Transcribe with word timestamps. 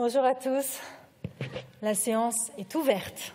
Bonjour 0.00 0.24
à 0.24 0.36
tous. 0.36 0.78
La 1.82 1.92
séance 1.92 2.52
est 2.56 2.72
ouverte. 2.76 3.32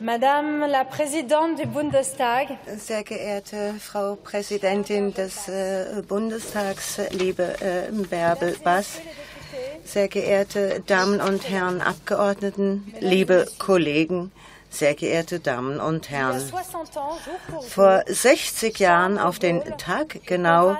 Madame 0.00 0.66
la 0.68 0.84
Présidente 0.84 1.60
du 1.60 1.66
Bundestag, 1.68 2.48
Sehr 2.76 3.04
geehrte 3.04 3.78
Frau 3.78 4.16
Präsidentin 4.16 5.10
des 5.10 5.46
äh, 5.46 6.02
Bundestags, 6.02 7.00
liebe 7.12 7.54
äh, 7.60 7.88
Bärbel 8.10 8.56
Bass, 8.64 9.00
sehr 9.84 10.08
geehrte 10.08 10.82
Damen 10.88 11.20
und 11.20 11.48
Herren 11.48 11.82
Abgeordneten, 11.82 12.92
liebe 12.98 13.46
Kollegen, 13.60 14.32
sehr 14.72 14.94
geehrte 14.94 15.38
Damen 15.38 15.80
und 15.80 16.10
Herren. 16.10 16.40
60 16.40 16.56
ans, 16.76 16.94
jour 16.94 17.38
pour 17.46 17.62
jour, 17.62 17.62
Vor 17.62 18.02
60 18.06 18.78
Jahren 18.78 19.18
auf 19.18 19.38
den 19.38 19.62
Tag 19.76 20.20
genau 20.26 20.76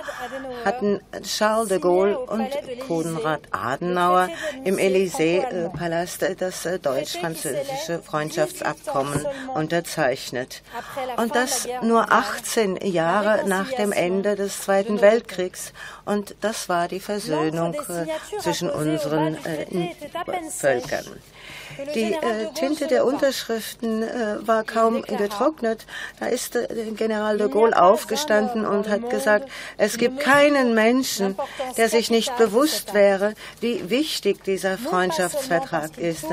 hatten 0.65 0.99
Charles 1.23 1.69
de 1.69 1.79
Gaulle 1.79 2.17
und 2.17 2.49
Konrad 2.87 3.41
Adenauer 3.51 4.29
im 4.63 4.77
Élysée-Palast 4.77 6.25
das 6.39 6.65
äh, 6.65 6.79
deutsch-französische 6.79 8.01
Freundschaftsabkommen 8.03 9.25
unterzeichnet. 9.53 10.63
Und 11.17 11.35
das 11.35 11.67
nur 11.81 12.11
18 12.11 12.77
Jahre 12.77 13.47
nach 13.47 13.71
dem 13.71 13.91
Ende 13.91 14.35
des 14.35 14.61
Zweiten 14.61 15.01
Weltkriegs. 15.01 15.73
Und 16.05 16.35
das 16.41 16.67
war 16.67 16.87
die 16.87 16.99
Versöhnung 16.99 17.73
äh, 17.73 18.07
zwischen 18.39 18.69
unseren 18.69 19.35
äh, 19.45 19.91
Völkern. 20.49 21.05
Die 21.95 22.13
äh, 22.13 22.51
Tinte 22.55 22.87
der 22.87 23.05
Unterschriften 23.05 24.03
äh, 24.03 24.47
war 24.47 24.63
kaum 24.63 25.01
getrocknet. 25.01 25.85
Da 26.19 26.27
ist 26.27 26.55
äh, 26.55 26.67
General 26.95 27.37
de 27.37 27.49
Gaulle 27.49 27.79
aufgestanden 27.81 28.65
und 28.65 28.89
hat 28.89 29.09
gesagt, 29.09 29.49
es 29.77 29.97
gibt 29.97 30.19
keinen 30.19 30.73
Menschen, 30.73 31.35
der 31.77 31.89
sich 31.89 32.09
nicht 32.09 32.35
bewusst 32.37 32.93
wäre, 32.93 33.33
wie 33.59 33.89
wichtig 33.89 34.43
dieser 34.43 34.77
Freundschaftsvertrag 34.77 35.97
ist. 35.97 36.25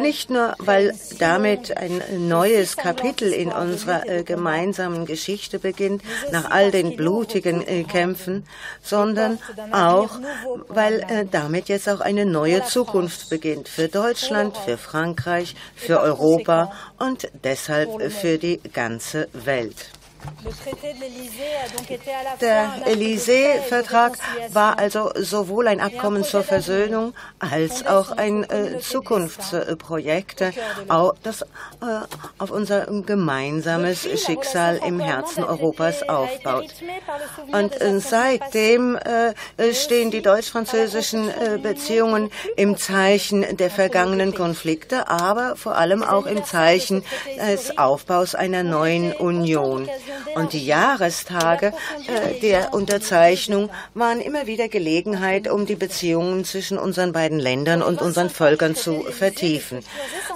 Nicht 0.00 0.30
nur, 0.30 0.54
weil 0.58 0.94
damit 1.18 1.76
ein 1.76 2.02
neues 2.28 2.76
Kapitel 2.76 3.32
in 3.32 3.52
unserer 3.52 4.08
äh, 4.08 4.22
gemeinsamen 4.22 5.06
Geschichte 5.06 5.58
beginnt, 5.58 6.02
nach 6.30 6.50
all 6.50 6.70
den 6.70 6.96
blutigen 6.96 7.66
äh, 7.66 7.84
Kämpfen, 7.84 8.46
sondern 8.82 9.38
auch, 9.70 10.18
weil 10.68 11.00
äh, 11.08 11.26
damit 11.30 11.68
jetzt 11.68 11.88
auch 11.88 12.00
eine 12.00 12.26
neue 12.26 12.64
Zukunft 12.64 13.30
beginnt 13.30 13.68
für 13.68 13.88
Deutschland, 13.88 14.56
für 14.64 14.76
Frankreich, 14.76 15.54
für 15.74 16.00
Europa 16.00 16.72
und 16.98 17.28
deshalb 17.44 18.02
für 18.10 18.38
die 18.38 18.60
ganze 18.72 19.28
Welt. 19.32 19.91
Der 22.40 22.86
Élysée-Vertrag 22.86 24.18
war 24.52 24.78
also 24.78 25.10
sowohl 25.14 25.68
ein 25.68 25.80
Abkommen 25.80 26.24
zur 26.24 26.42
Versöhnung 26.42 27.14
als 27.38 27.86
auch 27.86 28.10
ein 28.10 28.44
äh, 28.44 28.78
Zukunftsprojekt, 28.80 30.40
das 31.22 31.42
äh, 31.42 31.46
auf 32.38 32.50
unser 32.50 32.86
gemeinsames 33.02 34.08
Schicksal 34.24 34.80
im 34.84 35.00
Herzen 35.00 35.44
Europas 35.44 36.02
aufbaut. 36.08 36.66
Und 37.52 37.80
äh, 37.80 38.00
seitdem 38.00 38.96
äh, 38.96 39.34
stehen 39.74 40.10
die 40.10 40.22
deutsch-französischen 40.22 41.30
Beziehungen 41.62 42.30
im 42.56 42.76
Zeichen 42.76 43.56
der 43.56 43.70
vergangenen 43.70 44.34
Konflikte, 44.34 45.08
aber 45.08 45.56
vor 45.56 45.76
allem 45.76 46.02
auch 46.02 46.26
im 46.26 46.44
Zeichen 46.44 47.04
des 47.38 47.78
Aufbaus 47.78 48.34
einer 48.34 48.62
neuen 48.62 49.12
Union. 49.12 49.88
Und 50.34 50.52
die 50.52 50.64
Jahrestage 50.64 51.72
äh, 52.06 52.40
der 52.40 52.72
Unterzeichnung 52.72 53.70
waren 53.94 54.20
immer 54.20 54.46
wieder 54.46 54.68
Gelegenheit, 54.68 55.48
um 55.48 55.66
die 55.66 55.74
Beziehungen 55.74 56.44
zwischen 56.44 56.78
unseren 56.78 57.12
beiden 57.12 57.38
Ländern 57.38 57.82
und 57.82 58.00
unseren 58.00 58.30
Völkern 58.30 58.74
zu 58.74 59.02
vertiefen. 59.02 59.80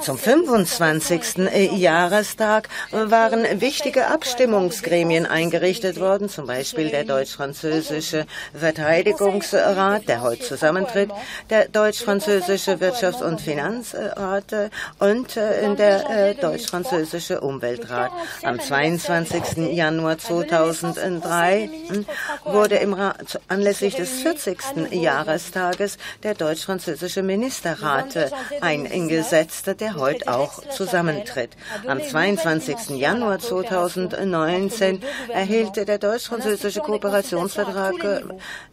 Zum 0.03 0.19
25. 0.19 1.39
äh, 1.39 1.75
Jahrestag 1.75 2.69
waren 2.91 3.61
wichtige 3.61 4.09
Abstimmungsgremien 4.09 5.27
eingerichtet 5.27 5.99
worden, 5.99 6.29
zum 6.29 6.47
Beispiel 6.47 6.91
der 6.91 7.05
deutsch-französische 7.05 8.27
Verteidigungsrat, 8.55 10.09
der 10.09 10.23
heute 10.23 10.43
zusammentritt, 10.43 11.11
der 11.51 11.69
deutsch-französische 11.69 12.81
Wirtschafts- 12.81 13.23
und 13.23 13.41
Finanzrat 13.41 14.53
äh, 14.53 14.71
und 14.99 15.37
der 15.37 16.35
deutsch-französische 16.35 17.41
Umweltrat. 17.41 18.11
Am 18.43 18.61
22. 18.61 19.57
Januar 19.73 20.19
2003 20.19 21.71
hm, 21.89 22.07
wurde 22.45 22.77
im 22.77 22.97
anlässlich 23.49 23.95
des 23.95 24.23
40. 24.23 24.59
Jahrestages 24.93 25.99
der 26.23 26.35
deutsch-französische 26.35 27.23
Ministerrat 27.23 28.17
äh, 28.17 28.31
eingesetzt, 28.61 29.69
der 29.81 29.97
heute 29.97 30.33
auch 30.33 30.63
zusammentritt. 30.71 31.51
Am 31.87 32.03
22. 32.03 32.91
Januar 32.91 33.39
2019 33.39 35.03
erhielt 35.29 35.77
der 35.77 35.99
deutsch-französische 35.99 36.81
Kooperationsvertrag 36.81 37.95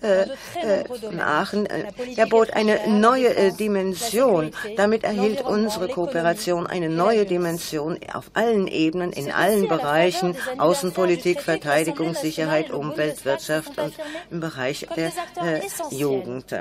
äh, 0.02 0.22
äh, 0.22 0.84
Aachen, 1.20 1.66
äh, 1.66 1.86
er 2.16 2.28
bot 2.28 2.52
eine 2.54 2.80
neue 2.88 3.36
äh, 3.36 3.52
Dimension. 3.52 4.52
Damit 4.78 5.04
erhielt 5.04 5.42
unsere 5.42 5.88
Kooperation 5.88 6.68
eine 6.68 6.90
neue 6.90 7.26
Dimension 7.26 7.98
auf 8.14 8.32
allen 8.34 8.68
Ebenen, 8.68 9.12
in 9.12 9.32
allen 9.32 9.68
Bereichen, 9.68 10.36
Außenpolitik, 10.84 11.42
Verteidigung, 11.42 12.14
Sicherheit, 12.14 12.70
Umwelt, 12.70 13.24
Wirtschaft 13.24 13.78
und 13.78 13.94
im 14.30 14.42
Bereich 14.42 14.86
der 14.98 15.14
äh, 15.42 15.62
Jugend. 15.92 16.54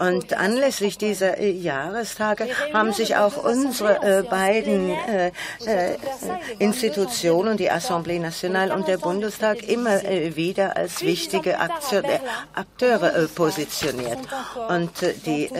Und 0.00 0.32
anlässlich 0.32 0.96
dieser 0.96 1.36
äh, 1.36 1.50
Jahrestage 1.50 2.46
haben 2.72 2.94
sich 2.94 3.16
auch 3.16 3.44
unsere 3.44 4.02
äh, 4.02 4.22
beiden 4.22 4.88
äh, 4.88 5.30
äh, 5.66 5.96
Institutionen, 6.58 7.58
die 7.58 7.70
Assemblée 7.70 8.18
Nationale 8.18 8.74
und 8.74 8.88
der 8.88 8.96
Bundestag, 8.96 9.62
immer 9.68 10.02
äh, 10.04 10.36
wieder 10.36 10.78
als 10.78 11.02
wichtige 11.02 11.60
Akteur, 11.60 12.02
Akteure 12.54 13.28
positioniert. 13.34 14.20
Und 14.68 14.90
die 15.26 15.50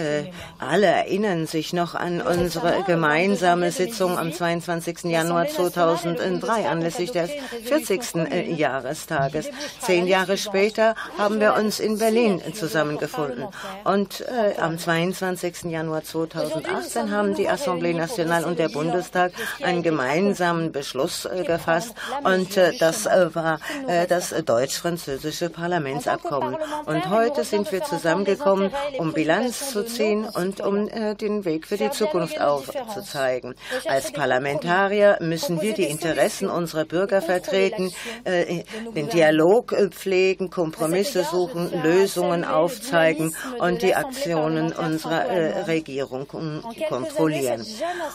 alle 0.59 0.87
erinnern 0.87 1.47
sich 1.47 1.72
noch 1.72 1.94
an 1.94 2.21
unsere 2.22 2.83
gemeinsame 2.84 3.71
Sitzung 3.71 4.19
am 4.19 4.33
22. 4.33 5.04
Januar 5.04 5.48
2003 5.48 6.69
anlässlich 6.69 7.12
des 7.12 7.31
40. 7.65 8.06
äh, 8.15 8.50
Jahrestages. 8.53 9.50
Zehn 9.81 10.06
Jahre 10.06 10.37
später 10.37 10.94
haben 11.19 11.41
wir 11.41 11.55
uns 11.55 11.81
in 11.81 11.99
Berlin 11.99 12.43
zusammengefunden. 12.55 13.47
Und 13.84 14.21
äh, 14.21 14.59
am 14.61 14.78
22. 14.78 15.65
Januar 15.65 16.05
2018 16.05 17.11
haben 17.11 17.34
die 17.34 17.49
Assemblée 17.49 17.95
Nationale 17.95 18.47
und 18.47 18.59
der 18.59 18.69
Bundestag 18.69 19.33
einen 19.62 19.83
gemeinsamen 19.83 20.72
Beschluss 20.72 21.25
äh, 21.25 21.45
gefasst. 21.45 21.95
Und 22.22 22.56
äh, 22.56 22.77
das 22.78 23.06
äh, 23.06 23.34
war 23.34 23.61
äh, 23.87 24.06
das 24.06 24.31
deutsch-französische 24.31 25.50
Parlamentsabkommen. 25.50 26.56
Und 26.87 27.11
heute 27.11 27.45
sind 27.45 27.71
wir 27.72 27.83
zusammengekommen, 27.83 28.71
um 28.99 29.12
Bilanz 29.12 29.71
zu 29.71 29.84
ziehen 29.84 30.25
und 30.25 30.61
um 30.61 30.89
den 30.89 31.45
Weg 31.45 31.66
für 31.66 31.77
die 31.77 31.91
Zukunft 31.91 32.41
aufzuzeigen. 32.41 33.55
Als 33.87 34.12
Parlamentarier 34.12 35.19
müssen 35.21 35.60
wir 35.60 35.75
die 35.75 35.84
Interessen 35.84 36.48
unserer 36.48 36.84
Bürger 36.84 37.22
vertreten, 37.22 37.92
äh, 38.25 38.65
den 38.95 39.09
Dialog 39.09 39.72
äh, 39.72 39.89
pflegen, 39.89 40.51
Kompromisse 40.51 41.25
suchen, 41.25 41.71
Lösungen 41.83 42.45
aufzeigen 42.45 43.34
und 43.59 43.83
die 43.83 43.95
Aktionen 43.95 44.72
unserer 44.72 45.27
äh, 45.27 45.63
Regierung 45.63 46.27
kon- 46.28 46.63
kontrollieren. 46.89 47.65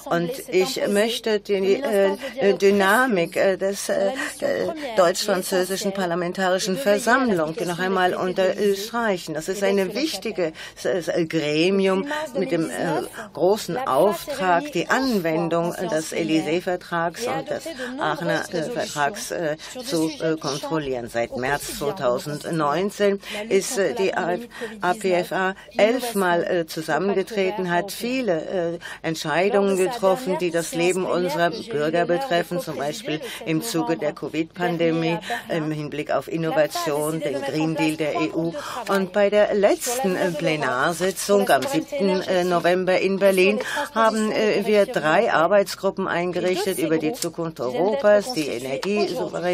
Und 0.06 0.32
ich 0.50 0.82
möchte 0.88 1.40
die 1.40 1.82
äh, 1.82 2.18
Dynamik 2.58 3.36
äh, 3.36 3.58
des 3.58 3.90
äh, 3.90 4.12
der 4.40 4.74
deutsch-französischen 4.98 5.94
Parlamentarischen 5.94 6.78
Versammlung 6.78 7.56
noch 7.66 7.80
einmal 7.80 8.14
unterstreichen. 8.16 9.34
Das 9.34 9.48
ist 9.48 9.64
eine 9.64 9.94
wichtige 9.96 10.54
äh, 10.84 11.26
Gremium 11.26 12.08
mit 12.38 12.52
dem 12.52 12.70
äh, 12.70 13.04
großen 13.34 13.78
Auftrag, 13.78 14.72
die 14.72 14.90
Anwendung 14.90 15.74
des 15.92 16.14
Élysée-Vertrags 16.14 17.28
und 17.28 17.50
des 17.50 17.64
Aachener 18.00 18.44
äh, 18.54 18.64
Vertrags 18.64 19.32
äh, 19.32 19.58
zu 19.84 20.10
kontrollieren. 20.40 21.08
Seit 21.08 21.36
März 21.38 21.78
2019 21.80 23.20
ist 23.50 23.80
die 24.00 24.14
APFA 24.14 25.56
elfmal 25.78 26.66
zusammengetreten, 26.68 27.72
hat 27.72 27.92
viele 27.92 28.80
Entscheidungen 29.02 29.78
getroffen, 29.78 30.38
die 30.40 30.52
das 30.52 30.74
Leben 30.74 31.06
unserer 31.06 31.52
Bürger 31.52 32.06
betreffen, 32.06 32.60
zum 32.60 32.78
Beispiel 32.78 33.22
im 33.46 33.62
Zuge 33.62 33.98
der 33.98 34.14
Covid-Pandemie, 34.14 35.18
im 35.50 35.72
Hinblick 35.72 36.12
auf 36.12 36.28
Innovation, 36.28 37.20
den 37.20 37.42
Green 37.42 37.76
Deal 37.76 37.98
der 37.98 38.16
EU. 38.16 38.52
Und 38.88 39.14
bei 39.14 39.30
der 39.30 39.54
letzten 39.54 40.18
Plenarsitzung 40.36 41.50
am 41.50 41.64
7. 41.64 42.50
November 42.50 43.00
in 43.00 43.20
Berlin 43.20 43.60
haben 43.94 44.32
wir 44.32 44.86
drei 44.86 45.32
Arbeitsgruppen 45.32 46.08
eingerichtet 46.08 46.80
über 46.80 46.98
die 46.98 47.14
Zukunft 47.14 47.60
Europas, 47.60 48.34
die 48.34 48.48
Energiesouveränität 48.48 49.51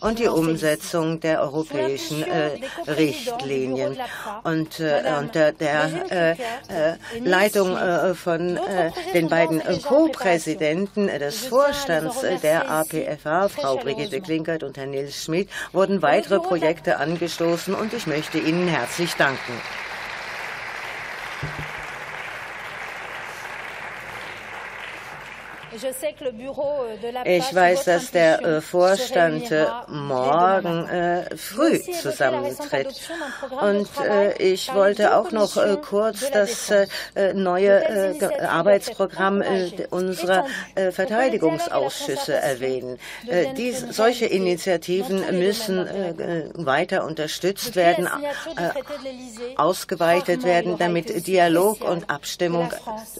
und 0.00 0.18
die 0.18 0.28
Umsetzung 0.28 1.20
der 1.20 1.42
europäischen 1.42 2.22
äh, 2.22 2.58
Richtlinien. 2.86 3.96
Und 4.42 4.80
äh, 4.80 5.02
unter 5.18 5.52
der 5.52 5.90
äh, 6.10 6.30
äh 6.32 6.36
Leitung 7.20 7.76
äh, 7.76 8.14
von 8.14 8.56
äh, 8.56 8.90
den 9.14 9.28
beiden 9.28 9.62
Co-Präsidenten 9.82 11.06
des 11.06 11.46
Vorstands 11.46 12.24
der 12.42 12.70
APFA, 12.70 13.48
Frau 13.48 13.76
Brigitte 13.76 14.20
Klinkert 14.20 14.62
und 14.62 14.76
Herr 14.76 14.86
Nils 14.86 15.24
Schmidt, 15.24 15.48
wurden 15.72 16.02
weitere 16.02 16.38
Projekte 16.40 16.98
angestoßen 16.98 17.74
und 17.74 17.92
ich 17.92 18.06
möchte 18.06 18.38
Ihnen 18.38 18.68
herzlich 18.68 19.14
danken. 19.14 19.52
Ich 27.24 27.54
weiß, 27.54 27.84
dass 27.84 28.10
der 28.10 28.42
äh, 28.42 28.60
Vorstand 28.60 29.50
äh, 29.50 29.66
morgen 29.88 30.88
äh, 30.88 31.36
früh 31.36 31.80
zusammentritt. 31.80 33.10
Und 33.60 33.88
ich 34.38 34.74
wollte 34.74 35.16
auch 35.16 35.30
noch 35.32 35.56
kurz 35.82 36.30
das 36.30 36.72
neue 37.34 38.16
Arbeitsprogramm 38.48 39.42
unserer 39.90 40.46
Verteidigungsausschüsse 40.90 42.34
erwähnen. 42.34 42.98
Dies, 43.56 43.84
solche 43.90 44.26
Initiativen 44.26 45.38
müssen 45.38 45.86
weiter 46.54 47.04
unterstützt 47.04 47.76
werden, 47.76 48.08
ausgeweitet 49.56 50.44
werden, 50.44 50.76
damit 50.78 51.26
Dialog 51.26 51.82
und 51.82 52.10
Abstimmung 52.10 52.70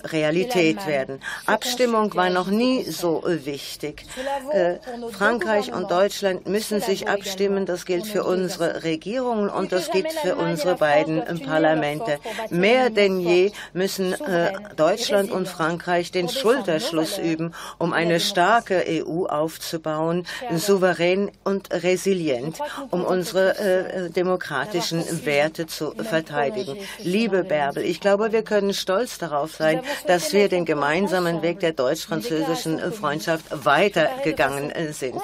Realität 0.04 0.86
werden. 0.86 1.20
Abstimmung 1.46 2.14
war 2.14 2.30
noch 2.30 2.45
noch 2.46 2.52
nie 2.52 2.84
so 2.84 3.22
wichtig. 3.26 4.04
Äh, 4.52 4.76
Frankreich 5.10 5.72
und 5.72 5.90
Deutschland 5.90 6.46
müssen 6.48 6.80
sich 6.80 7.08
abstimmen. 7.08 7.66
Das 7.66 7.84
gilt 7.84 8.06
für 8.06 8.24
unsere 8.24 8.84
Regierungen 8.84 9.48
und 9.48 9.72
das 9.72 9.90
gilt 9.90 10.12
für 10.12 10.36
unsere 10.36 10.76
beiden 10.76 11.22
Parlamente. 11.40 12.18
Mehr 12.50 12.90
denn 12.90 13.20
je 13.20 13.52
müssen 13.72 14.12
äh, 14.12 14.52
Deutschland 14.76 15.30
und 15.30 15.48
Frankreich 15.48 16.12
den 16.12 16.28
Schulterschluss 16.28 17.18
üben, 17.18 17.52
um 17.78 17.92
eine 17.92 18.20
starke 18.20 18.84
EU 18.88 19.26
aufzubauen, 19.26 20.26
souverän 20.54 21.30
und 21.44 21.72
resilient, 21.72 22.58
um 22.90 23.04
unsere 23.04 23.58
äh, 23.58 24.10
demokratischen 24.10 25.02
Werte 25.24 25.66
zu 25.66 25.92
verteidigen. 25.92 26.76
Liebe 26.98 27.44
Bärbel, 27.44 27.84
ich 27.84 28.00
glaube, 28.00 28.32
wir 28.32 28.42
können 28.42 28.74
stolz 28.74 29.18
darauf 29.18 29.54
sein, 29.56 29.80
dass 30.06 30.32
wir 30.32 30.48
den 30.48 30.64
gemeinsamen 30.64 31.42
Weg 31.42 31.60
der 31.60 31.72
deutsch-französischen 31.72 32.35
französischen 32.36 32.92
Freundschaft 32.92 33.44
weitergegangen 33.64 34.72
sind. 34.92 35.20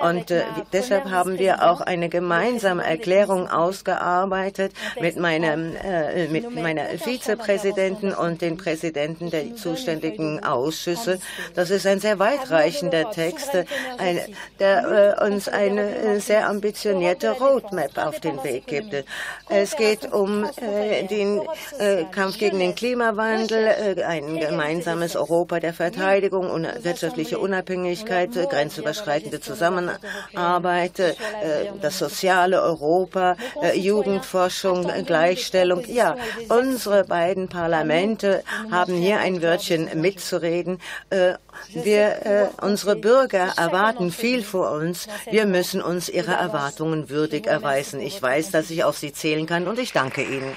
Und 0.00 0.30
äh, 0.30 0.42
deshalb 0.72 1.10
haben 1.10 1.38
wir 1.38 1.62
auch 1.70 1.80
eine 1.80 2.08
gemeinsame 2.08 2.84
Erklärung 2.84 3.48
ausgearbeitet 3.48 4.72
mit, 5.00 5.16
meinem, 5.16 5.76
äh, 5.76 6.28
mit 6.28 6.54
meiner 6.54 6.84
Vizepräsidentin 6.98 8.12
und 8.12 8.42
den 8.42 8.56
Präsidenten 8.56 9.30
der 9.30 9.56
zuständigen 9.56 10.44
Ausschüsse. 10.44 11.18
Das 11.54 11.70
ist 11.70 11.86
ein 11.86 12.00
sehr 12.00 12.18
weitreichender 12.18 13.10
Text, 13.10 13.50
ein, 13.98 14.20
der 14.58 15.16
äh, 15.20 15.26
uns 15.26 15.48
eine 15.48 16.20
sehr 16.20 16.48
ambitionierte 16.48 17.30
Roadmap 17.30 17.96
auf 17.98 18.20
den 18.20 18.42
Weg 18.44 18.66
gibt. 18.66 19.04
Es 19.48 19.76
geht 19.76 20.12
um 20.12 20.44
äh, 20.44 21.06
den 21.06 21.40
äh, 21.78 22.04
Kampf 22.10 22.38
gegen 22.38 22.58
den 22.58 22.74
Klimawandel, 22.74 23.96
äh, 23.98 24.02
ein 24.02 24.38
gemeinsames 24.38 25.16
Europa 25.16 25.60
der 25.60 25.72
Verteidigung 25.72 26.50
wirtschaftliche 26.64 27.38
Unabhängigkeit, 27.38 28.32
grenzüberschreitende 28.32 29.40
Zusammenarbeit, 29.40 30.98
äh, 30.98 31.14
das 31.80 31.98
soziale 31.98 32.62
Europa, 32.62 33.36
äh, 33.62 33.78
Jugendforschung, 33.78 34.90
Gleichstellung. 35.04 35.84
Ja, 35.86 36.16
unsere 36.48 37.04
beiden 37.04 37.48
Parlamente 37.48 38.42
haben 38.70 38.94
hier 38.94 39.18
ein 39.18 39.42
Wörtchen 39.42 39.88
mitzureden. 40.00 40.80
Äh, 41.10 41.34
wir, 41.72 42.52
unsere 42.60 42.96
Bürger 42.96 43.54
erwarten 43.56 44.12
viel 44.12 44.42
vor 44.42 44.72
uns. 44.72 45.08
Wir 45.30 45.46
müssen 45.46 45.80
uns 45.80 46.10
ihre 46.10 46.32
Erwartungen 46.32 47.08
würdig 47.08 47.46
erweisen. 47.46 48.00
Ich 48.00 48.20
weiß, 48.20 48.50
dass 48.50 48.68
ich 48.70 48.84
auf 48.84 48.98
Sie 48.98 49.12
zählen 49.12 49.46
kann 49.46 49.66
und 49.66 49.78
ich 49.78 49.92
danke 49.92 50.22
Ihnen. 50.22 50.52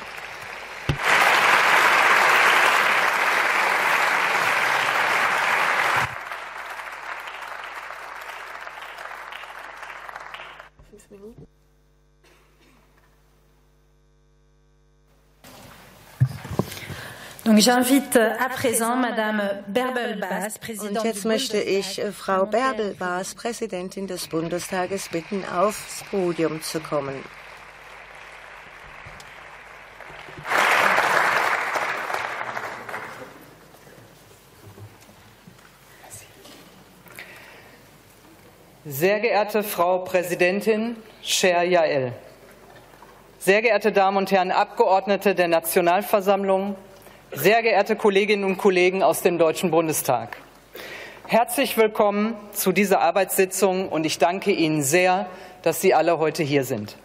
Donc 11.09 11.17
j'invite 11.19 11.37
à 11.37 11.37
présent 11.39 11.39
Madame 11.39 11.47
Bärbel-Baas, 17.21 17.38
Und 17.49 17.57
jetzt 21.03 21.25
möchte 21.25 21.59
ich 21.59 21.99
äh, 21.99 22.11
Frau 22.11 22.45
Bärbel-Baas, 22.45 23.33
Präsidentin 23.33 24.05
des 24.05 24.27
Bundestages, 24.27 25.09
bitten, 25.09 25.43
aufs 25.45 26.03
Podium 26.11 26.61
zu 26.61 26.79
kommen. 26.79 27.15
Sehr 38.85 39.19
geehrte 39.21 39.63
Frau 39.63 39.97
Präsidentin 39.99 40.97
Cher 41.23 41.63
Yael, 41.63 42.13
sehr 43.39 43.63
geehrte 43.63 43.91
Damen 43.91 44.17
und 44.17 44.31
Herren 44.31 44.51
Abgeordnete 44.51 45.33
der 45.33 45.47
Nationalversammlung, 45.47 46.75
sehr 47.31 47.61
geehrte 47.61 47.95
Kolleginnen 47.95 48.43
und 48.43 48.57
Kollegen 48.57 49.03
aus 49.03 49.21
dem 49.21 49.37
Deutschen 49.37 49.69
Bundestag, 49.69 50.37
herzlich 51.27 51.77
willkommen 51.77 52.35
zu 52.53 52.71
dieser 52.71 53.01
Arbeitssitzung 53.01 53.87
und 53.89 54.05
ich 54.05 54.17
danke 54.17 54.51
Ihnen 54.51 54.81
sehr, 54.81 55.27
dass 55.61 55.79
Sie 55.79 55.93
alle 55.93 56.17
heute 56.17 56.41
hier 56.41 56.63
sind. 56.63 56.97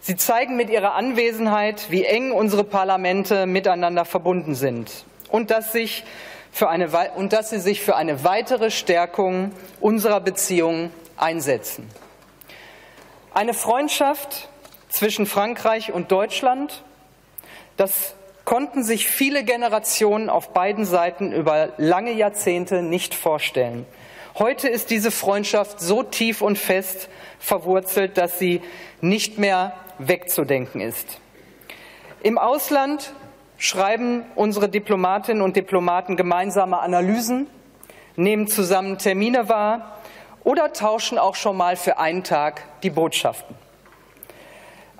Sie 0.00 0.16
zeigen 0.16 0.56
mit 0.56 0.70
Ihrer 0.70 0.94
Anwesenheit, 0.94 1.90
wie 1.90 2.04
eng 2.04 2.30
unsere 2.30 2.62
Parlamente 2.62 3.46
miteinander 3.46 4.04
verbunden 4.04 4.54
sind 4.54 5.04
und 5.28 5.50
dass, 5.50 5.72
sich 5.72 6.04
für 6.52 6.68
eine, 6.68 6.88
und 7.16 7.32
dass 7.32 7.50
Sie 7.50 7.58
sich 7.58 7.80
für 7.80 7.96
eine 7.96 8.22
weitere 8.22 8.70
Stärkung 8.70 9.50
unserer 9.80 10.20
Beziehungen 10.20 10.92
einsetzen. 11.16 11.88
Eine 13.34 13.54
Freundschaft 13.54 14.48
zwischen 14.88 15.26
Frankreich 15.26 15.92
und 15.92 16.12
Deutschland, 16.12 16.84
das 17.76 18.14
konnten 18.50 18.82
sich 18.82 19.06
viele 19.06 19.44
Generationen 19.44 20.28
auf 20.28 20.52
beiden 20.52 20.84
Seiten 20.84 21.30
über 21.30 21.68
lange 21.76 22.10
Jahrzehnte 22.10 22.82
nicht 22.82 23.14
vorstellen. 23.14 23.86
Heute 24.40 24.68
ist 24.68 24.90
diese 24.90 25.12
Freundschaft 25.12 25.78
so 25.78 26.02
tief 26.02 26.42
und 26.42 26.58
fest 26.58 27.08
verwurzelt, 27.38 28.18
dass 28.18 28.40
sie 28.40 28.60
nicht 29.00 29.38
mehr 29.38 29.74
wegzudenken 29.98 30.80
ist. 30.80 31.20
Im 32.24 32.38
Ausland 32.38 33.12
schreiben 33.56 34.24
unsere 34.34 34.68
Diplomatinnen 34.68 35.44
und 35.44 35.54
Diplomaten 35.54 36.16
gemeinsame 36.16 36.80
Analysen, 36.80 37.46
nehmen 38.16 38.48
zusammen 38.48 38.98
Termine 38.98 39.48
wahr 39.48 40.00
oder 40.42 40.72
tauschen 40.72 41.18
auch 41.18 41.36
schon 41.36 41.56
mal 41.56 41.76
für 41.76 41.98
einen 41.98 42.24
Tag 42.24 42.64
die 42.82 42.90
Botschaften. 42.90 43.54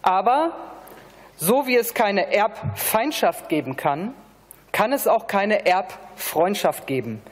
Aber 0.03 0.53
so 1.41 1.67
wie 1.67 1.77
es 1.77 1.95
keine 1.95 2.33
Erbfeindschaft 2.33 3.49
geben 3.49 3.77
kann, 3.77 4.15
kann 4.73 4.93
es 4.93 5.09
auch 5.09 5.27
keine 5.27 5.67
Erbfreundschaft 5.67 6.87
geben. 6.87 7.23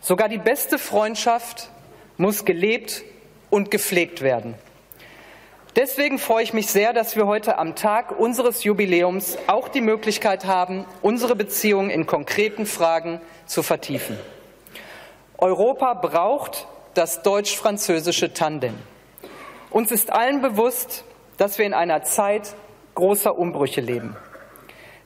Sogar 0.00 0.30
die 0.30 0.38
beste 0.38 0.78
Freundschaft 0.78 1.68
muss 2.16 2.46
gelebt 2.46 3.02
und 3.50 3.70
gepflegt 3.70 4.22
werden. 4.22 4.54
Deswegen 5.76 6.18
freue 6.18 6.42
ich 6.42 6.52
mich 6.52 6.68
sehr, 6.68 6.92
dass 6.92 7.14
wir 7.16 7.26
heute 7.26 7.58
am 7.58 7.76
Tag 7.76 8.18
unseres 8.18 8.64
Jubiläums 8.64 9.38
auch 9.46 9.68
die 9.68 9.82
Möglichkeit 9.82 10.46
haben, 10.46 10.84
unsere 11.02 11.36
Beziehungen 11.36 11.90
in 11.90 12.06
konkreten 12.06 12.66
Fragen 12.66 13.20
zu 13.46 13.62
vertiefen. 13.62 14.18
Europa 15.38 15.94
braucht 15.94 16.66
das 16.94 17.22
deutsch-französische 17.22 18.32
Tandem. 18.32 18.74
Uns 19.68 19.92
ist 19.92 20.10
allen 20.10 20.40
bewusst, 20.40 21.04
dass 21.36 21.58
wir 21.58 21.66
in 21.66 21.74
einer 21.74 22.02
Zeit 22.02 22.54
großer 23.00 23.38
Umbrüche 23.38 23.80
leben. 23.80 24.14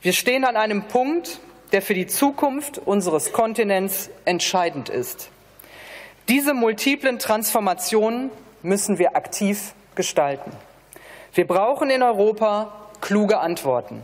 Wir 0.02 0.12
stehen 0.12 0.44
an 0.44 0.56
einem 0.56 0.82
Punkt, 0.82 1.38
der 1.70 1.80
für 1.80 1.94
die 1.94 2.08
Zukunft 2.08 2.76
unseres 2.76 3.32
Kontinents 3.32 4.10
entscheidend 4.24 4.88
ist. 4.88 5.30
Diese 6.28 6.54
multiplen 6.54 7.20
Transformationen 7.20 8.30
müssen 8.62 8.98
wir 8.98 9.14
aktiv 9.14 9.74
gestalten. 9.94 10.50
Wir 11.34 11.46
brauchen 11.46 11.88
in 11.88 12.02
Europa 12.02 12.72
kluge 13.00 13.38
Antworten. 13.38 14.02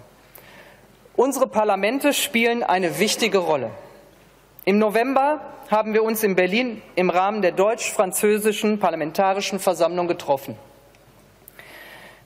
Unsere 1.17 1.49
Parlamente 1.49 2.13
spielen 2.15 2.63
eine 2.63 3.01
wichtige 3.01 3.39
Rolle. 3.39 3.71
Im 4.65 4.79
November 4.79 5.41
haben 5.69 5.95
wir 5.95 6.05
uns 6.05 6.23
in 6.23 6.37
Berlin 6.37 6.81
im 6.95 7.11
Rahmen 7.11 7.43
der 7.43 7.53
deutsch-französischen 7.53 8.79
Parlamentarischen 8.79 9.59
Versammlung 9.59 10.07
getroffen. 10.07 10.57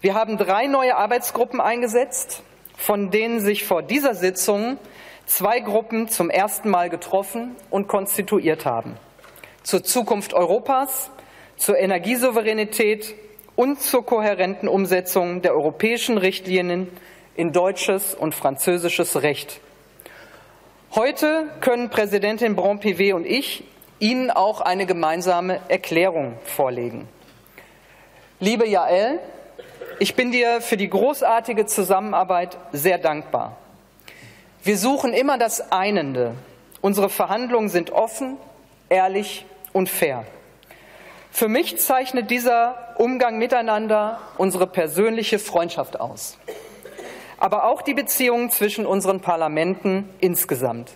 Wir 0.04 0.12
haben 0.12 0.36
drei 0.36 0.66
neue 0.66 0.96
Arbeitsgruppen 0.96 1.62
eingesetzt, 1.62 2.42
von 2.76 3.10
denen 3.10 3.40
sich 3.40 3.64
vor 3.64 3.82
dieser 3.82 4.14
Sitzung 4.14 4.76
zwei 5.24 5.60
Gruppen 5.60 6.08
zum 6.08 6.28
ersten 6.28 6.68
Mal 6.68 6.90
getroffen 6.90 7.56
und 7.70 7.88
konstituiert 7.88 8.66
haben. 8.66 8.98
Zur 9.62 9.82
Zukunft 9.82 10.34
Europas, 10.34 11.10
zur 11.56 11.78
Energiesouveränität 11.78 13.14
und 13.56 13.80
zur 13.80 14.04
kohärenten 14.04 14.68
Umsetzung 14.68 15.40
der 15.40 15.54
europäischen 15.54 16.18
Richtlinien 16.18 16.88
in 17.34 17.52
deutsches 17.52 18.14
und 18.14 18.34
französisches 18.34 19.22
Recht. 19.22 19.58
Heute 20.94 21.48
können 21.62 21.88
Präsidentin 21.88 22.56
Brand-Pivet 22.56 23.14
und 23.14 23.24
ich 23.24 23.64
Ihnen 24.00 24.30
auch 24.30 24.60
eine 24.60 24.84
gemeinsame 24.84 25.60
Erklärung 25.68 26.36
vorlegen. 26.44 27.08
Liebe 28.38 28.68
Jael, 28.68 29.18
ich 29.98 30.14
bin 30.14 30.32
dir 30.32 30.60
für 30.60 30.76
die 30.76 30.88
großartige 30.88 31.66
Zusammenarbeit 31.66 32.56
sehr 32.72 32.98
dankbar. 32.98 33.56
Wir 34.62 34.78
suchen 34.78 35.12
immer 35.12 35.38
das 35.38 35.72
Einende. 35.72 36.34
Unsere 36.80 37.08
Verhandlungen 37.08 37.68
sind 37.68 37.90
offen, 37.90 38.36
ehrlich 38.88 39.46
und 39.72 39.88
fair. 39.88 40.24
Für 41.30 41.48
mich 41.48 41.78
zeichnet 41.78 42.30
dieser 42.30 42.94
Umgang 42.96 43.38
miteinander 43.38 44.20
unsere 44.38 44.66
persönliche 44.66 45.38
Freundschaft 45.38 45.98
aus 45.98 46.38
aber 47.44 47.64
auch 47.64 47.82
die 47.82 47.92
Beziehungen 47.92 48.48
zwischen 48.50 48.86
unseren 48.86 49.20
Parlamenten 49.20 50.08
insgesamt. 50.20 50.92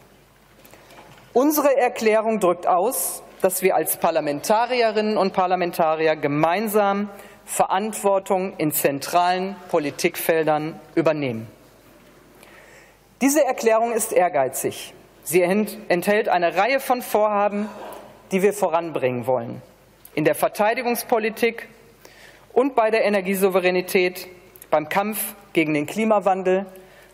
Unsere 1.35 1.77
Erklärung 1.77 2.41
drückt 2.41 2.67
aus, 2.67 3.23
dass 3.43 3.61
wir 3.61 3.77
als 3.77 3.99
Parlamentarierinnen 3.99 5.19
und 5.19 5.35
Parlamentarier 5.35 6.17
gemeinsam 6.17 7.11
Verantwortung 7.49 8.53
in 8.59 8.73
zentralen 8.73 9.57
Politikfeldern 9.71 10.79
übernehmen. 10.95 11.49
Diese 13.23 13.43
Erklärung 13.43 13.93
ist 13.93 14.13
ehrgeizig. 14.13 14.93
Sie 15.25 15.41
enthält 15.41 16.29
eine 16.29 16.57
Reihe 16.57 16.79
von 16.79 17.01
Vorhaben, 17.01 17.69
die 18.31 18.43
wir 18.43 18.53
voranbringen 18.53 19.27
wollen. 19.27 19.63
In 20.15 20.27
der 20.27 20.35
Verteidigungspolitik 20.35 21.69
und 22.53 22.77
bei 22.77 22.91
der 22.91 23.05
Energiesouveränität, 23.07 24.29
beim 24.71 24.91
Kampf 24.91 25.35
gegen 25.55 25.73
den 25.73 25.87
Klimawandel 25.87 26.67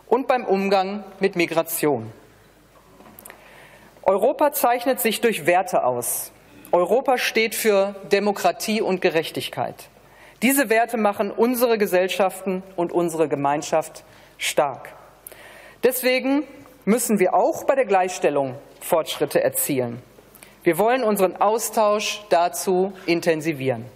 und 0.09 0.27
beim 0.27 0.45
Umgang 0.45 1.05
mit 1.21 1.37
Migration. 1.37 2.13
Europa 4.03 4.53
zeichnet 4.53 5.01
sich 5.01 5.21
durch 5.21 5.47
Werte 5.47 5.85
aus. 5.85 6.33
Europa 6.73 7.19
steht 7.19 7.55
für 7.55 7.95
Demokratie 8.11 8.83
und 8.83 9.01
Gerechtigkeit. 9.01 9.89
Diese 10.45 10.69
Werte 10.69 10.99
machen 10.99 11.31
unsere 11.31 11.79
Gesellschaften 11.79 12.63
und 12.77 12.93
unsere 12.93 13.29
Gemeinschaft 13.29 14.05
stark. 14.37 14.93
Deswegen 15.83 16.43
müssen 16.85 17.19
wir 17.19 17.33
auch 17.33 17.65
bei 17.65 17.75
der 17.75 17.87
Gleichstellung 17.87 18.55
Fortschritte 18.79 19.43
erzielen. 19.43 20.03
Wir 20.63 20.77
wollen 20.77 21.03
unseren 21.03 21.37
Austausch 21.37 22.23
dazu 22.29 22.93
intensivieren. 23.07 23.87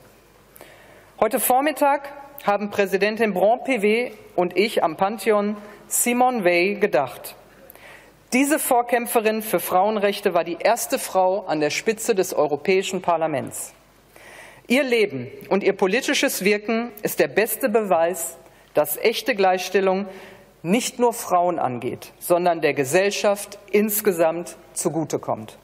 Heute 1.21 1.38
Vormittag 1.38 2.09
haben 2.45 2.71
Präsidentin 2.71 3.35
Brand-Pivet 3.35 4.14
und 4.35 4.57
ich 4.57 4.83
am 4.83 4.97
Pantheon 4.97 5.55
Simone 5.87 6.47
Weil 6.47 6.76
gedacht. 6.76 7.35
Diese 8.33 8.59
Vorkämpferin 8.59 9.43
für 9.43 9.61
Frauenrechte 9.61 10.33
war 10.33 10.45
die 10.45 10.57
erste 10.59 10.99
Frau 10.99 11.45
an 11.45 11.61
der 11.61 11.69
Spitze 11.69 12.14
des 12.14 12.33
Europäischen 12.33 13.02
Parlaments. 13.02 13.75
Ihr 14.70 14.82
Leben 14.82 15.30
und 15.48 15.64
ihr 15.64 15.72
politisches 15.72 16.44
Wirken 16.44 16.92
ist 17.00 17.20
der 17.20 17.28
beste 17.28 17.70
Beweis, 17.70 18.37
dass 18.75 18.98
echte 18.98 19.34
Gleichstellung 19.34 20.06
nicht 20.60 20.98
nur 20.98 21.14
Frauen 21.14 21.58
angeht, 21.58 22.12
sondern 22.18 22.60
der 22.60 22.75
Gesellschaft 22.75 23.58
insgesamt 23.70 24.58
zugutekommt. 24.75 25.56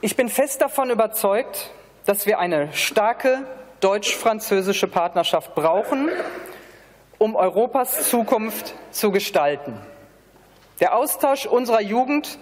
Ich 0.00 0.16
bin 0.16 0.28
fest 0.28 0.60
davon 0.60 0.90
überzeugt, 0.90 1.70
dass 2.06 2.26
wir 2.26 2.40
eine 2.40 2.72
starke 2.72 3.46
deutsch-französische 3.78 4.88
Partnerschaft 4.88 5.54
brauchen, 5.54 6.08
um 7.18 7.36
Europas 7.36 8.10
Zukunft 8.10 8.74
zu 8.90 9.12
gestalten. 9.12 9.78
Der 10.80 10.96
Austausch 10.96 11.46
unserer 11.46 11.80
Jugend 11.80 12.38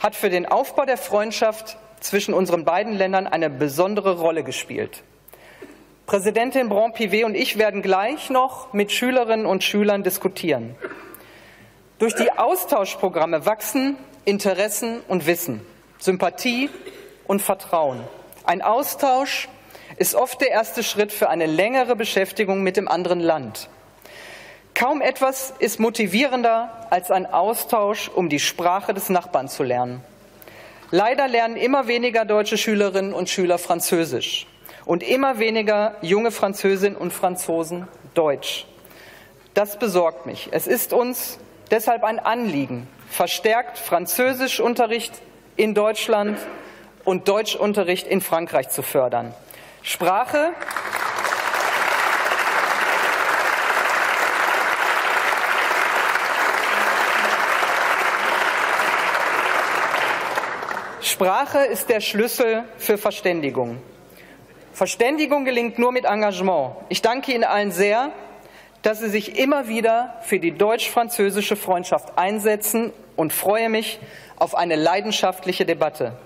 hat 0.00 0.16
für 0.16 0.30
den 0.30 0.46
Aufbau 0.46 0.84
der 0.84 0.96
Freundschaft 0.96 1.76
zwischen 2.00 2.34
unseren 2.34 2.64
beiden 2.64 2.94
Ländern 2.94 3.26
eine 3.26 3.48
besondere 3.48 4.18
Rolle 4.18 4.42
gespielt. 4.42 5.02
Präsidentin 6.06 6.68
Brand-Pivet 6.68 7.24
und 7.24 7.34
ich 7.34 7.58
werden 7.58 7.82
gleich 7.82 8.30
noch 8.30 8.72
mit 8.72 8.92
Schülerinnen 8.92 9.46
und 9.46 9.64
Schülern 9.64 10.02
diskutieren. 10.02 10.76
Durch 11.98 12.14
die 12.14 12.30
Austauschprogramme 12.30 13.46
wachsen 13.46 13.96
Interessen 14.24 15.00
und 15.08 15.26
Wissen, 15.26 15.60
Sympathie 15.98 16.70
und 17.26 17.40
Vertrauen. 17.40 18.00
Ein 18.44 18.62
Austausch 18.62 19.48
ist 19.96 20.14
oft 20.14 20.40
der 20.40 20.50
erste 20.50 20.82
Schritt 20.82 21.12
für 21.12 21.28
eine 21.28 21.46
längere 21.46 21.96
Beschäftigung 21.96 22.62
mit 22.62 22.76
dem 22.76 22.88
anderen 22.88 23.20
Land. 23.20 23.68
Kaum 24.78 25.00
etwas 25.00 25.54
ist 25.58 25.80
motivierender 25.80 26.70
als 26.90 27.10
ein 27.10 27.24
Austausch, 27.24 28.10
um 28.14 28.28
die 28.28 28.38
Sprache 28.38 28.92
des 28.92 29.08
Nachbarn 29.08 29.48
zu 29.48 29.62
lernen. 29.62 30.02
Leider 30.90 31.28
lernen 31.28 31.56
immer 31.56 31.88
weniger 31.88 32.26
deutsche 32.26 32.58
Schülerinnen 32.58 33.14
und 33.14 33.30
Schüler 33.30 33.56
Französisch 33.56 34.46
und 34.84 35.02
immer 35.02 35.38
weniger 35.38 35.96
junge 36.02 36.30
Französinnen 36.30 36.94
und 36.94 37.14
Franzosen 37.14 37.88
Deutsch. 38.12 38.66
Das 39.54 39.78
besorgt 39.78 40.26
mich. 40.26 40.50
Es 40.50 40.66
ist 40.66 40.92
uns 40.92 41.38
deshalb 41.70 42.04
ein 42.04 42.18
Anliegen, 42.18 42.86
verstärkt 43.08 43.78
Französischunterricht 43.78 45.14
in 45.56 45.72
Deutschland 45.72 46.38
und 47.02 47.28
Deutschunterricht 47.28 48.06
in 48.06 48.20
Frankreich 48.20 48.68
zu 48.68 48.82
fördern. 48.82 49.32
Sprache 49.80 50.52
Sprache 61.16 61.60
ist 61.60 61.88
der 61.88 62.00
Schlüssel 62.02 62.64
für 62.76 62.98
Verständigung. 62.98 63.78
Verständigung 64.74 65.46
gelingt 65.46 65.78
nur 65.78 65.90
mit 65.90 66.04
Engagement. 66.04 66.72
Ich 66.90 67.00
danke 67.00 67.32
Ihnen 67.32 67.44
allen 67.44 67.72
sehr, 67.72 68.12
dass 68.82 69.00
Sie 69.00 69.08
sich 69.08 69.38
immer 69.38 69.66
wieder 69.66 70.18
für 70.20 70.38
die 70.38 70.52
deutsch-französische 70.52 71.56
Freundschaft 71.56 72.18
einsetzen 72.18 72.92
und 73.16 73.32
freue 73.32 73.70
mich 73.70 73.98
auf 74.36 74.54
eine 74.54 74.76
leidenschaftliche 74.76 75.64
Debatte 75.64 76.18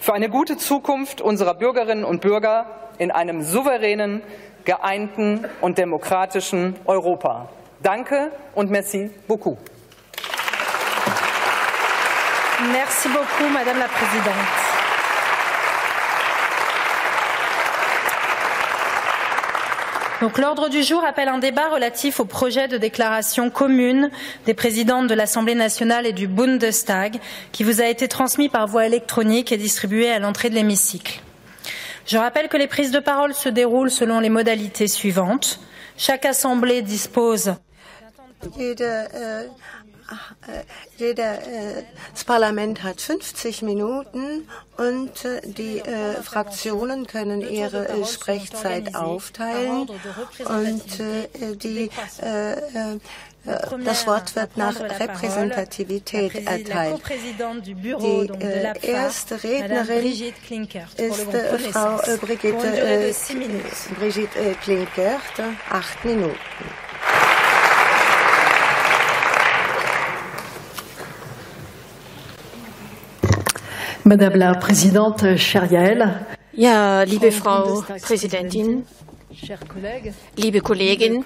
für 0.00 0.12
eine 0.12 0.28
gute 0.28 0.56
Zukunft 0.56 1.20
unserer 1.20 1.54
Bürgerinnen 1.54 2.04
und 2.04 2.20
Bürger 2.20 2.66
in 2.98 3.12
einem 3.12 3.44
souveränen, 3.44 4.22
geeinten 4.64 5.44
und 5.60 5.78
demokratischen 5.78 6.74
Europa. 6.84 7.48
Danke 7.80 8.32
und 8.56 8.72
merci 8.72 9.08
beaucoup. 9.28 9.58
Merci 12.70 13.08
beaucoup, 13.08 13.52
Madame 13.52 13.78
la 13.78 13.88
Présidente. 13.88 14.34
l'ordre 20.38 20.68
du 20.68 20.84
jour 20.84 21.04
appelle 21.04 21.28
un 21.28 21.38
débat 21.38 21.68
relatif 21.68 22.20
au 22.20 22.24
projet 22.24 22.68
de 22.68 22.78
déclaration 22.78 23.50
commune 23.50 24.10
des 24.46 24.54
présidentes 24.54 25.08
de 25.08 25.14
l'Assemblée 25.14 25.56
nationale 25.56 26.06
et 26.06 26.12
du 26.12 26.28
Bundestag 26.28 27.18
qui 27.50 27.64
vous 27.64 27.80
a 27.80 27.86
été 27.86 28.06
transmis 28.06 28.48
par 28.48 28.68
voie 28.68 28.86
électronique 28.86 29.50
et 29.50 29.56
distribué 29.56 30.10
à 30.10 30.20
l'entrée 30.20 30.48
de 30.48 30.54
l'hémicycle. 30.54 31.20
Je 32.06 32.18
rappelle 32.18 32.48
que 32.48 32.56
les 32.56 32.68
prises 32.68 32.92
de 32.92 33.00
parole 33.00 33.34
se 33.34 33.48
déroulent 33.48 33.90
selon 33.90 34.20
les 34.20 34.30
modalités 34.30 34.88
suivantes. 34.88 35.58
Chaque 35.96 36.24
assemblée 36.24 36.82
dispose 36.82 37.54
Jede, 38.56 38.80
äh, 38.80 39.48
jeder, 40.96 41.46
äh, 41.46 41.84
das 42.12 42.24
Parlament 42.24 42.82
hat 42.82 43.00
50 43.00 43.62
Minuten 43.62 44.48
und 44.76 45.24
äh, 45.24 45.40
die 45.44 45.78
äh, 45.78 46.22
Fraktionen 46.22 47.06
können 47.06 47.40
ihre 47.40 47.88
äh, 47.88 48.04
Sprechzeit 48.04 48.94
aufteilen 48.94 49.88
und 50.44 51.00
äh, 51.00 51.56
die 51.56 51.90
das 53.84 54.06
Wort 54.06 54.36
wird 54.36 54.56
nach 54.56 54.78
Repräsentativität 54.78 56.46
erteilt. 56.46 57.02
Die 57.74 58.30
äh, 58.40 58.86
erste 58.86 59.42
Rednerin 59.42 60.12
ist 60.12 61.34
äh, 61.34 61.58
Frau 61.58 62.00
äh, 62.02 62.16
Brigitte, 62.18 63.12
Brigitte 63.98 64.54
Klinkert, 64.62 65.42
acht 65.70 66.04
Minuten. 66.04 66.38
Madame 74.04 74.34
la 74.36 74.54
Présidente, 74.54 75.36
chère 75.36 75.70
Yael. 75.70 76.08
Ja, 76.56 77.04
liebe 77.04 77.30
Frau 77.30 77.84
Präsidentin, 78.02 78.82
liebe 80.36 80.60
Kolleginnen, 80.60 81.22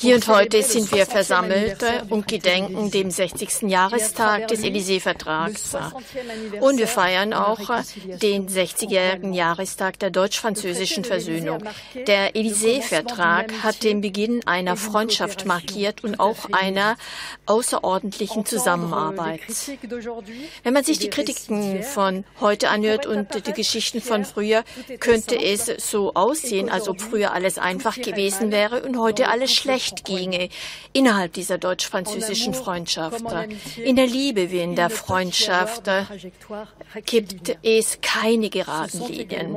hier 0.00 0.14
und 0.14 0.28
heute 0.28 0.62
sind 0.62 0.92
wir 0.92 1.06
versammelt 1.06 1.78
und 2.08 2.28
gedenken 2.28 2.90
dem 2.92 3.10
60. 3.10 3.62
Jahrestag 3.62 4.46
des 4.46 4.62
Élysée-Vertrags. 4.62 5.76
Und 6.60 6.78
wir 6.78 6.86
feiern 6.86 7.32
auch 7.32 7.58
den 8.22 8.48
60-jährigen 8.48 9.32
Jahrestag 9.32 9.98
der 9.98 10.10
deutsch-französischen 10.10 11.04
Versöhnung. 11.04 11.64
Der 12.06 12.36
Élysée-Vertrag 12.36 13.52
hat 13.64 13.82
den 13.82 14.00
Beginn 14.00 14.46
einer 14.46 14.76
Freundschaft 14.76 15.46
markiert 15.46 16.04
und 16.04 16.20
auch 16.20 16.36
einer 16.52 16.96
außerordentlichen 17.46 18.46
Zusammenarbeit. 18.46 19.40
Wenn 20.62 20.74
man 20.74 20.84
sich 20.84 21.00
die 21.00 21.10
Kritiken 21.10 21.82
von 21.82 22.24
heute 22.40 22.68
anhört 22.68 23.06
und 23.06 23.46
die 23.48 23.52
Geschichten 23.52 24.00
von 24.00 24.24
früher, 24.24 24.62
könnte 25.00 25.42
es 25.42 25.66
so 25.78 26.14
aussehen, 26.14 26.68
als 26.68 26.88
ob 26.88 27.00
früher 27.00 27.32
alles 27.32 27.58
einfach 27.58 27.96
gewesen 27.96 28.52
wäre 28.52 28.82
und 28.82 28.96
heute 28.98 29.28
alles 29.28 29.52
schlecht 29.52 29.87
schlecht 29.88 30.04
ginge 30.04 30.48
innerhalb 30.92 31.32
dieser 31.32 31.58
deutsch-französischen 31.58 32.54
Freundschaft. 32.54 33.24
In 33.76 33.96
der 33.96 34.06
Liebe 34.06 34.50
wie 34.50 34.60
in 34.60 34.74
der 34.76 34.90
Freundschaft 34.90 35.84
gibt 37.04 37.56
es 37.62 38.00
keine 38.00 38.50
geraden 38.50 39.06
Linien. 39.08 39.56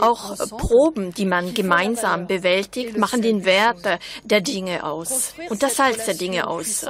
Auch 0.00 0.36
Proben, 0.58 1.12
die 1.14 1.24
man 1.24 1.54
gemeinsam 1.54 2.26
bewältigt, 2.26 2.96
machen 2.96 3.22
den 3.22 3.44
Wert 3.44 4.00
der 4.24 4.40
Dinge 4.40 4.84
aus 4.84 5.34
und 5.48 5.62
das 5.62 5.76
Salz 5.76 6.04
der 6.06 6.14
Dinge 6.14 6.46
aus. 6.46 6.86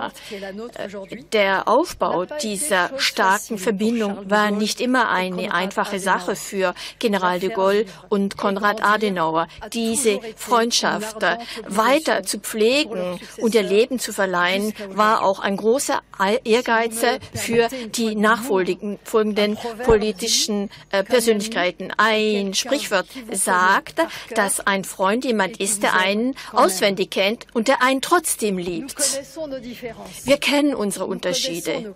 Der 1.33 1.69
Aufbau 1.69 2.27
dieser 2.43 2.99
starken 2.99 3.59
Verbindung 3.59 4.31
war 4.31 4.51
nicht 4.51 4.81
immer 4.81 5.11
eine 5.11 5.53
einfache 5.53 5.99
Sache 5.99 6.37
für 6.37 6.75
General 6.99 7.39
de 7.39 7.51
Gaulle 7.51 7.87
und 8.09 8.37
Konrad 8.37 8.83
Adenauer. 8.83 9.49
Diese 9.73 10.21
Freundschaft 10.37 11.19
weiter 11.67 12.23
zu 12.23 12.39
pflegen 12.39 13.21
und 13.39 13.55
ihr 13.55 13.63
Leben 13.63 13.99
zu 13.99 14.13
verleihen, 14.13 14.73
war 14.89 15.23
auch 15.23 15.41
ein 15.41 15.57
großer 15.57 16.01
Ehrgeiz 16.45 17.01
für 17.35 17.69
die 17.95 18.15
nachfolgenden 18.15 19.59
politischen 19.85 20.71
äh, 20.91 21.03
Persönlichkeiten. 21.03 21.93
Ein 21.97 22.55
Sprichwort 22.55 23.07
sagt, 23.33 24.01
dass 24.35 24.61
ein 24.61 24.85
Freund 24.85 25.25
jemand 25.25 25.59
ist, 25.59 25.83
der 25.83 25.95
einen 25.95 26.35
auswendig 26.53 27.11
kennt 27.11 27.47
und 27.55 27.69
der 27.69 27.83
einen 27.83 28.01
trotzdem 28.01 28.59
liebt. 28.59 28.97
Wir 30.25 30.37
kennen 30.37 30.75
unsere 30.75 31.07
Unterschiede. 31.07 31.95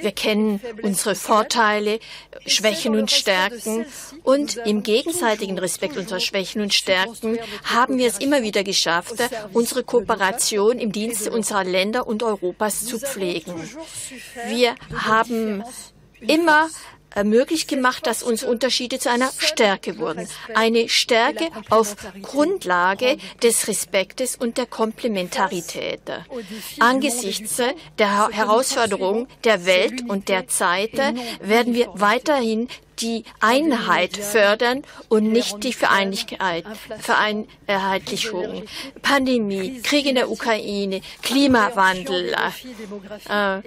Wir 0.00 0.12
kennen 0.12 0.60
unsere 0.82 1.14
Vorteile, 1.14 2.00
Schwächen 2.46 2.96
und 2.96 3.10
Stärken. 3.10 3.86
Und 4.22 4.56
im 4.64 4.82
gegenseitigen 4.82 5.58
Respekt 5.58 5.96
unserer 5.96 6.20
Schwächen 6.20 6.62
und 6.62 6.74
Stärken 6.74 7.38
haben 7.64 7.98
wir 7.98 8.06
es 8.06 8.18
immer 8.18 8.42
wieder 8.42 8.64
geschafft, 8.64 8.89
geschafft, 8.90 9.14
unsere 9.52 9.84
Kooperation 9.84 10.78
im 10.78 10.92
Dienste 10.92 11.30
unserer 11.30 11.64
Länder 11.64 12.06
und 12.06 12.22
Europas 12.22 12.84
zu 12.84 12.98
pflegen. 12.98 13.54
Wir 14.48 14.74
haben 14.94 15.62
immer 16.20 16.68
äh, 17.14 17.24
möglich 17.24 17.66
gemacht, 17.66 18.06
dass 18.06 18.22
unsere 18.22 18.50
Unterschiede 18.50 18.98
zu 18.98 19.10
einer 19.10 19.30
Stärke 19.38 19.98
wurden. 19.98 20.28
Eine 20.54 20.88
Stärke 20.88 21.48
auf 21.68 21.96
Grundlage 22.22 23.16
des 23.42 23.66
Respektes 23.68 24.36
und 24.36 24.58
der 24.58 24.66
Komplementarität. 24.66 26.02
Angesichts 26.78 27.60
der 27.98 28.28
Herausforderungen 28.28 29.26
der 29.44 29.64
Welt 29.66 30.08
und 30.08 30.28
der 30.28 30.46
Zeit 30.48 30.92
werden 31.40 31.74
wir 31.74 31.88
weiterhin 31.94 32.68
die 33.00 33.24
Einheit 33.40 34.16
fördern 34.16 34.82
und 35.08 35.30
nicht 35.30 35.62
die 35.64 35.72
Vereinlichkeit, 35.72 36.64
Vereinheitlichung. 36.98 38.64
Pandemie, 39.02 39.80
Krieg 39.82 40.06
in 40.06 40.14
der 40.14 40.30
Ukraine, 40.30 41.00
Klimawandel, 41.22 42.34
äh, 43.28 43.60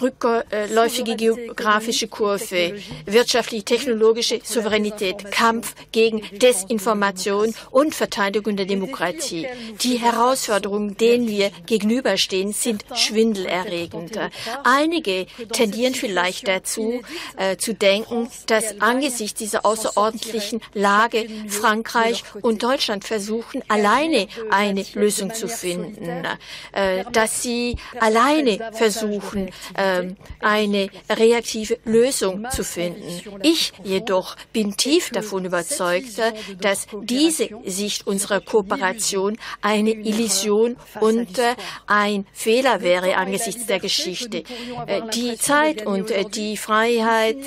rückläufige 0.00 1.16
geografische 1.16 2.08
Kurve, 2.08 2.74
wirtschaftliche, 3.06 3.64
technologische 3.64 4.40
Souveränität, 4.42 5.30
Kampf 5.30 5.74
gegen 5.92 6.22
Desinformation 6.38 7.54
und 7.70 7.94
Verteidigung 7.94 8.56
der 8.56 8.66
Demokratie. 8.66 9.46
Die 9.82 9.98
Herausforderungen, 9.98 10.96
denen 10.96 11.28
wir 11.28 11.50
gegenüberstehen, 11.66 12.52
sind 12.52 12.84
schwindelerregend. 12.94 14.18
Einige 14.64 15.26
tendieren 15.52 15.94
vielleicht 15.94 16.48
dazu, 16.48 17.02
äh, 17.36 17.56
zu 17.56 17.74
denken, 17.74 18.28
dass 18.50 18.80
angesichts 18.80 19.38
dieser 19.38 19.64
außerordentlichen 19.64 20.60
Lage 20.74 21.26
Frankreich 21.48 22.24
und 22.42 22.62
Deutschland 22.62 23.04
versuchen, 23.04 23.62
alleine 23.68 24.26
eine 24.50 24.84
Lösung 24.94 25.32
zu 25.32 25.46
finden, 25.46 26.24
äh, 26.72 27.04
dass 27.12 27.42
sie 27.42 27.76
alleine 28.00 28.72
versuchen, 28.72 29.50
äh, 29.74 30.08
eine 30.40 30.88
reaktive 31.08 31.78
Lösung 31.84 32.46
zu 32.50 32.64
finden. 32.64 33.20
Ich 33.42 33.72
jedoch 33.84 34.36
bin 34.52 34.76
tief 34.76 35.10
davon 35.10 35.44
überzeugt, 35.44 36.20
dass 36.60 36.86
diese 37.02 37.50
Sicht 37.64 38.06
unserer 38.06 38.40
Kooperation 38.40 39.38
eine 39.62 39.92
Illusion 39.92 40.76
und 41.00 41.38
äh, 41.38 41.54
ein 41.86 42.26
Fehler 42.32 42.82
wäre 42.82 43.16
angesichts 43.16 43.66
der 43.66 43.78
Geschichte. 43.78 44.42
Äh, 44.86 45.02
die 45.14 45.36
Zeit 45.36 45.86
und 45.86 46.12
die 46.34 46.56
Freiheit, 46.56 47.46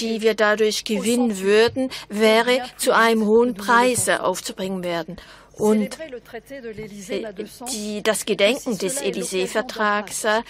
die 0.00 0.22
wir 0.22 0.34
dadurch 0.34 0.84
gewinnen 0.84 1.40
würden, 1.40 1.90
wäre 2.08 2.60
zu 2.76 2.94
einem 2.94 3.26
hohen 3.26 3.54
Preis 3.54 4.08
aufzubringen 4.08 4.82
werden. 4.82 5.16
Und 5.60 5.98
äh, 6.00 7.34
die, 7.72 8.02
das 8.02 8.24
Gedenken 8.24 8.78
des 8.78 9.02
Élysée-Vertrags 9.02 10.24
äh, 10.24 10.42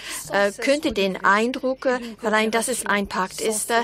könnte 0.58 0.92
den 0.92 1.22
Eindruck 1.24 1.88
verleihen, 2.18 2.50
dass 2.50 2.68
es 2.68 2.86
ein 2.86 3.08
Pakt 3.08 3.40
ist, 3.40 3.70
äh, 3.70 3.74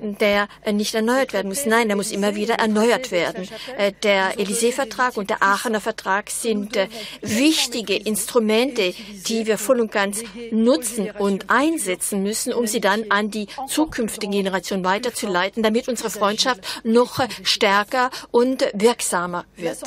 der 0.00 0.48
nicht 0.70 0.94
erneuert 0.94 1.32
werden 1.32 1.48
muss. 1.48 1.64
Nein, 1.64 1.88
der 1.88 1.96
muss 1.96 2.10
immer 2.10 2.34
wieder 2.34 2.56
erneuert 2.56 3.10
werden. 3.10 3.48
Äh, 3.78 3.92
der 4.02 4.38
Élysée-Vertrag 4.38 5.16
und 5.16 5.30
der 5.30 5.42
Aachener 5.42 5.80
Vertrag 5.80 6.30
sind 6.30 6.76
äh, 6.76 6.88
wichtige 7.22 7.96
Instrumente, 7.96 8.94
die 9.26 9.46
wir 9.46 9.56
voll 9.56 9.80
und 9.80 9.90
ganz 9.90 10.22
nutzen 10.50 11.10
und 11.12 11.48
einsetzen 11.48 12.22
müssen, 12.22 12.52
um 12.52 12.66
sie 12.66 12.80
dann 12.80 13.10
an 13.10 13.30
die 13.30 13.46
zukünftige 13.68 14.32
Generation 14.32 14.84
weiterzuleiten, 14.84 15.62
damit 15.62 15.88
unsere 15.88 16.10
Freundschaft 16.10 16.60
noch 16.84 17.20
stärker 17.42 18.10
und 18.30 18.66
wirksamer 18.74 19.44
wird 19.56 19.78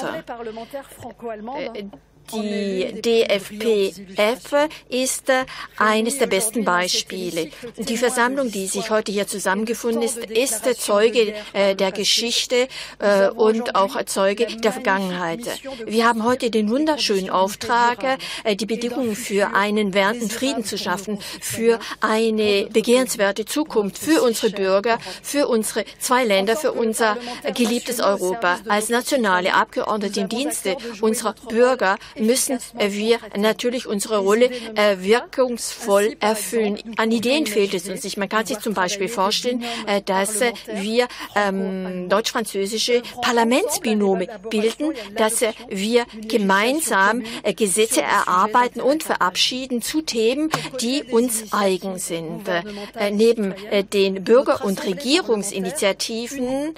franco-allemande. 0.83 1.71
Hein. 1.75 1.89
Die 2.33 3.01
DFPF 3.01 4.69
ist 4.89 5.31
eines 5.77 6.17
der 6.17 6.27
besten 6.27 6.65
Beispiele. 6.65 7.49
Die 7.77 7.97
Versammlung, 7.97 8.51
die 8.51 8.67
sich 8.67 8.89
heute 8.89 9.11
hier 9.11 9.27
zusammengefunden 9.27 10.01
ist, 10.01 10.17
ist 10.17 10.65
Zeuge 10.81 11.33
äh, 11.53 11.75
der 11.75 11.91
Geschichte 11.91 12.67
äh, 12.99 13.29
und 13.29 13.75
auch 13.75 14.01
Zeuge 14.05 14.47
der 14.47 14.71
Vergangenheit. 14.71 15.41
Wir 15.85 16.07
haben 16.07 16.23
heute 16.23 16.49
den 16.49 16.69
wunderschönen 16.69 17.29
Auftrag, 17.29 18.19
äh, 18.43 18.55
die 18.55 18.65
Bedingungen 18.65 19.15
für 19.15 19.55
einen 19.55 19.93
währenden 19.93 20.29
Frieden 20.29 20.63
zu 20.63 20.77
schaffen, 20.77 21.19
für 21.41 21.79
eine 22.01 22.67
begehrenswerte 22.71 23.45
Zukunft 23.45 23.97
für 23.97 24.21
unsere 24.21 24.51
Bürger, 24.51 24.99
für 25.21 25.47
unsere 25.47 25.85
zwei 25.99 26.25
Länder, 26.25 26.55
für 26.55 26.71
unser 26.71 27.17
geliebtes 27.53 27.99
Europa. 27.99 28.59
Als 28.67 28.89
nationale 28.89 29.53
Abgeordnete 29.53 30.21
im 30.21 30.29
Dienste 30.29 30.77
unserer 31.01 31.33
Bürger 31.49 31.97
müssen 32.17 32.59
wir 32.77 33.19
natürlich 33.37 33.87
unsere 33.87 34.19
Rolle 34.19 34.49
äh, 34.75 34.97
wirkungsvoll 34.99 36.15
erfüllen. 36.19 36.79
An 36.97 37.11
Ideen 37.11 37.45
fehlt 37.45 37.73
es 37.73 37.87
uns 37.87 38.03
nicht. 38.03 38.17
Man 38.17 38.29
kann 38.29 38.45
sich 38.45 38.59
zum 38.59 38.73
Beispiel 38.73 39.07
vorstellen, 39.07 39.63
äh, 39.87 40.01
dass 40.01 40.41
wir 40.73 41.07
ähm, 41.35 42.09
deutsch-französische 42.09 43.01
Parlamentsbinome 43.21 44.27
bilden, 44.49 44.93
dass 45.15 45.41
wir 45.69 46.05
gemeinsam 46.27 47.23
äh, 47.43 47.53
Gesetze 47.53 48.01
erarbeiten 48.01 48.81
und 48.81 49.03
verabschieden 49.03 49.81
zu 49.81 50.01
Themen, 50.01 50.49
die 50.81 51.03
uns 51.03 51.51
eigen 51.51 51.97
sind. 51.97 52.47
Äh, 52.47 53.11
neben 53.11 53.51
äh, 53.51 53.83
den 53.83 54.23
Bürger- 54.23 54.63
und 54.63 54.85
Regierungsinitiativen 54.85 56.75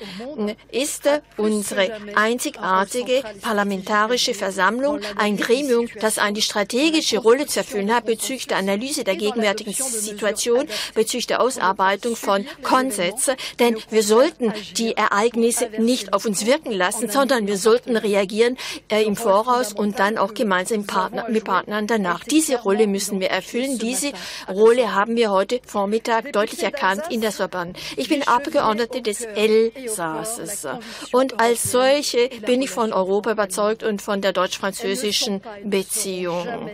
ist 0.71 1.09
unsere 1.37 1.91
einzigartige 2.15 3.23
parlamentarische 3.41 4.33
Versammlung 4.33 4.99
ein 5.15 5.26
Gremium, 5.35 5.89
das 5.99 6.17
eine 6.17 6.41
strategische 6.41 7.17
Rolle 7.17 7.45
zu 7.47 7.59
erfüllen 7.59 7.93
hat 7.93 8.05
bezüglich 8.05 8.47
der 8.47 8.57
Analyse 8.57 9.03
der 9.03 9.17
gegenwärtigen 9.17 9.73
Situation, 9.73 10.67
bezüglich 10.93 11.27
der 11.27 11.41
Ausarbeitung 11.41 12.15
von 12.15 12.45
Konsätzen. 12.63 13.35
Denn 13.59 13.77
wir 13.89 14.03
sollten 14.03 14.53
die 14.77 14.95
Ereignisse 14.95 15.69
nicht 15.79 16.13
auf 16.13 16.25
uns 16.25 16.45
wirken 16.45 16.71
lassen, 16.71 17.09
sondern 17.09 17.47
wir 17.47 17.57
sollten 17.57 17.97
reagieren 17.97 18.57
äh, 18.89 19.03
im 19.03 19.15
Voraus 19.15 19.73
und 19.73 19.99
dann 19.99 20.17
auch 20.17 20.33
gemeinsam 20.33 20.85
Partner, 20.85 21.25
mit 21.29 21.43
Partnern 21.43 21.87
danach. 21.87 22.23
Diese 22.23 22.57
Rolle 22.61 22.87
müssen 22.87 23.19
wir 23.19 23.29
erfüllen. 23.29 23.77
Diese 23.79 24.11
Rolle 24.47 24.93
haben 24.93 25.15
wir 25.15 25.31
heute 25.31 25.59
Vormittag 25.65 26.31
deutlich 26.31 26.63
erkannt 26.63 27.01
in 27.09 27.21
der 27.21 27.31
Sorbonne. 27.31 27.73
Ich 27.95 28.07
bin 28.07 28.27
Abgeordnete 28.27 29.01
des 29.01 29.21
Elsasses 29.21 30.67
und 31.11 31.39
als 31.39 31.71
solche 31.71 32.29
bin 32.45 32.61
ich 32.61 32.69
von 32.69 32.93
Europa 32.93 33.31
überzeugt 33.31 33.83
und 33.83 34.01
von 34.01 34.21
der 34.21 34.33
deutsch-französischen 34.33 35.16
Beziehung. 35.63 36.71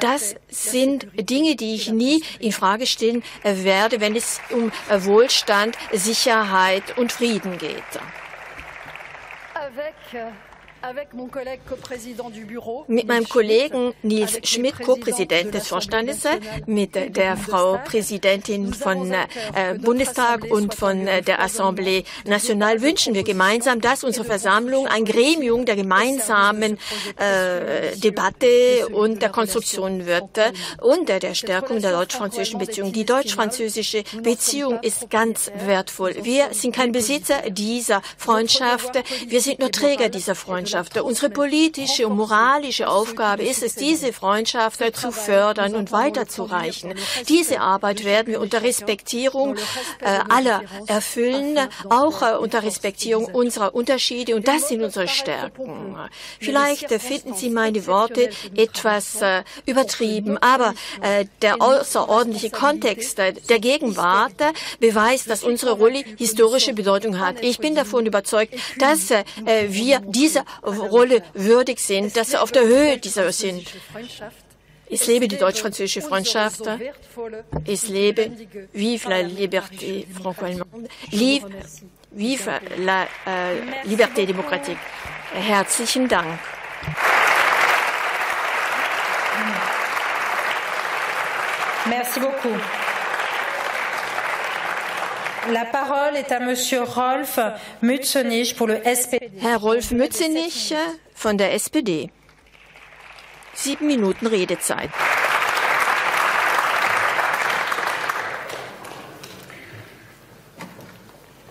Das 0.00 0.34
sind 0.48 1.06
Dinge, 1.14 1.56
die 1.56 1.74
ich 1.74 1.90
nie 1.90 2.22
in 2.38 2.52
Frage 2.52 2.86
stellen 2.86 3.22
werde, 3.42 4.00
wenn 4.00 4.14
es 4.14 4.40
um 4.50 4.70
Wohlstand, 4.90 5.76
Sicherheit 5.92 6.98
und 6.98 7.12
Frieden 7.12 7.56
geht. 7.58 7.82
Mit 12.86 13.06
meinem 13.06 13.28
Kollegen 13.28 13.92
Nils 14.02 14.38
Schmidt, 14.44 14.78
Co-Präsident 14.80 15.52
des 15.52 15.68
Vorstandes, 15.68 16.22
mit 16.66 17.16
der 17.16 17.36
Frau 17.36 17.78
Präsidentin 17.84 18.72
von 18.72 19.12
äh, 19.12 19.74
Bundestag 19.78 20.44
und 20.50 20.74
von 20.74 21.06
äh, 21.06 21.22
der 21.22 21.44
Assemblée 21.44 22.04
Nationale 22.24 22.80
wünschen 22.80 23.14
wir 23.14 23.24
gemeinsam, 23.24 23.80
dass 23.82 24.04
unsere 24.04 24.24
Versammlung 24.24 24.86
ein 24.86 25.04
Gremium 25.04 25.66
der 25.66 25.76
gemeinsamen 25.76 26.78
äh, 27.16 27.96
Debatte 27.96 28.88
und 28.90 29.20
der 29.20 29.28
Konstruktion 29.28 30.06
wird 30.06 30.38
und 30.80 31.08
der 31.08 31.34
Stärkung 31.34 31.82
der 31.82 31.92
deutsch-französischen 31.92 32.58
Beziehung. 32.58 32.92
Die 32.92 33.04
deutsch-französische 33.04 34.02
Beziehung 34.22 34.80
ist 34.80 35.10
ganz 35.10 35.52
wertvoll. 35.66 36.14
Wir 36.22 36.48
sind 36.52 36.74
kein 36.74 36.92
Besitzer 36.92 37.50
dieser 37.50 38.00
Freundschaft, 38.16 38.92
wir 39.26 39.40
sind 39.42 39.58
nur 39.58 39.70
Träger 39.70 40.08
dieser 40.08 40.34
Freundschaft. 40.34 40.69
Freundschaft. 40.70 41.00
Unsere 41.00 41.30
politische 41.30 42.06
und 42.06 42.16
moralische 42.16 42.88
Aufgabe 42.88 43.42
ist 43.42 43.62
es, 43.62 43.74
diese 43.74 44.12
Freundschaft 44.12 44.80
zu 44.94 45.12
fördern 45.12 45.74
und 45.74 45.92
weiterzureichen. 45.92 46.94
Diese 47.28 47.60
Arbeit 47.60 48.04
werden 48.04 48.28
wir 48.28 48.40
unter 48.40 48.62
Respektierung 48.62 49.56
äh, 49.56 50.20
aller 50.28 50.62
erfüllen, 50.86 51.58
auch 51.88 52.22
äh, 52.22 52.36
unter 52.36 52.62
Respektierung 52.62 53.26
unserer 53.26 53.74
Unterschiede 53.74 54.34
und 54.36 54.46
das 54.46 54.68
sind 54.68 54.82
unsere 54.82 55.08
Stärken. 55.08 55.96
Vielleicht 56.38 56.90
äh, 56.92 56.98
finden 56.98 57.34
Sie 57.34 57.50
meine 57.50 57.86
Worte 57.86 58.30
etwas 58.56 59.20
äh, 59.22 59.42
übertrieben, 59.66 60.38
aber 60.38 60.74
äh, 61.02 61.26
der 61.42 61.60
außerordentliche 61.60 62.50
Kontext 62.50 63.18
der 63.18 63.58
Gegenwart 63.58 64.34
beweist, 64.78 65.28
dass 65.28 65.42
unsere 65.42 65.72
Rolle 65.72 66.04
historische 66.16 66.74
Bedeutung 66.74 67.18
hat. 67.18 67.42
Ich 67.42 67.58
bin 67.58 67.74
davon 67.74 68.06
überzeugt, 68.06 68.54
dass 68.78 69.10
äh, 69.10 69.24
wir 69.68 70.00
diese 70.00 70.44
Rolle 70.62 71.22
würdig 71.34 71.80
sind, 71.80 72.16
dass 72.16 72.30
sie 72.30 72.40
auf 72.40 72.52
der 72.52 72.64
Höhe 72.64 72.98
dieser 72.98 73.32
sind. 73.32 73.66
Ich 74.92 75.06
lebe 75.06 75.28
die 75.28 75.36
deutsch-französische 75.36 76.02
Freundschaft. 76.02 76.62
Ich 77.64 77.88
lebe 77.88 78.32
Vive 78.72 79.08
la 79.08 79.20
liberté 79.20 80.04
franco-allemande. 80.20 80.88
Vive 82.10 82.60
la 82.78 83.04
äh, 83.04 83.86
liberté 83.86 84.26
démocratique. 84.26 84.78
Herzlichen 85.32 86.08
Dank. 86.08 86.38
Merci 91.86 92.20
beaucoup. 92.20 92.89
La 95.48 95.64
parole 95.64 96.16
est 96.16 96.30
à 96.32 96.38
Monsieur 96.38 96.82
Rolf 96.82 97.38
Mützenich 97.80 98.54
pour 98.56 98.66
le 98.66 98.76
SPD. 98.84 99.30
Herr 99.40 99.58
Rolf 99.58 99.90
Mützenich 99.90 100.74
von 101.14 101.38
der 101.38 101.54
SPD. 101.54 102.10
Sieben 103.54 103.86
Minuten 103.86 104.26
Redezeit. 104.26 104.90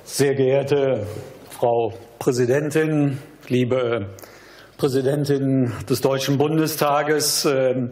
Sehr 0.06 0.36
geehrte 0.36 1.08
Frau 1.50 1.94
Präsidentin, 2.20 3.18
liebe 3.48 4.16
Präsidentin 4.78 5.74
des 5.90 6.02
Deutschen 6.02 6.38
Bundestages, 6.38 7.46
ähm, 7.46 7.92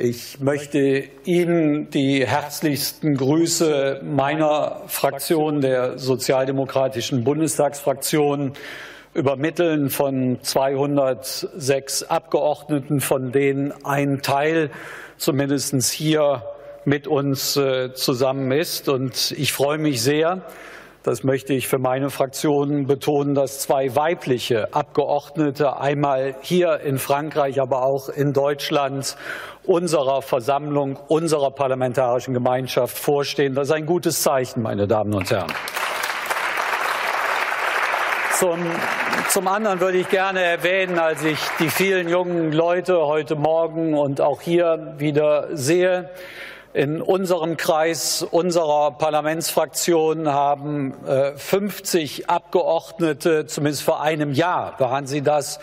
ich 0.00 0.38
möchte 0.38 1.02
Ihnen 1.24 1.90
die 1.90 2.24
herzlichsten 2.24 3.16
Grüße 3.16 4.00
meiner 4.04 4.82
Fraktion, 4.86 5.60
der 5.60 5.98
Sozialdemokratischen 5.98 7.24
Bundestagsfraktion, 7.24 8.52
übermitteln 9.12 9.90
von 9.90 10.38
206 10.40 12.04
Abgeordneten, 12.04 13.00
von 13.00 13.32
denen 13.32 13.74
ein 13.84 14.22
Teil 14.22 14.70
zumindest 15.16 15.90
hier 15.90 16.44
mit 16.84 17.08
uns 17.08 17.56
äh, 17.56 17.92
zusammen 17.92 18.52
ist. 18.52 18.88
Und 18.88 19.32
ich 19.32 19.52
freue 19.52 19.78
mich 19.78 20.00
sehr, 20.00 20.42
das 21.08 21.24
möchte 21.24 21.54
ich 21.54 21.68
für 21.68 21.78
meine 21.78 22.10
Fraktion 22.10 22.86
betonen, 22.86 23.34
dass 23.34 23.60
zwei 23.60 23.96
weibliche 23.96 24.74
Abgeordnete 24.74 25.80
einmal 25.80 26.34
hier 26.42 26.80
in 26.80 26.98
Frankreich, 26.98 27.62
aber 27.62 27.82
auch 27.82 28.10
in 28.10 28.34
Deutschland 28.34 29.16
unserer 29.64 30.20
Versammlung, 30.20 30.98
unserer 31.08 31.50
parlamentarischen 31.50 32.34
Gemeinschaft 32.34 32.98
vorstehen. 32.98 33.54
Das 33.54 33.68
ist 33.68 33.74
ein 33.74 33.86
gutes 33.86 34.20
Zeichen, 34.20 34.60
meine 34.60 34.86
Damen 34.86 35.14
und 35.14 35.30
Herren. 35.30 35.50
Zum, 38.34 38.58
zum 39.30 39.48
anderen 39.48 39.80
würde 39.80 39.96
ich 39.96 40.10
gerne 40.10 40.42
erwähnen, 40.42 40.98
als 40.98 41.24
ich 41.24 41.38
die 41.58 41.70
vielen 41.70 42.10
jungen 42.10 42.52
Leute 42.52 43.06
heute 43.06 43.34
Morgen 43.34 43.94
und 43.94 44.20
auch 44.20 44.42
hier 44.42 44.94
wieder 44.98 45.56
sehe, 45.56 46.10
in 46.78 47.02
unserem 47.02 47.56
Kreis 47.56 48.22
unserer 48.22 48.92
Parlamentsfraktion 48.92 50.28
haben 50.28 50.94
50 51.34 52.20
äh, 52.20 52.24
Abgeordnete, 52.26 53.46
zumindest 53.46 53.82
vor 53.82 54.00
einem 54.00 54.32
Jahr 54.32 54.78
waren 54.78 55.08
sie 55.08 55.22
das, 55.22 55.58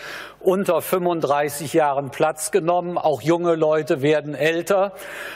unter 0.46 0.82
35 0.82 1.74
Jahren 1.74 2.12
Platz 2.12 2.52
genommen. 2.52 2.98
Auch 2.98 3.22
junge 3.22 3.56
Leute 3.56 4.02
werden 4.02 4.36
älter. 4.36 4.94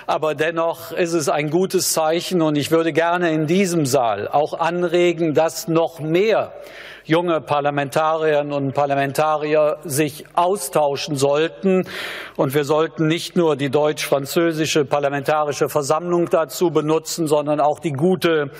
Aber 0.07 0.35
dennoch 0.35 0.91
ist 0.91 1.13
es 1.13 1.29
ein 1.29 1.49
gutes 1.49 1.93
Zeichen. 1.93 2.41
Und 2.41 2.57
ich 2.57 2.71
würde 2.71 2.93
gerne 2.93 3.31
in 3.31 3.47
diesem 3.47 3.85
Saal 3.85 4.27
auch 4.27 4.53
anregen, 4.59 5.33
dass 5.33 5.67
noch 5.67 5.99
mehr 5.99 6.53
junge 7.03 7.41
Parlamentarierinnen 7.41 8.53
und 8.53 8.73
Parlamentarier 8.73 9.77
sich 9.83 10.25
austauschen 10.35 11.15
sollten. 11.15 11.85
Und 12.35 12.53
wir 12.53 12.63
sollten 12.63 13.07
nicht 13.07 13.35
nur 13.35 13.55
die 13.55 13.71
deutsch-französische 13.71 14.85
Parlamentarische 14.85 15.69
Versammlung 15.69 16.29
dazu 16.29 16.69
benutzen, 16.69 17.27
sondern 17.27 17.59
auch 17.59 17.79
die 17.79 17.93
gute 17.93 18.51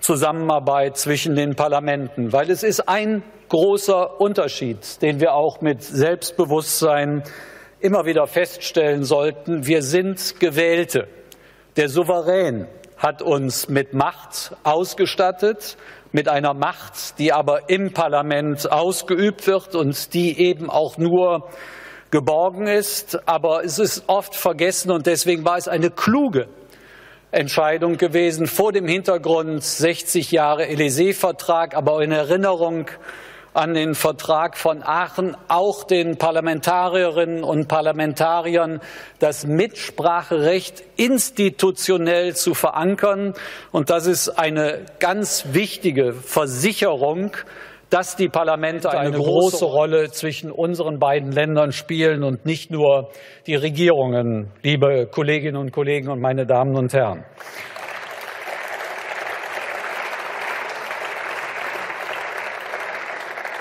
Zusammenarbeit 0.00 0.98
zwischen 0.98 1.36
den 1.36 1.54
Parlamenten. 1.54 2.32
Weil 2.32 2.50
es 2.50 2.62
ist 2.62 2.88
ein 2.88 3.22
großer 3.54 4.20
Unterschied, 4.20 5.00
den 5.00 5.20
wir 5.20 5.34
auch 5.34 5.60
mit 5.60 5.80
Selbstbewusstsein 5.80 7.22
immer 7.78 8.04
wieder 8.04 8.26
feststellen 8.26 9.04
sollten. 9.04 9.64
Wir 9.64 9.82
sind 9.82 10.40
Gewählte. 10.40 11.06
Der 11.76 11.88
Souverän 11.88 12.66
hat 12.96 13.22
uns 13.22 13.68
mit 13.68 13.94
Macht 13.94 14.56
ausgestattet, 14.64 15.76
mit 16.10 16.28
einer 16.28 16.52
Macht, 16.52 17.20
die 17.20 17.32
aber 17.32 17.70
im 17.70 17.92
Parlament 17.92 18.72
ausgeübt 18.72 19.46
wird 19.46 19.76
und 19.76 20.14
die 20.14 20.36
eben 20.36 20.68
auch 20.68 20.98
nur 20.98 21.48
geborgen 22.10 22.66
ist. 22.66 23.20
Aber 23.28 23.62
es 23.62 23.78
ist 23.78 24.08
oft 24.08 24.34
vergessen 24.34 24.90
und 24.90 25.06
deswegen 25.06 25.44
war 25.44 25.58
es 25.58 25.68
eine 25.68 25.92
kluge 25.92 26.48
Entscheidung 27.30 27.98
gewesen 27.98 28.48
vor 28.48 28.72
dem 28.72 28.88
Hintergrund 28.88 29.62
60 29.62 30.32
Jahre 30.32 30.64
Élysée-Vertrag, 30.64 31.76
aber 31.76 32.02
in 32.02 32.10
Erinnerung 32.10 32.90
an 33.54 33.72
den 33.72 33.94
Vertrag 33.94 34.56
von 34.58 34.82
Aachen 34.82 35.36
auch 35.48 35.84
den 35.84 36.18
Parlamentarierinnen 36.18 37.44
und 37.44 37.68
Parlamentariern 37.68 38.80
das 39.20 39.46
Mitspracherecht 39.46 40.82
institutionell 40.96 42.34
zu 42.34 42.52
verankern. 42.54 43.34
Und 43.70 43.90
das 43.90 44.06
ist 44.06 44.28
eine 44.28 44.84
ganz 44.98 45.46
wichtige 45.52 46.12
Versicherung, 46.12 47.36
dass 47.90 48.16
die 48.16 48.28
Parlamente 48.28 48.90
eine 48.90 49.12
große 49.12 49.64
Rolle 49.64 50.10
zwischen 50.10 50.50
unseren 50.50 50.98
beiden 50.98 51.30
Ländern 51.30 51.70
spielen 51.70 52.24
und 52.24 52.44
nicht 52.44 52.72
nur 52.72 53.10
die 53.46 53.54
Regierungen, 53.54 54.50
liebe 54.64 55.06
Kolleginnen 55.06 55.56
und 55.56 55.70
Kollegen 55.70 56.10
und 56.10 56.20
meine 56.20 56.44
Damen 56.44 56.76
und 56.76 56.92
Herren. 56.92 57.24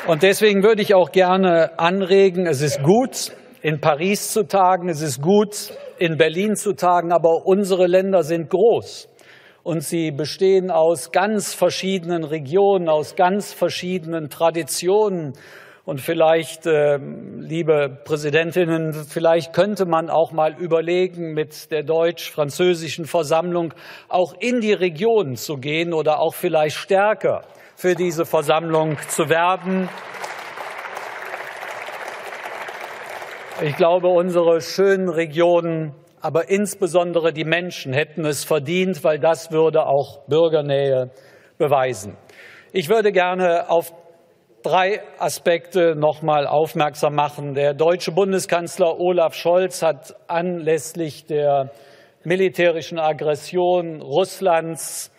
Und 0.05 0.21
deswegen 0.21 0.63
würde 0.63 0.81
ich 0.81 0.93
auch 0.95 1.13
gerne 1.13 1.79
anregen, 1.79 2.45
es 2.45 2.61
ist 2.61 2.83
gut, 2.83 3.31
in 3.61 3.79
Paris 3.79 4.33
zu 4.33 4.43
tagen, 4.43 4.89
es 4.89 5.01
ist 5.01 5.21
gut, 5.21 5.71
in 5.97 6.17
Berlin 6.17 6.57
zu 6.57 6.73
tagen, 6.73 7.13
aber 7.13 7.45
unsere 7.45 7.87
Länder 7.87 8.23
sind 8.23 8.49
groß 8.49 9.07
und 9.63 9.81
sie 9.81 10.11
bestehen 10.11 10.71
aus 10.71 11.13
ganz 11.13 11.53
verschiedenen 11.53 12.25
Regionen, 12.25 12.89
aus 12.89 13.15
ganz 13.15 13.53
verschiedenen 13.53 14.29
Traditionen. 14.29 15.33
Und 15.85 16.01
vielleicht, 16.01 16.65
äh, 16.65 16.97
liebe 17.37 17.97
Präsidentinnen, 18.03 18.93
vielleicht 18.93 19.53
könnte 19.53 19.85
man 19.85 20.09
auch 20.09 20.33
mal 20.33 20.53
überlegen, 20.57 21.33
mit 21.33 21.71
der 21.71 21.83
deutsch-französischen 21.83 23.05
Versammlung 23.05 23.73
auch 24.09 24.33
in 24.39 24.59
die 24.59 24.73
Region 24.73 25.35
zu 25.35 25.55
gehen 25.55 25.93
oder 25.93 26.19
auch 26.19 26.33
vielleicht 26.33 26.75
stärker 26.75 27.43
für 27.83 27.95
diese 27.95 28.25
Versammlung 28.25 28.97
zu 29.09 29.27
werben. 29.27 29.89
Ich 33.61 33.75
glaube, 33.75 34.07
unsere 34.07 34.61
schönen 34.61 35.09
Regionen, 35.09 35.93
aber 36.21 36.47
insbesondere 36.47 37.33
die 37.33 37.43
Menschen 37.43 37.91
hätten 37.91 38.23
es 38.23 38.45
verdient, 38.45 39.03
weil 39.03 39.19
das 39.19 39.51
würde 39.51 39.85
auch 39.85 40.25
Bürgernähe 40.27 41.11
beweisen. 41.57 42.15
Ich 42.71 42.87
würde 42.87 43.11
gerne 43.11 43.69
auf 43.69 43.93
drei 44.63 45.01
Aspekte 45.19 45.93
noch 45.97 46.21
mal 46.21 46.47
aufmerksam 46.47 47.15
machen. 47.15 47.53
Der 47.53 47.73
deutsche 47.73 48.13
Bundeskanzler 48.13 48.97
Olaf 48.97 49.33
Scholz 49.33 49.81
hat 49.81 50.15
anlässlich 50.29 51.25
der 51.25 51.73
militärischen 52.23 52.97
Aggression 52.97 54.01
Russlands 54.01 55.12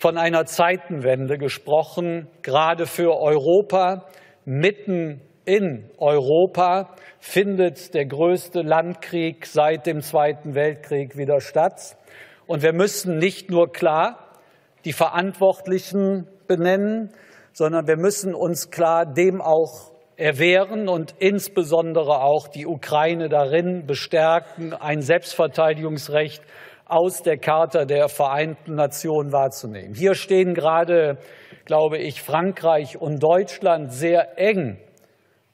von 0.00 0.16
einer 0.16 0.46
Zeitenwende 0.46 1.36
gesprochen, 1.36 2.26
gerade 2.40 2.86
für 2.86 3.20
Europa. 3.20 4.06
Mitten 4.46 5.20
in 5.44 5.90
Europa 5.98 6.94
findet 7.18 7.92
der 7.92 8.06
größte 8.06 8.62
Landkrieg 8.62 9.44
seit 9.44 9.84
dem 9.84 10.00
Zweiten 10.00 10.54
Weltkrieg 10.54 11.18
wieder 11.18 11.42
statt. 11.42 11.98
Und 12.46 12.62
wir 12.62 12.72
müssen 12.72 13.18
nicht 13.18 13.50
nur 13.50 13.72
klar 13.72 14.38
die 14.86 14.94
Verantwortlichen 14.94 16.26
benennen, 16.48 17.10
sondern 17.52 17.86
wir 17.86 17.98
müssen 17.98 18.34
uns 18.34 18.70
klar 18.70 19.04
dem 19.04 19.42
auch 19.42 19.92
erwehren 20.16 20.88
und 20.88 21.14
insbesondere 21.18 22.22
auch 22.22 22.48
die 22.48 22.66
Ukraine 22.66 23.28
darin 23.28 23.84
bestärken, 23.86 24.72
ein 24.72 25.02
Selbstverteidigungsrecht 25.02 26.42
aus 26.90 27.22
der 27.22 27.38
Charta 27.38 27.84
der 27.84 28.08
Vereinten 28.08 28.74
Nationen 28.74 29.32
wahrzunehmen. 29.32 29.94
Hier 29.94 30.14
stehen 30.14 30.54
gerade, 30.54 31.18
glaube 31.64 31.98
ich, 31.98 32.22
Frankreich 32.22 33.00
und 33.00 33.22
Deutschland 33.22 33.92
sehr 33.92 34.38
eng 34.38 34.78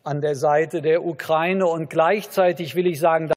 an 0.02 0.20
der 0.20 0.34
Seite 0.34 0.82
der 0.82 1.04
Ukraine 1.04 1.66
und 1.66 1.90
gleichzeitig 1.90 2.74
will 2.74 2.86
ich 2.86 3.00
sagen, 3.00 3.30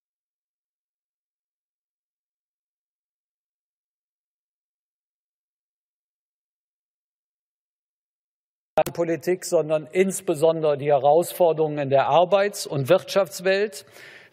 Politik, 8.93 9.45
sondern 9.45 9.87
insbesondere 9.91 10.77
die 10.77 10.87
Herausforderungen 10.87 11.79
in 11.79 11.89
der 11.89 12.07
Arbeits- 12.07 12.65
und 12.65 12.89
Wirtschaftswelt. 12.89 13.85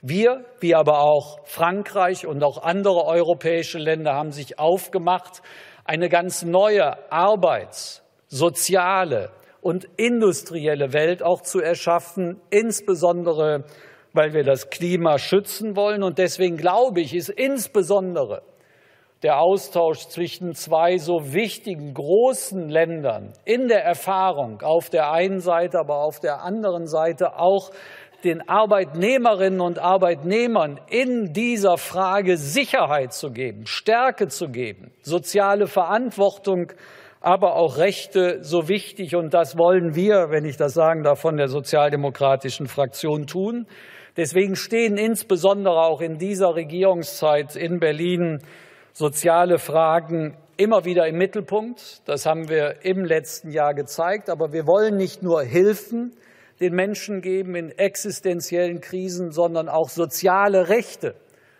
Wir, 0.02 0.44
wie 0.60 0.74
aber 0.74 1.00
auch 1.00 1.38
Frankreich 1.44 2.26
und 2.26 2.42
auch 2.44 2.62
andere 2.62 3.04
europäische 3.04 3.78
Länder 3.78 4.14
haben 4.14 4.32
sich 4.32 4.58
aufgemacht, 4.58 5.42
eine 5.84 6.08
ganz 6.08 6.44
neue 6.44 7.10
Arbeits-, 7.10 8.02
soziale 8.28 9.30
und 9.60 9.86
industrielle 9.96 10.92
Welt 10.92 11.22
auch 11.22 11.42
zu 11.42 11.60
erschaffen, 11.60 12.40
insbesondere 12.50 13.64
weil 14.16 14.32
wir 14.32 14.44
das 14.44 14.70
Klima 14.70 15.18
schützen 15.18 15.76
wollen. 15.76 16.02
Und 16.02 16.18
deswegen 16.18 16.56
glaube 16.56 17.00
ich, 17.00 17.14
ist 17.14 17.28
insbesondere 17.28 18.42
der 19.22 19.40
Austausch 19.40 20.08
zwischen 20.08 20.54
zwei 20.54 20.98
so 20.98 21.32
wichtigen 21.32 21.94
großen 21.94 22.68
Ländern 22.68 23.32
in 23.44 23.68
der 23.68 23.84
Erfahrung 23.84 24.60
auf 24.62 24.90
der 24.90 25.10
einen 25.10 25.40
Seite, 25.40 25.78
aber 25.78 26.02
auf 26.02 26.20
der 26.20 26.42
anderen 26.42 26.86
Seite 26.86 27.38
auch 27.38 27.70
den 28.24 28.48
Arbeitnehmerinnen 28.48 29.60
und 29.60 29.78
Arbeitnehmern 29.78 30.80
in 30.88 31.32
dieser 31.32 31.78
Frage 31.78 32.36
Sicherheit 32.36 33.12
zu 33.12 33.30
geben, 33.30 33.66
Stärke 33.66 34.28
zu 34.28 34.48
geben, 34.48 34.90
soziale 35.02 35.66
Verantwortung, 35.66 36.72
aber 37.20 37.56
auch 37.56 37.78
Rechte 37.78 38.42
so 38.42 38.68
wichtig. 38.68 39.16
Und 39.16 39.34
das 39.34 39.58
wollen 39.58 39.94
wir, 39.94 40.30
wenn 40.30 40.44
ich 40.44 40.56
das 40.56 40.74
sagen 40.74 41.02
darf, 41.02 41.20
von 41.20 41.36
der 41.36 41.48
sozialdemokratischen 41.48 42.66
Fraktion 42.66 43.26
tun. 43.26 43.66
Deswegen 44.16 44.56
stehen 44.56 44.96
insbesondere 44.96 45.82
auch 45.82 46.00
in 46.00 46.18
dieser 46.18 46.54
Regierungszeit 46.54 47.56
in 47.56 47.80
Berlin 47.80 48.40
soziale 48.92 49.58
Fragen 49.58 50.36
immer 50.56 50.84
wieder 50.84 51.06
im 51.06 51.18
Mittelpunkt. 51.18 52.00
Das 52.08 52.24
haben 52.24 52.48
wir 52.48 52.84
im 52.84 53.04
letzten 53.04 53.50
Jahr 53.50 53.74
gezeigt. 53.74 54.30
Aber 54.30 54.52
wir 54.52 54.66
wollen 54.66 54.96
nicht 54.96 55.22
nur 55.22 55.42
Hilfen, 55.42 56.12
den 56.60 56.74
Menschen 56.74 57.20
geben 57.20 57.54
in 57.54 57.70
existenziellen 57.70 58.80
Krisen, 58.80 59.30
sondern 59.30 59.68
auch 59.68 59.88
soziale 59.88 60.68
Rechte 60.68 61.14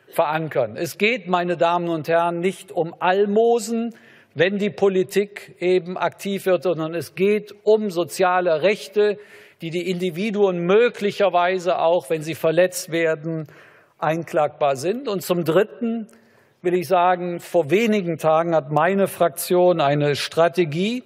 verankern. 0.09 0.77
Es 0.77 0.99
geht, 0.99 1.29
meine 1.29 1.57
Damen 1.57 1.89
und 1.89 2.09
Herren, 2.09 2.41
nicht 2.41 2.73
um 2.73 2.95
Almosen, 2.99 3.95
wenn 4.35 4.59
die 4.59 4.71
Politik 4.71 5.57
eben 5.61 5.97
aktiv 5.97 6.47
wird, 6.47 6.63
sondern 6.63 6.95
es 6.95 7.15
geht 7.15 7.55
um 7.65 7.91
soziale 7.91 8.63
Rechte, 8.63 9.19
die 9.63 9.71
die 9.71 9.91
Individuen 9.91 10.67
möglicherweise 10.67 11.79
auch, 11.79 12.11
wenn 12.11 12.23
sie 12.23 12.35
verletzt 12.35 12.93
werden, 12.93 13.47
einklagbar 13.99 14.77
sind. 14.77 15.09
Und 15.09 15.23
zum 15.23 15.45
Dritten 15.45 16.09
will 16.61 16.75
ich 16.75 16.89
sagen, 16.89 17.41
vor 17.41 17.71
wenigen 17.71 18.19
Tagen 18.19 18.55
hat 18.55 18.71
meine 18.71 19.07
Fraktion 19.07 19.81
eine 19.81 20.17
Strategie 20.17 21.03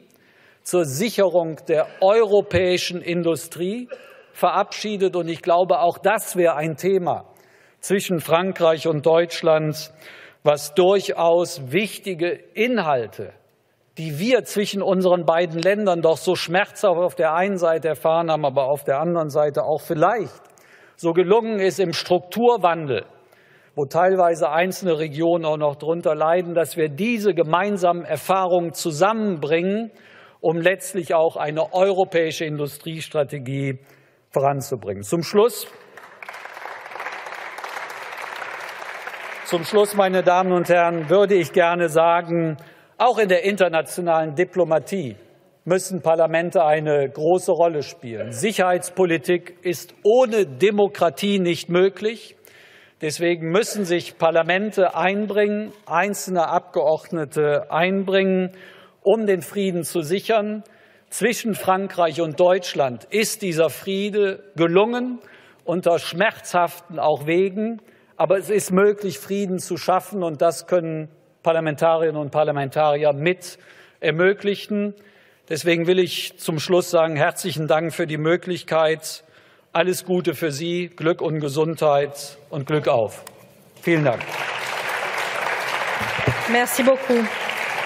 zur 0.63 0.85
Sicherung 0.85 1.57
der 1.69 1.87
europäischen 2.01 3.03
Industrie 3.03 3.89
verabschiedet. 4.33 5.17
Und 5.17 5.29
ich 5.29 5.43
glaube, 5.43 5.81
auch 5.81 5.99
das 5.99 6.37
wäre 6.37 6.57
ein 6.57 6.77
Thema 6.77 7.27
zwischen 7.81 8.21
Frankreich 8.21 8.87
und 8.87 9.07
Deutschland, 9.07 9.93
was 10.43 10.75
durchaus 10.75 11.73
wichtige 11.73 12.31
Inhalte, 12.55 13.33
die 13.99 14.19
wir 14.19 14.45
zwischen 14.45 14.83
unseren 14.83 15.25
beiden 15.25 15.59
Ländern 15.59 16.03
doch 16.03 16.17
so 16.17 16.35
schmerzhaft 16.35 16.99
auf 16.99 17.15
der 17.15 17.35
einen 17.35 17.59
Seite 17.59 17.89
erfahren 17.89 18.31
haben, 18.31 18.45
aber 18.45 18.67
auf 18.67 18.85
der 18.85 19.01
anderen 19.01 19.31
Seite 19.31 19.65
auch 19.65 19.81
vielleicht 19.81 20.43
so 20.97 21.13
gelungen 21.13 21.61
ist 21.61 21.81
im 21.81 21.93
Strukturwandel, 21.93 23.05
wo 23.75 23.87
teilweise 23.87 24.51
einzelne 24.51 24.99
Regionen 24.99 25.47
auch 25.47 25.57
noch 25.57 25.77
darunter 25.77 26.15
leiden, 26.15 26.55
dass 26.55 26.77
wir 26.77 26.91
diese 26.91 27.33
gemeinsamen 27.33 28.05
Erfahrungen 28.05 28.75
zusammenbringen 28.75 29.91
um 30.41 30.57
letztlich 30.57 31.15
auch 31.15 31.37
eine 31.37 31.73
europäische 31.73 32.45
Industriestrategie 32.45 33.79
voranzubringen. 34.31 35.03
Zum 35.03 35.23
Schluss, 35.23 35.67
zum 39.45 39.65
Schluss, 39.65 39.95
meine 39.95 40.23
Damen 40.23 40.53
und 40.53 40.69
Herren, 40.69 41.11
würde 41.11 41.35
ich 41.35 41.53
gerne 41.53 41.89
sagen, 41.89 42.57
auch 42.99 43.19
in 43.19 43.29
der 43.29 43.45
internationalen 43.45 44.35
Diplomatie 44.35 45.17
müssen 45.65 46.03
Parlamente 46.03 46.65
eine 46.65 47.09
große 47.09 47.53
Rolle 47.53 47.83
spielen. 47.83 48.33
Sicherheitspolitik 48.33 49.59
ist 49.63 49.95
ohne 50.03 50.47
Demokratie 50.47 51.39
nicht 51.39 51.69
möglich. 51.69 52.37
Deswegen 53.03 53.51
müssen 53.51 53.85
sich 53.85 54.19
Parlamente 54.19 54.95
einbringen, 54.95 55.73
einzelne 55.87 56.49
Abgeordnete 56.49 57.71
einbringen 57.71 58.53
um 59.03 59.27
den 59.27 59.43
Frieden 59.43 59.85
zu 59.85 60.03
sichern. 60.03 60.63
Zwischen 61.09 61.55
Frankreich 61.55 62.21
und 62.21 62.39
Deutschland 62.39 63.05
ist 63.11 63.43
dieser 63.43 63.69
Friede 63.71 64.45
gelungen, 64.57 65.19
unter 65.65 65.99
schmerzhaften 65.99 66.99
auch 66.99 67.27
Wegen. 67.27 67.81
Aber 68.17 68.39
es 68.39 68.51
ist 68.51 68.71
möglich, 68.71 69.19
Frieden 69.19 69.59
zu 69.59 69.77
schaffen, 69.77 70.23
und 70.23 70.43
das 70.43 70.67
können 70.67 71.09
Parlamentarierinnen 71.43 72.21
und 72.21 72.31
Parlamentarier 72.31 73.13
mit 73.13 73.59
ermöglichen. 74.01 74.95
Deswegen 75.49 75.87
will 75.87 75.99
ich 75.99 76.39
zum 76.39 76.61
Schluss 76.61 76.91
sagen, 76.91 77.17
herzlichen 77.17 77.67
Dank 77.67 77.93
für 77.93 78.07
die 78.07 78.19
Möglichkeit. 78.19 79.25
Alles 79.73 80.05
Gute 80.05 80.35
für 80.35 80.53
Sie, 80.53 80.89
Glück 80.89 81.21
und 81.21 81.41
Gesundheit 81.41 82.39
und 82.51 82.67
Glück 82.67 82.89
auf. 82.89 83.25
Vielen 83.83 84.05
Dank. 84.05 84.23
Merci 86.53 86.83
beaucoup. 86.83 87.25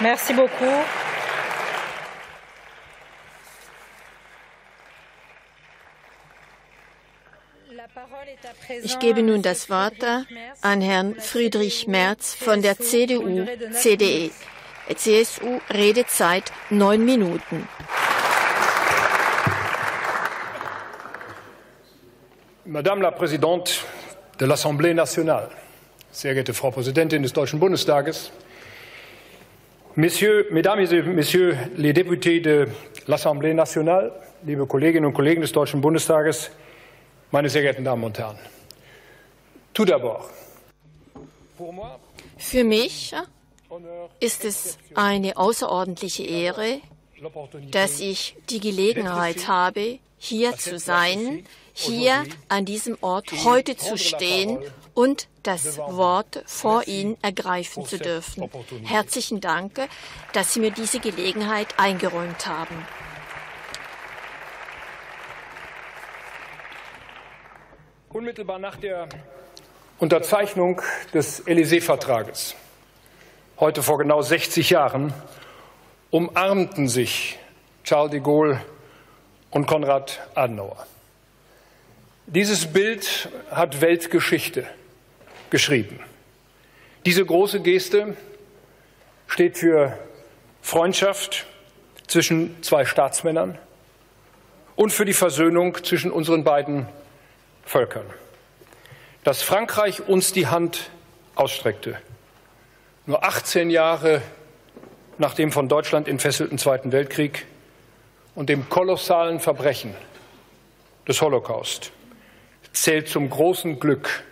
Merci 0.01 0.33
beaucoup. 0.33 1.04
Ich 8.83 8.99
gebe 8.99 9.21
nun 9.21 9.41
das 9.41 9.69
Wort 9.69 10.03
an 10.61 10.81
Herrn 10.81 11.15
Friedrich 11.15 11.87
Merz 11.87 12.35
von 12.35 12.61
der 12.61 12.77
CDU-CDE. 12.77 14.31
CSU 14.93 15.59
Redezeit 15.71 16.51
neun 16.69 17.03
Minuten. 17.03 17.67
Madame 22.65 23.01
la 23.01 23.11
Présidente 23.11 23.83
de 24.39 24.45
l'Assemblée 24.45 24.93
nationale, 24.93 25.49
sehr 26.11 26.33
geehrte 26.33 26.53
Frau 26.53 26.71
Präsidentin 26.71 27.21
des 27.21 27.33
Deutschen 27.33 27.59
Bundestages, 27.59 28.31
Messieurs, 29.95 30.47
Mesdames 30.51 30.79
et 30.79 31.01
Messieurs 31.03 31.55
les 31.77 31.93
députés 31.93 32.41
de 32.41 32.67
l'Assemblée 33.07 33.53
nationale, 33.53 34.11
liebe 34.45 34.65
Kolleginnen 34.67 35.05
und 35.05 35.13
Kollegen 35.13 35.41
des 35.41 35.51
Deutschen 35.51 35.81
Bundestages, 35.81 36.51
meine 37.31 37.49
sehr 37.49 37.61
geehrten 37.61 37.83
Damen 37.83 38.03
und 38.03 38.17
Herren. 38.17 38.37
Tout 39.73 39.87
d'abord, 39.87 40.23
für 42.37 42.63
mich 42.63 43.13
ist 44.19 44.45
es 44.45 44.77
eine 44.93 45.37
außerordentliche 45.37 46.23
Ehre, 46.23 46.81
dass 47.71 47.99
ich 47.99 48.35
die 48.49 48.59
Gelegenheit 48.59 49.47
habe, 49.47 49.99
hier 50.17 50.57
zu 50.57 50.79
sein, 50.79 51.45
hier 51.73 52.23
an 52.47 52.65
diesem 52.65 52.97
Ort 53.01 53.31
heute 53.43 53.75
zu 53.75 53.97
stehen 53.97 54.59
und 54.93 55.27
das 55.43 55.77
Wort 55.77 56.41
vor 56.45 56.87
Ihnen 56.87 57.17
ergreifen 57.21 57.85
zu 57.85 57.99
dürfen. 57.99 58.49
Herzlichen 58.83 59.41
Dank, 59.41 59.87
dass 60.33 60.53
Sie 60.53 60.59
mir 60.59 60.71
diese 60.71 60.99
Gelegenheit 60.99 61.67
eingeräumt 61.77 62.47
haben. 62.47 62.75
Unmittelbar 68.15 68.59
nach 68.59 68.77
der 68.77 69.09
Unterzeichnung 69.99 70.81
des 71.13 71.45
Élysée-Vertrages 71.45 72.55
heute 73.59 73.83
vor 73.83 73.97
genau 73.97 74.21
60 74.21 74.69
Jahren, 74.69 75.13
umarmten 76.11 76.87
sich 76.87 77.37
Charles 77.83 78.11
de 78.11 78.21
Gaulle 78.21 78.61
und 79.49 79.65
Konrad 79.67 80.25
Adenauer. 80.33 80.87
Dieses 82.25 82.67
Bild 82.67 83.27
hat 83.51 83.81
Weltgeschichte 83.81 84.65
geschrieben. 85.49 85.99
Diese 87.05 87.25
große 87.25 87.59
Geste 87.59 88.15
steht 89.27 89.57
für 89.57 89.99
Freundschaft 90.61 91.45
zwischen 92.07 92.63
zwei 92.63 92.85
Staatsmännern 92.85 93.57
und 94.77 94.93
für 94.93 95.03
die 95.03 95.11
Versöhnung 95.11 95.83
zwischen 95.83 96.11
unseren 96.11 96.45
beiden 96.45 96.87
Völkern. 97.65 98.05
Dass 99.23 99.41
Frankreich 99.41 100.07
uns 100.07 100.31
die 100.31 100.47
Hand 100.47 100.89
ausstreckte, 101.35 101.97
nur 103.05 103.23
18 103.23 103.69
Jahre 103.69 104.21
nach 105.17 105.33
dem 105.33 105.51
von 105.51 105.67
Deutschland 105.67 106.07
entfesselten 106.07 106.57
Zweiten 106.57 106.91
Weltkrieg 106.91 107.45
und 108.35 108.49
dem 108.49 108.69
kolossalen 108.69 109.39
Verbrechen 109.39 109.95
des 111.07 111.21
Holocaust 111.21 111.91
zählt 112.73 113.07
zum 113.07 113.29
großen 113.29 113.79
Glück 113.79 114.23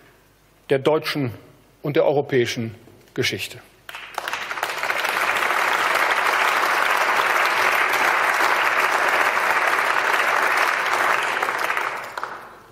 der 0.69 0.79
deutschen 0.79 1.33
und 1.81 1.95
der 1.95 2.05
europäischen 2.05 2.75
Geschichte. 3.13 3.59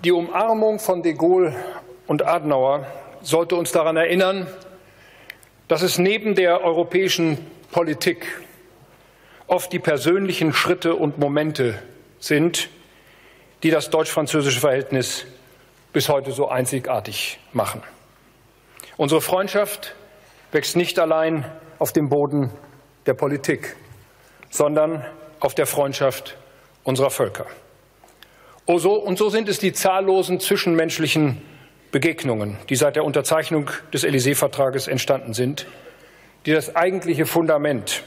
Die 0.04 0.10
Umarmung 0.10 0.80
von 0.80 1.04
de 1.04 1.12
Gaulle 1.12 1.54
und 2.08 2.26
Adenauer 2.26 2.86
sollte 3.22 3.54
uns 3.54 3.70
daran 3.70 3.96
erinnern, 3.96 4.48
dass 5.68 5.82
es 5.82 5.96
neben 5.96 6.34
der 6.34 6.64
europäischen 6.64 7.38
Politik 7.70 8.26
oft 9.46 9.72
die 9.72 9.78
persönlichen 9.78 10.52
Schritte 10.52 10.96
und 10.96 11.18
Momente 11.18 11.80
sind, 12.18 12.68
die 13.62 13.70
das 13.70 13.90
deutsch-französische 13.90 14.58
Verhältnis 14.58 15.24
bis 15.92 16.08
heute 16.08 16.32
so 16.32 16.48
einzigartig 16.48 17.38
machen. 17.52 17.80
Unsere 18.96 19.20
Freundschaft 19.20 19.94
wächst 20.50 20.74
nicht 20.74 20.98
allein 20.98 21.44
auf 21.78 21.92
dem 21.92 22.08
Boden 22.08 22.50
der 23.06 23.14
Politik, 23.14 23.76
sondern 24.50 25.04
auf 25.38 25.54
der 25.54 25.66
Freundschaft 25.66 26.36
unserer 26.82 27.10
Völker. 27.10 27.46
Und 28.64 29.18
so 29.18 29.28
sind 29.28 29.48
es 29.48 29.58
die 29.58 29.72
zahllosen 29.72 30.40
zwischenmenschlichen 30.40 31.42
Begegnungen, 31.90 32.56
die 32.68 32.76
seit 32.76 32.96
der 32.96 33.04
Unterzeichnung 33.04 33.70
des 33.92 34.04
Élysée-Vertrages 34.04 34.88
entstanden 34.88 35.34
sind, 35.34 35.66
die 36.46 36.52
das 36.52 36.74
eigentliche 36.74 37.26
Fundament 37.26 38.02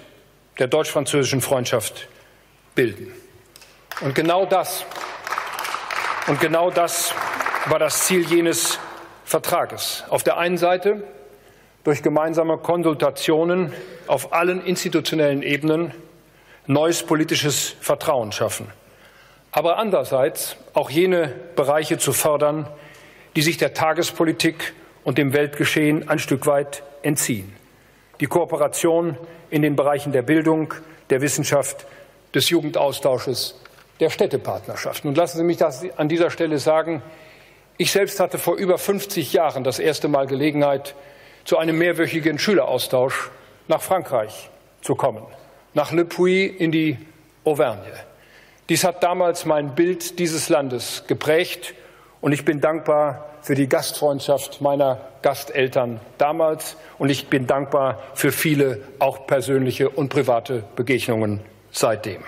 der 0.58 0.68
deutsch-französischen 0.68 1.42
Freundschaft 1.42 2.08
bilden. 2.74 3.14
Und 4.02 4.16
genau 4.16 4.46
das, 4.46 4.86
und 6.28 6.40
genau 6.40 6.72
das 6.72 7.14
war 7.68 7.80
das 7.80 8.06
Ziel 8.06 8.26
jenes 8.26 8.80
Vertrages. 9.24 10.04
Auf 10.10 10.24
der 10.24 10.38
einen 10.38 10.58
Seite 10.58 11.04
durch 11.84 12.02
gemeinsame 12.02 12.58
Konsultationen 12.58 13.74
auf 14.08 14.34
allen 14.34 14.66
institutionellen 14.66 15.44
Ebenen 15.44 15.94
neues 16.68 17.04
politisches 17.04 17.76
Vertrauen 17.80 18.32
schaffen, 18.32 18.68
aber 19.56 19.78
andererseits 19.78 20.58
auch 20.74 20.90
jene 20.90 21.34
Bereiche 21.56 21.98
zu 21.98 22.12
fördern, 22.12 22.68
die 23.38 23.42
sich 23.42 23.56
der 23.56 23.74
Tagespolitik 23.74 24.74
und 25.06 25.18
dem 25.18 25.32
Weltgeschehen 25.32 26.10
ein 26.10 26.20
Stück 26.20 26.46
weit 26.46 26.84
entziehen. 27.04 27.56
Die 28.20 28.26
Kooperation 28.26 29.18
in 29.50 29.62
den 29.62 29.78
Bereichen 29.78 30.12
der 30.12 30.24
Bildung, 30.24 30.74
der 31.10 31.22
Wissenschaft, 31.22 31.86
des 32.34 32.50
Jugendaustausches, 32.50 33.58
der 34.02 34.10
Städtepartnerschaften. 34.10 35.08
Und 35.08 35.16
lassen 35.16 35.38
Sie 35.38 35.44
mich 35.46 35.56
das 35.56 35.86
an 35.96 36.10
dieser 36.10 36.32
Stelle 36.32 36.60
sagen, 36.60 37.02
ich 37.78 37.94
selbst 37.94 38.20
hatte 38.20 38.38
vor 38.38 38.56
über 38.56 38.78
50 38.78 39.32
Jahren 39.32 39.64
das 39.64 39.80
erste 39.80 40.10
Mal 40.10 40.28
Gelegenheit, 40.28 40.96
zu 41.46 41.58
einem 41.58 41.78
mehrwöchigen 41.78 42.40
Schüleraustausch 42.40 43.30
nach 43.70 43.82
Frankreich 43.82 44.50
zu 44.82 44.96
kommen, 44.96 45.24
nach 45.74 45.94
Le 45.94 46.04
Puy 46.04 46.46
in 46.46 46.74
die 46.74 46.98
Auvergne. 47.46 47.94
Dies 48.68 48.84
hat 48.84 49.04
damals 49.04 49.46
mein 49.46 49.76
Bild 49.76 50.18
dieses 50.18 50.50
Landes 50.50 51.04
geprägt 51.06 51.76
und 52.20 52.32
ich 52.32 52.46
bin 52.46 52.62
dankbar 52.62 53.30
für 53.42 53.54
die 53.54 53.70
Gastfreundschaft 53.70 54.60
meiner 54.60 55.00
Gasteltern 55.22 56.00
damals. 56.18 56.78
Und 56.98 57.10
ich 57.10 57.28
bin 57.28 57.46
dankbar 57.46 58.02
für 58.16 58.32
viele 58.32 58.82
auch 58.98 59.28
persönliche 59.28 59.88
und 59.90 60.10
private 60.10 60.64
Begegnungen 60.76 61.42
seitdem. 61.72 62.24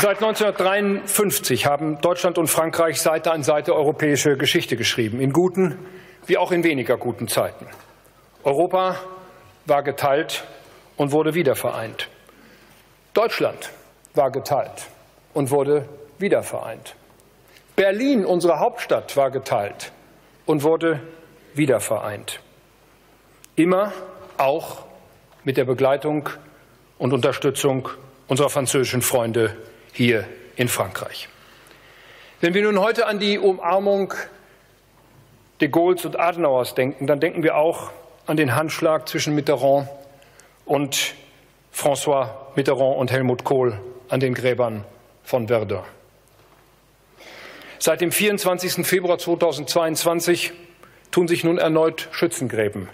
Seit 0.00 0.16
1953 0.16 1.66
haben 1.66 2.00
Deutschland 2.00 2.38
und 2.38 2.48
Frankreich 2.48 3.00
Seite 3.00 3.30
an 3.30 3.44
Seite 3.44 3.76
europäische 3.76 4.36
Geschichte 4.36 4.76
geschrieben, 4.76 5.20
in 5.20 5.32
guten 5.32 5.78
wie 6.26 6.38
auch 6.38 6.50
in 6.50 6.64
weniger 6.64 6.96
guten 6.96 7.28
Zeiten. 7.28 7.66
Europa 8.42 8.96
war 9.68 9.82
geteilt 9.82 10.44
und 10.96 11.12
wurde 11.12 11.34
wiedervereint. 11.34 12.08
Deutschland 13.14 13.70
war 14.14 14.30
geteilt 14.30 14.88
und 15.34 15.50
wurde 15.50 15.88
wiedervereint. 16.18 16.94
Berlin, 17.76 18.24
unsere 18.24 18.58
Hauptstadt, 18.58 19.16
war 19.16 19.30
geteilt 19.30 19.92
und 20.46 20.62
wurde 20.62 21.00
wiedervereint. 21.54 22.40
Immer 23.56 23.92
auch 24.36 24.84
mit 25.44 25.56
der 25.56 25.64
Begleitung 25.64 26.28
und 26.98 27.12
Unterstützung 27.12 27.88
unserer 28.26 28.50
französischen 28.50 29.02
Freunde 29.02 29.56
hier 29.92 30.24
in 30.56 30.68
Frankreich. 30.68 31.28
Wenn 32.40 32.54
wir 32.54 32.62
nun 32.62 32.78
heute 32.78 33.06
an 33.06 33.18
die 33.18 33.38
Umarmung 33.38 34.14
de 35.60 35.68
Gaulles 35.68 36.04
und 36.04 36.18
Adenauers 36.18 36.74
denken, 36.74 37.06
dann 37.06 37.20
denken 37.20 37.42
wir 37.42 37.56
auch 37.56 37.90
an 38.28 38.36
den 38.36 38.54
Handschlag 38.54 39.08
zwischen 39.08 39.34
Mitterrand 39.34 39.88
und 40.66 41.14
François 41.74 42.28
Mitterrand 42.56 42.98
und 42.98 43.10
Helmut 43.10 43.42
Kohl 43.42 43.80
an 44.10 44.20
den 44.20 44.34
Gräbern 44.34 44.84
von 45.22 45.48
Verdun. 45.48 45.82
Seit 47.78 48.02
dem 48.02 48.12
24. 48.12 48.86
Februar 48.86 49.18
2022 49.18 50.52
tun 51.10 51.26
sich 51.26 51.42
nun 51.42 51.56
erneut 51.56 52.08
Schützengräben 52.10 52.90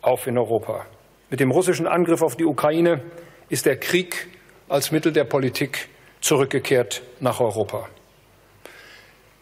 auf 0.00 0.26
in 0.26 0.38
Europa. 0.38 0.86
Mit 1.28 1.40
dem 1.40 1.50
russischen 1.50 1.86
Angriff 1.86 2.22
auf 2.22 2.36
die 2.36 2.46
Ukraine 2.46 3.02
ist 3.50 3.66
der 3.66 3.76
Krieg 3.76 4.28
als 4.68 4.92
Mittel 4.92 5.12
der 5.12 5.24
Politik 5.24 5.90
zurückgekehrt 6.22 7.02
nach 7.20 7.40
Europa. 7.40 7.86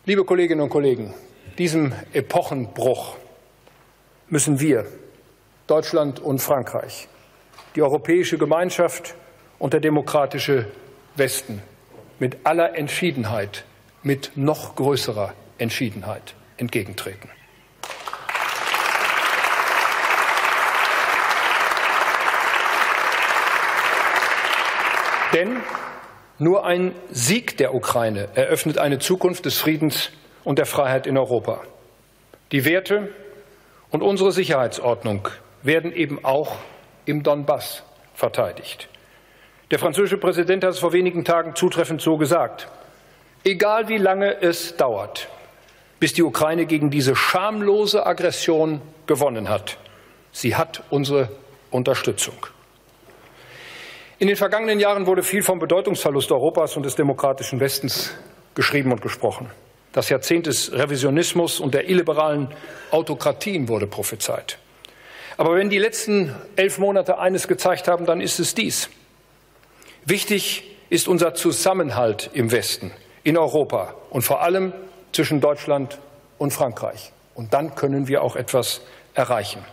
Liebe 0.04 0.24
Kolleginnen 0.24 0.62
und 0.62 0.70
Kollegen, 0.70 1.14
diesem 1.58 1.92
Epochenbruch 2.12 3.16
müssen 4.30 4.58
wir, 4.58 4.86
Deutschland 5.68 6.18
und 6.18 6.38
Frankreich, 6.40 7.08
die 7.76 7.82
europäische 7.82 8.38
Gemeinschaft 8.38 9.14
und 9.58 9.74
der 9.74 9.80
demokratische 9.80 10.66
Westen 11.14 11.62
mit 12.18 12.38
aller 12.44 12.74
Entschiedenheit, 12.76 13.64
mit 14.02 14.32
noch 14.34 14.76
größerer 14.76 15.34
Entschiedenheit 15.58 16.34
entgegentreten. 16.56 17.28
Denn 25.34 25.58
nur 26.38 26.64
ein 26.64 26.94
Sieg 27.10 27.58
der 27.58 27.74
Ukraine 27.74 28.28
eröffnet 28.34 28.78
eine 28.78 29.00
Zukunft 29.00 29.44
des 29.44 29.58
Friedens 29.58 30.10
und 30.44 30.58
der 30.58 30.64
Freiheit 30.64 31.06
in 31.06 31.18
Europa. 31.18 31.60
Die 32.52 32.64
Werte 32.64 33.10
und 33.90 34.02
unsere 34.02 34.32
Sicherheitsordnung 34.32 35.28
werden 35.62 35.92
eben 35.92 36.24
auch 36.24 36.56
im 37.04 37.22
Donbass 37.22 37.82
verteidigt. 38.14 38.88
Der 39.70 39.78
französische 39.78 40.18
Präsident 40.18 40.64
hat 40.64 40.70
es 40.70 40.78
vor 40.78 40.92
wenigen 40.92 41.24
Tagen 41.24 41.54
zutreffend 41.54 42.00
so 42.00 42.16
gesagt. 42.16 42.68
Egal 43.44 43.88
wie 43.88 43.98
lange 43.98 44.40
es 44.40 44.76
dauert, 44.76 45.28
bis 46.00 46.12
die 46.12 46.22
Ukraine 46.22 46.66
gegen 46.66 46.90
diese 46.90 47.14
schamlose 47.14 48.06
Aggression 48.06 48.80
gewonnen 49.06 49.48
hat, 49.48 49.78
sie 50.32 50.56
hat 50.56 50.82
unsere 50.90 51.28
Unterstützung. 51.70 52.34
In 54.18 54.26
den 54.26 54.36
vergangenen 54.36 54.80
Jahren 54.80 55.06
wurde 55.06 55.22
viel 55.22 55.42
vom 55.42 55.58
Bedeutungsverlust 55.58 56.32
Europas 56.32 56.76
und 56.76 56.84
des 56.84 56.96
demokratischen 56.96 57.60
Westens 57.60 58.14
geschrieben 58.54 58.90
und 58.90 59.00
gesprochen. 59.00 59.50
Das 59.92 60.08
Jahrzehnt 60.08 60.46
des 60.46 60.72
Revisionismus 60.72 61.60
und 61.60 61.74
der 61.74 61.88
illiberalen 61.88 62.48
Autokratien 62.90 63.68
wurde 63.68 63.86
prophezeit. 63.86 64.58
Aber 65.38 65.54
wenn 65.54 65.70
die 65.70 65.78
letzten 65.78 66.34
elf 66.56 66.78
Monate 66.78 67.18
eines 67.18 67.46
gezeigt 67.46 67.86
haben, 67.86 68.06
dann 68.06 68.20
ist 68.20 68.40
es 68.40 68.54
dies. 68.54 68.90
Wichtig 70.04 70.76
ist 70.90 71.06
unser 71.06 71.32
Zusammenhalt 71.34 72.28
im 72.32 72.50
Westen, 72.50 72.90
in 73.22 73.38
Europa 73.38 73.94
und 74.10 74.22
vor 74.22 74.42
allem 74.42 74.72
zwischen 75.12 75.40
Deutschland 75.40 76.00
und 76.38 76.52
Frankreich. 76.52 77.12
Und 77.36 77.54
dann 77.54 77.76
können 77.76 78.08
wir 78.08 78.22
auch 78.22 78.34
etwas 78.34 78.80
erreichen. 79.14 79.64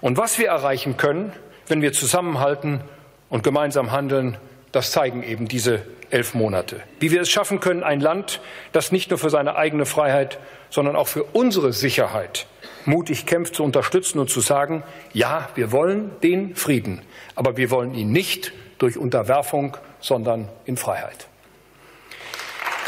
Und 0.00 0.16
was 0.16 0.38
wir 0.38 0.48
erreichen 0.48 0.96
können, 0.96 1.32
wenn 1.66 1.82
wir 1.82 1.92
zusammenhalten 1.92 2.82
und 3.30 3.42
gemeinsam 3.42 3.90
handeln, 3.90 4.36
das 4.70 4.92
zeigen 4.92 5.24
eben 5.24 5.48
diese 5.48 5.84
elf 6.12 6.34
Monate. 6.34 6.82
Wie 7.00 7.10
wir 7.10 7.20
es 7.20 7.30
schaffen 7.30 7.60
können, 7.60 7.82
ein 7.82 8.00
Land, 8.00 8.40
das 8.72 8.92
nicht 8.92 9.10
nur 9.10 9.18
für 9.18 9.30
seine 9.30 9.56
eigene 9.56 9.86
Freiheit, 9.86 10.38
sondern 10.70 10.96
auch 10.96 11.08
für 11.08 11.24
unsere 11.24 11.72
Sicherheit 11.72 12.46
mutig 12.84 13.26
kämpft, 13.26 13.54
zu 13.54 13.64
unterstützen 13.64 14.18
und 14.18 14.28
zu 14.28 14.40
sagen, 14.40 14.82
ja, 15.12 15.48
wir 15.54 15.72
wollen 15.72 16.10
den 16.22 16.54
Frieden, 16.56 17.02
aber 17.34 17.56
wir 17.56 17.70
wollen 17.70 17.94
ihn 17.94 18.12
nicht 18.12 18.52
durch 18.78 18.96
Unterwerfung, 18.96 19.76
sondern 20.00 20.48
in 20.64 20.76
Freiheit. 20.76 21.28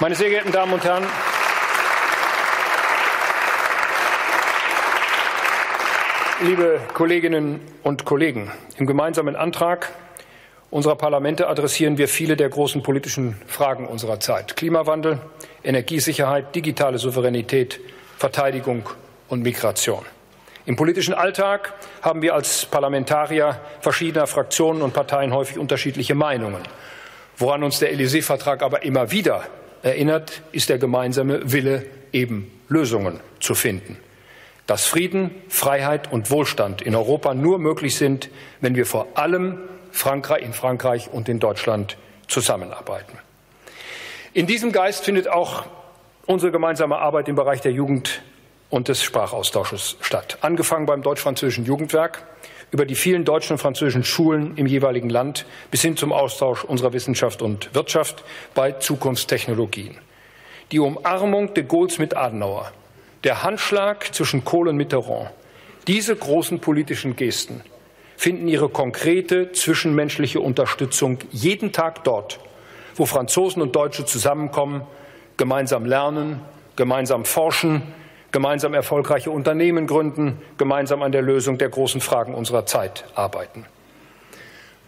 Meine 0.01 0.17
sehr 0.17 0.29
geehrten 0.29 0.53
Damen 0.53 0.73
und 0.73 0.85
Herren, 0.85 1.05
liebe 6.43 6.81
Kolleginnen 6.93 7.61
und 7.83 8.05
Kollegen, 8.05 8.51
im 8.77 8.87
gemeinsamen 8.87 9.37
Antrag 9.37 9.93
unserer 10.75 10.97
Parlamente 10.97 11.47
adressieren 11.47 11.99
wir 11.99 12.09
viele 12.09 12.37
der 12.37 12.49
großen 12.49 12.83
politischen 12.83 13.37
Fragen 13.47 13.87
unserer 13.87 14.19
Zeit. 14.19 14.57
Klimawandel, 14.57 15.21
Energiesicherheit, 15.63 16.53
digitale 16.53 16.99
Souveränität, 16.99 17.79
Verteidigung 18.19 18.83
und 19.29 19.43
Migration. 19.43 20.05
Im 20.67 20.75
politischen 20.75 21.15
Alltag 21.15 21.75
haben 22.03 22.23
wir 22.23 22.35
als 22.35 22.67
Parlamentarier 22.67 23.61
verschiedener 23.83 24.27
Fraktionen 24.27 24.83
und 24.83 24.93
Parteien 24.93 25.33
häufig 25.33 25.59
unterschiedliche 25.59 26.17
Meinungen. 26.17 26.63
Woran 27.37 27.63
uns 27.63 27.79
der 27.79 27.95
Élysée-Vertrag 27.95 28.61
aber 28.65 28.83
immer 28.83 29.13
wieder 29.13 29.45
erinnert, 29.85 30.43
ist 30.51 30.71
der 30.71 30.79
gemeinsame 30.79 31.53
Wille, 31.53 31.87
eben 32.11 32.51
Lösungen 32.69 33.21
zu 33.39 33.55
finden. 33.55 33.97
Dass 34.67 34.87
Frieden, 34.87 35.31
Freiheit 35.49 36.11
und 36.11 36.33
Wohlstand 36.33 36.83
in 36.83 36.97
Europa 36.97 37.33
nur 37.33 37.61
möglich 37.61 37.95
sind, 37.95 38.29
wenn 38.61 38.75
wir 38.75 38.87
vor 38.87 39.07
allem 39.15 39.61
Frankreich, 39.95 40.43
in 40.43 40.53
Frankreich 40.53 41.09
und 41.13 41.29
in 41.29 41.39
Deutschland 41.39 41.97
zusammenarbeiten. 42.27 43.17
In 44.33 44.49
diesem 44.49 44.73
Geist 44.73 45.05
findet 45.05 45.29
auch 45.29 45.67
unsere 46.27 46.51
gemeinsame 46.51 46.99
Arbeit 46.99 47.29
im 47.29 47.37
Bereich 47.37 47.61
der 47.61 47.71
Jugend 47.71 48.21
und 48.71 48.89
des 48.89 49.05
Sprachaustausches 49.05 49.97
statt. 50.01 50.39
Angefangen 50.41 50.87
beim 50.87 51.03
deutsch-französischen 51.03 51.65
Jugendwerk, 51.65 52.25
über 52.73 52.87
die 52.87 52.97
vielen 52.97 53.25
deutschen 53.25 53.53
und 53.53 53.59
französischen 53.61 54.03
Schulen 54.03 54.57
im 54.57 54.67
jeweiligen 54.67 55.11
Land 55.11 55.47
bis 55.71 55.83
hin 55.83 55.97
zum 55.97 56.13
Austausch 56.13 56.65
unserer 56.65 56.93
Wissenschaft 56.93 57.41
und 57.41 57.73
Wirtschaft 57.73 58.25
bei 58.53 58.73
Zukunftstechnologien. 58.73 59.97
Die 60.73 60.81
Umarmung 60.81 61.55
de 61.55 61.63
Gaulles 61.63 61.99
mit 61.99 62.17
Adenauer, 62.17 62.73
der 63.23 63.45
Handschlag 63.45 64.13
zwischen 64.13 64.45
Kohl 64.45 64.67
und 64.67 64.77
Mitterrand, 64.77 65.31
diese 65.87 66.17
großen 66.17 66.59
politischen 66.59 67.15
Gesten 67.15 67.63
finden 68.25 68.49
ihre 68.49 68.71
konkrete 68.71 69.53
zwischenmenschliche 69.53 70.41
Unterstützung 70.41 71.19
jeden 71.31 71.73
Tag 71.73 72.05
dort, 72.05 72.41
wo 72.97 73.05
Franzosen 73.05 73.61
und 73.61 73.77
Deutsche 73.77 74.07
zusammenkommen, 74.07 74.81
gemeinsam 75.37 75.85
lernen, 75.85 76.41
gemeinsam 76.75 77.27
forschen, 77.27 77.83
gemeinsam 78.33 78.73
erfolgreiche 78.73 79.31
Unternehmen 79.31 79.87
gründen, 79.87 80.41
gemeinsam 80.57 81.03
an 81.03 81.13
der 81.13 81.21
Lösung 81.21 81.59
der 81.59 81.69
großen 81.69 82.01
Fragen 82.01 82.35
unserer 82.35 82.65
Zeit 82.65 83.05
arbeiten. 83.15 83.67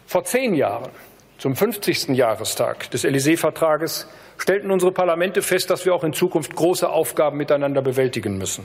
Vor 0.07 0.25
zehn 0.25 0.55
Jahren, 0.55 0.89
zum 1.37 1.55
50. 1.55 2.17
Jahrestag 2.17 2.91
des 2.91 3.05
Élysée-Vertrages, 3.05 4.09
stellten 4.39 4.71
unsere 4.71 4.93
Parlamente 4.93 5.43
fest, 5.43 5.69
dass 5.69 5.85
wir 5.85 5.95
auch 5.95 6.05
in 6.05 6.15
Zukunft 6.15 6.57
große 6.57 6.89
Aufgaben 6.89 7.37
miteinander 7.37 7.83
bewältigen 7.83 8.39
müssen. 8.39 8.65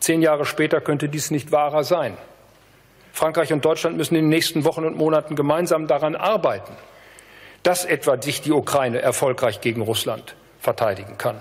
Zehn 0.00 0.22
Jahre 0.22 0.46
später 0.46 0.80
könnte 0.80 1.10
dies 1.10 1.30
nicht 1.30 1.52
wahrer 1.52 1.84
sein. 1.84 2.16
Frankreich 3.14 3.52
und 3.52 3.64
Deutschland 3.64 3.96
müssen 3.96 4.16
in 4.16 4.24
den 4.24 4.28
nächsten 4.28 4.64
Wochen 4.64 4.84
und 4.84 4.96
Monaten 4.96 5.36
gemeinsam 5.36 5.86
daran 5.86 6.16
arbeiten, 6.16 6.72
dass 7.62 7.84
etwa 7.84 8.20
sich 8.20 8.42
die 8.42 8.50
Ukraine 8.50 9.00
erfolgreich 9.00 9.60
gegen 9.60 9.82
Russland 9.82 10.34
verteidigen 10.58 11.16
kann. 11.16 11.40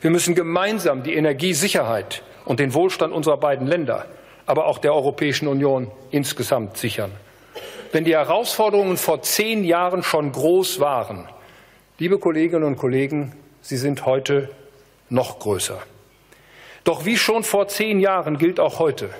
Wir 0.00 0.10
müssen 0.10 0.34
gemeinsam 0.34 1.04
die 1.04 1.14
Energiesicherheit 1.14 2.24
und 2.44 2.58
den 2.58 2.74
Wohlstand 2.74 3.12
unserer 3.14 3.36
beiden 3.36 3.68
Länder, 3.68 4.06
aber 4.46 4.66
auch 4.66 4.78
der 4.78 4.94
Europäischen 4.94 5.46
Union 5.46 5.92
insgesamt 6.10 6.76
sichern. 6.76 7.12
Wenn 7.92 8.04
die 8.04 8.16
Herausforderungen 8.16 8.96
vor 8.96 9.22
zehn 9.22 9.62
Jahren 9.62 10.02
schon 10.02 10.32
groß 10.32 10.80
waren, 10.80 11.28
liebe 11.98 12.18
Kolleginnen 12.18 12.64
und 12.64 12.76
Kollegen, 12.78 13.32
sie 13.60 13.76
sind 13.76 14.06
heute 14.06 14.50
noch 15.08 15.38
größer. 15.38 15.78
Doch 16.82 17.04
wie 17.04 17.16
schon 17.16 17.44
vor 17.44 17.68
zehn 17.68 18.00
Jahren 18.00 18.38
gilt 18.38 18.58
auch 18.58 18.80
heute, 18.80 19.10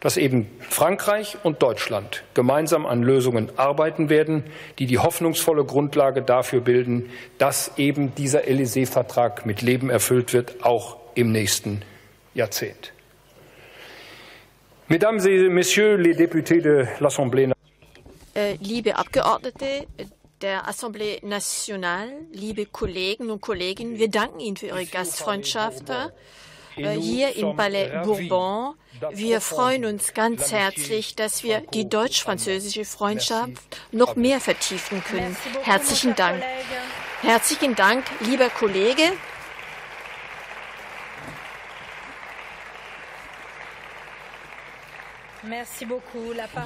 dass 0.00 0.16
eben 0.16 0.50
Frankreich 0.60 1.36
und 1.42 1.62
Deutschland 1.62 2.24
gemeinsam 2.34 2.86
an 2.86 3.02
Lösungen 3.02 3.50
arbeiten 3.58 4.08
werden, 4.08 4.44
die 4.78 4.86
die 4.86 4.98
hoffnungsvolle 4.98 5.64
Grundlage 5.64 6.22
dafür 6.22 6.60
bilden, 6.60 7.10
dass 7.38 7.72
eben 7.76 8.14
dieser 8.14 8.44
Élysée-Vertrag 8.44 9.44
mit 9.44 9.62
Leben 9.62 9.90
erfüllt 9.90 10.32
wird, 10.32 10.64
auch 10.64 10.96
im 11.14 11.32
nächsten 11.32 11.82
Jahrzehnt. 12.34 12.92
Mesdames 14.88 15.24
et 15.26 15.50
Messieurs 15.50 15.96
les 15.96 16.16
députés 16.16 16.60
de 16.60 16.86
l'Assemblée 16.98 17.52
äh, 18.34 18.56
Liebe 18.60 18.96
Abgeordnete 18.96 19.86
der 20.42 20.66
Assemblée 20.68 21.24
nationale, 21.24 22.10
liebe 22.32 22.64
Kollegen 22.66 23.30
und 23.30 23.40
Kolleginnen, 23.40 23.98
wir 23.98 24.08
danken 24.08 24.40
Ihnen 24.40 24.56
für 24.56 24.66
Ihre 24.66 24.86
Gastfreundschaft 24.86 25.90
hier 26.88 27.36
im 27.36 27.56
Palais 27.56 27.90
Bourbon. 28.04 28.74
Wir 29.12 29.40
freuen 29.40 29.84
uns 29.84 30.12
ganz 30.14 30.52
herzlich, 30.52 31.14
dass 31.14 31.42
wir 31.42 31.60
die 31.60 31.88
deutsch-französische 31.88 32.84
Freundschaft 32.84 33.50
noch 33.92 34.16
mehr 34.16 34.40
vertiefen 34.40 35.02
können. 35.02 35.36
Herzlichen 35.62 36.14
Dank. 36.14 36.42
Herzlichen 37.22 37.74
Dank, 37.74 38.04
lieber 38.20 38.50
Kollege. 38.50 39.12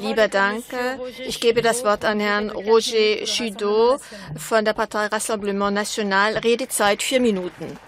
Lieber 0.01 0.29
Dank. 0.29 0.65
Ich 1.27 1.41
gebe 1.41 1.63
das 1.63 1.85
Wort 1.85 2.05
an 2.05 2.19
Herrn 2.19 2.51
Roger 2.51 3.25
Chudot 3.25 4.01
von 4.37 4.65
der 4.65 4.73
Partei 4.73 5.07
Rassemblement 5.07 5.75
National. 5.75 6.37
Redezeit 6.39 7.03
vier 7.03 7.21
Minuten. 7.21 7.79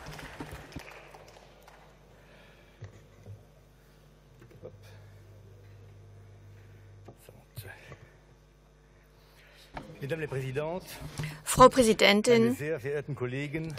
Frau 11.45 11.69
Präsidentin, 11.69 12.55
sehr 12.55 12.79
verehrten 12.79 13.15
Kollegen, 13.15 13.75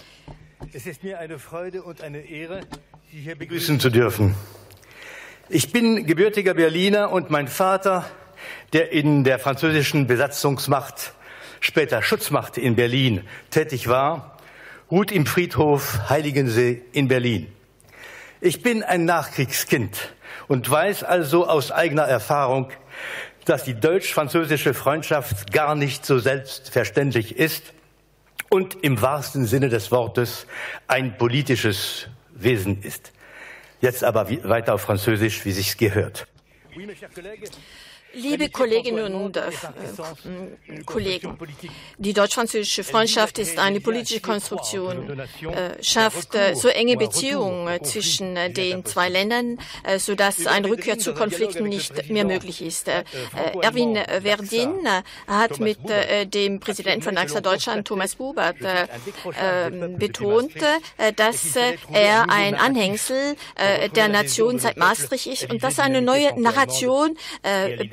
es 0.73 0.85
ist 0.85 1.03
mir 1.03 1.19
eine 1.19 1.39
Freude 1.39 1.83
und 1.83 2.01
eine 2.01 2.19
Ehre, 2.19 2.61
Sie 3.09 3.21
hier 3.21 3.37
begrüßen 3.37 3.79
zu 3.79 3.89
dürfen. 3.89 4.35
Ich 5.47 5.71
bin 5.71 6.05
gebürtiger 6.05 6.53
Berliner 6.53 7.11
und 7.11 7.29
mein 7.29 7.47
Vater, 7.47 8.05
der 8.73 8.91
in 8.91 9.23
der 9.23 9.39
französischen 9.39 10.07
Besatzungsmacht, 10.07 11.13
später 11.61 12.01
Schutzmacht 12.01 12.57
in 12.57 12.75
Berlin 12.75 13.23
tätig 13.49 13.87
war, 13.87 14.37
ruht 14.91 15.13
im 15.13 15.25
Friedhof 15.25 16.09
Heiligensee 16.09 16.81
in 16.91 17.07
Berlin. 17.07 17.47
Ich 18.41 18.61
bin 18.61 18.83
ein 18.83 19.05
Nachkriegskind 19.05 20.13
und 20.49 20.69
weiß 20.69 21.03
also 21.03 21.47
aus 21.47 21.71
eigener 21.71 22.03
Erfahrung, 22.03 22.69
dass 23.49 23.63
die 23.63 23.73
deutsch-französische 23.73 24.73
Freundschaft 24.73 25.51
gar 25.51 25.75
nicht 25.75 26.05
so 26.05 26.19
selbstverständlich 26.19 27.37
ist 27.37 27.73
und 28.49 28.83
im 28.83 29.01
wahrsten 29.01 29.45
Sinne 29.45 29.69
des 29.69 29.91
Wortes 29.91 30.45
ein 30.87 31.17
politisches 31.17 32.07
Wesen 32.31 32.81
ist. 32.81 33.13
Jetzt 33.79 34.03
aber 34.03 34.29
weiter 34.43 34.73
auf 34.73 34.81
Französisch, 34.81 35.45
wie 35.45 35.51
sich's 35.51 35.77
gehört. 35.77 36.27
Liebe 38.13 38.49
Kolleginnen 38.49 39.13
und 39.13 39.37
äh, 39.37 39.43
Kollegen, 40.85 41.37
die 41.97 42.13
deutsch-französische 42.13 42.83
Freundschaft 42.83 43.37
ist 43.37 43.59
eine 43.59 43.79
politische 43.79 44.21
Konstruktion, 44.21 45.19
äh, 45.19 45.83
schafft 45.83 46.33
äh, 46.33 46.55
so 46.55 46.67
enge 46.69 46.97
Beziehungen 46.97 47.67
äh, 47.67 47.81
zwischen 47.81 48.35
äh, 48.35 48.49
den 48.49 48.85
zwei 48.85 49.09
Ländern, 49.09 49.59
äh, 49.83 49.99
sodass 49.99 50.47
eine 50.47 50.69
Rückkehr 50.69 50.97
zu 50.97 51.13
Konflikten 51.13 51.65
nicht 51.65 52.09
mehr 52.09 52.25
möglich 52.25 52.61
ist. 52.61 52.87
Erwin 52.87 53.95
Verdin 53.95 54.87
hat 55.27 55.59
mit 55.59 55.79
dem 56.33 56.59
Präsidenten 56.59 57.01
von 57.01 57.17
AXA 57.17 57.41
Deutschland, 57.41 57.87
Thomas 57.87 58.15
Bubert, 58.15 58.57
betont, 59.97 60.53
dass 61.15 61.55
er 61.91 62.29
ein 62.29 62.55
Anhängsel 62.55 63.35
der 63.95 64.07
Nation 64.07 64.59
seit 64.59 64.77
Maastricht 64.77 65.27
ist 65.27 65.51
und 65.51 65.63
dass 65.63 65.79
eine 65.79 66.01
neue 66.01 66.39
Narration 66.39 67.17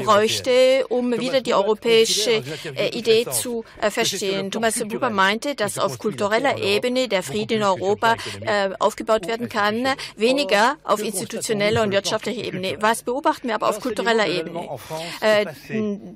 bräuchte, 0.04 0.86
um 0.88 1.12
wieder 1.18 1.40
die 1.40 1.54
europäische 1.54 2.42
äh, 2.76 2.88
Idee 2.96 3.26
zu 3.30 3.64
äh, 3.80 3.90
verstehen. 3.90 4.50
Thomas 4.50 4.78
Buber 4.78 5.10
meinte, 5.10 5.54
dass 5.54 5.78
auf 5.78 5.98
kultureller 5.98 6.58
Ebene 6.58 7.08
der 7.08 7.22
Frieden 7.22 7.58
in 7.58 7.62
Europa 7.62 8.16
äh, 8.40 8.70
aufgebaut 8.78 9.26
werden 9.26 9.48
kann, 9.48 9.86
weniger 10.16 10.76
auf 10.84 11.02
institutioneller 11.02 11.82
und 11.82 11.92
wirtschaftlicher 11.92 12.44
Ebene. 12.44 12.76
Was 12.80 13.02
beobachten 13.02 13.48
wir 13.48 13.54
aber 13.54 13.68
auf 13.68 13.80
kultureller 13.80 14.26
Ebene? 14.28 14.68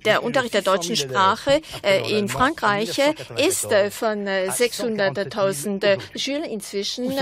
Der 0.04 0.22
Unterricht 0.22 0.54
der 0.54 0.62
deutschen 0.62 0.96
Sprache 0.96 1.60
in 2.08 2.28
Frankreich 2.28 2.98
ist 3.36 3.68
von 3.90 4.26
600.000 4.26 5.98
Schülern 6.16 6.44
inzwischen 6.44 7.12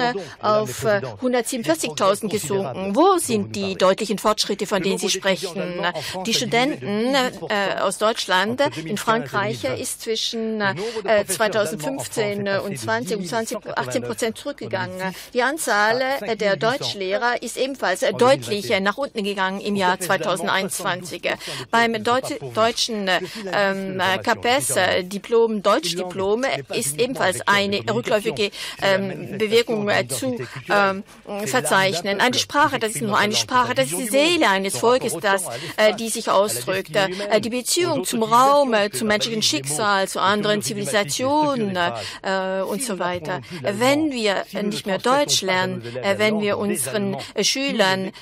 auf 0.41 0.85
147.000 0.85 2.29
gesunken. 2.29 2.95
Wo 2.95 3.19
sind 3.19 3.55
die 3.57 3.75
deutlichen 3.77 4.19
Fortschritte, 4.19 4.67
von 4.67 4.83
denen 4.83 4.99
Sie 4.99 5.11
sprechen? 5.11 5.83
Die 6.25 6.35
Studenten 6.35 6.56
Studenten 6.57 7.15
äh, 7.49 7.81
aus 7.81 7.99
Deutschland 7.99 8.61
in 8.85 8.97
Frankreich 8.97 9.65
ist 9.65 10.03
zwischen 10.03 10.61
äh, 10.61 11.27
2015 11.27 12.49
und 12.49 12.79
20 12.79 13.17
um 13.17 13.25
20, 13.25 13.59
18 13.77 14.03
Prozent 14.03 14.39
zurückgegangen. 14.39 14.97
Die 15.35 15.43
Anzahl 15.43 16.01
äh, 16.21 16.37
der 16.37 16.57
Deutschlehrer 16.57 17.43
ist 17.43 17.57
ebenfalls 17.57 18.03
äh, 18.03 18.13
deutlich 18.13 18.71
äh, 18.71 18.81
nach 18.81 18.97
unten 18.97 19.23
gegangen 19.23 19.61
im 19.61 19.77
Jahr 19.77 20.01
2021. 20.01 21.23
Beim 21.71 22.03
Deut 22.03 22.25
deutschen 22.55 23.09
ähm, 23.53 24.01
KPS-Diplom, 24.23 25.63
Deutschdiplom, 25.63 26.45
ist 26.73 26.99
ebenfalls 26.99 27.47
eine 27.47 27.83
rückläufige 27.93 28.51
ähm, 28.83 29.39
Bewegung 29.39 29.89
äh, 29.89 30.07
zu 30.09 30.39
ähm, 30.71 31.03
verzeichnen. 31.47 32.21
Eine 32.21 32.39
Sprache, 32.39 32.79
das 32.79 32.93
ist 32.93 33.03
nur 33.03 33.19
eine 33.19 33.35
Sprache, 33.35 33.75
das 33.75 33.87
ist 33.87 33.99
die 33.99 34.09
Seele 34.09 34.49
eines 34.49 34.79
Volkes, 34.79 35.15
das, 35.21 35.47
äh, 35.77 35.95
die 35.95 36.09
sich 36.09 36.31
aus 36.31 36.46
ausdrückt. 36.47 36.95
Äh, 36.95 37.41
die 37.41 37.51
Beziehung 37.51 38.05
zum 38.05 38.23
Raum, 38.23 38.73
äh, 38.73 38.91
zum 38.91 39.09
menschlichen 39.09 39.43
Schicksal, 39.43 40.09
zu 40.09 40.21
anderen 40.21 40.63
Zivilisationen 40.63 41.77
äh, 41.77 42.63
und 42.63 42.83
so 42.83 42.99
weiter. 42.99 43.41
Wenn 43.63 44.13
wir 44.13 44.45
nicht 44.63 44.87
mehr 44.87 44.99
Deutsch 44.99 45.43
lernen, 45.43 45.83
wenn 46.17 46.41
wir 46.41 46.59
unseren 46.59 47.17
Schülern 47.41 48.13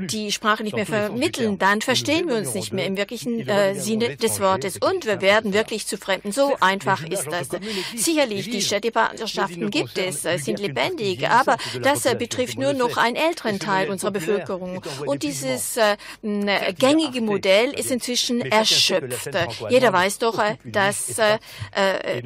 die 0.00 0.32
Sprache 0.32 0.62
nicht 0.62 0.74
mehr 0.74 0.86
vermitteln, 0.86 1.58
dann 1.58 1.80
verstehen 1.80 2.28
wir 2.28 2.36
uns 2.36 2.54
nicht 2.54 2.72
mehr 2.72 2.86
im 2.86 2.96
wirklichen 2.96 3.46
Sinne 3.74 4.16
des 4.16 4.40
Wortes. 4.40 4.78
Und 4.78 5.06
wir 5.06 5.20
werden 5.20 5.52
wirklich 5.52 5.86
zu 5.86 5.96
Fremden. 5.96 6.32
So 6.32 6.56
einfach 6.60 7.04
ist 7.04 7.26
das. 7.30 7.48
Sicherlich, 7.96 8.50
die 8.50 8.62
Städtepartnerschaften 8.62 9.70
gibt 9.70 9.98
es, 9.98 10.22
sind 10.22 10.58
lebendig, 10.58 11.28
aber 11.28 11.56
das 11.82 12.02
betrifft 12.16 12.58
nur 12.58 12.72
noch 12.72 12.96
einen 12.96 13.16
älteren 13.16 13.58
Teil 13.58 13.90
unserer 13.90 14.10
Bevölkerung. 14.10 14.82
Und 15.06 15.22
dieses 15.22 15.78
gängige 16.78 17.20
Modell 17.20 17.59
Modell 17.60 17.78
ist 17.78 17.90
inzwischen 17.90 18.40
erschöpft. 18.40 19.30
Jeder 19.68 19.92
weiß 19.92 20.18
doch, 20.18 20.38
äh, 20.38 20.56
dass 20.64 21.18
äh, 21.18 21.38
äh 21.72 22.22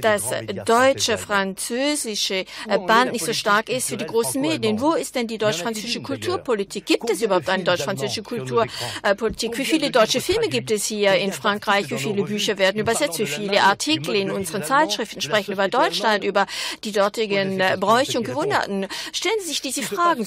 das 0.00 0.30
deutsche, 0.64 1.18
französische 1.18 2.44
äh, 2.68 2.78
Band 2.78 3.12
nicht 3.12 3.24
so 3.24 3.32
stark 3.32 3.68
ist 3.68 3.90
wie 3.90 3.96
die 3.96 4.06
großen 4.06 4.40
Medien. 4.40 4.80
Wo 4.80 4.92
ist 4.92 5.14
denn 5.14 5.26
die 5.26 5.38
deutsch-französische 5.38 6.02
Kulturpolitik? 6.02 6.86
Gibt 6.86 7.10
es 7.10 7.22
überhaupt 7.22 7.48
eine 7.48 7.64
deutsch-französische 7.64 8.22
Kulturpolitik? 8.22 9.56
Wie 9.56 9.64
viele 9.64 9.90
deutsche 9.90 10.20
Filme 10.20 10.48
gibt 10.48 10.70
es 10.70 10.86
hier 10.86 11.14
in 11.14 11.32
Frankreich? 11.32 11.90
Wie 11.90 11.98
viele 11.98 12.22
Bücher 12.22 12.58
werden 12.58 12.80
übersetzt? 12.80 13.18
Wie 13.18 13.26
viele 13.26 13.62
Artikel 13.62 14.14
in 14.14 14.30
unseren 14.30 14.64
Zeitschriften 14.64 15.20
sprechen 15.20 15.52
über 15.52 15.68
Deutschland, 15.68 16.24
über 16.24 16.46
die 16.84 16.92
dortigen 16.92 17.62
Bräuche 17.80 18.18
und 18.18 18.24
Gewohnheiten? 18.24 18.86
Stellen 19.12 19.36
Sie 19.40 19.48
sich 19.48 19.60
diese 19.60 19.82
Fragen. 19.82 20.26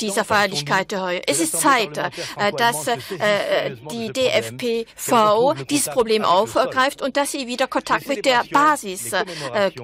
Dieser 0.00 0.24
Feierlichkeit 0.24 0.94
heute. 0.94 1.22
Es 1.26 1.40
ist 1.40 1.60
Zeit, 1.60 1.96
äh, 1.98 2.52
dass 2.52 2.86
äh, 2.86 2.96
die 3.90 4.12
DFPV 4.12 5.54
dieses 5.68 5.92
Problem 5.92 6.24
aufgreift 6.24 7.02
und 7.02 7.16
dass 7.16 7.32
sie 7.32 7.46
wieder 7.46 7.66
Kontakt 7.66 8.06
mit 8.06 8.24
der 8.24 8.44
Basis 8.50 9.12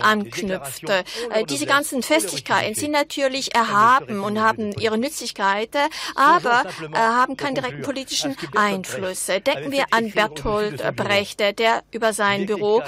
anknüpft. 0.00 0.84
Diese 1.48 1.66
ganzen 1.66 2.02
Festlichkeiten 2.02 2.74
sind 2.74 2.92
natürlich 2.92 3.54
erhaben 3.54 4.20
und 4.20 4.40
haben 4.40 4.72
ihre 4.72 4.98
Nützlichkeit, 4.98 5.70
aber 6.14 6.64
haben 6.94 7.36
keinen 7.36 7.54
direkten 7.54 7.82
politischen 7.82 8.36
Einfluss. 8.56 9.26
Denken 9.26 9.72
wir 9.72 9.86
an 9.90 10.10
Bertolt 10.10 10.96
Brecht, 10.96 11.40
der 11.40 11.82
über 11.90 12.12
sein 12.12 12.46
Büro 12.46 12.82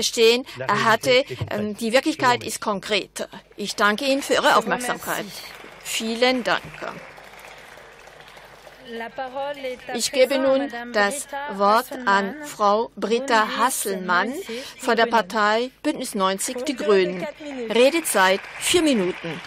stehen 0.00 0.44
hatte. 0.68 1.24
Ähm, 1.50 1.76
die 1.76 1.92
Wirklichkeit 1.92 2.44
ist 2.44 2.60
konkret. 2.60 3.28
Ich 3.56 3.76
danke 3.76 4.04
Ihnen 4.04 4.22
für 4.22 4.34
Ihre 4.34 4.56
Aufmerksamkeit. 4.56 5.26
Vielen 5.88 6.44
Dank. 6.44 6.62
Ich 9.94 10.12
gebe 10.12 10.38
nun 10.38 10.70
das 10.92 11.26
Wort 11.54 11.86
an 12.04 12.36
Frau 12.44 12.90
Britta 12.94 13.56
Hasselmann 13.58 14.32
von 14.78 14.96
der 14.96 15.06
Partei 15.06 15.70
Bündnis 15.82 16.14
90 16.14 16.64
Die 16.64 16.76
Grünen. 16.76 17.26
Redezeit 17.70 18.40
vier 18.60 18.82
Minuten. 18.82 19.40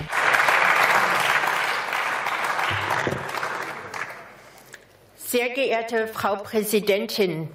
Sehr 5.15 5.49
geehrte 5.49 6.07
Frau 6.07 6.37
Präsidentin, 6.37 7.49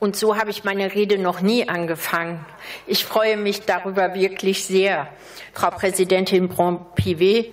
und 0.00 0.14
so 0.14 0.36
habe 0.36 0.50
ich 0.50 0.62
meine 0.62 0.94
Rede 0.94 1.18
noch 1.18 1.40
nie 1.40 1.68
angefangen. 1.68 2.46
Ich 2.86 3.04
freue 3.04 3.36
mich 3.36 3.62
darüber 3.62 4.14
wirklich 4.14 4.64
sehr, 4.64 5.08
Frau 5.52 5.70
Präsidentin 5.70 6.48
Brun-Pivet 6.48 7.52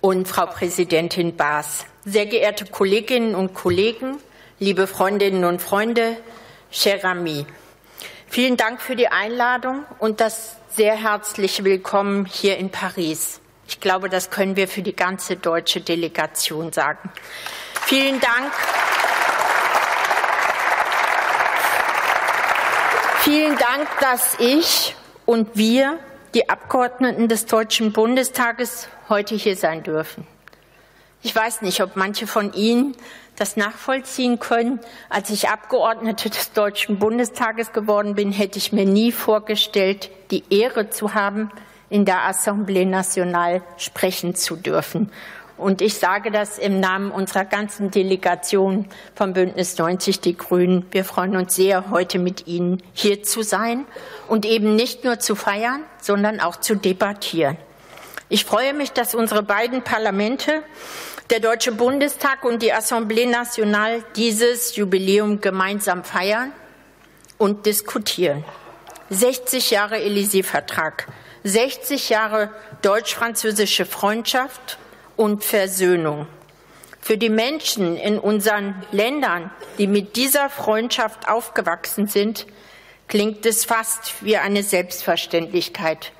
und 0.00 0.26
Frau 0.26 0.46
Präsidentin 0.46 1.36
Baas. 1.36 1.84
Sehr 2.04 2.26
geehrte 2.26 2.64
Kolleginnen 2.64 3.34
und 3.34 3.54
Kollegen, 3.54 4.18
liebe 4.58 4.86
Freundinnen 4.86 5.44
und 5.44 5.60
Freunde, 5.60 6.16
cher 6.70 7.04
ami. 7.04 7.46
Vielen 8.26 8.56
Dank 8.56 8.80
für 8.80 8.96
die 8.96 9.08
Einladung 9.08 9.84
und 9.98 10.20
das 10.20 10.56
sehr 10.70 10.94
herzliche 10.94 11.64
Willkommen 11.64 12.24
hier 12.24 12.56
in 12.56 12.70
Paris. 12.70 13.40
Ich 13.66 13.80
glaube, 13.80 14.08
das 14.08 14.30
können 14.30 14.56
wir 14.56 14.68
für 14.68 14.82
die 14.82 14.96
ganze 14.96 15.36
deutsche 15.36 15.80
Delegation 15.80 16.72
sagen. 16.72 17.10
Vielen 17.82 18.20
Dank. 18.20 18.52
Vielen 23.20 23.58
Dank, 23.58 23.88
dass 24.00 24.36
ich 24.38 24.96
und 25.26 25.50
wir 25.54 25.98
die 26.34 26.48
Abgeordneten 26.48 27.28
des 27.28 27.46
Deutschen 27.46 27.92
Bundestages 27.92 28.88
heute 29.08 29.34
hier 29.34 29.56
sein 29.56 29.82
dürfen. 29.82 30.26
Ich 31.22 31.34
weiß 31.34 31.62
nicht, 31.62 31.82
ob 31.82 31.96
manche 31.96 32.26
von 32.26 32.52
Ihnen 32.52 32.96
das 33.36 33.56
nachvollziehen 33.56 34.38
können. 34.38 34.80
Als 35.08 35.30
ich 35.30 35.48
Abgeordnete 35.48 36.30
des 36.30 36.52
Deutschen 36.52 36.98
Bundestages 36.98 37.72
geworden 37.72 38.14
bin, 38.14 38.32
hätte 38.32 38.58
ich 38.58 38.72
mir 38.72 38.86
nie 38.86 39.12
vorgestellt, 39.12 40.10
die 40.30 40.44
Ehre 40.50 40.90
zu 40.90 41.14
haben, 41.14 41.50
in 41.88 42.04
der 42.04 42.20
Assemblée 42.30 42.86
Nationale 42.86 43.62
sprechen 43.76 44.34
zu 44.36 44.56
dürfen. 44.56 45.10
Und 45.60 45.82
ich 45.82 45.98
sage 45.98 46.30
das 46.30 46.56
im 46.56 46.80
Namen 46.80 47.10
unserer 47.10 47.44
ganzen 47.44 47.90
Delegation 47.90 48.86
vom 49.14 49.34
Bündnis 49.34 49.76
90 49.76 50.20
Die 50.20 50.34
Grünen. 50.34 50.86
Wir 50.90 51.04
freuen 51.04 51.36
uns 51.36 51.54
sehr, 51.54 51.90
heute 51.90 52.18
mit 52.18 52.46
Ihnen 52.46 52.82
hier 52.94 53.22
zu 53.22 53.42
sein 53.42 53.84
und 54.26 54.46
eben 54.46 54.74
nicht 54.74 55.04
nur 55.04 55.18
zu 55.18 55.34
feiern, 55.34 55.82
sondern 56.00 56.40
auch 56.40 56.56
zu 56.56 56.76
debattieren. 56.76 57.58
Ich 58.30 58.46
freue 58.46 58.72
mich, 58.72 58.92
dass 58.92 59.14
unsere 59.14 59.42
beiden 59.42 59.82
Parlamente, 59.82 60.62
der 61.28 61.40
Deutsche 61.40 61.72
Bundestag 61.72 62.42
und 62.44 62.62
die 62.62 62.72
Assemblée 62.72 63.28
Nationale, 63.28 64.02
dieses 64.16 64.76
Jubiläum 64.76 65.42
gemeinsam 65.42 66.04
feiern 66.04 66.52
und 67.36 67.66
diskutieren. 67.66 68.44
60 69.10 69.72
Jahre 69.72 69.96
Élysée-Vertrag, 69.96 71.06
60 71.44 72.08
Jahre 72.08 72.48
deutsch-französische 72.80 73.84
Freundschaft 73.84 74.78
und 75.20 75.44
Versöhnung. 75.44 76.26
Für 77.02 77.18
die 77.18 77.28
Menschen 77.28 77.98
in 77.98 78.18
unseren 78.18 78.82
Ländern, 78.90 79.50
die 79.76 79.86
mit 79.86 80.16
dieser 80.16 80.48
Freundschaft 80.48 81.28
aufgewachsen 81.28 82.06
sind, 82.06 82.46
klingt 83.06 83.44
es 83.44 83.66
fast 83.66 84.24
wie 84.24 84.38
eine 84.38 84.62
Selbstverständlichkeit. 84.62 86.12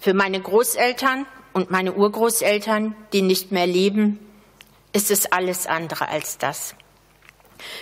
Für 0.00 0.12
meine 0.12 0.40
Großeltern 0.40 1.24
und 1.52 1.70
meine 1.70 1.92
Urgroßeltern, 1.92 2.96
die 3.12 3.22
nicht 3.22 3.52
mehr 3.52 3.68
leben, 3.68 4.18
ist 4.92 5.12
es 5.12 5.30
alles 5.30 5.68
andere 5.68 6.08
als 6.08 6.36
das. 6.36 6.74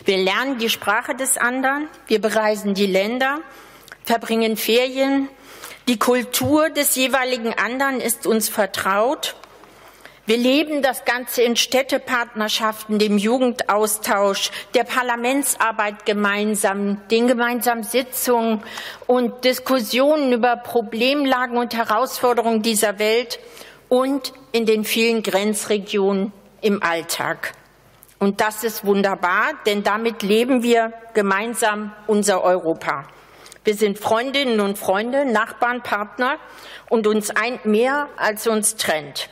Wir 0.05 0.19
lernen 0.19 0.59
die 0.59 0.69
Sprache 0.69 1.15
des 1.15 1.39
anderen, 1.39 1.89
wir 2.07 2.21
bereisen 2.21 2.75
die 2.75 2.87
Länder, 2.87 3.39
verbringen 4.05 4.59
Ferien, 4.59 5.31
die 5.89 5.99
Kultur 5.99 6.69
des 6.69 6.97
jeweiligen 6.97 7.55
anderen 7.55 8.03
ist 8.03 8.27
uns 8.27 8.51
vertraut 8.51 9.37
wir 10.31 10.39
leben 10.39 10.81
das 10.81 11.05
Ganze 11.05 11.43
in 11.43 11.57
Städtepartnerschaften, 11.57 13.01
dem 13.01 13.18
Jugendaustausch, 13.18 14.53
der 14.74 14.85
Parlamentsarbeit 14.85 16.07
gemeinsam, 16.07 17.01
den 17.09 17.26
gemeinsamen 17.26 17.83
Sitzungen 17.83 18.62
und 19.09 19.45
Diskussionen 19.45 20.33
über 20.33 20.55
Problemlagen 20.55 21.59
und 21.59 21.74
Herausforderungen 21.74 22.62
dieser 22.62 23.01
Welt 23.01 23.41
und 23.89 24.33
in 24.53 24.66
den 24.66 24.85
vielen 24.85 25.24
Grenzregionen 25.24 26.33
im 26.61 26.81
Alltag. 26.81 27.55
Und 28.20 28.41
das 28.41 28.62
ist 28.62 28.85
wunderbar, 28.85 29.55
denn 29.66 29.83
damit 29.83 30.22
leben 30.22 30.62
wir 30.62 30.93
gemeinsam 31.12 31.93
unser 32.07 32.45
Europa. 32.45 33.05
Wir 33.64 33.74
sind 33.74 33.99
Freundinnen 33.99 34.61
und 34.61 34.78
Freunde, 34.78 35.24
Nachbarn, 35.24 35.83
Partner 35.83 36.37
und 36.89 37.09
uns 37.09 37.31
eint 37.31 37.64
mehr, 37.64 38.09
als 38.16 38.47
uns 38.47 38.76
trennt. 38.76 39.28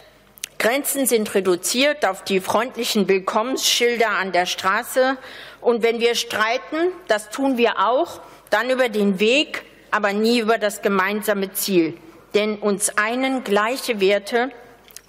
Grenzen 0.58 1.06
sind 1.06 1.34
reduziert 1.34 2.04
auf 2.04 2.24
die 2.24 2.40
freundlichen 2.40 3.08
Willkommensschilder 3.08 4.10
an 4.10 4.32
der 4.32 4.46
Straße. 4.46 5.16
Und 5.60 5.84
wenn 5.84 6.00
wir 6.00 6.16
streiten, 6.16 6.92
das 7.06 7.30
tun 7.30 7.56
wir 7.56 7.78
auch, 7.78 8.20
dann 8.50 8.68
über 8.70 8.88
den 8.88 9.20
Weg, 9.20 9.64
aber 9.92 10.12
nie 10.12 10.40
über 10.40 10.58
das 10.58 10.82
gemeinsame 10.82 11.52
Ziel. 11.52 11.96
Denn 12.34 12.56
uns 12.56 12.98
einen 12.98 13.44
gleiche 13.44 14.00
Werte, 14.00 14.50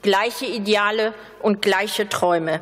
gleiche 0.03 0.45
Ideale 0.45 1.15
und 1.41 1.63
gleiche 1.63 2.07
Träume. 2.07 2.61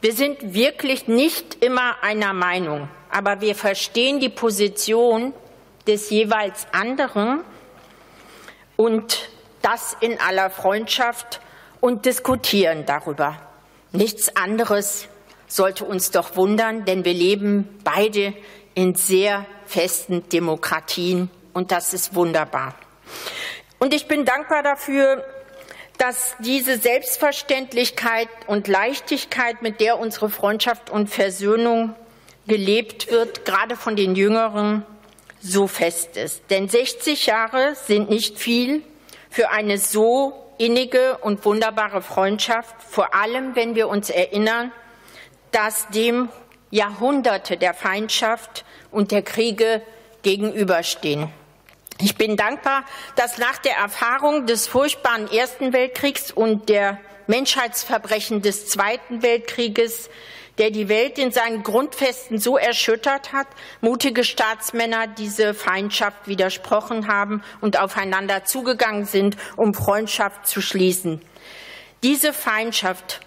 Wir 0.00 0.12
sind 0.12 0.54
wirklich 0.54 1.08
nicht 1.08 1.62
immer 1.62 1.96
einer 2.02 2.32
Meinung, 2.32 2.88
aber 3.10 3.40
wir 3.40 3.54
verstehen 3.54 4.20
die 4.20 4.28
Position 4.28 5.34
des 5.86 6.10
jeweils 6.10 6.66
anderen 6.72 7.40
und 8.76 9.28
das 9.62 9.96
in 10.00 10.18
aller 10.20 10.48
Freundschaft 10.48 11.40
und 11.80 12.06
diskutieren 12.06 12.84
darüber. 12.86 13.36
Nichts 13.92 14.36
anderes 14.36 15.08
sollte 15.48 15.84
uns 15.84 16.10
doch 16.10 16.36
wundern, 16.36 16.84
denn 16.84 17.04
wir 17.04 17.14
leben 17.14 17.80
beide 17.82 18.34
in 18.74 18.94
sehr 18.94 19.46
festen 19.66 20.28
Demokratien 20.28 21.30
und 21.52 21.72
das 21.72 21.92
ist 21.92 22.14
wunderbar. 22.14 22.74
Und 23.78 23.94
ich 23.94 24.06
bin 24.06 24.24
dankbar 24.24 24.62
dafür, 24.62 25.24
dass 25.98 26.36
diese 26.38 26.78
Selbstverständlichkeit 26.78 28.28
und 28.46 28.68
Leichtigkeit, 28.68 29.60
mit 29.60 29.80
der 29.80 29.98
unsere 29.98 30.30
Freundschaft 30.30 30.88
und 30.88 31.10
Versöhnung 31.10 31.94
gelebt 32.46 33.10
wird, 33.10 33.44
gerade 33.44 33.76
von 33.76 33.96
den 33.96 34.14
Jüngeren, 34.14 34.84
so 35.42 35.66
fest 35.66 36.16
ist. 36.16 36.42
Denn 36.50 36.68
60 36.68 37.26
Jahre 37.26 37.74
sind 37.74 38.08
nicht 38.08 38.38
viel 38.38 38.82
für 39.30 39.50
eine 39.50 39.78
so 39.78 40.49
innige 40.60 41.16
und 41.18 41.44
wunderbare 41.46 42.02
Freundschaft, 42.02 42.74
vor 42.86 43.14
allem 43.14 43.56
wenn 43.56 43.74
wir 43.74 43.88
uns 43.88 44.10
erinnern, 44.10 44.70
dass 45.52 45.88
dem 45.88 46.28
Jahrhunderte 46.70 47.56
der 47.56 47.72
Feindschaft 47.72 48.64
und 48.90 49.10
der 49.10 49.22
Kriege 49.22 49.80
gegenüberstehen. 50.22 51.30
Ich 51.98 52.16
bin 52.16 52.36
dankbar, 52.36 52.84
dass 53.16 53.38
nach 53.38 53.58
der 53.58 53.76
Erfahrung 53.76 54.46
des 54.46 54.68
furchtbaren 54.68 55.30
Ersten 55.32 55.72
Weltkriegs 55.72 56.30
und 56.30 56.68
der 56.68 56.98
Menschheitsverbrechen 57.26 58.42
des 58.42 58.68
Zweiten 58.68 59.22
Weltkrieges 59.22 60.10
der 60.60 60.70
die 60.70 60.90
Welt 60.90 61.18
in 61.18 61.32
seinen 61.32 61.62
Grundfesten 61.62 62.38
so 62.38 62.58
erschüttert 62.58 63.32
hat, 63.32 63.46
mutige 63.80 64.24
Staatsmänner 64.24 65.06
diese 65.06 65.54
Feindschaft 65.54 66.28
widersprochen 66.28 67.08
haben 67.08 67.42
und 67.62 67.80
aufeinander 67.80 68.44
zugegangen 68.44 69.06
sind, 69.06 69.38
um 69.56 69.72
Freundschaft 69.72 70.46
zu 70.46 70.60
schließen. 70.60 71.22
Diese 72.02 72.34
Feindschaft 72.34 73.20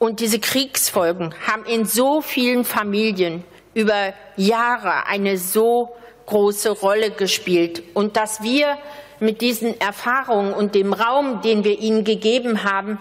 und 0.00 0.18
diese 0.18 0.40
Kriegsfolgen 0.40 1.32
haben 1.46 1.64
in 1.64 1.84
so 1.84 2.22
vielen 2.22 2.64
Familien 2.64 3.44
über 3.72 4.12
Jahre 4.36 5.06
eine 5.06 5.38
so 5.38 5.94
große 6.26 6.70
Rolle 6.70 7.12
gespielt. 7.12 7.84
Und 7.94 8.16
dass 8.16 8.42
wir 8.42 8.78
mit 9.20 9.42
diesen 9.42 9.80
Erfahrungen 9.80 10.54
und 10.54 10.74
dem 10.74 10.92
Raum, 10.92 11.42
den 11.42 11.62
wir 11.62 11.78
ihnen 11.78 12.02
gegeben 12.04 12.64
haben, 12.64 12.98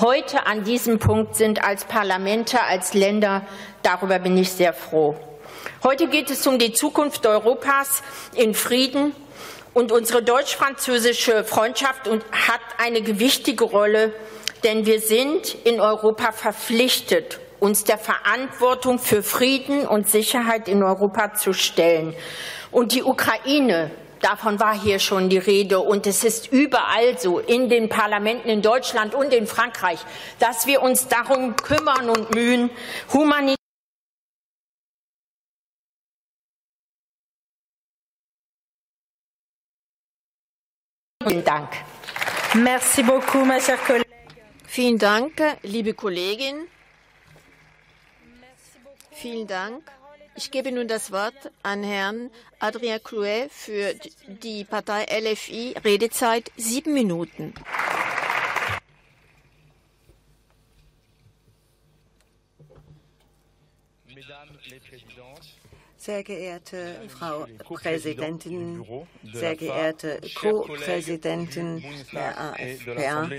heute 0.00 0.46
an 0.46 0.64
diesem 0.64 0.98
Punkt 0.98 1.36
sind 1.36 1.62
als 1.62 1.84
Parlamente, 1.84 2.62
als 2.62 2.94
Länder. 2.94 3.46
Darüber 3.82 4.18
bin 4.18 4.36
ich 4.36 4.50
sehr 4.50 4.72
froh. 4.72 5.16
Heute 5.82 6.08
geht 6.08 6.30
es 6.30 6.46
um 6.46 6.58
die 6.58 6.72
Zukunft 6.72 7.26
Europas 7.26 8.02
in 8.34 8.54
Frieden. 8.54 9.14
Und 9.72 9.90
unsere 9.90 10.22
deutsch-französische 10.22 11.42
Freundschaft 11.44 12.08
hat 12.08 12.60
eine 12.78 13.02
gewichtige 13.02 13.64
Rolle, 13.64 14.12
denn 14.62 14.86
wir 14.86 15.00
sind 15.00 15.54
in 15.64 15.80
Europa 15.80 16.30
verpflichtet, 16.30 17.40
uns 17.58 17.82
der 17.82 17.98
Verantwortung 17.98 19.00
für 19.00 19.24
Frieden 19.24 19.86
und 19.86 20.08
Sicherheit 20.08 20.68
in 20.68 20.82
Europa 20.84 21.34
zu 21.34 21.52
stellen. 21.52 22.14
Und 22.70 22.92
die 22.92 23.02
Ukraine 23.02 23.90
Davon 24.24 24.58
war 24.58 24.74
hier 24.74 25.00
schon 25.00 25.28
die 25.28 25.36
Rede. 25.36 25.80
Und 25.80 26.06
es 26.06 26.24
ist 26.24 26.50
überall 26.50 27.18
so, 27.18 27.40
in 27.40 27.68
den 27.68 27.90
Parlamenten 27.90 28.48
in 28.48 28.62
Deutschland 28.62 29.14
und 29.14 29.34
in 29.34 29.46
Frankreich, 29.46 29.98
dass 30.38 30.66
wir 30.66 30.80
uns 30.80 31.08
darum 31.08 31.56
kümmern 31.56 32.08
und 32.08 32.34
mühen, 32.34 32.70
humanitär 33.12 33.56
Vielen 41.26 41.44
Dank. 41.44 41.68
Merci 42.54 43.02
beaucoup, 43.02 43.44
ma 43.44 43.58
chère 43.58 43.78
collègue. 43.86 44.06
Vielen 44.66 44.98
Dank, 44.98 45.32
liebe 45.62 45.92
Kollegin. 45.92 46.66
Vielen 49.10 49.46
Dank. 49.46 49.82
Ich 50.36 50.50
gebe 50.50 50.72
nun 50.72 50.88
das 50.88 51.12
Wort 51.12 51.34
an 51.62 51.84
Herrn 51.84 52.30
Adrien 52.58 53.00
Clouet 53.02 53.50
für 53.52 53.94
die 54.26 54.64
Partei 54.64 55.04
LFI. 55.04 55.76
Redezeit 55.84 56.50
sieben 56.56 56.92
Minuten. 56.92 57.54
Sehr 66.04 66.22
geehrte 66.22 66.96
Frau 67.08 67.46
Präsidentin, 67.76 68.84
sehr 69.32 69.56
geehrte 69.56 70.20
Co-Präsidentin 70.34 71.82
der 72.12 72.38
AFPA, 72.38 73.30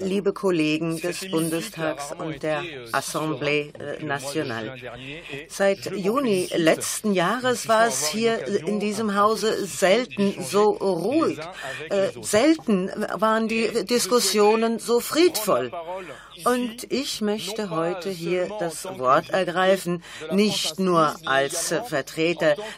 liebe 0.00 0.32
Kollegen 0.32 1.00
des 1.00 1.30
Bundestags 1.30 2.10
und 2.18 2.42
der 2.42 2.64
Assemblée 2.90 3.70
Nationale. 4.04 4.74
Seit 5.48 5.86
Juni 5.92 6.48
letzten 6.52 7.12
Jahres 7.12 7.68
war 7.68 7.86
es 7.86 8.08
hier 8.08 8.44
in 8.66 8.80
diesem 8.80 9.14
Hause 9.14 9.64
selten 9.64 10.42
so 10.42 10.64
ruhig. 10.64 11.38
Äh, 11.90 12.08
selten 12.22 12.90
waren 13.20 13.46
die 13.46 13.84
Diskussionen 13.84 14.80
so 14.80 14.98
friedvoll. 14.98 15.70
Und 16.44 16.90
ich 16.90 17.20
möchte 17.20 17.70
heute 17.70 18.08
hier 18.08 18.48
das 18.58 18.84
Wort 18.98 19.30
ergreifen, 19.30 20.02
nicht 20.32 20.80
nur 20.80 21.14
als 21.26 21.68
Vertreter 21.68 21.99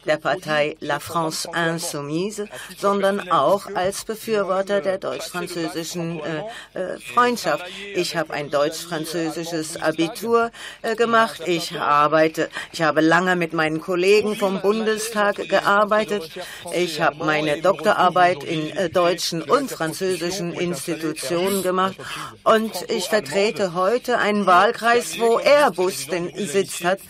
der 0.07 0.17
Partei 0.17 0.77
La 0.81 0.99
France 0.99 1.49
Insoumise, 1.55 2.49
sondern 2.79 3.31
auch 3.31 3.67
als 3.75 4.05
Befürworter 4.05 4.81
der 4.81 4.99
deutsch-französischen 4.99 6.21
äh, 6.21 6.79
äh, 6.79 6.99
Freundschaft. 7.01 7.65
Ich 7.95 8.17
habe 8.17 8.33
ein 8.33 8.51
deutsch-französisches 8.51 9.81
Abitur 9.81 10.51
äh, 10.83 10.97
gemacht. 10.97 11.43
Ich 11.47 11.79
arbeite, 11.79 12.49
ich 12.73 12.83
habe 12.83 13.01
lange 13.01 13.37
mit 13.37 13.53
meinen 13.53 13.81
Kollegen 13.81 14.37
vom 14.37 14.61
Bundestag 14.61 15.49
gearbeitet. 15.49 16.31
Ich 16.75 17.01
habe 17.01 17.25
meine 17.25 17.61
Doktorarbeit 17.61 18.45
in 18.45 18.71
äh, 18.71 18.91
deutschen 18.91 19.43
und 19.43 19.71
französischen 19.71 20.53
Institutionen 20.53 21.63
gemacht 21.63 21.97
und 22.45 22.73
ich 22.89 23.09
vertrete 23.09 23.75
heute 23.75 24.19
einen 24.19 24.47
Wahlkreis, 24.47 25.19
wo 25.19 25.39
Airbus 25.39 26.07
den 26.07 26.33
Sitz 26.47 26.85
hat 26.85 27.01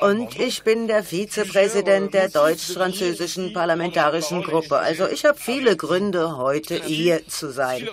und 0.00 0.38
ich 0.38 0.62
bin 0.62 0.86
der 0.86 1.02
Vizepräsident 1.02 1.55
der 1.56 2.28
deutsch-französischen 2.28 3.52
parlamentarischen 3.52 4.42
Gruppe. 4.42 4.78
Also 4.78 5.08
ich 5.08 5.24
habe 5.24 5.38
viele 5.38 5.76
Gründe, 5.76 6.36
heute 6.36 6.74
hier 6.74 7.26
zu 7.28 7.50
sein. 7.50 7.88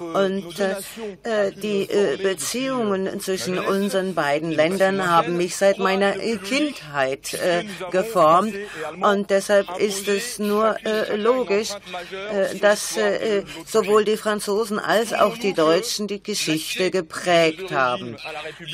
Und 0.00 0.58
äh, 0.58 1.52
die 1.52 1.82
äh, 1.82 2.16
Beziehungen 2.16 3.20
zwischen 3.20 3.58
unseren 3.58 4.14
beiden 4.14 4.50
Ländern 4.50 5.08
haben 5.08 5.36
mich 5.36 5.56
seit 5.56 5.78
meiner 5.78 6.12
Kindheit 6.12 7.34
äh, 7.34 7.64
geformt 7.90 8.54
und 9.00 9.30
deshalb 9.30 9.78
ist 9.78 10.08
es 10.08 10.38
nur 10.38 10.76
äh, 10.84 11.16
logisch, 11.16 11.70
äh, 11.70 12.56
dass 12.58 12.96
äh, 12.96 13.42
sowohl 13.66 14.04
die 14.04 14.16
Franzosen 14.16 14.78
als 14.78 15.12
auch 15.12 15.36
die 15.36 15.52
Deutschen 15.52 16.06
die 16.06 16.22
Geschichte 16.22 16.90
geprägt 16.90 17.70
haben. 17.72 18.16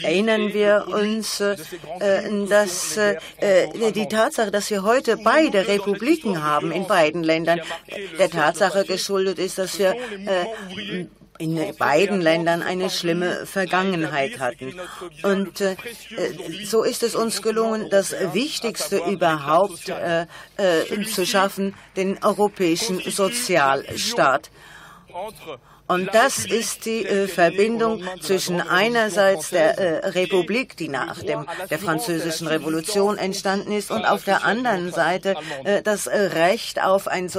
Erinnern 0.03 0.53
wir 0.53 0.87
uns, 0.89 1.43
dass 2.49 2.99
die 3.95 4.09
Tatsache, 4.23 4.53
dass 4.53 4.71
wir 4.71 4.85
heute 4.85 5.17
beide 5.17 5.67
Republiken 5.67 6.45
haben 6.45 6.71
in 6.71 6.87
beiden 6.87 7.25
Ländern, 7.25 7.61
der 8.19 8.31
Tatsache 8.31 8.85
geschuldet 8.85 9.41
ist, 9.41 9.59
dass 9.59 9.81
wir 9.81 9.97
in 11.39 11.59
beiden 11.77 12.21
Ländern 12.21 12.63
eine 12.63 12.89
schlimme 12.89 13.47
Vergangenheit 13.47 14.39
hatten. 14.39 14.79
Und 15.25 15.61
äh, 15.61 15.75
so 16.65 16.85
ist 16.85 17.03
es 17.03 17.17
uns 17.17 17.43
gelungen, 17.43 17.91
das 17.91 18.13
Wichtigste 18.33 18.99
überhaupt 18.99 19.89
äh, 19.89 20.27
äh, 20.57 21.05
zu 21.05 21.27
schaffen, 21.27 21.75
den 21.97 22.23
europäischen 22.23 23.01
Sozialstaat. 23.01 24.51
Und 25.93 26.15
das 26.15 26.47
ist 26.47 26.87
die 26.87 27.05
äh, 27.05 27.29
Verbindung 27.29 28.03
zwischen 28.23 28.63
einerseits 28.63 29.51
der 29.51 29.79
äh, 29.79 30.09
Republik, 30.09 30.75
die 30.79 30.89
nach 30.89 31.23
dem, 31.23 31.47
der 31.69 31.79
französischen 31.79 32.47
Revolution 32.47 33.19
entstanden 33.19 33.73
ist, 33.73 33.91
und 33.91 34.07
auf 34.07 34.25
der 34.25 34.43
anderen 34.43 34.91
Seite 34.91 35.35
äh, 35.65 35.83
das 35.83 36.09
Recht 36.09 36.83
auf 36.83 37.09
ein, 37.09 37.31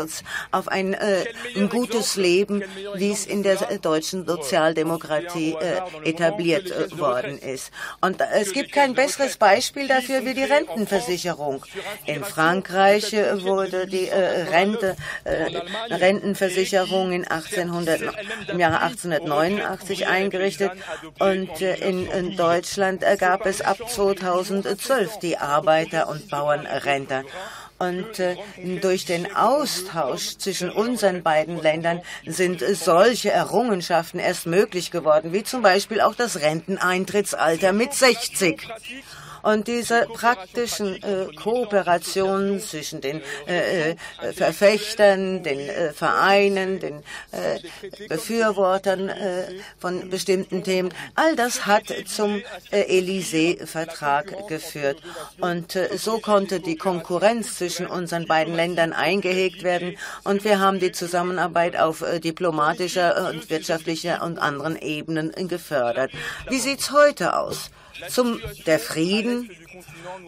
auf 0.51 0.67
ein, 0.67 0.93
äh, 0.93 1.25
ein, 1.55 1.67
gutes 1.67 2.15
Leben, 2.15 2.63
wie 2.93 3.11
es 3.11 3.25
in 3.25 3.41
der 3.41 3.55
deutschen 3.81 4.27
Sozialdemokratie 4.27 5.55
äh, 5.59 6.07
etabliert 6.07 6.69
äh, 6.69 6.95
worden 6.99 7.39
ist. 7.39 7.71
Und 8.01 8.21
es 8.21 8.53
gibt 8.53 8.71
kein 8.71 8.93
besseres 8.93 9.37
Beispiel 9.37 9.87
dafür 9.87 10.25
wie 10.25 10.35
die 10.35 10.43
Rentenversicherung. 10.43 11.65
In 12.05 12.23
Frankreich 12.23 13.13
wurde 13.13 13.87
die 13.87 14.09
Rente, 14.09 14.95
Rentenversicherung 15.89 17.13
in 17.13 17.27
1800 17.27 18.13
im 18.49 18.59
Jahre 18.59 18.81
1889 18.81 20.07
eingerichtet 20.07 20.71
und 21.19 21.61
äh, 21.61 21.75
in, 21.75 22.35
Deutschland 22.37 23.03
gab 23.19 23.45
es 23.45 23.61
ab 23.61 23.77
2012 23.87 25.19
die 25.19 25.37
Arbeiter- 25.37 26.07
und 26.09 26.29
Bauernrente. 26.29 27.23
Und 27.79 28.19
äh, 28.19 28.37
durch 28.81 29.05
den 29.05 29.35
Austausch 29.35 30.37
zwischen 30.37 30.69
unseren 30.69 31.23
beiden 31.23 31.61
Ländern 31.61 32.01
sind 32.25 32.61
äh, 32.61 32.75
solche 32.75 33.31
Errungenschaften 33.31 34.19
erst 34.19 34.45
möglich 34.45 34.91
geworden, 34.91 35.33
wie 35.33 35.43
zum 35.43 35.61
Beispiel 35.61 35.99
auch 35.99 36.15
das 36.15 36.39
Renteneintrittsalter 36.39 37.73
mit 37.73 37.93
60. 37.93 38.67
Und 39.43 39.67
diese 39.67 40.07
praktischen 40.07 41.03
äh, 41.03 41.27
Kooperationen 41.35 42.61
zwischen 42.61 43.01
den 43.01 43.21
äh, 43.45 43.91
äh, 43.91 43.95
Verfechtern, 44.33 45.43
den 45.43 45.59
äh, 45.59 45.91
Vereinen, 45.91 46.79
den 46.79 47.03
äh, 47.31 47.59
Befürwortern 48.07 49.09
äh, 49.09 49.43
von 49.77 50.09
bestimmten 50.09 50.63
Themen, 50.63 50.93
all 51.15 51.35
das 51.35 51.65
hat 51.65 51.83
zum 52.07 52.41
Élysée-Vertrag 52.71 54.47
geführt. 54.47 54.97
Und 55.39 55.77
so 55.95 56.19
konnte 56.19 56.61
die 56.61 56.77
Konkurrenz 56.77 57.57
zwischen 57.57 57.85
unseren 57.85 58.27
beiden 58.27 58.55
Ländern 58.55 58.93
eingehegt 58.93 59.63
werden. 59.63 59.97
Und 60.23 60.45
wir 60.45 60.59
haben 60.59 60.79
die 60.79 60.93
Zusammenarbeit 60.93 61.77
auf 61.77 62.03
diplomatischer 62.23 63.29
und 63.29 63.49
wirtschaftlicher 63.49 64.23
und 64.23 64.39
anderen 64.39 64.77
Ebenen 64.77 65.33
gefördert. 65.49 66.11
Wie 66.49 66.59
sieht 66.59 66.79
es 66.79 66.91
heute 66.91 67.37
aus? 67.37 67.69
Zum 68.09 68.39
der 68.65 68.79
Frieden. 68.79 69.49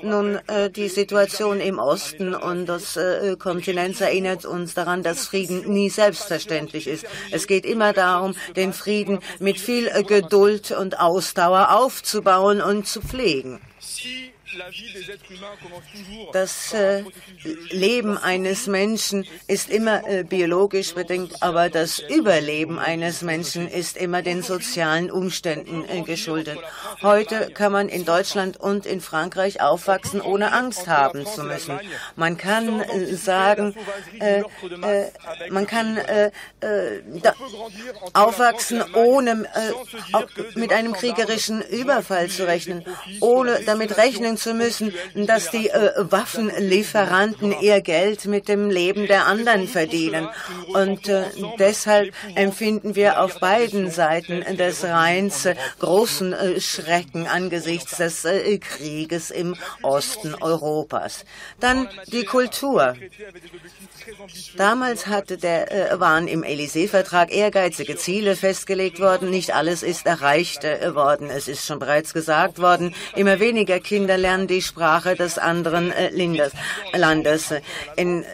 Nun, 0.01 0.39
äh, 0.47 0.69
die 0.69 0.87
Situation 0.87 1.59
im 1.59 1.79
Osten 1.79 2.33
und 2.33 2.67
des 2.67 2.97
äh, 2.97 3.35
Kontinents 3.37 4.01
erinnert 4.01 4.45
uns 4.45 4.73
daran, 4.73 5.03
dass 5.03 5.27
Frieden 5.27 5.71
nie 5.71 5.89
selbstverständlich 5.89 6.87
ist. 6.87 7.05
Es 7.31 7.47
geht 7.47 7.65
immer 7.65 7.93
darum, 7.93 8.35
den 8.55 8.73
Frieden 8.73 9.19
mit 9.39 9.59
viel 9.59 9.87
äh, 9.87 10.03
Geduld 10.03 10.71
und 10.71 10.99
Ausdauer 10.99 11.71
aufzubauen 11.71 12.61
und 12.61 12.87
zu 12.87 13.01
pflegen. 13.01 13.59
Das 16.31 16.73
äh, 16.73 17.03
Leben 17.69 18.17
eines 18.17 18.67
Menschen 18.67 19.25
ist 19.47 19.69
immer 19.69 20.07
äh, 20.07 20.23
biologisch 20.23 20.93
bedingt, 20.93 21.41
aber 21.41 21.69
das 21.69 21.99
Überleben 21.99 22.79
eines 22.79 23.21
Menschen 23.21 23.67
ist 23.67 23.97
immer 23.97 24.21
den 24.21 24.43
sozialen 24.43 25.11
Umständen 25.11 25.83
äh, 25.87 26.01
geschuldet. 26.01 26.59
Heute 27.01 27.51
kann 27.51 27.71
man 27.71 27.89
in 27.89 28.05
Deutschland 28.05 28.57
und 28.57 28.85
in 28.85 29.01
Frankreich 29.01 29.61
aufwachsen, 29.61 30.21
ohne 30.21 30.51
Angst 30.53 30.87
haben 30.87 31.25
zu 31.25 31.43
müssen. 31.43 31.79
Man 32.15 32.37
kann 32.37 32.83
sagen, 33.15 33.75
man 35.49 35.67
kann 35.67 35.99
aufwachsen, 38.13 38.83
ohne 38.93 39.45
mit 40.55 40.71
einem 40.71 40.93
kriegerischen 40.93 41.61
Überfall 41.61 42.29
zu 42.29 42.47
rechnen, 42.47 42.85
ohne 43.19 43.61
damit 43.65 43.97
rechnen 43.97 44.37
zu 44.37 44.44
müssen, 44.53 44.93
dass 45.15 45.51
die 45.51 45.69
äh, 45.69 45.91
Waffenlieferanten 45.97 47.55
ihr 47.61 47.81
Geld 47.81 48.25
mit 48.25 48.47
dem 48.47 48.69
Leben 48.69 49.07
der 49.07 49.25
anderen 49.25 49.67
verdienen. 49.67 50.27
Und 50.73 51.07
äh, 51.07 51.23
deshalb 51.59 52.13
empfinden 52.35 52.95
wir 52.95 53.21
auf 53.21 53.39
beiden 53.39 53.91
Seiten 53.91 54.43
des 54.57 54.83
Rheins 54.83 55.45
äh, 55.45 55.55
großen 55.79 56.33
äh, 56.33 56.61
Schrecken 56.61 57.27
angesichts 57.27 57.97
des 57.97 58.25
äh, 58.25 58.57
Krieges 58.57 59.31
im 59.31 59.55
Osten 59.81 60.35
Europas. 60.35 61.25
Dann 61.59 61.87
die 62.07 62.25
Kultur. 62.25 62.95
Damals 64.57 65.07
hatte 65.07 65.37
der, 65.37 65.71
äh, 65.71 65.99
waren 65.99 66.27
im 66.27 66.43
Élysée-Vertrag 66.43 67.31
ehrgeizige 67.31 67.95
Ziele 67.95 68.35
festgelegt 68.35 68.99
worden. 68.99 69.29
Nicht 69.29 69.53
alles 69.53 69.83
ist 69.83 70.05
erreicht 70.05 70.63
worden. 70.63 71.29
Es 71.29 71.47
ist 71.47 71.65
schon 71.65 71.79
bereits 71.79 72.13
gesagt 72.13 72.59
worden, 72.59 72.93
immer 73.15 73.39
weniger 73.39 73.79
Kinder 73.79 74.17
lernen 74.17 74.34
lernen 74.35 74.47
die 74.47 74.61
Sprache 74.61 75.15
des 75.15 75.37
anderen 75.37 75.91
äh, 75.91 76.09
Landes. 76.93 77.53
In, 77.95 78.25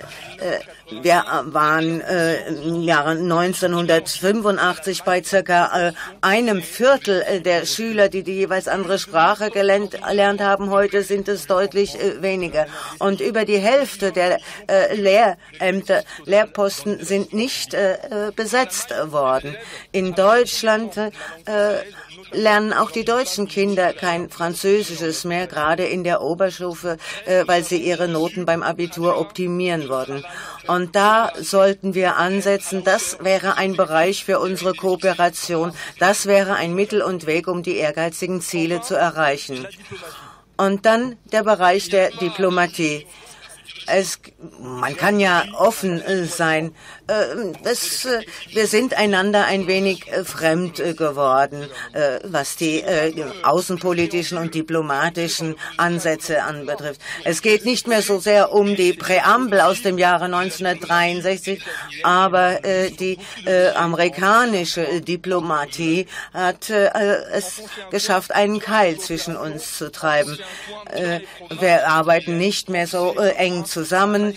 wir 1.02 1.24
waren 1.46 2.02
äh, 2.02 2.48
im 2.48 2.82
Jahre 2.82 3.12
1985 3.12 5.04
bei 5.04 5.24
circa 5.24 5.90
äh, 5.90 5.94
einem 6.22 6.62
Viertel 6.62 7.22
äh, 7.22 7.42
der 7.42 7.66
Schüler, 7.66 8.10
die 8.10 8.24
die 8.24 8.34
jeweils 8.34 8.68
andere 8.68 9.00
Sprache 9.00 9.52
gelernt, 9.52 9.98
gelernt 10.06 10.42
haben. 10.42 10.70
Heute 10.70 11.04
sind 11.04 11.28
es 11.28 11.48
deutlich 11.48 11.96
äh, 11.96 12.22
weniger. 12.22 12.66
Und 13.00 13.22
über 13.22 13.46
die 13.46 13.60
Hälfte 13.60 14.12
der 14.12 14.40
äh, 14.68 14.96
Lehrämter, 14.96 16.04
Lehrposten 16.26 17.04
sind 17.04 17.34
nicht 17.34 17.74
äh, 17.74 17.94
äh 17.94 18.32
besetzt 18.36 18.94
worden. 19.12 19.56
In 19.92 20.14
Deutschland 20.16 20.98
äh, 20.98 21.12
lernen 22.32 22.74
auch 22.74 22.92
die 22.92 23.06
deutschen 23.06 23.48
Kinder 23.48 23.94
kein 23.94 24.30
Französisches 24.30 25.26
mehr, 25.26 25.48
gerade 25.48 25.86
in 25.86 26.04
der 26.04 26.22
Oberstufe, 26.22 26.98
äh, 27.26 27.44
weil 27.48 27.64
sie 27.64 27.78
ihre 27.78 28.08
Noten 28.08 28.46
beim 28.46 28.64
Abitur 28.64 29.20
optimieren 29.20 29.90
wollen. 29.90 30.24
Und 30.68 30.96
da 30.96 31.32
sollten 31.40 31.94
wir 31.94 32.18
ansetzen. 32.18 32.84
Das 32.84 33.18
wäre 33.22 33.58
ein 33.58 33.76
Bereich 33.76 34.26
für 34.26 34.40
unsere 34.40 34.74
Kooperation. 34.74 35.74
Das 36.00 36.26
wäre 36.26 36.56
ein 36.56 36.74
Mittel 36.74 37.02
und 37.02 37.26
Weg, 37.26 37.48
um 37.48 37.64
die 37.64 37.78
ehrgeizigen 37.78 38.42
Ziele 38.42 38.82
zu 38.82 38.96
erreichen. 38.96 39.68
Und 40.58 40.86
dann 40.86 41.18
der 41.32 41.44
Bereich 41.44 41.90
der 41.90 42.12
Diplomatie. 42.12 43.08
es, 43.88 44.20
man 44.60 44.96
kann 44.96 45.20
ja 45.20 45.44
offen 45.58 46.02
äh, 46.02 46.26
sein. 46.26 46.76
Das, 47.08 48.06
äh, 48.06 48.22
wir 48.52 48.68
sind 48.68 48.98
einander 48.98 49.46
ein 49.46 49.68
wenig 49.68 50.08
äh, 50.08 50.24
fremd 50.24 50.78
geworden, 50.98 51.68
was 52.24 52.56
die 52.56 52.84
außenpolitischen 53.44 54.38
und 54.38 54.56
diplomatischen 54.56 55.56
Ansätze 55.78 56.44
anbetrifft. 56.44 57.02
Es 57.24 57.42
geht 57.42 57.66
nicht 57.66 57.88
mehr 57.88 58.02
so 58.02 58.20
sehr 58.20 58.54
um 58.54 58.76
die 58.76 58.94
Präambel 58.94 59.62
aus 59.62 59.82
dem 59.82 59.98
Jahre 59.98 60.26
1963, 60.26 61.64
aber 62.04 62.60
die 63.00 63.18
amerikanische 63.76 65.02
Diplomatie 65.02 66.08
hat 66.34 66.70
es 66.70 67.64
geschafft, 67.90 68.34
einen 68.34 68.60
Keil 68.60 68.98
zwischen 69.00 69.36
uns 69.36 69.78
zu 69.78 69.92
treiben. 69.92 70.38
Wir 71.60 71.88
arbeiten 71.88 72.38
nicht 72.38 72.70
mehr 72.70 72.88
so 72.88 73.14
eng 73.16 73.66
zusammen, 73.66 74.36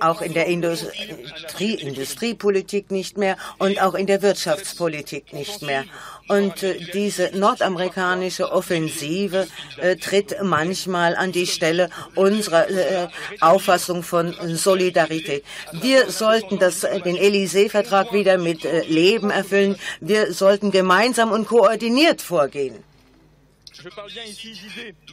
auch 0.00 0.20
in 0.20 0.34
der 0.34 0.46
Industrie, 0.46 1.85
Industriepolitik 1.86 2.90
nicht 2.90 3.16
mehr 3.18 3.36
und 3.58 3.80
auch 3.80 3.94
in 3.94 4.06
der 4.06 4.22
Wirtschaftspolitik 4.22 5.32
nicht 5.32 5.62
mehr. 5.62 5.84
Und 6.28 6.62
äh, 6.62 6.78
diese 6.92 7.30
nordamerikanische 7.34 8.50
Offensive 8.50 9.46
äh, 9.80 9.96
tritt 9.96 10.36
manchmal 10.42 11.14
an 11.14 11.30
die 11.30 11.46
Stelle 11.46 11.88
unserer 12.14 12.68
äh, 12.68 13.08
Auffassung 13.40 14.02
von 14.02 14.34
Solidarität. 14.56 15.44
Wir 15.72 16.10
sollten 16.10 16.58
das, 16.58 16.82
äh, 16.82 17.00
den 17.00 17.16
Élysée-Vertrag 17.16 18.12
wieder 18.12 18.38
mit 18.38 18.64
äh, 18.64 18.82
Leben 18.82 19.30
erfüllen. 19.30 19.76
Wir 20.00 20.32
sollten 20.32 20.72
gemeinsam 20.72 21.30
und 21.30 21.46
koordiniert 21.46 22.20
vorgehen. 22.22 22.82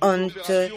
Und 0.02 0.50
äh, 0.50 0.68
äh, 0.68 0.72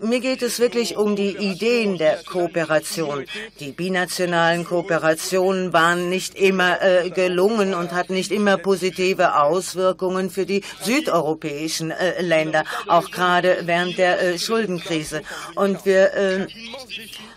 mir 0.00 0.20
geht 0.20 0.42
es 0.42 0.58
wirklich 0.58 0.96
um 0.96 1.16
die 1.16 1.36
Ideen 1.36 1.98
der 1.98 2.22
Kooperation. 2.24 3.24
Die 3.60 3.72
binationalen 3.72 4.64
Kooperationen 4.64 5.72
waren 5.72 6.08
nicht 6.08 6.34
immer 6.36 6.80
äh, 6.82 7.10
gelungen 7.10 7.74
und 7.74 7.92
hatten 7.92 8.14
nicht 8.14 8.30
immer 8.30 8.58
positive 8.58 9.40
Auswirkungen 9.40 10.30
für 10.30 10.46
die 10.46 10.62
südeuropäischen 10.82 11.90
äh, 11.90 12.22
Länder, 12.22 12.64
auch 12.86 13.10
gerade 13.10 13.62
während 13.64 13.98
der 13.98 14.20
äh, 14.20 14.38
Schuldenkrise. 14.38 15.22
Und 15.54 15.84
wir 15.84 16.46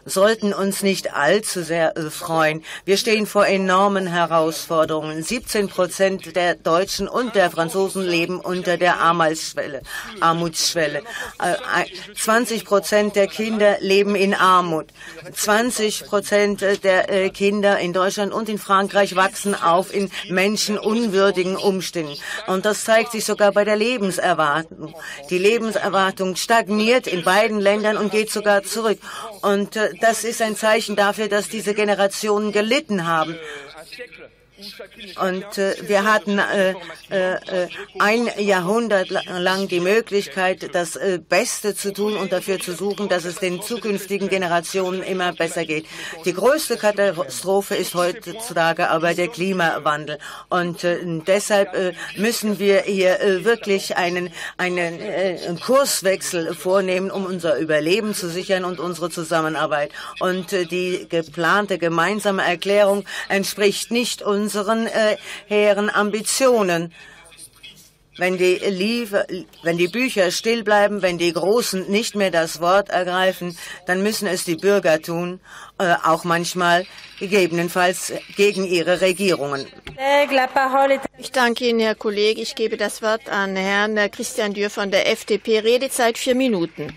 sollten 0.05 0.53
uns 0.53 0.81
nicht 0.83 1.13
allzu 1.13 1.63
sehr 1.63 1.93
freuen. 2.09 2.63
Wir 2.85 2.97
stehen 2.97 3.25
vor 3.25 3.45
enormen 3.45 4.07
Herausforderungen. 4.07 5.21
17 5.23 5.67
Prozent 5.67 6.35
der 6.35 6.55
Deutschen 6.55 7.07
und 7.07 7.35
der 7.35 7.51
Franzosen 7.51 8.03
leben 8.03 8.39
unter 8.39 8.77
der 8.77 8.99
Armutsschwelle. 8.99 9.78
Armutsschwelle. 10.19 11.03
20 12.15 12.61
äh, 12.61 12.65
Prozent 12.65 13.15
der 13.15 13.27
Kinder 13.27 13.77
leben 13.79 14.15
in 14.15 14.33
Armut. 14.33 14.87
20 15.33 16.05
Prozent 16.05 16.61
der 16.61 17.09
äh, 17.11 17.29
Kinder 17.29 17.79
in 17.79 17.93
Deutschland 17.93 18.33
und 18.33 18.49
in 18.49 18.57
Frankreich 18.57 19.15
wachsen 19.15 19.55
auf 19.55 19.93
in 19.93 20.09
menschenunwürdigen 20.29 21.55
Umständen. 21.55 22.17
Und 22.47 22.65
das 22.65 22.83
zeigt 22.83 23.11
sich 23.11 23.25
sogar 23.25 23.51
bei 23.51 23.63
der 23.63 23.75
Lebenserwartung. 23.75 24.93
Die 25.29 25.37
Lebenserwartung 25.37 26.35
stagniert 26.35 27.07
in 27.07 27.23
beiden 27.23 27.59
Ländern 27.59 27.97
und 27.97 28.11
geht 28.11 28.31
sogar 28.31 28.63
zurück. 28.63 28.99
Und 29.41 29.79
das 30.01 30.23
ist 30.23 30.41
ein 30.41 30.55
Zeichen 30.55 30.95
dafür, 30.95 31.27
dass 31.27 31.49
diese 31.49 31.73
Generationen 31.73 32.51
gelitten 32.51 33.07
haben. 33.07 33.37
Und 35.21 35.57
äh, 35.57 35.75
wir 35.87 36.03
hatten 36.03 36.39
äh, 36.39 36.73
äh, 37.09 37.67
ein 37.97 38.29
Jahrhundert 38.37 39.09
lang 39.09 39.67
die 39.67 39.79
Möglichkeit, 39.79 40.73
das 40.73 40.95
äh, 40.95 41.19
Beste 41.27 41.75
zu 41.75 41.93
tun 41.93 42.17
und 42.17 42.31
dafür 42.31 42.59
zu 42.59 42.73
suchen, 42.73 43.07
dass 43.07 43.25
es 43.25 43.37
den 43.37 43.61
zukünftigen 43.61 44.27
Generationen 44.27 45.01
immer 45.01 45.33
besser 45.33 45.65
geht. 45.65 45.85
Die 46.25 46.33
größte 46.33 46.77
Katastrophe 46.77 47.75
ist 47.75 47.95
heutzutage 47.95 48.89
aber 48.89 49.13
der 49.13 49.29
Klimawandel. 49.29 50.19
Und 50.49 50.83
äh, 50.83 50.99
deshalb 51.25 51.73
äh, 51.73 51.93
müssen 52.17 52.59
wir 52.59 52.81
hier 52.81 53.19
wirklich 53.43 53.97
einen, 53.97 54.31
einen 54.57 55.59
Kurswechsel 55.59 56.53
vornehmen, 56.53 57.11
um 57.11 57.25
unser 57.25 57.57
Überleben 57.57 58.13
zu 58.13 58.29
sichern 58.29 58.65
und 58.65 58.79
unsere 58.79 59.09
Zusammenarbeit. 59.09 59.91
Und 60.19 60.51
die 60.51 61.07
geplante 61.09 61.77
gemeinsame 61.77 62.43
Erklärung 62.43 63.05
entspricht 63.29 63.91
nicht 63.91 64.21
uns 64.21 64.48
unseren 64.49 64.87
äh, 64.87 65.17
hehren 65.47 65.89
Ambitionen. 65.91 66.91
Wenn 68.17 68.37
die, 68.37 68.55
Liefer, 68.55 69.25
wenn 69.63 69.77
die 69.77 69.87
Bücher 69.87 70.29
still 70.31 70.63
bleiben, 70.63 71.01
wenn 71.01 71.17
die 71.17 71.31
Großen 71.31 71.89
nicht 71.89 72.15
mehr 72.15 72.31
das 72.31 72.59
Wort 72.59 72.89
ergreifen, 72.89 73.57
dann 73.85 74.03
müssen 74.03 74.27
es 74.27 74.43
die 74.43 74.57
Bürger 74.57 75.01
tun, 75.01 75.39
äh, 75.77 75.93
auch 76.03 76.25
manchmal 76.25 76.85
gegebenenfalls 77.19 78.11
gegen 78.35 78.65
ihre 78.65 78.99
Regierungen. 78.99 79.67
Ich 81.17 81.31
danke 81.31 81.65
Ihnen, 81.65 81.79
Herr 81.79 81.95
Kollege. 81.95 82.41
Ich 82.41 82.55
gebe 82.55 82.75
das 82.75 83.01
Wort 83.01 83.29
an 83.29 83.55
Herrn 83.55 83.95
Christian 84.11 84.53
Dürr 84.53 84.69
von 84.69 84.91
der 84.91 85.09
FDP. 85.09 85.59
Redezeit 85.59 86.17
vier 86.17 86.35
Minuten. 86.35 86.93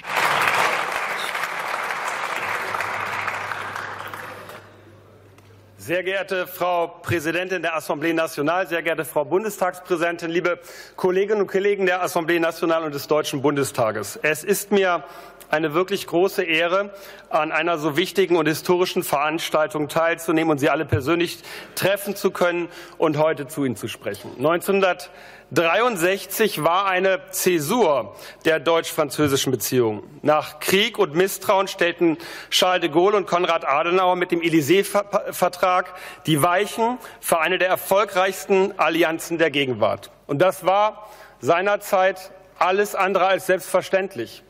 Sehr 5.84 6.04
geehrte 6.04 6.46
Frau 6.46 6.86
Präsidentin 6.86 7.60
der 7.60 7.76
Assemblée 7.76 8.14
Nationale, 8.14 8.68
sehr 8.68 8.84
geehrte 8.84 9.04
Frau 9.04 9.24
Bundestagspräsidentin, 9.24 10.30
liebe 10.30 10.60
Kolleginnen 10.94 11.40
und 11.40 11.48
Kollegen 11.48 11.86
der 11.86 12.04
Assemblée 12.04 12.38
Nationale 12.38 12.86
und 12.86 12.94
des 12.94 13.08
Deutschen 13.08 13.42
Bundestages. 13.42 14.16
Es 14.22 14.44
ist 14.44 14.70
mir 14.70 15.02
eine 15.50 15.74
wirklich 15.74 16.06
große 16.06 16.44
Ehre, 16.44 16.94
an 17.30 17.50
einer 17.50 17.78
so 17.78 17.96
wichtigen 17.96 18.36
und 18.36 18.46
historischen 18.46 19.02
Veranstaltung 19.02 19.88
teilzunehmen 19.88 20.52
und 20.52 20.58
Sie 20.58 20.70
alle 20.70 20.84
persönlich 20.84 21.40
treffen 21.74 22.14
zu 22.14 22.30
können 22.30 22.68
und 22.96 23.18
heute 23.18 23.48
zu 23.48 23.64
Ihnen 23.64 23.74
zu 23.74 23.88
sprechen. 23.88 24.30
1900 24.38 25.10
1963 25.54 26.64
war 26.64 26.86
eine 26.86 27.30
Zäsur 27.30 28.16
der 28.46 28.58
deutsch-französischen 28.58 29.52
Beziehungen. 29.52 30.02
Nach 30.22 30.60
Krieg 30.60 30.98
und 30.98 31.14
Misstrauen 31.14 31.68
stellten 31.68 32.16
Charles 32.48 32.80
de 32.80 32.88
Gaulle 32.88 33.18
und 33.18 33.26
Konrad 33.26 33.68
Adenauer 33.68 34.16
mit 34.16 34.30
dem 34.30 34.40
Élysée-Vertrag 34.40 35.92
die 36.24 36.42
Weichen 36.42 36.96
für 37.20 37.40
eine 37.40 37.58
der 37.58 37.68
erfolgreichsten 37.68 38.78
Allianzen 38.78 39.36
der 39.36 39.50
Gegenwart. 39.50 40.10
Und 40.26 40.38
das 40.38 40.64
war 40.64 41.10
seinerzeit 41.40 42.32
alles 42.58 42.94
andere 42.94 43.26
als 43.26 43.44
selbstverständlich. 43.44 44.42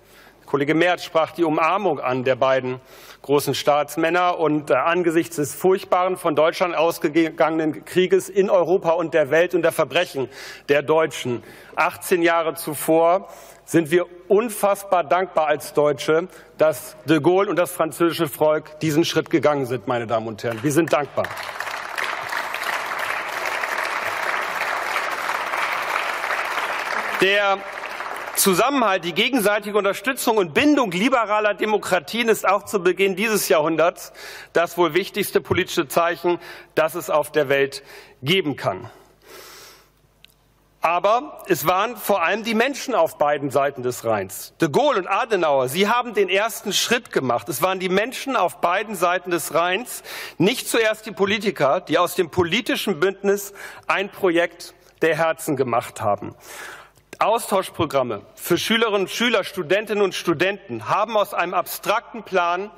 Kollege 0.47 0.77
Merz 0.77 1.03
sprach 1.03 1.33
die 1.33 1.43
Umarmung 1.43 1.99
an 1.99 2.23
der 2.23 2.37
beiden 2.37 2.81
großen 3.23 3.55
Staatsmänner. 3.55 4.39
Und 4.39 4.71
äh, 4.71 4.75
angesichts 4.75 5.37
des 5.37 5.55
furchtbaren 5.55 6.17
von 6.17 6.37
Deutschland 6.37 6.77
ausgegangenen 6.77 7.85
Krieges 7.85 8.29
in 8.29 8.51
Europa 8.51 8.91
und 8.91 9.15
der 9.15 9.31
Welt 9.31 9.55
und 9.55 9.63
der 9.63 9.73
Verbrechen 9.73 10.29
der 10.69 10.83
Deutschen 10.83 11.43
18 11.77 12.23
Jahre 12.23 12.55
zuvor 12.55 13.29
sind 13.65 13.91
wir 13.91 14.07
unfassbar 14.29 15.05
dankbar 15.05 15.47
als 15.47 15.73
Deutsche, 15.73 16.29
dass 16.59 16.97
de 17.07 17.21
Gaulle 17.21 17.49
und 17.49 17.57
das 17.57 17.73
französische 17.73 18.29
Volk 18.29 18.79
diesen 18.81 19.05
Schritt 19.05 19.31
gegangen 19.31 19.67
sind, 19.67 19.87
meine 19.87 20.07
Damen 20.07 20.27
und 20.27 20.43
Herren. 20.43 20.59
Wir 20.63 20.73
sind 20.73 20.93
dankbar. 20.93 21.25
Der 27.21 27.59
Zusammenhalt, 28.37 29.05
die 29.05 29.13
gegenseitige 29.13 29.77
Unterstützung 29.77 30.39
und 30.39 30.55
Bindung 30.55 30.91
liberaler 30.91 31.55
Demokratien 31.55 32.29
ist 32.29 32.49
auch 32.49 32.65
zu 32.65 32.83
Beginn 32.83 33.15
dieses 33.15 33.49
Jahrhunderts 33.49 34.13
das 34.53 34.79
wohl 34.79 34.95
wichtigste 34.95 35.41
politische 35.41 35.87
Zeichen, 35.87 36.39
das 36.75 36.95
es 36.95 37.11
auf 37.11 37.31
der 37.31 37.49
Welt 37.49 37.83
geben 38.23 38.57
kann. 38.57 38.91
Aber 40.81 41.45
es 41.47 41.65
waren 41.65 41.97
vor 41.97 42.23
allem 42.23 42.43
die 42.43 42.55
Menschen 42.55 42.97
auf 42.97 43.17
beiden 43.17 43.51
Seiten 43.51 43.85
des 43.85 44.05
Rheins. 44.05 44.53
De 44.61 44.69
Gaulle 44.69 44.99
und 44.99 45.07
Adenauer, 45.07 45.69
sie 45.69 45.87
haben 45.87 46.13
den 46.13 46.29
ersten 46.29 46.73
Schritt 46.73 47.13
gemacht. 47.13 47.49
Es 47.49 47.63
waren 47.63 47.79
die 47.79 47.89
Menschen 47.89 48.35
auf 48.35 48.61
beiden 48.61 48.97
Seiten 48.97 49.31
des 49.31 49.55
Rheins, 49.55 50.03
nicht 50.39 50.69
zuerst 50.69 51.07
die 51.07 51.13
Politiker, 51.13 51.81
die 51.81 51.99
aus 51.99 52.17
dem 52.17 52.31
politischen 52.31 52.99
Bündnis 52.99 53.53
ein 53.87 54.11
Projekt 54.11 54.75
der 55.03 55.17
Herzen 55.17 55.57
gemacht 55.57 56.01
haben. 56.01 56.35
Austauschprogramme 57.23 58.23
für 58.35 58.59
Schülerinnen 58.59 59.03
und 59.03 59.11
Schüler, 59.11 59.45
Studentinnen 59.45 60.03
und 60.03 60.13
Studenten 60.13 60.89
haben 60.89 61.17
aus 61.17 61.35
einem 61.35 61.55
abstrakten 61.55 62.25
Plan 62.25 62.73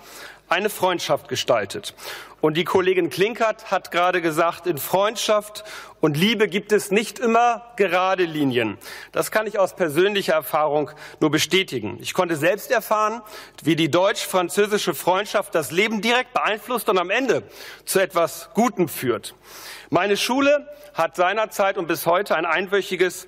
eine 0.51 0.69
Freundschaft 0.69 1.29
gestaltet. 1.29 1.95
Und 2.43 2.59
die 2.59 2.65
Kollegin 2.65 3.09
Klinkert 3.09 3.71
hat 3.71 3.91
gerade 3.91 4.21
gesagt, 4.21 4.67
in 4.67 4.77
Freundschaft 4.77 5.65
und 6.01 6.19
Liebe 6.19 6.47
gibt 6.49 6.73
es 6.73 6.91
nicht 6.91 7.19
immer 7.19 7.73
gerade 7.77 8.25
Linien. 8.25 8.77
Das 9.13 9.31
kann 9.31 9.47
ich 9.47 9.59
aus 9.59 9.75
persönlicher 9.75 10.35
Erfahrung 10.35 10.91
nur 11.21 11.31
bestätigen. 11.31 11.97
Ich 12.03 12.13
konnte 12.13 12.37
selbst 12.37 12.71
erfahren, 12.71 13.23
wie 13.63 13.77
die 13.77 13.91
deutsch-französische 13.91 14.93
Freundschaft 14.93 15.55
das 15.55 15.71
Leben 15.71 16.03
direkt 16.03 16.35
beeinflusst 16.35 16.91
und 16.91 16.99
am 16.99 17.09
Ende 17.09 17.45
zu 17.87 17.99
etwas 17.99 18.51
Gutem 18.53 18.89
führt. 18.89 19.35
Meine 19.89 20.19
Schule 20.19 20.69
hat 20.93 21.17
seinerzeit 21.17 21.79
und 21.79 21.89
bis 21.89 22.05
heute 22.05 22.37
ein 22.37 22.45
einwöchiges 22.45 23.27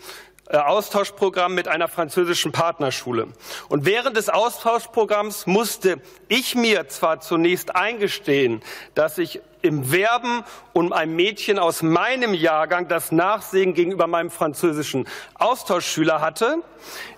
Austauschprogramm 0.50 1.54
mit 1.54 1.68
einer 1.68 1.88
französischen 1.88 2.52
Partnerschule. 2.52 3.28
Und 3.68 3.84
während 3.84 4.16
des 4.16 4.28
Austauschprogramms 4.28 5.46
musste 5.46 6.00
ich 6.28 6.54
mir 6.54 6.88
zwar 6.88 7.20
zunächst 7.20 7.74
eingestehen, 7.74 8.62
dass 8.94 9.18
ich 9.18 9.40
im 9.62 9.90
Werben 9.90 10.44
um 10.72 10.92
ein 10.92 11.16
Mädchen 11.16 11.58
aus 11.58 11.82
meinem 11.82 12.34
Jahrgang 12.34 12.86
das 12.86 13.10
Nachsehen 13.10 13.74
gegenüber 13.74 14.06
meinem 14.06 14.30
französischen 14.30 15.08
Austauschschüler 15.34 16.20
hatte. 16.20 16.62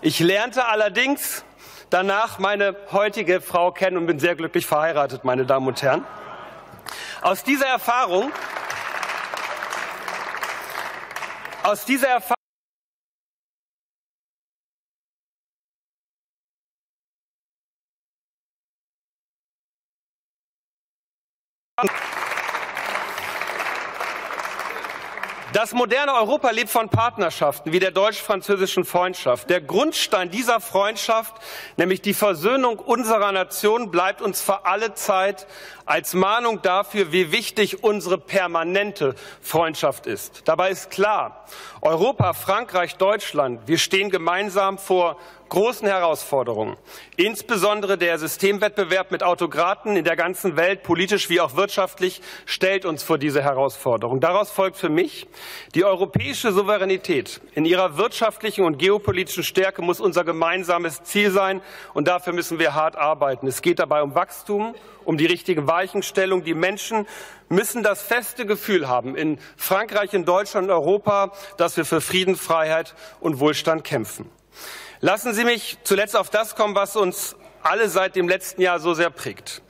Ich 0.00 0.18
lernte 0.20 0.64
allerdings 0.64 1.44
danach 1.90 2.38
meine 2.38 2.76
heutige 2.92 3.40
Frau 3.40 3.72
kennen 3.72 3.98
und 3.98 4.06
bin 4.06 4.18
sehr 4.18 4.34
glücklich 4.34 4.66
verheiratet, 4.66 5.24
meine 5.24 5.44
Damen 5.44 5.66
und 5.68 5.82
Herren. 5.82 6.04
Aus 7.20 7.44
dieser 7.44 7.66
Erfahrung, 7.66 8.30
aus 11.62 11.84
dieser 11.84 12.08
Erfahrung 12.08 12.37
Das 25.68 25.74
moderne 25.74 26.14
Europa 26.14 26.48
lebt 26.48 26.70
von 26.70 26.88
Partnerschaften 26.88 27.72
wie 27.72 27.78
der 27.78 27.90
deutsch-französischen 27.90 28.86
Freundschaft. 28.86 29.50
Der 29.50 29.60
Grundstein 29.60 30.30
dieser 30.30 30.60
Freundschaft, 30.60 31.34
nämlich 31.76 32.00
die 32.00 32.14
Versöhnung 32.14 32.78
unserer 32.78 33.32
Nation, 33.32 33.90
bleibt 33.90 34.22
uns 34.22 34.40
für 34.40 34.64
alle 34.64 34.94
Zeit 34.94 35.46
als 35.84 36.14
Mahnung 36.14 36.62
dafür, 36.62 37.12
wie 37.12 37.32
wichtig 37.32 37.84
unsere 37.84 38.16
permanente 38.16 39.14
Freundschaft 39.42 40.06
ist. 40.06 40.48
Dabei 40.48 40.70
ist 40.70 40.90
klar, 40.90 41.44
Europa, 41.82 42.32
Frankreich, 42.32 42.96
Deutschland, 42.96 43.68
wir 43.68 43.76
stehen 43.76 44.08
gemeinsam 44.08 44.78
vor 44.78 45.18
großen 45.48 45.86
Herausforderungen. 45.88 46.76
Insbesondere 47.16 47.98
der 47.98 48.18
Systemwettbewerb 48.18 49.10
mit 49.10 49.22
Autokraten 49.22 49.96
in 49.96 50.04
der 50.04 50.16
ganzen 50.16 50.56
Welt, 50.56 50.82
politisch 50.82 51.30
wie 51.30 51.40
auch 51.40 51.56
wirtschaftlich, 51.56 52.20
stellt 52.46 52.84
uns 52.84 53.02
vor 53.02 53.18
diese 53.18 53.42
Herausforderung. 53.42 54.20
Daraus 54.20 54.50
folgt 54.50 54.76
für 54.76 54.88
mich, 54.88 55.26
die 55.74 55.84
europäische 55.84 56.52
Souveränität 56.52 57.40
in 57.54 57.64
ihrer 57.64 57.96
wirtschaftlichen 57.96 58.64
und 58.64 58.78
geopolitischen 58.78 59.42
Stärke 59.42 59.82
muss 59.82 60.00
unser 60.00 60.24
gemeinsames 60.24 61.02
Ziel 61.02 61.30
sein. 61.30 61.60
Und 61.94 62.08
dafür 62.08 62.32
müssen 62.32 62.58
wir 62.58 62.74
hart 62.74 62.96
arbeiten. 62.96 63.46
Es 63.46 63.62
geht 63.62 63.78
dabei 63.78 64.02
um 64.02 64.14
Wachstum, 64.14 64.74
um 65.04 65.16
die 65.16 65.26
richtige 65.26 65.66
Weichenstellung. 65.66 66.44
Die 66.44 66.54
Menschen 66.54 67.06
müssen 67.48 67.82
das 67.82 68.02
feste 68.02 68.46
Gefühl 68.46 68.88
haben, 68.88 69.16
in 69.16 69.38
Frankreich, 69.56 70.12
in 70.12 70.24
Deutschland, 70.24 70.66
in 70.66 70.70
Europa, 70.70 71.32
dass 71.56 71.76
wir 71.76 71.84
für 71.84 72.00
Frieden, 72.00 72.36
Freiheit 72.36 72.94
und 73.20 73.40
Wohlstand 73.40 73.84
kämpfen. 73.84 74.30
Lassen 75.00 75.32
Sie 75.32 75.44
mich 75.44 75.78
zuletzt 75.84 76.16
auf 76.16 76.28
das 76.28 76.56
kommen, 76.56 76.74
was 76.74 76.96
uns 76.96 77.36
alle 77.62 77.88
seit 77.88 78.16
dem 78.16 78.28
letzten 78.28 78.62
Jahr 78.62 78.80
so 78.80 78.94
sehr 78.94 79.10
prägt. 79.10 79.62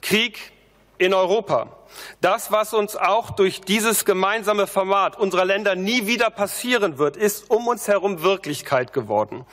Krieg 0.00 0.52
in 0.98 1.12
Europa. 1.12 1.76
Das, 2.20 2.50
was 2.52 2.74
uns 2.74 2.96
auch 2.96 3.30
durch 3.30 3.60
dieses 3.60 4.04
gemeinsame 4.04 4.66
Format 4.66 5.18
unserer 5.18 5.44
Länder 5.44 5.74
nie 5.74 6.06
wieder 6.06 6.30
passieren 6.30 6.98
wird, 6.98 7.16
ist 7.16 7.50
um 7.50 7.66
uns 7.66 7.88
herum 7.88 8.22
Wirklichkeit 8.22 8.92
geworden. 8.92 9.44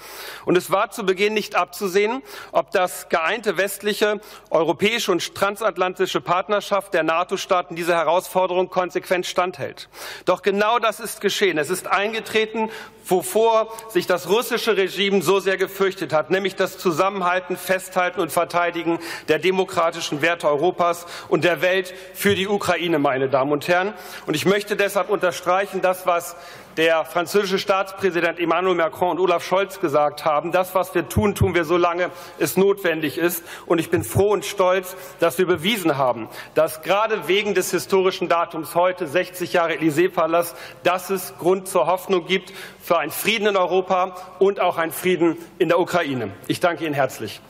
Und 0.45 0.57
es 0.57 0.71
war 0.71 0.91
zu 0.91 1.05
Beginn 1.05 1.33
nicht 1.33 1.55
abzusehen, 1.55 2.21
ob 2.51 2.71
das 2.71 3.09
geeinte 3.09 3.57
westliche, 3.57 4.19
europäische 4.49 5.11
und 5.11 5.35
transatlantische 5.35 6.21
Partnerschaft 6.21 6.93
der 6.93 7.03
NATO-Staaten 7.03 7.75
dieser 7.75 7.95
Herausforderung 7.95 8.69
konsequent 8.69 9.25
standhält. 9.25 9.89
Doch 10.25 10.41
genau 10.41 10.79
das 10.79 10.99
ist 10.99 11.21
geschehen. 11.21 11.57
Es 11.57 11.69
ist 11.69 11.87
eingetreten, 11.87 12.69
wovor 13.05 13.73
sich 13.89 14.07
das 14.07 14.29
russische 14.29 14.77
Regime 14.77 15.21
so 15.21 15.39
sehr 15.39 15.57
gefürchtet 15.57 16.13
hat, 16.13 16.29
nämlich 16.29 16.55
das 16.55 16.77
Zusammenhalten, 16.77 17.57
Festhalten 17.57 18.21
und 18.21 18.31
Verteidigen 18.31 18.99
der 19.27 19.39
demokratischen 19.39 20.21
Werte 20.21 20.47
Europas 20.47 21.05
und 21.27 21.43
der 21.43 21.61
Welt 21.61 21.93
für 22.13 22.32
die 22.35 22.47
Ukraine, 22.47 22.99
meine 22.99 23.29
Damen 23.29 23.51
und 23.51 23.67
Herren. 23.67 23.93
Und 24.25 24.35
ich 24.35 24.45
möchte 24.45 24.75
deshalb 24.75 25.09
unterstreichen, 25.09 25.81
das, 25.81 26.05
was 26.05 26.35
der 26.77 27.05
französische 27.05 27.59
Staatspräsident 27.59 28.39
Emmanuel 28.39 28.75
Macron 28.75 29.11
und 29.11 29.19
Olaf 29.19 29.45
Scholz 29.45 29.79
gesagt 29.79 30.25
haben. 30.25 30.51
Das, 30.51 30.73
was 30.75 30.95
wir 30.95 31.07
tun, 31.07 31.35
tun 31.35 31.53
wir, 31.53 31.65
solange 31.65 32.09
es 32.39 32.57
notwendig 32.57 33.17
ist. 33.17 33.43
Und 33.65 33.79
ich 33.79 33.89
bin 33.89 34.03
froh 34.03 34.31
und 34.31 34.45
stolz, 34.45 34.95
dass 35.19 35.37
wir 35.37 35.45
bewiesen 35.45 35.97
haben, 35.97 36.29
dass 36.55 36.81
gerade 36.81 37.27
wegen 37.27 37.53
des 37.53 37.71
historischen 37.71 38.29
Datums 38.29 38.75
heute 38.75 39.07
60 39.07 39.53
Jahre 39.53 39.73
Élysée-Palast, 39.73 40.55
dass 40.83 41.09
es 41.09 41.33
Grund 41.37 41.67
zur 41.67 41.87
Hoffnung 41.87 42.25
gibt 42.25 42.53
für 42.81 42.97
einen 42.97 43.11
Frieden 43.11 43.47
in 43.47 43.57
Europa 43.57 44.15
und 44.39 44.59
auch 44.59 44.77
einen 44.77 44.91
Frieden 44.91 45.37
in 45.59 45.69
der 45.69 45.79
Ukraine. 45.79 46.31
Ich 46.47 46.59
danke 46.59 46.85
Ihnen 46.85 46.95
herzlich. 46.95 47.41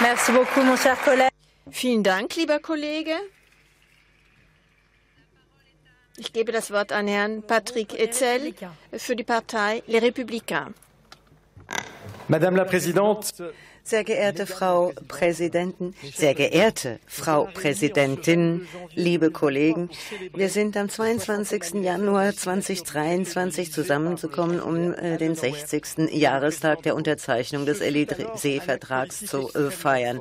Merci 0.00 0.32
beaucoup, 0.32 0.64
mon 0.64 0.78
cher 0.78 0.96
collègue. 0.96 1.39
Vielen 1.70 2.02
Dank, 2.02 2.36
lieber 2.36 2.58
Kollege. 2.58 3.14
Ich 6.16 6.32
gebe 6.32 6.52
das 6.52 6.70
Wort 6.70 6.92
an 6.92 7.06
Herrn 7.06 7.42
Patrick 7.42 7.98
Etzel 7.98 8.54
für 8.92 9.16
die 9.16 9.24
Partei 9.24 9.82
Les 9.86 10.02
Républicains. 10.02 10.74
Madame 12.28 12.56
la 12.56 12.64
Présidente, 12.64 13.52
sehr 13.90 14.04
geehrte 14.04 14.46
Frau 14.46 14.92
Präsidentin, 15.08 15.94
sehr 16.14 16.34
geehrte 16.34 17.00
Frau 17.08 17.48
Präsidentin, 17.52 18.68
liebe 18.94 19.32
Kollegen, 19.32 19.90
wir 20.32 20.48
sind 20.48 20.76
am 20.76 20.88
22. 20.88 21.82
Januar 21.82 22.32
2023 22.32 23.72
zusammenzukommen, 23.72 24.60
um 24.60 24.94
äh, 24.94 25.18
den 25.18 25.34
60. 25.34 26.12
Jahrestag 26.12 26.84
der 26.84 26.94
Unterzeichnung 26.94 27.66
des 27.66 27.82
Élysée-Vertrags 27.82 29.26
zu 29.26 29.52
äh, 29.54 29.72
feiern. 29.72 30.20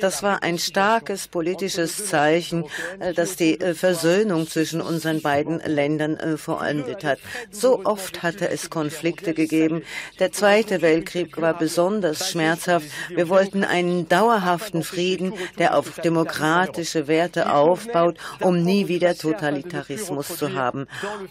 Das 0.00 0.22
war 0.22 0.42
ein 0.42 0.56
starkes 0.56 1.28
politisches 1.28 2.06
Zeichen, 2.06 2.64
äh, 2.98 3.12
das 3.12 3.36
die 3.36 3.58
Versöhnung 3.74 4.48
zwischen 4.48 4.80
unseren 4.80 5.20
beiden 5.20 5.60
Ländern 5.60 6.38
vorangeht 6.38 7.04
hat. 7.04 7.18
So 7.50 7.84
oft 7.84 8.22
hatte 8.22 8.48
es 8.48 8.70
Konflikte 8.70 9.34
gegeben. 9.34 9.82
Der 10.18 10.32
Zweite 10.32 10.80
Weltkrieg 10.80 11.38
war 11.38 11.58
besonders 11.58 12.30
schmerzhaft 12.30 12.86
wir 13.10 13.28
wollten 13.28 13.64
einen 13.64 14.08
dauerhaften 14.08 14.82
Frieden, 14.82 15.34
der 15.58 15.76
auf 15.76 16.00
demokratische 16.00 17.06
Werte 17.08 17.52
aufbaut, 17.52 18.18
um 18.40 18.62
nie 18.62 18.88
wieder 18.88 19.16
Totalitarismus 19.16 20.36
zu 20.36 20.54
haben. 20.54 20.86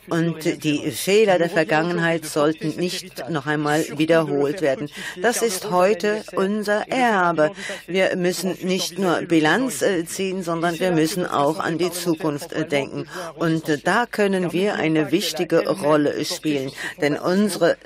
Und 0.10 0.64
die 0.64 0.92
Fehler 0.92 1.38
der 1.38 1.50
Vergangenheit 1.50 2.26
sollten 2.26 2.70
nicht 2.78 3.30
noch 3.30 3.46
einmal 3.48 3.86
wiederholt 3.98 4.62
werden. 4.62 4.90
Das 5.22 5.42
ist 5.42 5.72
heute 5.72 6.24
unser 6.36 6.88
Erbe. 6.90 7.52
Wir 7.88 8.16
müssen 8.16 8.58
nicht 8.62 9.00
nur 9.00 9.22
Bilanz 9.22 9.82
äh, 9.82 10.06
ziehen, 10.06 10.44
sondern 10.44 10.80
wir 10.80 10.92
müssen 10.92 11.26
auch 11.26 11.60
an 11.60 11.78
die 11.78 11.92
Zukunft 11.92 12.54
äh, 12.54 12.66
denken. 12.66 13.08
Und 13.36 13.70
äh, 13.70 13.78
da 13.78 14.06
können 14.06 14.52
wir 14.52 14.76
eine 14.76 15.12
wichtige 15.12 15.68
Rolle 15.68 16.24
spielen. 16.26 16.72
Denn 17.00 17.18
unsere 17.18 17.78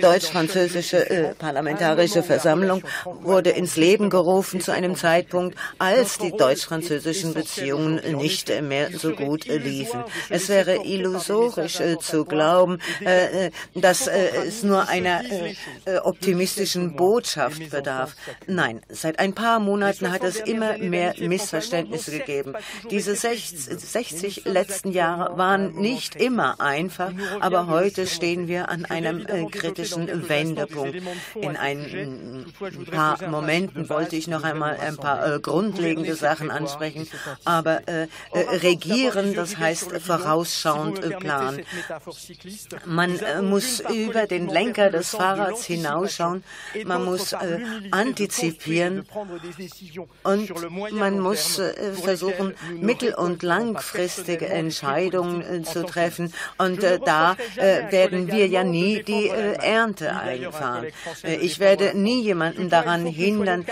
deutsch-französische 0.00 1.34
Parlamentarische 1.38 2.22
Versammlung 2.22 2.82
wurde 3.32 3.50
ins 3.50 3.76
Leben 3.76 4.10
gerufen 4.10 4.60
zu 4.60 4.72
einem 4.72 4.94
Zeitpunkt, 4.94 5.56
als 5.78 6.18
die 6.18 6.32
deutsch-französischen 6.32 7.32
Beziehungen 7.32 8.00
nicht 8.18 8.52
mehr 8.62 8.90
so 8.96 9.12
gut 9.12 9.46
liefen. 9.46 10.04
Es 10.28 10.50
wäre 10.50 10.84
illusorisch 10.84 11.80
äh, 11.80 11.98
zu 11.98 12.26
glauben, 12.26 12.78
äh, 13.00 13.50
dass 13.74 14.06
äh, 14.06 14.28
es 14.46 14.62
nur 14.62 14.88
einer 14.88 15.22
optimistischen 16.02 16.94
Botschaft 16.94 17.70
bedarf. 17.70 18.14
Nein, 18.46 18.82
seit 18.90 19.18
ein 19.18 19.34
paar 19.34 19.60
Monaten 19.60 20.12
hat 20.12 20.24
es 20.24 20.36
immer 20.36 20.76
mehr 20.76 21.14
Missverständnisse 21.18 22.10
gegeben. 22.10 22.52
Diese 22.90 23.14
60 23.14 24.44
letzten 24.44 24.92
Jahre 24.92 25.38
waren 25.38 25.74
nicht 25.76 26.16
immer 26.16 26.60
einfach, 26.60 27.12
aber 27.40 27.68
heute 27.68 28.06
stehen 28.06 28.46
wir 28.46 28.68
an 28.68 28.84
einem 28.84 29.26
kritischen 29.50 30.28
Wendepunkt. 30.28 31.00
In 31.34 31.56
ein 31.56 32.52
paar 32.90 33.11
Momenten 33.20 33.88
wollte 33.88 34.16
ich 34.16 34.28
noch 34.28 34.44
einmal 34.44 34.76
ein 34.76 34.96
paar 34.96 35.34
äh, 35.34 35.40
grundlegende 35.40 36.14
Sachen 36.14 36.50
ansprechen. 36.50 37.08
Aber 37.44 37.86
äh, 37.88 38.08
äh, 38.32 38.40
regieren, 38.56 39.34
das 39.34 39.56
heißt 39.56 40.00
vorausschauend 40.00 41.02
äh, 41.02 41.10
planen. 41.10 41.64
Man 42.86 43.18
äh, 43.18 43.42
muss 43.42 43.80
über 43.80 44.26
den 44.26 44.48
Lenker 44.48 44.90
des 44.90 45.10
Fahrrads 45.10 45.64
hinausschauen. 45.64 46.44
Man 46.84 47.04
muss 47.04 47.32
äh, 47.32 47.60
antizipieren 47.90 49.04
und 50.22 50.92
man 50.92 51.18
muss 51.18 51.60
versuchen, 52.02 52.54
mittel- 52.74 53.14
und 53.14 53.42
langfristige 53.42 54.48
Entscheidungen 54.48 55.64
zu 55.64 55.84
treffen. 55.84 56.32
Und 56.58 56.82
da 56.82 57.36
werden 57.56 58.28
wir 58.28 58.46
ja 58.46 58.64
nie 58.64 59.02
die 59.02 59.28
Ernte 59.28 60.14
einfahren. 60.16 60.86
Ich 61.22 61.58
werde 61.58 61.96
nie 61.96 62.22
jemanden 62.22 62.70
daran 62.70 63.01
daran 63.02 63.14
hindern, 63.14 63.66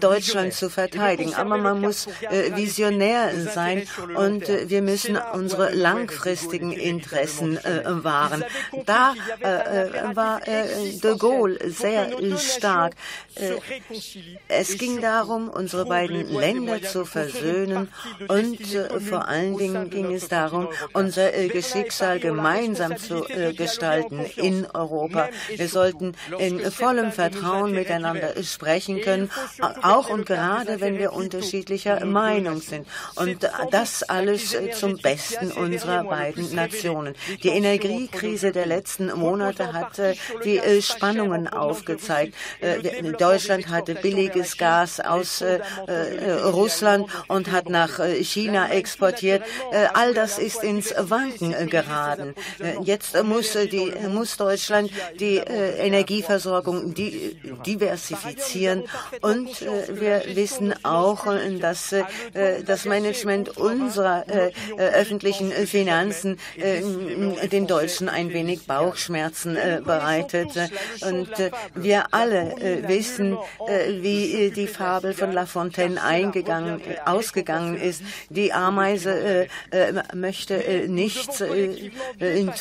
Deutschland 0.00 0.52
zu 0.54 0.70
verteidigen. 0.70 1.34
Aber 1.34 1.56
man 1.58 1.80
muss 1.80 2.08
visionär 2.54 3.30
sein 3.52 3.86
und 4.16 4.48
wir 4.48 4.82
müssen 4.82 5.18
unsere 5.32 5.74
langfristigen 5.74 6.72
Interessen 6.72 7.58
wahren. 7.84 8.44
Da 8.86 9.14
war 10.14 10.40
de 10.40 11.18
Gaulle 11.18 11.58
sehr 11.70 12.10
stark. 12.38 12.94
Es 14.48 14.78
ging 14.78 15.00
darum, 15.00 15.48
unsere 15.48 15.86
beiden 15.86 16.28
Länder 16.32 16.82
zu 16.82 17.04
versöhnen 17.04 17.88
und 18.28 18.58
vor 19.08 19.28
allen 19.28 19.56
Dingen 19.56 19.90
ging 19.90 20.12
es 20.12 20.28
darum, 20.28 20.68
unser 20.92 21.30
Geschicksal 21.30 22.18
gemeinsam 22.18 22.96
zu 22.96 23.24
gestalten 23.56 24.24
in 24.36 24.66
Europa. 24.72 25.28
Wir 25.48 25.68
sollten 25.68 26.14
in 26.38 26.70
vollem 26.70 27.12
Vertrauen 27.12 27.72
miteinander 27.72 28.32
sprechen 28.42 28.57
können, 29.00 29.30
auch 29.82 30.08
und 30.10 30.26
gerade 30.26 30.80
wenn 30.80 30.98
wir 30.98 31.12
unterschiedlicher 31.12 32.04
Meinung 32.04 32.60
sind. 32.60 32.86
Und 33.14 33.48
das 33.70 34.02
alles 34.02 34.56
zum 34.78 34.98
Besten 34.98 35.52
unserer 35.52 36.04
beiden 36.04 36.54
Nationen. 36.54 37.14
Die 37.42 37.50
Energiekrise 37.50 38.52
der 38.52 38.66
letzten 38.66 39.06
Monate 39.18 39.72
hat 39.72 40.00
die 40.44 40.60
Spannungen 40.82 41.46
aufgezeigt. 41.48 42.34
Deutschland 43.18 43.68
hatte 43.68 43.94
billiges 43.94 44.56
Gas 44.56 45.00
aus 45.00 45.44
Russland 46.44 47.06
und 47.28 47.52
hat 47.52 47.68
nach 47.68 48.00
China 48.20 48.70
exportiert. 48.70 49.42
All 49.94 50.14
das 50.14 50.38
ist 50.38 50.62
ins 50.62 50.94
Wanken 50.98 51.54
geraten. 51.68 52.34
Jetzt 52.82 53.22
muss, 53.22 53.52
die, 53.52 53.92
muss 54.08 54.36
Deutschland 54.36 54.90
die 55.20 55.36
Energieversorgung 55.36 56.94
diversifizieren 56.94 58.47
und 59.20 59.60
wir 59.60 60.22
wissen 60.34 60.74
auch, 60.84 61.26
dass 61.60 61.94
das 62.64 62.84
Management 62.84 63.56
unserer 63.56 64.24
öffentlichen 64.76 65.52
Finanzen 65.52 66.38
den 66.56 67.66
Deutschen 67.66 68.08
ein 68.08 68.32
wenig 68.32 68.66
Bauchschmerzen 68.66 69.56
bereitet. 69.84 70.50
Und 71.00 71.30
wir 71.74 72.06
alle 72.12 72.54
wissen, 72.86 73.36
wie 73.88 74.50
die 74.50 74.66
Fabel 74.66 75.14
von 75.14 75.32
La 75.32 75.46
Fontaine 75.46 76.02
eingegangen, 76.02 76.80
ausgegangen 77.04 77.76
ist. 77.80 78.02
Die 78.28 78.52
Ameise 78.52 79.46
möchte 80.14 80.86
nichts 80.88 81.38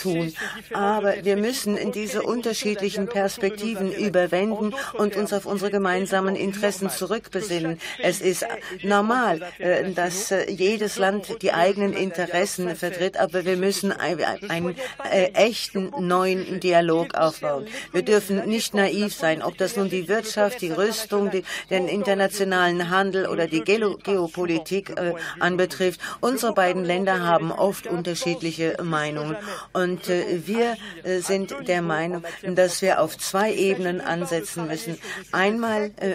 tun. 0.01 0.33
Aber 0.73 1.13
wir 1.23 1.37
müssen 1.37 1.91
diese 1.91 2.23
unterschiedlichen 2.23 3.07
Perspektiven 3.07 3.91
überwenden 3.91 4.73
und 4.93 5.15
uns 5.15 5.33
auf 5.33 5.45
unsere 5.45 5.76
gemeinsamen 5.77 6.35
Interessen 6.35 6.89
zurückbesinnen. 6.89 7.79
Es 8.01 8.19
ist 8.19 8.45
normal, 8.81 9.41
äh, 9.59 9.91
dass 9.91 10.31
äh, 10.31 10.49
jedes 10.49 10.97
Land 10.97 11.41
die 11.43 11.53
eigenen 11.53 11.93
Interessen 11.93 12.75
vertritt, 12.75 13.15
aber 13.17 13.45
wir 13.45 13.57
müssen 13.57 13.91
einen 13.91 14.75
äh, 15.11 15.31
echten 15.33 15.93
neuen 15.99 16.59
Dialog 16.59 17.13
aufbauen. 17.13 17.67
Wir 17.93 18.01
dürfen 18.01 18.35
nicht 18.49 18.73
naiv 18.73 19.13
sein, 19.13 19.43
ob 19.43 19.57
das 19.57 19.75
nun 19.77 19.89
die 19.89 20.07
Wirtschaft, 20.07 20.61
die 20.61 20.71
Rüstung, 20.71 21.29
die, 21.29 21.43
den 21.69 21.87
internationalen 21.87 22.89
Handel 22.89 23.27
oder 23.27 23.45
die 23.45 23.63
Geopolitik 23.63 24.85
äh, 24.97 25.13
anbetrifft. 25.39 25.99
Unsere 26.21 26.53
beiden 26.53 26.83
Länder 26.85 27.21
haben 27.21 27.51
oft 27.51 27.85
unterschiedliche 27.85 28.77
Meinungen. 28.81 29.37
Und 29.73 30.09
äh, 30.09 30.47
wir 30.47 30.75
äh, 31.03 31.19
sind 31.19 31.55
der 31.67 31.81
Meinung, 31.81 32.23
dass 32.43 32.81
wir 32.81 32.99
auf 33.01 33.17
zwei 33.17 33.53
Ebenen 33.53 34.01
ansetzen 34.01 34.65
müssen. 34.67 34.97
Einmal 35.31 35.66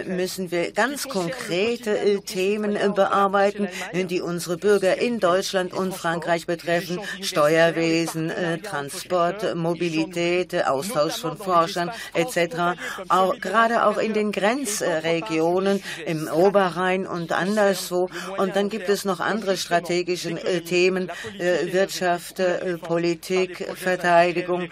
müssen 0.05 0.51
wir 0.51 0.71
ganz 0.71 1.07
konkrete 1.07 2.21
Themen 2.25 2.77
bearbeiten, 2.93 3.67
die 3.93 4.21
unsere 4.21 4.57
Bürger 4.57 4.97
in 4.97 5.19
Deutschland 5.19 5.73
und 5.73 5.93
Frankreich 5.93 6.45
betreffen. 6.45 6.99
Steuerwesen, 7.21 8.31
Transport, 8.63 9.55
Mobilität, 9.55 10.65
Austausch 10.65 11.17
von 11.17 11.37
Forschern 11.37 11.91
etc. 12.13 12.79
Auch, 13.09 13.39
gerade 13.39 13.85
auch 13.85 13.97
in 13.97 14.13
den 14.13 14.31
Grenzregionen 14.31 15.83
im 16.05 16.27
Oberrhein 16.27 17.05
und 17.05 17.31
anderswo. 17.31 18.09
Und 18.37 18.55
dann 18.55 18.69
gibt 18.69 18.89
es 18.89 19.05
noch 19.05 19.19
andere 19.19 19.57
strategische 19.57 20.31
äh, 20.31 20.61
Themen, 20.61 21.09
äh, 21.37 21.71
Wirtschaft, 21.73 22.39
äh, 22.39 22.77
Politik, 22.77 23.67
Verteidigung 23.75 24.69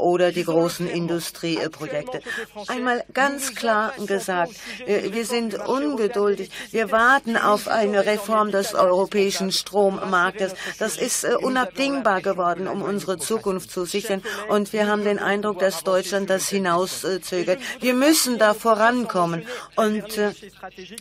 oder 0.00 0.32
die 0.32 0.44
großen 0.44 0.88
Industrieprojekte. 0.88 2.20
Einmal 2.68 3.04
ganz 3.12 3.54
klar 3.54 3.87
gesagt, 4.06 4.52
wir 4.86 5.24
sind 5.24 5.54
ungeduldig. 5.54 6.50
Wir 6.70 6.90
warten 6.90 7.36
auf 7.36 7.68
eine 7.68 8.06
Reform 8.06 8.50
des 8.50 8.74
europäischen 8.74 9.52
Strommarktes. 9.52 10.54
Das 10.78 10.96
ist 10.96 11.24
unabdingbar 11.24 12.20
geworden, 12.20 12.68
um 12.68 12.82
unsere 12.82 13.18
Zukunft 13.18 13.70
zu 13.70 13.84
sichern. 13.84 14.22
Und 14.48 14.72
wir 14.72 14.86
haben 14.86 15.04
den 15.04 15.18
Eindruck, 15.18 15.58
dass 15.58 15.84
Deutschland 15.84 16.30
das 16.30 16.48
hinauszögert. 16.48 17.58
Wir 17.80 17.94
müssen 17.94 18.38
da 18.38 18.54
vorankommen. 18.54 19.46
Und 19.76 20.18
äh, 20.18 20.32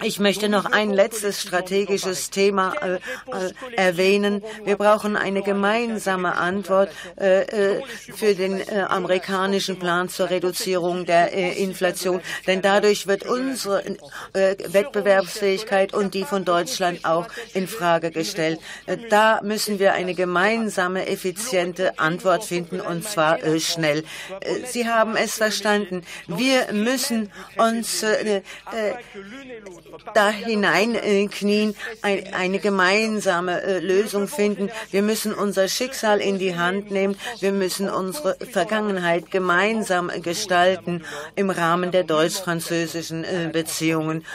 ich 0.04 0.20
möchte 0.20 0.50
noch 0.50 0.66
ein 0.66 0.92
letztes 0.92 1.42
strategisches 1.42 2.30
Thema 2.30 2.74
äh, 2.82 2.96
äh, 2.96 3.54
erwähnen. 3.76 4.44
Wir 4.64 4.78
brauchen 4.78 5.16
eine 5.16 5.42
gemeinsame 5.42 6.36
Antwort 6.36 6.90
äh, 7.16 7.82
für 8.14 8.36
den 8.36 8.60
äh, 8.60 8.86
amerikanischen 8.88 9.80
Plan 9.80 10.10
zur 10.10 10.30
Reduzierung 10.30 11.06
der 11.06 11.34
äh, 11.34 11.62
Inflation. 11.62 12.22
Denn 12.46 12.62
dadurch 12.78 13.08
wird 13.08 13.26
unsere 13.26 13.84
Wettbewerbsfähigkeit 14.34 15.94
und 15.94 16.14
die 16.14 16.24
von 16.24 16.46
Deutschland 16.46 17.06
auch 17.06 17.28
in 17.54 17.68
Frage 17.68 18.12
gestellt. 18.12 18.60
Da 19.10 19.42
müssen 19.42 19.80
wir 19.80 19.94
eine 19.94 20.14
gemeinsame, 20.14 21.08
effiziente 21.08 21.98
Antwort 21.98 22.44
finden 22.44 22.80
und 22.80 23.04
zwar 23.04 23.40
schnell. 23.60 24.04
Sie 24.66 24.88
haben 24.88 25.16
es 25.16 25.36
verstanden. 25.38 26.04
Wir 26.28 26.72
müssen 26.72 27.32
uns 27.58 28.04
äh, 28.04 28.38
äh, 28.38 28.94
da 30.14 30.30
hineinknien, 30.30 31.76
ein, 32.02 32.34
eine 32.34 32.60
gemeinsame 32.60 33.62
äh, 33.62 33.80
Lösung 33.80 34.28
finden. 34.28 34.70
Wir 34.92 35.02
müssen 35.02 35.34
unser 35.34 35.68
Schicksal 35.68 36.20
in 36.20 36.38
die 36.38 36.56
Hand 36.56 36.92
nehmen. 36.92 37.18
Wir 37.40 37.52
müssen 37.52 37.90
unsere 37.90 38.38
Vergangenheit 38.52 39.32
gemeinsam 39.32 40.12
gestalten 40.22 41.04
im 41.36 41.50
Rahmen 41.50 41.92
der 41.92 42.04
deutsch-französischen 42.04 42.57
äh, 43.24 43.50
Beziehungen. 43.52 44.26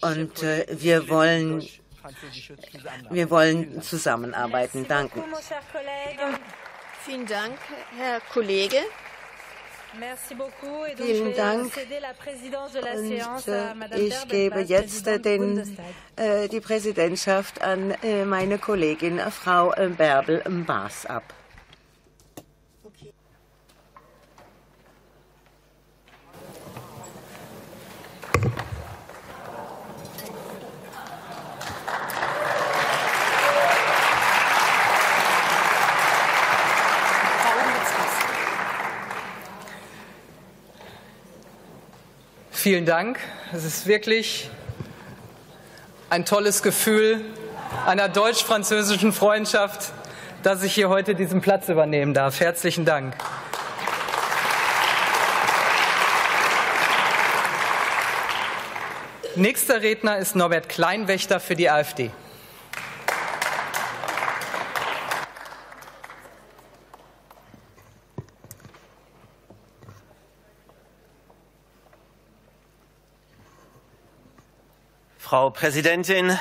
Und 0.00 0.42
äh, 0.42 0.66
wir 0.70 1.08
wollen 1.08 1.62
wir 3.10 3.30
wollen 3.30 3.82
zusammenarbeiten. 3.82 4.86
Danke. 4.88 5.22
Vielen 7.04 7.26
Dank, 7.26 7.58
Herr 7.96 8.20
Kollege. 8.32 8.78
Vielen 10.96 11.34
Dank. 11.34 11.72
Und 12.94 13.48
äh, 13.48 14.00
ich 14.00 14.28
gebe 14.28 14.60
jetzt 14.60 15.06
den, 15.06 15.76
äh, 16.16 16.48
die 16.48 16.60
Präsidentschaft 16.60 17.62
an 17.62 17.94
meine 18.26 18.58
Kollegin 18.58 19.18
Frau 19.30 19.72
Bärbel 19.96 20.42
Baas 20.66 21.06
ab. 21.06 21.37
Vielen 42.68 42.84
Dank. 42.84 43.18
Es 43.50 43.64
ist 43.64 43.86
wirklich 43.86 44.50
ein 46.10 46.26
tolles 46.26 46.62
Gefühl 46.62 47.24
einer 47.86 48.10
deutsch-französischen 48.10 49.14
Freundschaft, 49.14 49.90
dass 50.42 50.62
ich 50.62 50.74
hier 50.74 50.90
heute 50.90 51.14
diesen 51.14 51.40
Platz 51.40 51.70
übernehmen 51.70 52.12
darf. 52.12 52.40
Herzlichen 52.40 52.84
Dank. 52.84 53.16
Nächster 59.34 59.80
Redner 59.80 60.18
ist 60.18 60.36
Norbert 60.36 60.68
Kleinwächter 60.68 61.40
für 61.40 61.56
die 61.56 61.70
AfD. 61.70 62.10
Frau 75.28 75.50
Präsidentin, 75.50 76.38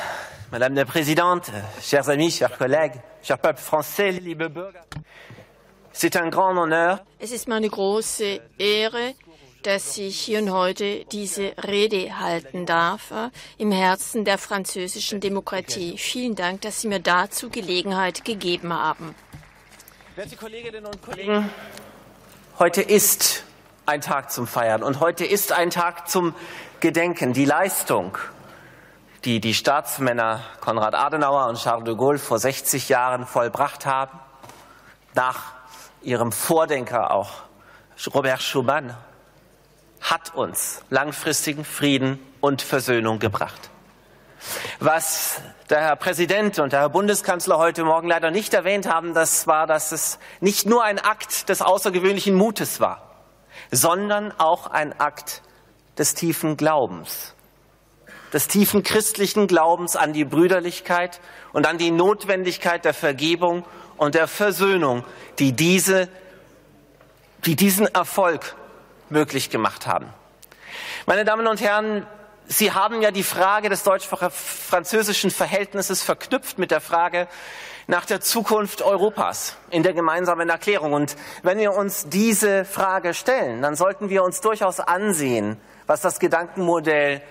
Madame 0.49 0.75
la 0.75 0.85
Présidente, 0.85 1.51
chers 1.81 2.07
amis, 2.07 2.31
chers 2.31 2.57
collègues, 2.57 2.93
chers 3.21 3.37
peuples 3.37 3.59
français, 3.59 4.11
liebe 4.11 4.47
Bürger. 4.47 4.79
C'est 5.91 6.15
un 6.15 6.29
grand 6.29 6.55
honneur. 6.55 6.99
Es 7.19 7.33
ist 7.33 7.49
mir 7.49 7.55
eine 7.55 7.67
große 7.67 8.39
Ehre, 8.57 9.13
dass 9.63 9.97
ich 9.97 10.17
hier 10.17 10.39
und 10.39 10.53
heute 10.53 11.03
diese 11.11 11.51
Rede 11.67 12.17
halten 12.17 12.65
darf 12.65 13.11
äh, 13.11 13.29
im 13.57 13.73
Herzen 13.73 14.23
der 14.23 14.37
französischen 14.37 15.19
Demokratie. 15.19 15.97
Vielen 15.97 16.35
Dank, 16.35 16.61
dass 16.61 16.79
Sie 16.79 16.87
mir 16.87 17.01
dazu 17.01 17.49
Gelegenheit 17.49 18.23
gegeben 18.23 18.71
haben. 18.71 19.13
Werte 20.15 20.37
Kolleginnen 20.37 20.85
und 20.85 21.01
Kollegen, 21.01 21.49
heute 22.57 22.83
ist 22.83 23.43
ein 23.85 23.99
Tag 23.99 24.31
zum 24.31 24.47
Feiern 24.47 24.81
und 24.81 25.01
heute 25.01 25.25
ist 25.25 25.51
ein 25.51 25.71
Tag 25.71 26.07
zum 26.07 26.33
Gedenken. 26.79 27.33
Die 27.33 27.43
Leistung, 27.43 28.17
die 29.27 29.41
die 29.41 29.53
Staatsmänner 29.53 30.39
Konrad 30.61 30.95
Adenauer 30.95 31.47
und 31.47 31.57
Charles 31.57 31.83
de 31.83 31.95
Gaulle 31.97 32.17
vor 32.17 32.39
60 32.39 32.87
Jahren 32.87 33.25
vollbracht 33.25 33.85
haben, 33.85 34.17
nach 35.15 35.51
ihrem 36.01 36.31
Vordenker 36.31 37.11
auch 37.11 37.31
Robert 38.13 38.41
Schumann, 38.41 38.95
hat 39.99 40.33
uns 40.33 40.81
langfristigen 40.89 41.65
Frieden 41.65 42.25
und 42.39 42.61
Versöhnung 42.61 43.19
gebracht. 43.19 43.69
Was 44.79 45.41
der 45.69 45.81
Herr 45.81 45.97
Präsident 45.97 46.59
und 46.59 46.71
der 46.71 46.79
Herr 46.79 46.89
Bundeskanzler 46.89 47.57
heute 47.57 47.83
Morgen 47.83 48.07
leider 48.07 48.31
nicht 48.31 48.53
erwähnt 48.53 48.87
haben, 48.87 49.13
das 49.13 49.45
war, 49.45 49.67
dass 49.67 49.91
es 49.91 50.19
nicht 50.39 50.65
nur 50.65 50.85
ein 50.85 50.99
Akt 50.99 51.49
des 51.49 51.61
außergewöhnlichen 51.61 52.33
Mutes 52.33 52.79
war, 52.79 53.01
sondern 53.71 54.31
auch 54.37 54.67
ein 54.67 54.97
Akt 55.01 55.41
des 55.97 56.13
tiefen 56.13 56.55
Glaubens, 56.55 57.33
des 58.33 58.47
tiefen 58.47 58.83
christlichen 58.83 59.47
Glaubens 59.47 59.95
an 59.95 60.13
die 60.13 60.25
Brüderlichkeit 60.25 61.19
und 61.53 61.65
an 61.67 61.77
die 61.77 61.91
Notwendigkeit 61.91 62.85
der 62.85 62.93
Vergebung 62.93 63.65
und 63.97 64.15
der 64.15 64.27
Versöhnung, 64.27 65.03
die, 65.39 65.53
diese, 65.53 66.09
die 67.45 67.55
diesen 67.55 67.87
Erfolg 67.87 68.55
möglich 69.09 69.49
gemacht 69.49 69.87
haben. 69.87 70.07
Meine 71.05 71.25
Damen 71.25 71.47
und 71.47 71.61
Herren, 71.61 72.05
Sie 72.49 72.71
haben 72.71 73.01
ja 73.01 73.11
die 73.11 73.23
Frage 73.23 73.67
des 73.67 73.83
deutsch-französischen 73.83 75.31
Verhältnisses 75.31 76.01
verknüpft 76.01 76.57
mit 76.57 76.71
der 76.71 76.79
Frage 76.79 77.27
nach 77.87 78.05
der 78.05 78.21
Zukunft 78.21 78.81
Europas 78.81 79.57
in 79.69 79.83
der 79.83 79.93
gemeinsamen 79.93 80.49
Erklärung. 80.49 80.93
Und 80.93 81.17
wenn 81.43 81.57
wir 81.57 81.73
uns 81.73 82.07
diese 82.07 82.63
Frage 82.63 83.13
stellen, 83.13 83.61
dann 83.61 83.75
sollten 83.75 84.09
wir 84.09 84.23
uns 84.23 84.39
durchaus 84.39 84.79
ansehen, 84.79 85.57
was 85.87 85.99
das 85.99 86.19
Gedankenmodell 86.19 87.21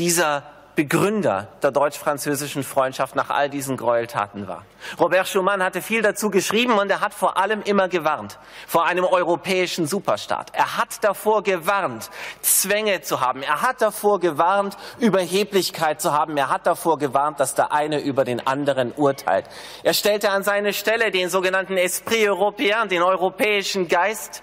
dieser 0.00 0.42
Begründer 0.76 1.48
der 1.62 1.72
deutsch-französischen 1.72 2.62
Freundschaft 2.62 3.14
nach 3.14 3.28
all 3.28 3.50
diesen 3.50 3.76
Gräueltaten 3.76 4.48
war. 4.48 4.64
Robert 4.98 5.28
Schumann 5.28 5.62
hatte 5.62 5.82
viel 5.82 6.00
dazu 6.00 6.30
geschrieben 6.30 6.78
und 6.78 6.90
er 6.90 7.02
hat 7.02 7.12
vor 7.12 7.36
allem 7.36 7.60
immer 7.60 7.86
gewarnt 7.88 8.38
vor 8.66 8.86
einem 8.86 9.04
europäischen 9.04 9.86
Superstaat. 9.86 10.52
Er 10.54 10.78
hat 10.78 11.04
davor 11.04 11.42
gewarnt, 11.42 12.08
Zwänge 12.40 13.02
zu 13.02 13.20
haben. 13.20 13.42
Er 13.42 13.60
hat 13.60 13.82
davor 13.82 14.20
gewarnt, 14.20 14.78
Überheblichkeit 14.98 16.00
zu 16.00 16.14
haben. 16.14 16.34
Er 16.38 16.48
hat 16.48 16.66
davor 16.66 16.98
gewarnt, 16.98 17.40
dass 17.40 17.54
der 17.54 17.72
eine 17.72 18.00
über 18.00 18.24
den 18.24 18.46
anderen 18.46 18.92
urteilt. 18.92 19.44
Er 19.82 19.92
stellte 19.92 20.30
an 20.30 20.44
seine 20.44 20.72
Stelle 20.72 21.10
den 21.10 21.28
sogenannten 21.28 21.76
Esprit 21.76 22.26
européen, 22.26 22.86
den 22.86 23.02
europäischen 23.02 23.86
Geist, 23.86 24.42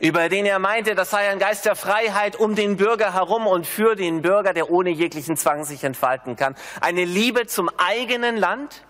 über 0.00 0.28
den 0.28 0.46
er 0.46 0.58
meinte, 0.58 0.94
das 0.94 1.10
sei 1.10 1.28
ein 1.28 1.38
Geist 1.38 1.64
der 1.64 1.76
Freiheit 1.76 2.36
um 2.36 2.54
den 2.54 2.76
Bürger 2.76 3.14
herum 3.14 3.46
und 3.46 3.66
für 3.66 3.96
den 3.96 4.22
Bürger, 4.22 4.52
der 4.52 4.70
ohne 4.70 4.90
jeglichen 4.90 5.36
Zwang 5.36 5.64
sich 5.64 5.84
entfalten 5.84 6.36
kann. 6.36 6.54
Eine 6.80 7.04
Liebe 7.04 7.46
zum 7.46 7.70
eigenen 7.76 8.36
Land, 8.36 8.84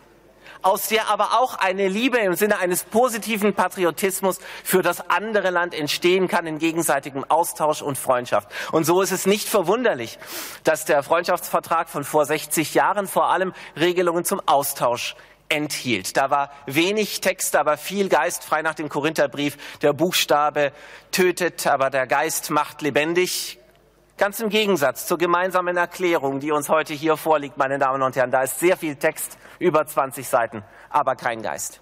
aus 0.64 0.88
der 0.88 1.08
aber 1.08 1.38
auch 1.40 1.56
eine 1.56 1.88
Liebe 1.88 2.18
im 2.18 2.34
Sinne 2.34 2.58
eines 2.58 2.84
positiven 2.84 3.54
Patriotismus 3.54 4.38
für 4.62 4.82
das 4.82 5.10
andere 5.10 5.50
Land 5.50 5.74
entstehen 5.74 6.26
kann 6.26 6.46
in 6.46 6.58
gegenseitigem 6.58 7.24
Austausch 7.28 7.82
und 7.82 7.98
Freundschaft. 7.98 8.48
Und 8.72 8.84
so 8.84 9.02
ist 9.02 9.12
es 9.12 9.26
nicht 9.26 9.48
verwunderlich, 9.48 10.18
dass 10.64 10.86
der 10.86 11.02
Freundschaftsvertrag 11.02 11.90
von 11.90 12.04
vor 12.04 12.24
60 12.24 12.72
Jahren 12.74 13.06
vor 13.06 13.26
allem 13.26 13.52
Regelungen 13.76 14.24
zum 14.24 14.40
Austausch 14.46 15.14
enthielt. 15.54 16.16
Da 16.16 16.30
war 16.30 16.50
wenig 16.66 17.20
Text, 17.20 17.54
aber 17.54 17.76
viel 17.76 18.08
Geist, 18.08 18.44
frei 18.44 18.62
nach 18.62 18.74
dem 18.74 18.88
Korintherbrief. 18.88 19.56
Der 19.82 19.92
Buchstabe 19.92 20.72
tötet, 21.12 21.66
aber 21.66 21.90
der 21.90 22.06
Geist 22.06 22.50
macht 22.50 22.82
lebendig. 22.82 23.58
Ganz 24.16 24.40
im 24.40 24.48
Gegensatz 24.48 25.06
zur 25.06 25.16
gemeinsamen 25.16 25.76
Erklärung, 25.76 26.40
die 26.40 26.50
uns 26.50 26.68
heute 26.68 26.92
hier 26.92 27.16
vorliegt, 27.16 27.56
meine 27.56 27.78
Damen 27.78 28.02
und 28.02 28.16
Herren. 28.16 28.30
Da 28.30 28.42
ist 28.42 28.58
sehr 28.58 28.76
viel 28.76 28.96
Text, 28.96 29.38
über 29.58 29.86
20 29.86 30.28
Seiten, 30.28 30.64
aber 30.90 31.14
kein 31.14 31.42
Geist. 31.42 31.80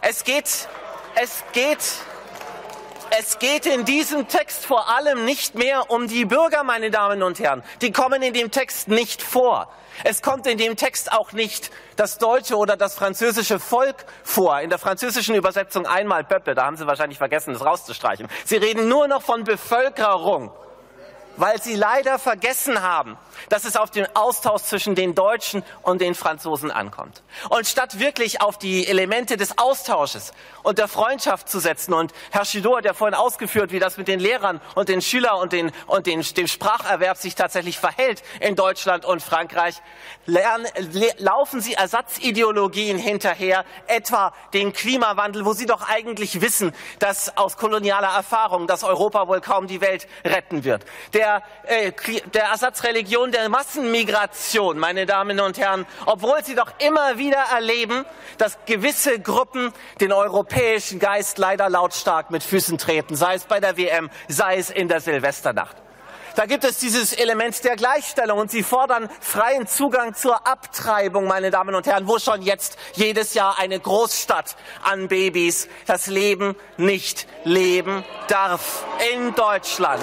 Es 0.00 0.24
geht, 0.24 0.68
es 1.22 1.44
geht 1.52 1.80
es 3.18 3.38
geht 3.38 3.66
in 3.66 3.84
diesem 3.84 4.28
Text 4.28 4.66
vor 4.66 4.88
allem 4.88 5.24
nicht 5.24 5.54
mehr 5.54 5.90
um 5.90 6.08
die 6.08 6.24
Bürger, 6.24 6.64
meine 6.64 6.90
Damen 6.90 7.22
und 7.22 7.38
Herren. 7.38 7.62
Die 7.80 7.92
kommen 7.92 8.22
in 8.22 8.34
dem 8.34 8.50
Text 8.50 8.88
nicht 8.88 9.22
vor. 9.22 9.68
Es 10.02 10.22
kommt 10.22 10.46
in 10.46 10.58
dem 10.58 10.76
Text 10.76 11.12
auch 11.12 11.32
nicht 11.32 11.70
das 11.96 12.18
deutsche 12.18 12.56
oder 12.56 12.76
das 12.76 12.94
französische 12.94 13.60
Volk 13.60 14.04
vor. 14.24 14.60
In 14.60 14.70
der 14.70 14.78
französischen 14.78 15.36
Übersetzung 15.36 15.86
einmal 15.86 16.24
Peuple, 16.24 16.54
da 16.54 16.64
haben 16.64 16.76
Sie 16.76 16.86
wahrscheinlich 16.86 17.18
vergessen, 17.18 17.52
das 17.52 17.64
rauszustreichen. 17.64 18.28
Sie 18.44 18.56
reden 18.56 18.88
nur 18.88 19.06
noch 19.06 19.22
von 19.22 19.44
Bevölkerung 19.44 20.50
weil 21.36 21.60
sie 21.60 21.74
leider 21.74 22.18
vergessen 22.18 22.82
haben, 22.82 23.16
dass 23.48 23.64
es 23.64 23.76
auf 23.76 23.90
den 23.90 24.06
Austausch 24.14 24.62
zwischen 24.62 24.94
den 24.94 25.14
Deutschen 25.14 25.64
und 25.82 26.00
den 26.00 26.14
Franzosen 26.14 26.70
ankommt. 26.70 27.22
Und 27.50 27.66
statt 27.66 27.98
wirklich 27.98 28.40
auf 28.40 28.58
die 28.58 28.86
Elemente 28.86 29.36
des 29.36 29.58
Austausches 29.58 30.32
und 30.62 30.78
der 30.78 30.88
Freundschaft 30.88 31.48
zu 31.48 31.58
setzen, 31.58 31.94
und 31.94 32.12
Herr 32.30 32.44
Chidor 32.44 32.78
hat 32.78 32.84
ja 32.84 32.94
vorhin 32.94 33.14
ausgeführt, 33.14 33.72
wie 33.72 33.78
das 33.78 33.96
mit 33.96 34.08
den 34.08 34.20
Lehrern 34.20 34.60
und 34.74 34.88
den 34.88 35.02
Schülern 35.02 35.40
und, 35.40 35.52
den, 35.52 35.72
und 35.86 36.06
den, 36.06 36.22
dem 36.22 36.46
Spracherwerb 36.46 37.16
sich 37.16 37.34
tatsächlich 37.34 37.78
verhält 37.78 38.22
in 38.40 38.56
Deutschland 38.56 39.04
und 39.04 39.22
Frankreich, 39.22 39.82
lernen, 40.26 40.66
laufen 41.18 41.60
sie 41.60 41.74
Ersatzideologien 41.74 42.98
hinterher, 42.98 43.64
etwa 43.86 44.32
den 44.52 44.72
Klimawandel, 44.72 45.44
wo 45.44 45.52
sie 45.52 45.66
doch 45.66 45.88
eigentlich 45.88 46.40
wissen, 46.40 46.72
dass 46.98 47.36
aus 47.36 47.56
kolonialer 47.56 48.08
Erfahrung, 48.08 48.66
dass 48.66 48.84
Europa 48.84 49.28
wohl 49.28 49.40
kaum 49.40 49.66
die 49.66 49.80
Welt 49.80 50.06
retten 50.24 50.64
wird. 50.64 50.84
Der 51.12 51.23
der, 51.24 51.42
äh, 51.64 51.92
der 52.34 52.44
Ersatzreligion 52.44 53.32
der 53.32 53.48
Massenmigration, 53.48 54.78
meine 54.78 55.06
Damen 55.06 55.40
und 55.40 55.58
Herren, 55.58 55.86
obwohl 56.06 56.44
sie 56.44 56.54
doch 56.54 56.72
immer 56.78 57.18
wieder 57.18 57.42
erleben, 57.54 58.04
dass 58.38 58.58
gewisse 58.66 59.18
Gruppen 59.20 59.72
den 60.00 60.12
europäischen 60.12 60.98
Geist 60.98 61.38
leider 61.38 61.70
lautstark 61.70 62.30
mit 62.30 62.42
Füßen 62.42 62.78
treten, 62.78 63.16
sei 63.16 63.34
es 63.34 63.44
bei 63.44 63.60
der 63.60 63.76
WM, 63.76 64.10
sei 64.28 64.58
es 64.58 64.70
in 64.70 64.88
der 64.88 65.00
Silvesternacht. 65.00 65.83
Da 66.36 66.46
gibt 66.46 66.64
es 66.64 66.78
dieses 66.78 67.12
Element 67.12 67.62
der 67.62 67.76
Gleichstellung 67.76 68.38
und 68.40 68.50
sie 68.50 68.64
fordern 68.64 69.08
freien 69.20 69.68
Zugang 69.68 70.14
zur 70.14 70.46
Abtreibung, 70.46 71.26
meine 71.26 71.52
Damen 71.52 71.76
und 71.76 71.86
Herren, 71.86 72.08
wo 72.08 72.18
schon 72.18 72.42
jetzt 72.42 72.76
jedes 72.94 73.34
Jahr 73.34 73.58
eine 73.60 73.78
Großstadt 73.78 74.56
an 74.82 75.06
Babys 75.06 75.68
das 75.86 76.08
Leben 76.08 76.56
nicht 76.76 77.28
leben 77.44 78.04
darf. 78.26 78.84
In 79.14 79.34
Deutschland. 79.36 80.02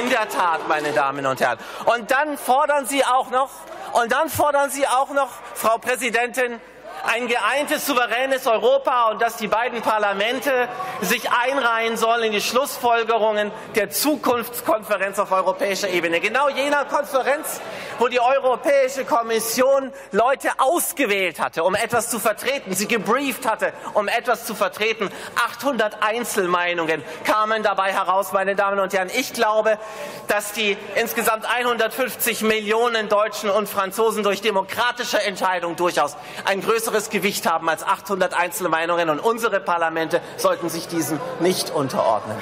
In 0.00 0.08
der 0.08 0.28
Tat, 0.30 0.66
meine 0.68 0.92
Damen 0.92 1.26
und 1.26 1.40
Herren. 1.40 1.58
Und 1.84 2.10
dann 2.10 2.38
fordern 2.38 2.86
sie 2.86 3.04
auch 3.04 3.30
noch, 3.30 3.50
und 3.92 4.10
dann 4.10 4.30
fordern 4.30 4.70
sie 4.70 4.86
auch 4.86 5.10
noch, 5.10 5.28
Frau 5.54 5.76
Präsidentin, 5.76 6.60
ein 7.04 7.28
geeintes, 7.28 7.86
souveränes 7.86 8.46
Europa 8.46 9.10
und 9.10 9.22
dass 9.22 9.36
die 9.36 9.48
beiden 9.48 9.82
Parlamente 9.82 10.68
sich 11.00 11.30
einreihen 11.30 11.96
sollen 11.96 12.24
in 12.24 12.32
die 12.32 12.40
Schlussfolgerungen 12.40 13.50
der 13.74 13.90
Zukunftskonferenz 13.90 15.18
auf 15.18 15.32
europäischer 15.32 15.88
Ebene. 15.88 16.20
Genau 16.20 16.48
jener 16.48 16.84
Konferenz, 16.84 17.60
wo 17.98 18.08
die 18.08 18.20
Europäische 18.20 19.04
Kommission 19.04 19.92
Leute 20.12 20.50
ausgewählt 20.58 21.40
hatte, 21.40 21.64
um 21.64 21.74
etwas 21.74 22.10
zu 22.10 22.18
vertreten, 22.18 22.74
sie 22.74 22.88
gebrieft 22.88 23.48
hatte, 23.48 23.72
um 23.94 24.08
etwas 24.08 24.44
zu 24.44 24.54
vertreten. 24.54 25.10
800 25.36 26.02
Einzelmeinungen 26.02 27.02
kamen 27.24 27.62
dabei 27.62 27.92
heraus, 27.92 28.32
meine 28.32 28.54
Damen 28.54 28.78
und 28.78 28.92
Herren. 28.92 29.10
Ich 29.14 29.32
glaube, 29.32 29.78
dass 30.26 30.52
die 30.52 30.76
insgesamt 30.96 31.46
150 31.48 32.42
Millionen 32.42 33.08
Deutschen 33.08 33.50
und 33.50 33.68
Franzosen 33.68 34.22
durch 34.22 34.40
demokratische 34.40 35.22
Entscheidung 35.22 35.76
durchaus 35.76 36.16
ein 36.44 36.60
größeres 36.60 36.97
größeres 36.98 37.10
Gewicht 37.10 37.46
haben 37.46 37.68
als 37.68 37.84
800 37.84 38.34
Einzelmeinungen 38.34 39.08
und 39.08 39.20
unsere 39.20 39.60
Parlamente 39.60 40.20
sollten 40.36 40.68
sich 40.68 40.88
diesem 40.88 41.20
nicht 41.38 41.70
unterordnen. 41.70 42.36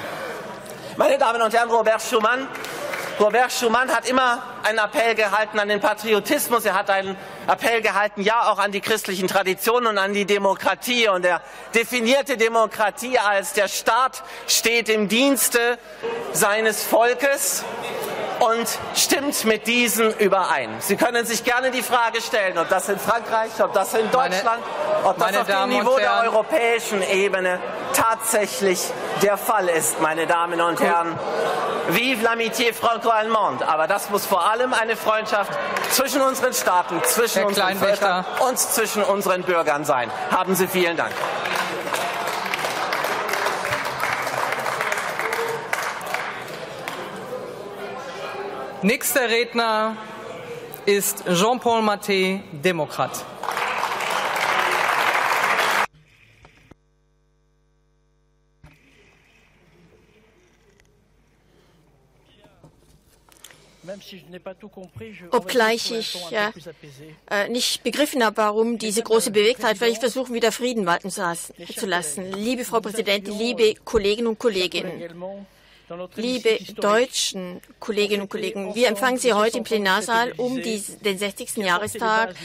Meine 0.97 1.19
Damen 1.19 1.41
und 1.41 1.53
Herren, 1.53 1.69
Robert 1.69 2.01
Schumann 2.01 2.47
Robert 3.19 3.51
Schumann 3.51 3.89
hat 3.89 4.07
immer 4.07 4.43
einen 4.61 4.77
Appell 4.77 5.15
gehalten 5.15 5.57
an 5.57 5.67
den 5.69 5.79
Patriotismus. 5.79 6.65
Er 6.65 6.75
hat 6.75 6.91
einen 6.91 7.17
Appell 7.47 7.81
gehalten, 7.81 8.21
ja, 8.21 8.51
auch 8.51 8.59
an 8.59 8.71
die 8.71 8.79
christlichen 8.79 9.27
Traditionen 9.27 9.87
und 9.87 9.97
an 9.97 10.13
die 10.13 10.25
Demokratie. 10.25 11.07
Und 11.09 11.25
er 11.25 11.41
definierte 11.73 12.37
Demokratie 12.37 13.17
als 13.17 13.53
der 13.53 13.69
Staat 13.69 14.21
steht 14.45 14.87
im 14.87 15.07
Dienste 15.07 15.79
seines 16.31 16.83
Volkes 16.83 17.63
und 18.39 18.67
stimmt 18.95 19.45
mit 19.45 19.67
diesen 19.67 20.13
überein. 20.17 20.69
Sie 20.79 20.95
können 20.95 21.25
sich 21.25 21.43
gerne 21.43 21.71
die 21.71 21.81
Frage 21.81 22.21
stellen, 22.21 22.57
ob 22.57 22.69
das 22.69 22.89
in 22.89 22.99
Frankreich, 22.99 23.51
ob 23.59 23.73
das 23.73 23.93
in 23.93 24.09
Deutschland, 24.11 24.63
ob 25.03 25.17
das 25.17 25.37
auf 25.37 25.47
dem 25.47 25.69
Niveau 25.69 25.97
der 25.97 26.21
europäischen 26.23 27.01
Ebene 27.01 27.59
tatsächlich 27.93 28.81
der 29.21 29.37
Fall 29.37 29.67
ist, 29.69 30.01
meine 30.01 30.27
Damen 30.27 30.61
und 30.61 30.79
Herren. 30.79 31.17
Vive 31.89 32.21
l'amitié 32.21 32.73
franco-allemande. 32.73 33.65
Aber 33.67 33.87
das 33.87 34.09
muss 34.09 34.25
vor 34.25 34.49
allem 34.49 34.73
eine 34.73 34.97
Freundschaft 34.97 35.51
zwischen 35.91 36.21
unseren 36.21 36.53
Staaten, 36.53 37.01
zwischen 37.03 37.39
Herr 37.39 37.47
unseren 37.47 37.77
Völkern 37.77 38.25
und 38.45 38.59
zwischen 38.59 39.03
unseren 39.03 39.43
Bürgern 39.43 39.85
sein. 39.85 40.11
Haben 40.31 40.55
Sie 40.55 40.67
vielen 40.67 40.97
Dank. 40.97 41.13
Nächster 48.83 49.27
Redner 49.27 49.97
ist 50.85 51.23
Jean-Paul 51.25 51.81
Maté, 51.81 52.41
Demokrat. 52.51 53.25
Obgleich 65.31 65.91
ich 65.91 66.17
äh, 67.29 67.49
nicht 67.49 67.83
begriffen 67.83 68.23
habe, 68.23 68.37
warum 68.37 68.77
diese 68.77 69.01
große 69.01 69.31
Bewegtheit, 69.31 69.79
werde 69.79 69.93
ich 69.93 69.99
versuchen, 69.99 70.35
wieder 70.35 70.51
Frieden 70.51 70.85
walten 70.85 71.09
zu 71.09 71.85
lassen. 71.85 72.31
Liebe 72.33 72.63
Frau 72.63 72.79
Präsidentin, 72.79 73.37
liebe 73.37 73.73
Kolleginnen 73.83 74.27
und 74.27 74.37
Kollegen, 74.37 74.85
Liebe 76.15 76.59
deutschen 76.75 77.61
Kolleginnen 77.79 78.23
und 78.23 78.29
Kollegen, 78.29 78.75
wir 78.75 78.89
empfangen 78.89 79.17
Sie 79.17 79.31
heute 79.31 79.59
im 79.59 79.63
Plenarsaal, 79.63 80.33
um 80.35 80.61
die, 80.61 80.83
den 81.05 81.17
60. 81.17 81.57
Jahrestag 81.57 82.35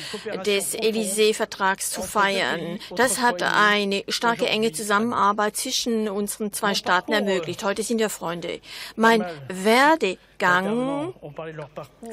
des 0.47 0.77
Élysée-Vertrags 0.77 1.91
zu 1.91 2.03
feiern. 2.03 2.79
Das 2.95 3.21
hat 3.21 3.43
eine 3.43 4.05
starke, 4.09 4.47
enge 4.47 4.71
Zusammenarbeit 4.71 5.57
zwischen 5.57 6.09
unseren 6.09 6.53
zwei 6.53 6.75
Staaten 6.75 7.13
ermöglicht. 7.13 7.65
Heute 7.65 7.83
sind 7.83 7.99
wir 7.99 8.11
Freunde. 8.11 8.61
Mein 8.95 9.25
Werde 9.49 10.19
Werdegang. 10.43 11.15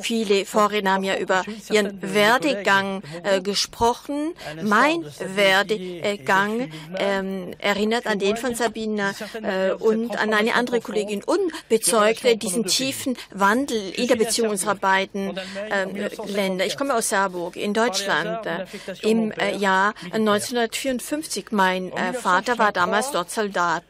Viele 0.01 0.45
Vorredner 0.45 0.93
haben 0.93 1.03
ja 1.03 1.17
über 1.17 1.43
ihren 1.71 2.01
Werdegang 2.01 3.01
äh, 3.23 3.41
gesprochen. 3.41 4.33
Mein 4.61 5.03
Werdegang 5.35 6.69
äh, 6.93 7.51
erinnert 7.59 8.05
an 8.07 8.19
den 8.19 8.37
von 8.37 8.55
Sabina 8.55 9.13
äh, 9.41 9.71
und 9.71 10.17
an 10.17 10.33
eine 10.33 10.53
andere 10.53 10.81
Kollegin 10.81 11.23
und 11.23 11.39
bezeugte 11.69 12.37
diesen 12.37 12.65
tiefen 12.65 13.17
Wandel 13.31 13.91
in 13.95 14.07
der 14.07 14.15
Beziehung 14.15 14.49
unserer 14.49 14.75
beiden 14.75 15.37
äh, 15.69 15.85
Länder. 16.27 16.65
Ich 16.65 16.77
komme 16.77 16.95
aus 16.95 17.09
Saarburg 17.09 17.55
in 17.55 17.73
Deutschland 17.73 18.45
äh, 18.45 18.65
im 19.01 19.31
äh, 19.31 19.55
Jahr 19.57 19.93
1954. 20.11 21.47
Mein 21.51 21.91
Vater 22.13 22.57
war 22.57 22.71
damals 22.71 23.11
dort 23.11 23.31
Soldat. 23.31 23.83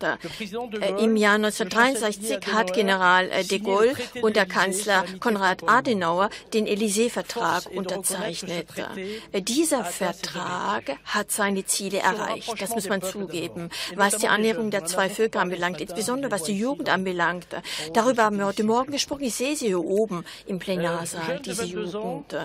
Im 0.99 1.15
Jahr 1.15 1.35
1963 1.35 2.53
hat 2.53 2.73
General 2.73 3.29
de 3.43 3.59
Gaulle 3.59 3.95
und 4.29 4.35
der 4.35 4.45
Kanzler 4.45 5.05
Konrad 5.19 5.67
Adenauer 5.67 6.29
den 6.53 6.67
Élysée-Vertrag 6.67 7.65
unterzeichnete. 7.65 8.85
Dieser 9.33 9.83
Vertrag 9.83 10.83
hat 11.03 11.31
seine 11.31 11.65
Ziele 11.65 11.97
erreicht, 11.97 12.61
das 12.61 12.75
muss 12.75 12.87
man 12.87 13.01
zugeben, 13.01 13.71
was 13.95 14.17
die 14.17 14.27
Annäherung 14.27 14.69
der 14.69 14.85
zwei 14.85 15.09
Völker 15.09 15.41
anbelangt, 15.41 15.81
insbesondere 15.81 16.31
was 16.31 16.43
die 16.43 16.55
Jugend 16.55 16.89
anbelangt. 16.89 17.47
Darüber 17.93 18.25
haben 18.25 18.37
wir 18.37 18.45
heute 18.45 18.63
Morgen 18.63 18.91
gesprochen. 18.91 19.23
Ich 19.23 19.33
sehe 19.33 19.55
sie 19.55 19.65
hier 19.65 19.83
oben 19.83 20.23
im 20.45 20.59
Plenarsaal, 20.59 21.39
diese 21.39 21.63
Jugend. 21.63 22.35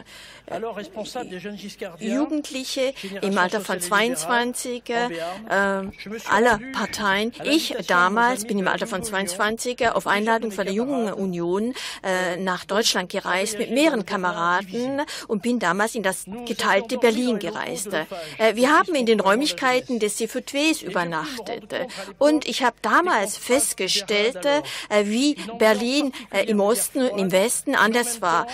Jugendliche 1.98 2.94
im 3.20 3.36
Alter 3.36 3.60
von 3.60 3.80
22 3.80 4.88
äh, 4.88 5.08
aller 5.48 6.60
Parteien. 6.72 7.32
Ich 7.44 7.74
damals 7.86 8.46
bin 8.46 8.58
im 8.58 8.68
Alter 8.68 8.86
von 8.86 9.02
22 9.02 9.90
auf 9.90 10.06
Einladung 10.06 10.50
von 10.50 10.64
der 10.64 10.74
Jungen 10.74 11.12
Union 11.12 11.73
äh, 12.02 12.36
nach 12.36 12.64
Deutschland 12.64 13.10
gereist 13.10 13.58
mit 13.58 13.70
mehreren 13.70 14.06
Kameraden 14.06 15.02
und 15.28 15.42
bin 15.42 15.58
damals 15.58 15.94
in 15.94 16.02
das 16.02 16.24
geteilte 16.46 16.98
Berlin 16.98 17.38
gereist. 17.38 17.92
Äh, 17.92 18.54
wir 18.54 18.70
haben 18.70 18.94
in 18.94 19.06
den 19.06 19.20
Räumlichkeiten 19.20 19.98
des 19.98 20.16
CVTWs 20.16 20.82
übernachtet 20.82 21.74
und 22.18 22.46
ich 22.46 22.62
habe 22.62 22.76
damals 22.82 23.36
festgestellt, 23.36 24.44
äh, 24.44 25.04
wie 25.04 25.36
Berlin 25.58 26.12
im 26.46 26.60
Osten 26.60 27.02
und 27.02 27.18
im 27.18 27.32
Westen 27.32 27.74
anders 27.74 28.20
war. 28.20 28.46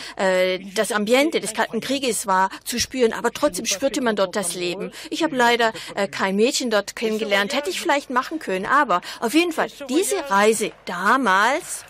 Das 0.74 0.92
Ambiente 0.92 1.40
des 1.40 1.54
Kalten 1.54 1.80
Krieges 1.80 2.26
war 2.26 2.50
zu 2.64 2.78
spüren, 2.78 3.12
aber 3.12 3.32
trotzdem 3.32 3.66
spürte 3.66 4.00
man 4.00 4.16
dort 4.16 4.36
das 4.36 4.54
Leben. 4.54 4.92
Ich 5.10 5.22
habe 5.22 5.36
leider 5.36 5.72
kein 6.10 6.36
Mädchen 6.36 6.70
dort 6.70 6.96
kennengelernt, 6.96 7.54
hätte 7.54 7.70
ich 7.70 7.80
vielleicht 7.80 8.10
machen 8.10 8.38
können, 8.38 8.66
aber 8.66 9.00
auf 9.20 9.34
jeden 9.34 9.52
Fall 9.52 9.68
diese 9.88 10.30
Reise 10.30 10.72
damals 10.84 11.84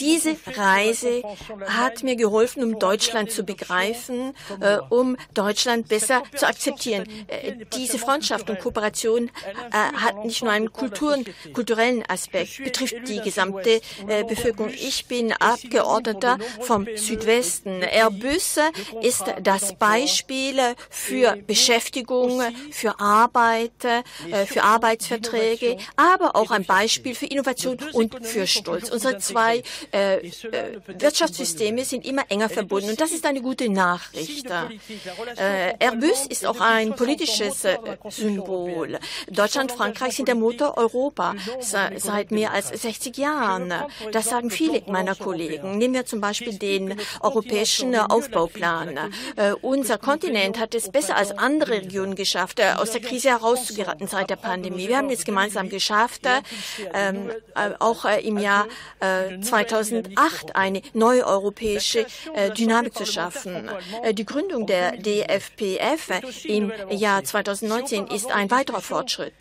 Diese 0.00 0.36
Reise 0.46 1.22
hat 1.66 2.02
mir 2.02 2.16
geholfen, 2.16 2.62
um 2.62 2.78
Deutschland 2.78 3.30
zu 3.30 3.44
begreifen, 3.44 4.34
äh, 4.60 4.78
um 4.90 5.16
Deutschland 5.32 5.88
besser 5.88 6.22
zu 6.36 6.46
akzeptieren. 6.46 7.06
Äh, 7.28 7.64
diese 7.74 7.98
Freundschaft 7.98 8.50
und 8.50 8.58
Kooperation 8.58 9.30
äh, 9.70 9.72
hat 9.72 10.24
nicht 10.24 10.42
nur 10.42 10.52
einen 10.52 10.72
Kulturen, 10.72 11.24
kulturellen 11.52 12.04
Aspekt, 12.08 12.62
betrifft 12.62 13.08
die 13.08 13.20
gesamte 13.20 13.80
äh, 14.08 14.24
Bevölkerung. 14.24 14.70
Ich 14.70 15.06
bin 15.06 15.32
Abgeordneter 15.32 16.38
vom 16.60 16.86
Südwesten. 16.96 17.82
Airbus 17.82 18.58
ist 19.02 19.24
das 19.42 19.76
Beispiel 19.76 20.60
für 20.90 21.36
Beschäftigung, 21.46 22.42
für 22.70 23.00
Arbeit, 23.00 23.84
äh, 23.84 24.46
für 24.46 24.62
Arbeitsverträge, 24.62 25.78
aber 25.96 26.36
auch 26.36 26.50
ein 26.50 26.64
Beispiel 26.64 27.14
für 27.14 27.26
Innovation 27.26 27.78
und 27.92 28.26
für 28.26 28.46
Stolz. 28.46 28.90
Unsere 28.90 29.13
zwei 29.18 29.62
äh, 29.92 30.16
äh, 30.16 30.80
Wirtschaftssysteme 30.86 31.84
sind 31.84 32.06
immer 32.06 32.22
enger 32.28 32.48
verbunden 32.48 32.90
und 32.90 33.00
das 33.00 33.12
ist 33.12 33.26
eine 33.26 33.40
gute 33.40 33.68
Nachricht. 33.68 34.46
Äh, 35.36 35.74
Airbus 35.78 36.26
ist 36.26 36.46
auch 36.46 36.60
ein 36.60 36.94
politisches 36.94 37.64
äh, 37.64 37.78
Symbol. 38.08 38.98
Deutschland, 39.28 39.72
Frankreich 39.72 40.16
sind 40.16 40.28
der 40.28 40.34
Motor 40.34 40.76
Europa 40.76 41.34
seit 41.60 42.30
mehr 42.30 42.52
als 42.52 42.68
60 42.68 43.16
Jahren. 43.16 43.72
Das 44.12 44.26
sagen 44.26 44.50
viele 44.50 44.82
meiner 44.86 45.14
Kollegen. 45.14 45.78
Nehmen 45.78 45.94
wir 45.94 46.06
zum 46.06 46.20
Beispiel 46.20 46.58
den 46.58 46.98
europäischen 47.20 47.94
Aufbauplan. 47.94 49.12
Äh, 49.36 49.52
unser 49.62 49.98
Kontinent 49.98 50.58
hat 50.58 50.74
es 50.74 50.90
besser 50.90 51.16
als 51.16 51.36
andere 51.36 51.72
Regionen 51.72 52.14
geschafft, 52.14 52.58
äh, 52.60 52.72
aus 52.76 52.90
der 52.92 53.00
Krise 53.00 53.30
herauszugeraten 53.30 54.06
seit 54.06 54.30
der 54.30 54.36
Pandemie. 54.36 54.88
Wir 54.88 54.98
haben 54.98 55.10
es 55.10 55.24
gemeinsam 55.24 55.68
geschafft, 55.68 56.22
ähm, 56.94 57.30
auch 57.78 58.04
im 58.04 58.38
Jahr 58.38 58.66
2008 59.40 60.56
eine 60.56 60.82
neue 60.92 61.26
europäische 61.26 62.06
äh, 62.34 62.50
Dynamik 62.50 62.94
zu 62.94 63.06
schaffen. 63.06 63.70
Äh, 64.02 64.14
die 64.14 64.24
Gründung 64.24 64.66
der 64.66 64.96
DFPF 64.96 66.10
im 66.44 66.72
Jahr 66.90 67.24
2019 67.24 68.06
ist 68.08 68.30
ein 68.30 68.50
weiterer 68.50 68.80
Fortschritt. 68.80 69.34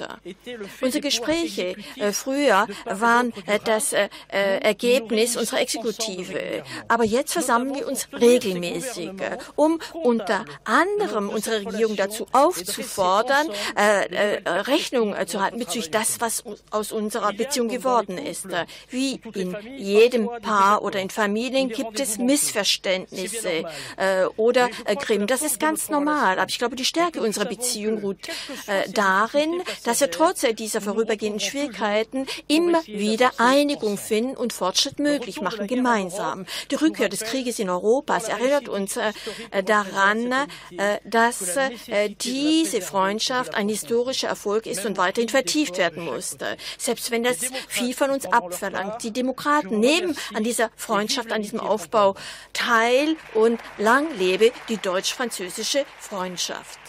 Unsere 0.82 1.02
Gespräche 1.02 1.76
äh, 1.96 2.12
früher 2.12 2.68
waren 2.86 3.34
das 3.66 3.94
Ergebnis 4.30 5.36
unserer 5.38 5.62
Exekutive. 5.62 6.64
Aber 6.88 7.04
jetzt 7.04 7.34
versammeln 7.34 7.76
wir 7.76 7.88
uns 7.88 8.08
regelmäßig, 8.12 9.12
um 9.56 9.80
unter 9.94 10.46
anderem 10.64 11.30
unsere 11.30 11.66
Regierung 11.66 11.96
dazu 11.96 12.28
aufzufordern, 12.32 13.48
Rechnung 13.76 15.16
zu 15.28 15.42
halten 15.42 15.60
bezüglich 15.60 15.92
das, 15.92 16.20
was 16.20 16.44
aus 16.72 16.92
unserer 16.92 17.34
Beziehung 17.34 17.68
geworden 17.68 18.18
ist. 18.18 18.48
Wie 18.90 19.22
in 19.34 19.53
jedem 19.78 20.30
Paar 20.42 20.84
oder 20.84 21.00
in 21.00 21.10
Familien 21.10 21.70
gibt 21.70 22.00
es 22.00 22.18
Missverständnisse 22.18 23.66
äh, 23.98 24.26
oder 24.38 24.70
äh, 24.86 24.96
Grimm. 24.96 25.28
Das 25.28 25.42
ist 25.42 25.60
ganz 25.60 25.90
normal. 25.90 26.40
Aber 26.40 26.50
ich 26.50 26.58
glaube, 26.58 26.76
die 26.76 26.86
Stärke 26.86 27.22
unserer 27.22 27.46
Beziehung 27.46 28.00
ruht 28.00 28.28
äh, 28.68 28.90
darin, 28.92 29.62
dass 29.84 30.02
wir 30.02 30.12
trotz 30.12 30.42
dieser 30.42 30.82
vorübergehenden 30.82 31.40
Schwierigkeiten 31.40 32.26
immer 32.48 32.86
wieder 32.86 33.32
Einigung 33.38 33.98
finden 33.98 34.36
und 34.36 34.54
Fortschritt 34.54 35.00
möglich 35.00 35.42
machen, 35.42 35.68
gemeinsam. 35.68 36.46
Die 36.72 36.76
Rückkehr 36.76 37.10
des 37.10 37.22
Krieges 37.22 37.60
in 37.60 37.70
Europas 37.70 38.28
erinnert 38.28 38.70
uns 38.70 38.98
äh, 38.98 39.14
daran, 39.64 40.32
äh, 40.78 41.00
dass 41.06 41.56
äh, 41.58 42.10
diese 42.10 42.82
Freundschaft 42.82 43.56
ein 43.56 43.70
historischer 43.70 44.28
Erfolg 44.28 44.66
ist 44.66 44.86
und 44.86 44.98
weiterhin 44.98 45.30
vertieft 45.30 45.78
werden 45.78 46.06
muss. 46.06 46.38
Selbst 46.78 47.12
wenn 47.12 47.24
das 47.24 47.38
viel 47.68 47.94
von 47.94 48.10
uns 48.10 48.26
abverlangt. 48.26 49.04
Die 49.04 49.14
Demokraten 49.44 49.80
nehmen 49.80 50.18
an 50.34 50.44
dieser 50.44 50.70
Freundschaft, 50.76 51.32
an 51.32 51.42
diesem 51.42 51.60
Aufbau 51.60 52.16
teil 52.54 53.16
und 53.34 53.60
lang 53.78 54.16
lebe 54.18 54.52
die 54.70 54.78
deutsch-französische 54.78 55.86
Freundschaft. 56.00 56.80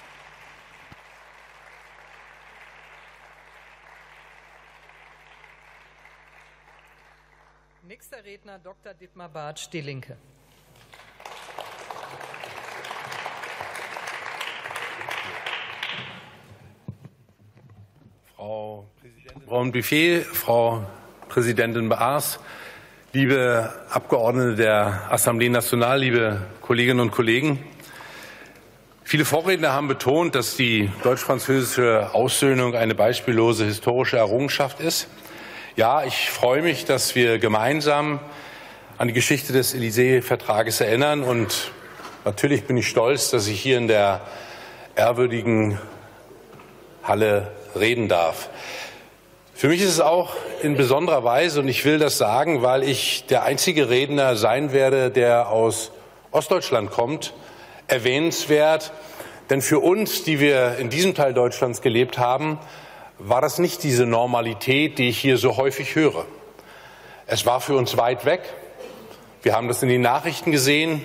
Nächster 7.83 8.25
Redner 8.25 8.59
Dr. 8.59 8.95
Dietmar 8.95 9.29
Bartsch, 9.29 9.69
Die 9.73 9.81
Linke. 9.81 10.17
Frau 18.37 18.89
Braun-Buffet, 19.47 20.23
Frau 20.23 20.85
Präsidentin 21.35 21.89
Baas, 21.89 22.39
liebe 23.13 23.69
Abgeordnete 23.91 24.55
der 24.55 25.11
Assemblée 25.11 25.51
Nationale, 25.51 25.99
liebe 25.99 26.43
Kolleginnen 26.61 27.01
und 27.01 27.11
Kollegen. 27.11 27.59
Viele 29.03 29.25
Vorredner 29.25 29.73
haben 29.73 29.89
betont, 29.89 30.37
dass 30.37 30.57
die 30.57 30.93
deutsch-französische 31.03 32.15
Aussöhnung 32.15 32.77
eine 32.77 32.95
beispiellose 32.95 33.65
historische 33.65 34.17
Errungenschaft 34.17 34.79
ist. 34.79 35.09
Ja, 35.75 36.05
ich 36.05 36.31
freue 36.31 36.63
mich, 36.63 36.85
dass 36.85 37.17
wir 37.17 37.41
gemeinsam 37.41 38.21
an 38.97 39.09
die 39.09 39.15
Geschichte 39.15 39.53
des 39.53 39.75
Élysée-Vertrages 39.75 40.81
erinnern. 40.83 41.25
Und 41.25 41.73
natürlich 42.25 42.63
bin 42.63 42.77
ich 42.77 42.87
stolz, 42.87 43.31
dass 43.31 43.49
ich 43.49 43.61
hier 43.61 43.79
in 43.79 43.89
der 43.89 44.21
ehrwürdigen 44.95 45.81
Halle 47.03 47.51
reden 47.75 48.09
darf. 48.09 48.51
Für 49.57 49.69
mich 49.69 49.81
ist 49.83 49.91
es 49.91 50.01
auch 50.01 50.35
in 50.63 50.77
besonderer 50.77 51.23
Weise, 51.23 51.61
und 51.61 51.69
ich 51.69 51.85
will 51.85 52.01
das 52.01 52.19
sagen, 52.19 52.63
weil 52.63 52.83
ich 52.83 53.27
der 53.27 53.45
einzige 53.45 53.89
Redner 53.89 54.35
sein 54.35 54.73
werde, 54.73 55.13
der 55.13 55.49
aus 55.49 55.93
Ostdeutschland 56.33 56.91
kommt, 56.91 57.35
erwähnenswert. 57.87 58.93
Denn 59.51 59.63
für 59.63 59.79
uns, 59.79 60.25
die 60.25 60.41
wir 60.41 60.79
in 60.79 60.91
diesem 60.91 61.15
Teil 61.15 61.35
Deutschlands 61.35 61.83
gelebt 61.83 62.19
haben, 62.19 62.59
war 63.21 63.41
das 63.41 63.61
nicht 63.61 63.85
diese 63.85 64.07
Normalität, 64.07 64.99
die 64.99 65.09
ich 65.09 65.19
hier 65.19 65.39
so 65.39 65.57
häufig 65.57 65.95
höre. 65.95 66.25
Es 67.29 67.47
war 67.47 67.61
für 67.61 67.77
uns 67.77 67.97
weit 67.97 68.25
weg. 68.25 68.43
Wir 69.43 69.55
haben 69.55 69.69
das 69.69 69.85
in 69.85 69.89
den 69.89 70.03
Nachrichten 70.03 70.51
gesehen. 70.51 71.01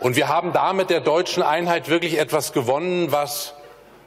Und 0.00 0.16
wir 0.16 0.28
haben 0.28 0.54
damit 0.54 0.88
der 0.88 1.00
deutschen 1.00 1.42
Einheit 1.42 1.90
wirklich 1.90 2.18
etwas 2.18 2.54
gewonnen, 2.54 3.12
was 3.12 3.52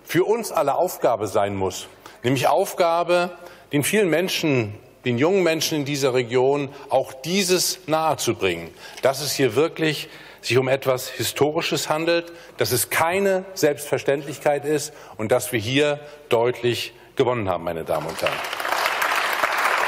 für 0.03 0.23
uns 0.23 0.51
alle 0.51 0.73
Aufgabe 0.73 1.27
sein 1.27 1.55
muss. 1.55 1.87
Nämlich 2.27 2.49
Aufgabe, 2.49 3.31
den 3.71 3.85
vielen 3.85 4.09
Menschen, 4.09 4.77
den 5.05 5.17
jungen 5.17 5.43
Menschen 5.43 5.77
in 5.77 5.85
dieser 5.85 6.13
Region 6.13 6.67
auch 6.89 7.13
dieses 7.13 7.87
nahezubringen, 7.87 8.69
dass 9.01 9.21
es 9.21 9.31
hier 9.31 9.55
wirklich 9.55 10.09
sich 10.41 10.57
um 10.57 10.67
etwas 10.67 11.07
Historisches 11.07 11.87
handelt, 11.87 12.33
dass 12.57 12.73
es 12.73 12.89
keine 12.89 13.45
Selbstverständlichkeit 13.53 14.65
ist 14.65 14.91
und 15.15 15.31
dass 15.31 15.53
wir 15.53 15.61
hier 15.61 16.01
deutlich 16.27 16.91
gewonnen 17.15 17.47
haben, 17.47 17.63
meine 17.63 17.85
Damen 17.85 18.07
und 18.07 18.21
Herren. 18.21 18.33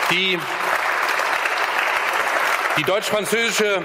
Die, 0.09 0.39
die 2.77 2.83
deutsch-französische 2.83 3.81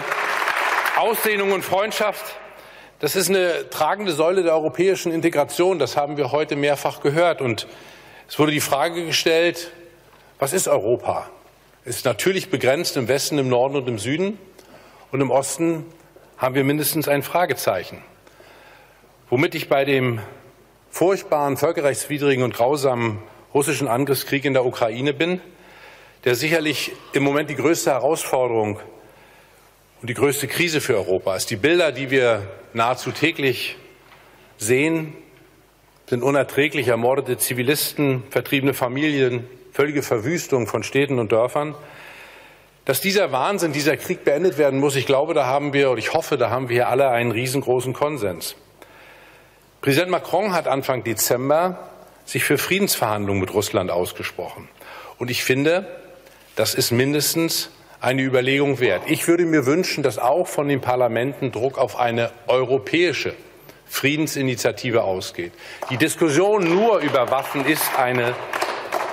Ausdehnung 0.97 1.51
und 1.51 1.65
Freundschaft, 1.65 2.25
das 3.01 3.17
ist 3.17 3.31
eine 3.31 3.69
tragende 3.69 4.13
Säule 4.13 4.45
der 4.45 4.53
europäischen 4.53 5.11
Integration. 5.11 5.81
Das 5.81 5.97
haben 5.97 6.17
wir 6.17 6.31
heute 6.31 6.55
mehrfach 6.55 7.01
gehört. 7.01 7.41
Und 7.41 7.67
es 8.29 8.39
wurde 8.39 8.53
die 8.53 8.61
Frage 8.61 9.05
gestellt, 9.05 9.71
was 10.39 10.53
ist 10.53 10.69
Europa? 10.69 11.29
Es 11.85 11.97
ist 11.97 12.05
natürlich 12.05 12.49
begrenzt 12.49 12.97
im 12.97 13.09
Westen, 13.09 13.39
im 13.39 13.49
Norden 13.49 13.77
und 13.77 13.87
im 13.89 13.99
Süden. 13.99 14.39
Und 15.13 15.21
im 15.21 15.31
Osten 15.31 15.85
haben 16.39 16.55
wir 16.55 16.65
mindestens 16.65 17.09
ein 17.09 17.23
Fragezeichen. 17.23 17.99
Womit 19.31 19.55
ich 19.55 19.69
bei 19.69 19.85
dem 19.85 20.21
furchtbaren, 20.91 21.57
völkerrechtswidrigen 21.57 22.43
und 22.43 22.55
grausamen 22.55 23.19
russischen 23.53 23.89
Angriffskrieg 23.89 24.45
in 24.45 24.55
der 24.55 24.65
Ukraine 24.65 25.13
bin, 25.13 25.41
der 26.25 26.35
sicherlich 26.35 26.93
im 27.13 27.23
Moment 27.23 27.51
die 27.51 27.55
größte 27.55 27.91
Herausforderung 27.91 28.81
und 30.01 30.09
die 30.09 30.15
größte 30.15 30.49
Krise 30.49 30.81
für 30.81 30.97
Europa 30.97 31.37
ist. 31.37 31.51
Die 31.51 31.57
Bilder, 31.57 31.93
die 31.93 32.11
wir 32.11 32.49
nahezu 32.73 33.13
täglich 33.13 33.77
sehen, 34.57 35.15
sind 36.07 36.23
unerträglich. 36.23 36.89
Ermordete 36.89 37.39
Zivilisten, 37.39 38.25
vertriebene 38.31 38.75
Familien, 38.75 39.47
völlige 39.73 40.03
Verwüstung 40.03 40.67
von 40.67 40.83
Städten 40.83 41.19
und 41.19 41.33
Dörfern. 41.33 41.75
Dass 42.85 43.01
dieser 43.01 43.33
Wahnsinn, 43.33 43.73
dieser 43.73 43.97
Krieg 43.97 44.25
beendet 44.25 44.59
werden 44.59 44.79
muss, 44.79 44.95
ich 44.95 45.07
glaube, 45.07 45.33
da 45.33 45.47
haben 45.47 45.73
wir, 45.73 45.91
und 45.91 45.99
ich 45.99 46.13
hoffe, 46.13 46.37
da 46.37 46.51
haben 46.51 46.69
wir 46.69 46.89
alle 46.89 47.09
einen 47.09 47.31
riesengroßen 47.31 47.95
Konsens. 47.95 48.57
Präsident 49.81 50.11
Macron 50.11 50.53
hat 50.53 50.69
Anfang 50.69 51.03
Dezember 51.03 51.91
sich 52.25 52.45
für 52.45 52.59
Friedensverhandlungen 52.59 53.41
mit 53.41 53.53
Russland 53.53 53.91
ausgesprochen. 53.91 54.69
Und 55.19 55.31
ich 55.31 55.45
finde, 55.45 55.87
das 56.57 56.75
ist 56.75 56.91
mindestens 56.91 57.71
eine 58.01 58.23
Überlegung 58.23 58.81
wert. 58.81 59.03
Ich 59.07 59.29
würde 59.29 59.45
mir 59.45 59.67
wünschen, 59.67 60.03
dass 60.03 60.19
auch 60.19 60.47
von 60.47 60.69
den 60.69 60.81
Parlamenten 60.81 61.53
Druck 61.53 61.79
auf 61.79 61.99
eine 61.99 62.31
europäische 62.47 63.35
Friedensinitiative 63.95 65.05
ausgeht. 65.05 65.53
Die 65.89 65.97
Diskussion 65.97 66.65
nur 66.65 66.99
über 66.99 67.31
Waffen 67.31 67.65
ist 67.65 67.97
eine 67.97 68.35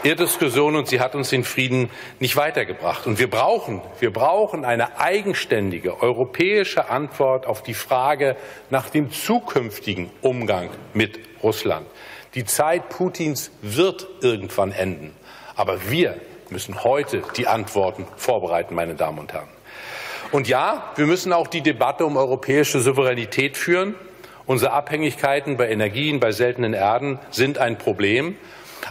Irrdiskussion 0.02 0.76
und 0.76 0.88
sie 0.88 1.00
hat 1.00 1.14
uns 1.14 1.30
den 1.30 1.44
Frieden 1.44 1.92
nicht 2.20 2.36
weitergebracht. 2.36 3.06
Und 3.06 3.20
wir 3.20 3.30
brauchen, 3.30 3.82
wir 4.00 4.12
brauchen 4.12 4.66
eine 4.66 5.00
eigenständige 5.00 6.02
europäische 6.02 6.90
Antwort 6.90 7.46
auf 7.46 7.62
die 7.62 7.76
Frage 7.76 8.36
nach 8.72 8.90
dem 8.90 9.12
zukünftigen 9.12 10.10
Umgang 10.22 10.72
mit 10.96 11.20
Russland. 11.44 11.86
Die 12.34 12.46
Zeit 12.46 12.90
Putins 12.90 13.52
wird 13.62 14.08
irgendwann 14.22 14.72
enden. 14.72 15.14
Aber 15.56 15.92
wir 15.92 16.16
müssen 16.50 16.84
heute 16.84 17.22
die 17.38 17.46
Antworten 17.46 18.08
vorbereiten, 18.18 18.74
meine 18.74 18.96
Damen 18.96 19.20
und 19.20 19.32
Herren. 19.32 19.50
Und 20.32 20.48
ja, 20.48 20.92
wir 20.96 21.06
müssen 21.06 21.34
auch 21.34 21.48
die 21.48 21.62
Debatte 21.62 22.04
um 22.04 22.18
europäische 22.18 22.80
Souveränität 22.80 23.58
führen. 23.58 23.94
Unsere 24.52 24.74
Abhängigkeiten 24.74 25.56
bei 25.56 25.70
Energien, 25.70 26.20
bei 26.20 26.34
seltenen 26.34 26.74
Erden 26.74 27.20
sind 27.30 27.58
ein 27.58 27.78
Problem. 27.78 28.36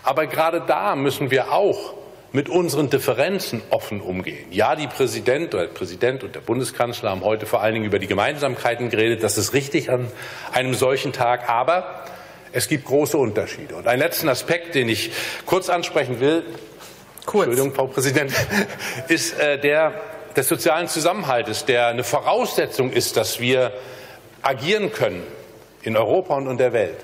Aber 0.02 0.26
gerade 0.26 0.62
da 0.66 0.96
müssen 0.96 1.30
wir 1.30 1.52
auch 1.52 1.92
mit 2.32 2.48
unseren 2.48 2.88
Differenzen 2.88 3.60
offen 3.68 4.00
umgehen. 4.00 4.50
Ja, 4.52 4.74
die 4.74 4.86
Präsident 4.86 5.52
oder 5.52 5.66
der 5.66 5.74
Präsident 5.74 6.24
und 6.24 6.34
der 6.34 6.40
Bundeskanzler 6.40 7.10
haben 7.10 7.20
heute 7.20 7.44
vor 7.44 7.60
allen 7.60 7.74
Dingen 7.74 7.84
über 7.84 7.98
die 7.98 8.06
Gemeinsamkeiten 8.06 8.88
geredet. 8.88 9.22
Das 9.22 9.36
ist 9.36 9.52
richtig 9.52 9.90
an 9.90 10.10
einem 10.50 10.72
solchen 10.72 11.12
Tag. 11.12 11.50
Aber 11.50 12.06
es 12.52 12.66
gibt 12.66 12.86
große 12.86 13.18
Unterschiede. 13.18 13.74
Und 13.74 13.86
einen 13.86 14.00
letzten 14.00 14.30
Aspekt, 14.30 14.74
den 14.74 14.88
ich 14.88 15.10
kurz 15.44 15.68
ansprechen 15.68 16.20
will, 16.20 16.42
kurz. 17.26 17.48
Entschuldigung, 17.48 17.74
Frau 17.74 17.86
Präsidentin, 17.88 18.34
ist 19.08 19.38
äh, 19.38 19.60
der 19.60 19.92
des 20.34 20.48
sozialen 20.48 20.88
Zusammenhaltes, 20.88 21.66
der 21.66 21.88
eine 21.88 22.02
Voraussetzung 22.02 22.90
ist, 22.90 23.18
dass 23.18 23.40
wir 23.40 23.74
agieren 24.40 24.90
können 24.90 25.22
in 25.82 25.96
Europa 25.96 26.34
und 26.34 26.46
in 26.48 26.58
der 26.58 26.72
Welt. 26.72 26.98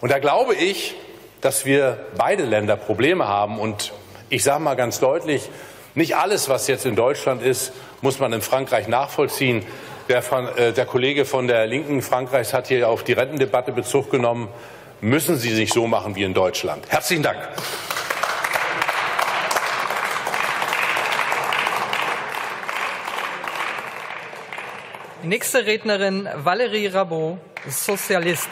Und 0.00 0.10
da 0.10 0.18
glaube 0.18 0.54
ich, 0.54 0.94
dass 1.40 1.64
wir 1.64 1.98
beide 2.16 2.44
Länder 2.44 2.76
Probleme 2.76 3.28
haben. 3.28 3.58
Und 3.58 3.92
ich 4.30 4.44
sage 4.44 4.62
mal 4.62 4.74
ganz 4.74 5.00
deutlich, 5.00 5.50
nicht 5.94 6.16
alles, 6.16 6.48
was 6.48 6.66
jetzt 6.68 6.86
in 6.86 6.96
Deutschland 6.96 7.42
ist, 7.42 7.72
muss 8.00 8.18
man 8.18 8.32
in 8.32 8.40
Frankreich 8.40 8.88
nachvollziehen. 8.88 9.64
Der, 10.08 10.22
äh, 10.56 10.72
der 10.72 10.86
Kollege 10.86 11.24
von 11.24 11.46
der 11.46 11.66
Linken 11.66 12.00
Frankreichs 12.00 12.54
hat 12.54 12.68
hier 12.68 12.88
auf 12.88 13.04
die 13.04 13.12
Rentendebatte 13.12 13.72
Bezug 13.72 14.10
genommen. 14.10 14.48
Müssen 15.00 15.36
sie 15.36 15.54
sich 15.54 15.72
so 15.72 15.86
machen 15.86 16.14
wie 16.14 16.22
in 16.22 16.32
Deutschland. 16.32 16.84
Herzlichen 16.88 17.22
Dank. 17.22 17.38
Nächste 25.24 25.64
Rednerin 25.64 26.28
Valérie 26.34 26.88
Rabot, 26.88 27.38
Sozialist. 27.68 28.48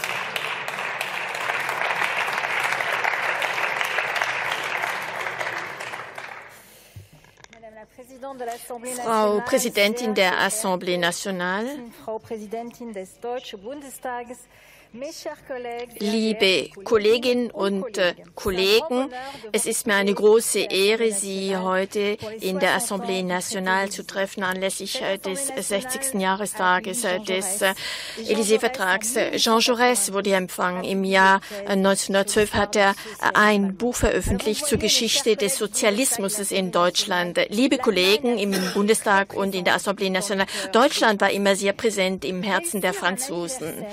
Frau 9.04 9.40
Präsidentin 9.40 10.14
der 10.14 10.38
Assemblée 10.38 10.96
Nationale, 10.96 11.66
Frau 12.04 12.20
Präsidentin 12.20 12.92
des 12.92 13.18
Deutschen 13.18 13.60
Bundestages, 13.60 14.38
Liebe 15.98 16.70
Kolleginnen 16.84 17.50
und 17.50 17.96
äh, 17.96 18.14
Kollegen, 18.34 19.10
es 19.52 19.66
ist 19.66 19.86
mir 19.86 19.94
eine 19.94 20.12
große 20.12 20.58
Ehre, 20.60 21.12
Sie 21.12 21.56
heute 21.56 22.18
in 22.40 22.58
der 22.58 22.76
Assemblée 22.76 23.24
Nationale 23.24 23.88
zu 23.90 24.04
treffen 24.04 24.42
anlässlich 24.42 25.02
des 25.24 25.48
60. 25.48 26.20
Jahrestages 26.20 27.02
des 27.02 27.62
Élysée-Vertrags. 28.28 29.14
Jean 29.36 29.60
Jaurès 29.60 30.12
wurde 30.12 30.34
empfangen. 30.34 30.84
Im 30.84 31.04
Jahr 31.04 31.40
1912 31.66 32.54
hat 32.54 32.76
er 32.76 32.94
ein 33.34 33.76
Buch 33.76 33.94
veröffentlicht 33.94 34.66
zur 34.66 34.78
Geschichte 34.78 35.36
des 35.36 35.56
Sozialismus 35.56 36.38
in 36.50 36.72
Deutschland. 36.72 37.38
Liebe 37.48 37.78
Kollegen, 37.78 38.38
im 38.38 38.52
im 38.52 38.72
Bundestag 38.74 39.34
und 39.34 39.54
in 39.54 39.64
der 39.64 39.76
Assemblée 39.76 40.10
Nationale. 40.10 40.48
Deutschland 40.72 41.20
war 41.20 41.30
immer 41.30 41.56
sehr 41.56 41.72
präsent 41.72 42.24
im 42.24 42.42
Herzen 42.42 42.80
der 42.80 42.92
Franzosen. 42.92 43.86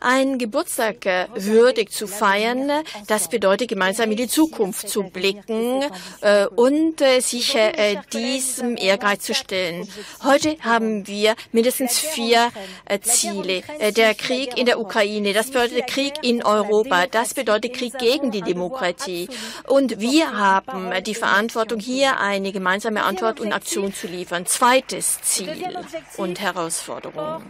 Ein 0.00 0.38
Geburtstag 0.44 1.06
würdig 1.34 1.90
zu 1.90 2.06
feiern, 2.06 2.70
das 3.06 3.28
bedeutet 3.28 3.68
gemeinsam 3.68 4.10
in 4.10 4.18
die 4.18 4.28
Zukunft 4.28 4.90
zu 4.90 5.04
blicken 5.04 5.82
äh, 6.20 6.44
und 6.46 7.00
äh, 7.00 7.20
sich 7.20 7.54
äh, 7.54 7.96
diesem 8.12 8.76
Ehrgeiz 8.76 9.22
zu 9.22 9.32
stellen. 9.32 9.88
Heute 10.22 10.58
haben 10.60 11.06
wir 11.06 11.34
mindestens 11.52 11.98
vier 11.98 12.50
Ziele. 13.00 13.62
Der 13.96 14.14
Krieg 14.14 14.58
in 14.58 14.66
der 14.66 14.78
Ukraine, 14.78 15.32
das 15.32 15.46
bedeutet 15.46 15.86
Krieg 15.86 16.12
in 16.22 16.42
Europa, 16.44 17.06
das 17.06 17.32
bedeutet 17.32 17.72
Krieg 17.72 17.96
gegen 17.98 18.30
die 18.30 18.42
Demokratie. 18.42 19.28
Und 19.66 20.00
wir 20.00 20.36
haben 20.36 20.92
die 21.04 21.14
Verantwortung, 21.14 21.80
hier 21.80 22.20
eine 22.20 22.52
gemeinsame 22.52 23.02
Antwort 23.02 23.40
und 23.40 23.52
Aktion 23.52 23.94
zu 23.94 24.08
liefern. 24.08 24.44
Zweites 24.44 25.22
Ziel 25.22 25.78
und 26.18 26.40
Herausforderung. 26.40 27.42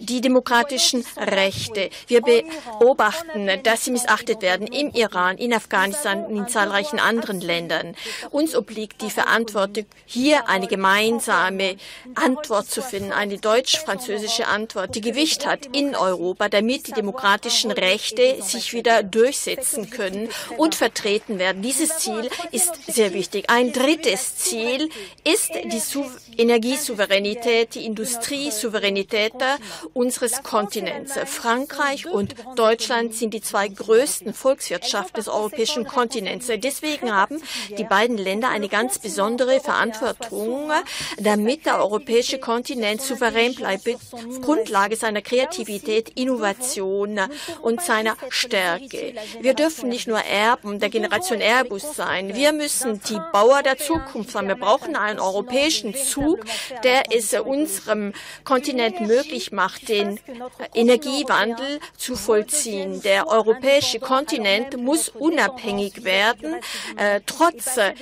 Die 0.00 0.20
demokratischen 0.20 0.87
Rechte. 1.16 1.90
Wir 2.06 2.22
beobachten, 2.22 3.50
dass 3.62 3.84
sie 3.84 3.90
missachtet 3.90 4.42
werden 4.42 4.66
im 4.66 4.90
Iran, 4.92 5.38
in 5.38 5.52
Afghanistan 5.52 6.24
und 6.24 6.36
in 6.36 6.48
zahlreichen 6.48 6.98
anderen 6.98 7.40
Ländern. 7.40 7.94
Uns 8.30 8.54
obliegt 8.54 9.02
die 9.02 9.10
Verantwortung, 9.10 9.86
hier 10.06 10.48
eine 10.48 10.66
gemeinsame 10.66 11.76
Antwort 12.14 12.70
zu 12.70 12.82
finden, 12.82 13.12
eine 13.12 13.38
deutsch-französische 13.38 14.46
Antwort, 14.46 14.94
die 14.94 15.00
Gewicht 15.00 15.46
hat 15.46 15.66
in 15.72 15.94
Europa, 15.94 16.48
damit 16.48 16.86
die 16.86 16.92
demokratischen 16.92 17.70
Rechte 17.70 18.42
sich 18.42 18.72
wieder 18.72 19.02
durchsetzen 19.02 19.90
können 19.90 20.28
und 20.56 20.74
vertreten 20.74 21.38
werden. 21.38 21.62
Dieses 21.62 21.98
Ziel 21.98 22.30
ist 22.50 22.72
sehr 22.86 23.12
wichtig. 23.12 23.50
Ein 23.50 23.72
drittes 23.72 24.36
Ziel 24.36 24.88
ist 25.24 25.50
die 25.54 25.82
Energiesouveränität, 26.36 27.74
die 27.74 27.84
Industriesouveränität 27.84 29.34
unseres 29.92 30.42
Kontinents. 30.42 30.77
Frankreich 31.26 32.06
und 32.06 32.34
Deutschland 32.56 33.14
sind 33.14 33.34
die 33.34 33.40
zwei 33.40 33.68
größten 33.68 34.34
Volkswirtschaften 34.34 35.16
des 35.16 35.28
europäischen 35.28 35.84
Kontinents. 35.84 36.46
Deswegen 36.48 37.14
haben 37.14 37.40
die 37.76 37.84
beiden 37.84 38.18
Länder 38.18 38.48
eine 38.48 38.68
ganz 38.68 38.98
besondere 38.98 39.60
Verantwortung, 39.60 40.70
damit 41.18 41.66
der 41.66 41.78
europäische 41.78 42.38
Kontinent 42.38 43.00
souverän 43.00 43.54
bleibt, 43.54 43.88
auf 44.12 44.40
Grundlage 44.40 44.96
seiner 44.96 45.22
Kreativität, 45.22 46.10
Innovation 46.16 47.20
und 47.62 47.82
seiner 47.82 48.16
Stärke. 48.28 49.14
Wir 49.40 49.54
dürfen 49.54 49.88
nicht 49.88 50.08
nur 50.08 50.18
Erben 50.18 50.80
der 50.80 50.88
Generation 50.88 51.40
Airbus 51.40 51.94
sein. 51.94 52.34
Wir 52.34 52.52
müssen 52.52 53.00
die 53.08 53.18
Bauer 53.32 53.62
der 53.62 53.78
Zukunft 53.78 54.30
sein. 54.30 54.48
Wir 54.48 54.56
brauchen 54.56 54.96
einen 54.96 55.20
europäischen 55.20 55.94
Zug, 55.94 56.44
der 56.82 57.04
es 57.14 57.32
unserem 57.34 58.12
Kontinent 58.44 59.00
möglich 59.00 59.52
macht, 59.52 59.88
den 59.88 60.20
Energiewandel 60.74 61.80
zu 61.96 62.16
vollziehen. 62.16 63.02
Der 63.02 63.28
europäische 63.28 64.00
Kontinent 64.00 64.76
muss 64.76 65.08
unabhängig 65.08 66.04
werden, 66.04 66.56
äh, 66.96 67.20
trotz 67.26 67.76
äh, 67.76 67.94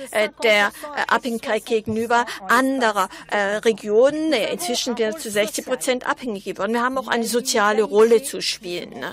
der 0.43 0.67
äh, 0.67 0.71
Abhängigkeit 1.07 1.65
gegenüber 1.65 2.25
anderer 2.47 3.09
äh, 3.31 3.57
Regionen. 3.57 4.33
Inzwischen 4.33 4.97
sind 4.97 4.99
wir 4.99 5.17
zu 5.17 5.29
60 5.29 5.65
Prozent 5.65 6.07
abhängig 6.07 6.45
geworden. 6.45 6.73
Wir 6.73 6.83
haben 6.83 6.97
auch 6.97 7.07
eine 7.07 7.25
soziale 7.25 7.83
Rolle 7.83 8.23
zu 8.23 8.41
spielen. 8.41 9.05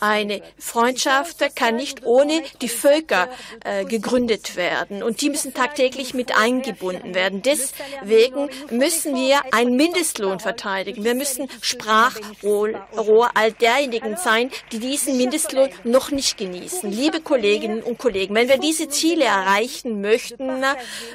Eine 0.00 0.42
Freundschaft 0.58 1.38
kann 1.56 1.76
nicht 1.76 2.04
ohne 2.04 2.42
die 2.60 2.68
Völker 2.68 3.28
äh, 3.64 3.84
gegründet 3.84 4.56
werden 4.56 5.02
und 5.02 5.20
die 5.20 5.30
müssen 5.30 5.54
tagtäglich 5.54 6.14
mit 6.14 6.36
eingebunden 6.36 7.14
werden. 7.14 7.42
Deswegen 7.42 8.48
müssen 8.70 9.14
wir 9.14 9.40
einen 9.52 9.76
Mindestlohn 9.76 10.40
verteidigen. 10.40 11.04
Wir 11.04 11.14
müssen 11.14 11.48
Sprachrohr 11.60 13.30
all 13.34 13.52
derjenigen 13.52 14.16
sein, 14.16 14.50
die 14.72 14.78
diesen 14.78 15.16
Mindestlohn 15.16 15.70
noch 15.84 16.10
nicht 16.10 16.36
genießen. 16.36 16.90
Liebe 16.90 17.20
Kolleginnen 17.20 17.82
und 17.82 17.98
Kollegen, 17.98 18.34
wenn 18.34 18.48
wir 18.48 18.58
diese 18.58 18.88
Ziele 18.88 19.24
erreichen 19.24 20.00
möchten, 20.00 20.64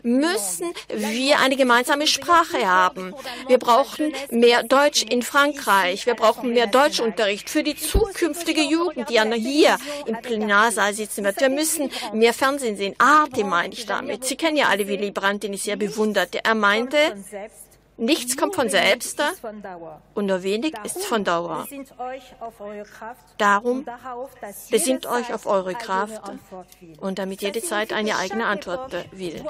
müssen 0.04 0.74
wir 0.90 1.40
eine 1.40 1.56
gemeinsame 1.56 2.08
Sprache 2.08 2.68
haben. 2.68 3.14
Wir 3.48 3.58
brauchen 3.58 4.14
mehr 4.30 4.64
Deutsch 4.64 5.04
in 5.04 5.22
Frankreich. 5.22 6.06
Wir 6.06 6.16
brauchen 6.16 6.54
mehr 6.54 6.68
Deutschunterricht 6.68 7.50
für 7.50 7.64
die 7.64 7.76
Zukunft 7.76 8.41
künftige 8.42 8.62
Jugend, 8.62 9.10
die 9.10 9.16
ja 9.16 9.26
hier 9.34 9.78
im 10.06 10.18
Plenarsaal 10.22 10.94
sitzen 10.94 11.24
wird. 11.24 11.40
Wir 11.40 11.50
müssen 11.50 11.90
mehr 12.14 12.34
Fernsehen 12.34 12.76
sehen. 12.78 12.96
Arte 12.98 13.44
meine 13.44 13.74
ich 13.74 13.86
damit. 13.86 14.26
Sie 14.26 14.36
kennen 14.36 14.58
ja 14.58 14.68
alle 14.68 14.88
Willy 14.88 15.12
Brandt, 15.12 15.44
den 15.44 15.54
ich 15.54 15.64
sehr 15.64 15.78
bewunderte. 15.78 16.44
Er 16.44 16.56
meinte, 16.56 16.98
Nichts 17.98 18.36
kommt 18.36 18.56
von 18.56 18.68
selbst 18.68 19.22
und 20.16 20.26
nur 20.26 20.42
wenig 20.42 20.74
ist 20.84 21.06
von 21.06 21.24
Dauer. 21.24 21.68
Darum 23.38 23.86
besinnt 24.72 25.06
euch 25.06 25.32
auf 25.32 25.46
eure 25.46 25.76
Kraft 25.76 26.24
und 27.00 27.20
damit 27.20 27.44
jede 27.44 27.62
Zeit 27.62 27.94
eine 27.94 28.18
eigene 28.18 28.48
Antwort 28.48 28.92
will. 29.12 29.46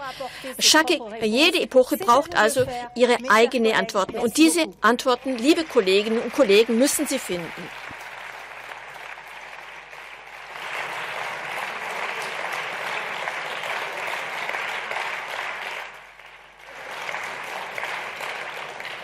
Schacke, 0.60 1.00
jede 1.22 1.62
Epoche 1.62 1.96
braucht 1.96 2.36
also 2.36 2.66
ihre 2.94 3.18
eigene 3.30 3.74
Antworten 3.76 4.20
und 4.20 4.36
diese 4.36 4.66
Antworten, 4.82 5.38
liebe 5.38 5.64
Kolleginnen 5.64 6.20
und 6.20 6.34
Kollegen, 6.34 6.78
müssen 6.78 7.08
sie 7.08 7.20
finden. 7.20 7.70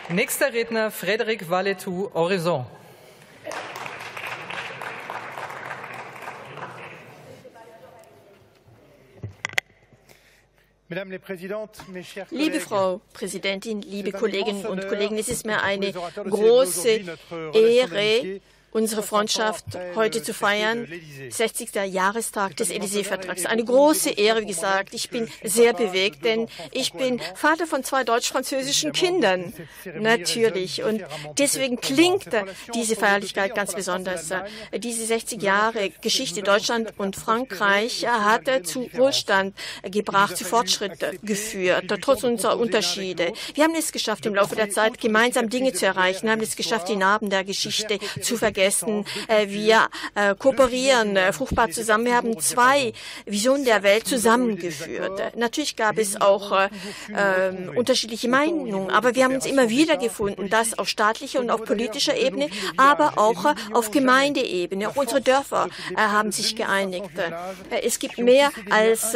Nächster 0.09 0.53
Redner 0.53 0.89
Frédéric 0.89 1.49
Valetou, 1.49 2.09
Horizon. 2.13 2.65
Liebe 12.31 12.59
Frau 12.61 13.01
Präsidentin, 13.11 13.81
liebe 13.81 14.13
Kolleginnen 14.13 14.65
und 14.65 14.87
Kollegen, 14.87 15.17
es 15.17 15.27
ist 15.27 15.45
mir 15.45 15.61
eine 15.61 15.91
große 15.91 17.01
Ehre, 17.53 18.39
unsere 18.71 19.01
Freundschaft 19.01 19.65
heute 19.95 20.21
zu 20.21 20.33
feiern, 20.33 20.87
60. 21.29 21.69
Jahrestag 21.87 22.57
des 22.57 22.69
Élysée-Vertrags. 22.69 23.45
Eine 23.45 23.63
große 23.63 24.11
Ehre, 24.11 24.41
wie 24.41 24.47
gesagt. 24.47 24.93
Ich 24.93 25.09
bin 25.09 25.29
sehr 25.43 25.73
bewegt, 25.73 26.25
denn 26.25 26.47
ich 26.71 26.93
bin 26.93 27.19
Vater 27.35 27.65
von 27.65 27.83
zwei 27.83 28.03
deutsch-französischen 28.03 28.91
Kindern, 28.91 29.53
natürlich. 29.99 30.83
Und 30.83 31.03
deswegen 31.37 31.79
klingt 31.79 32.25
diese 32.73 32.95
Feierlichkeit 32.95 33.55
ganz 33.55 33.73
besonders. 33.73 34.29
Diese 34.75 35.05
60 35.05 35.41
Jahre 35.41 35.89
Geschichte 36.01 36.43
Deutschland 36.43 36.93
und 36.97 37.15
Frankreich 37.15 38.05
hat 38.05 38.47
zu 38.65 38.89
Wohlstand 38.93 39.55
gebracht, 39.83 40.37
zu 40.37 40.43
Fortschritt 40.43 40.99
geführt, 41.23 41.85
trotz 42.01 42.23
unserer 42.23 42.59
Unterschiede. 42.59 43.33
Wir 43.53 43.63
haben 43.63 43.75
es 43.75 43.91
geschafft, 43.91 44.25
im 44.25 44.35
Laufe 44.35 44.55
der 44.55 44.69
Zeit 44.69 44.99
gemeinsam 44.99 45.49
Dinge 45.49 45.73
zu 45.73 45.85
erreichen, 45.85 46.25
wir 46.25 46.31
haben 46.33 46.41
es 46.41 46.55
geschafft, 46.55 46.89
die 46.89 46.95
Narben 46.95 47.29
der 47.29 47.43
Geschichte 47.43 47.99
zu 48.21 48.37
vergessen 48.37 48.56
vergessen. 48.57 49.05
Äh, 49.27 49.47
wir 49.49 49.87
äh, 50.15 50.35
kooperieren 50.35 51.15
äh, 51.15 51.31
fruchtbar 51.31 51.69
zusammen. 51.69 52.05
Wir 52.05 52.15
haben 52.15 52.39
zwei 52.39 52.93
Visionen 53.25 53.65
der 53.65 53.83
Welt 53.83 54.07
zusammengeführt. 54.07 55.35
Natürlich 55.35 55.75
gab 55.75 55.97
es 55.97 56.19
auch 56.19 56.69
ähm, 57.15 57.71
unterschiedliche 57.75 58.27
Meinungen, 58.27 58.89
aber 58.89 59.15
wir 59.15 59.25
haben 59.25 59.35
uns 59.35 59.45
immer 59.45 59.69
wieder 59.69 59.97
gefunden, 59.97 60.49
dass 60.49 60.77
auf 60.77 60.89
staatlicher 60.89 61.39
und 61.39 61.51
auf 61.51 61.63
politischer 61.63 62.17
Ebene, 62.17 62.49
aber 62.77 63.17
auch 63.17 63.53
auf 63.73 63.91
Gemeindeebene. 63.91 64.89
Auch 64.89 64.95
unsere 64.95 65.21
Dörfer 65.21 65.69
haben 65.95 66.31
sich 66.31 66.55
geeinigt. 66.55 67.11
es 67.83 67.99
gibt 67.99 68.17
mehr 68.17 68.51
als 68.69 69.15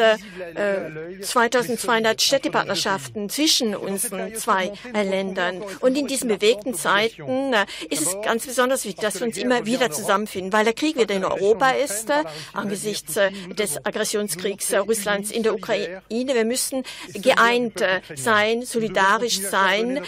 2200 1.21 2.21
Städtepartnerschaften 2.21 3.29
zwischen 3.29 3.75
unseren 3.75 4.35
zwei 4.35 4.71
Ländern. 4.93 5.63
Und 5.79 5.97
in 5.97 6.07
diesen 6.07 6.27
bewegten 6.27 6.73
Zeiten 6.73 7.53
ist 7.89 8.01
es 8.01 8.15
ganz 8.23 8.45
besonders 8.45 8.85
wichtig, 8.85 9.01
dass 9.01 9.19
wir 9.19 9.30
uns 9.31 9.37
immer 9.37 9.65
wieder 9.65 9.91
zusammenfinden, 9.91 10.51
weil 10.51 10.65
der 10.65 10.73
Krieg 10.73 10.97
wieder 10.97 11.15
in 11.15 11.23
Europa 11.23 11.71
ist, 11.71 12.09
äh, 12.09 12.23
angesichts 12.53 13.15
äh, 13.15 13.31
des 13.53 13.83
Aggressionskriegs 13.85 14.71
äh, 14.71 14.77
Russlands 14.77 15.31
in 15.31 15.43
der 15.43 15.53
Ukraine. 15.53 16.01
Wir 16.09 16.45
müssen 16.45 16.83
geeint 17.13 17.83
sein, 18.15 18.63
solidarisch 18.63 19.39
sein 19.39 20.01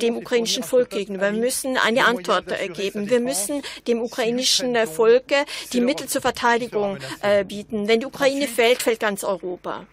dem 0.00 0.16
ukrainischen 0.16 0.62
Volk 0.62 0.90
gegenüber. 0.90 1.32
Wir 1.32 1.40
müssen 1.40 1.76
eine 1.76 2.04
Antwort 2.04 2.46
geben. 2.74 3.08
Wir 3.08 3.20
müssen 3.20 3.62
dem 3.86 4.00
ukrainischen 4.00 4.76
Volk 4.86 5.24
die 5.72 5.80
Mittel 5.80 6.06
zur 6.08 6.20
Verteidigung 6.20 6.98
bieten. 7.46 7.88
Wenn 7.88 8.00
die 8.00 8.06
Ukraine 8.06 8.46
fällt, 8.46 8.82
fällt 8.82 9.00
ganz 9.00 9.24
Europa. 9.24 9.86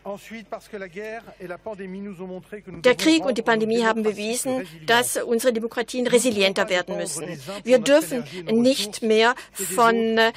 Der 2.84 2.96
Krieg 2.96 3.26
und 3.26 3.38
die 3.38 3.42
Pandemie 3.42 3.84
haben 3.84 4.04
bewiesen, 4.04 4.68
dass 4.86 5.18
unsere 5.18 5.54
Demokratien 5.54 6.08
resilienter 6.08 6.70
werden 6.70 6.98
müssen. 6.98 7.40
Wir 7.64 7.80
dürfen 7.80 8.24
nicht 8.52 8.77
nicht 8.78 9.02
mehr 9.02 9.36
von 9.54 10.18
äh, 10.18 10.32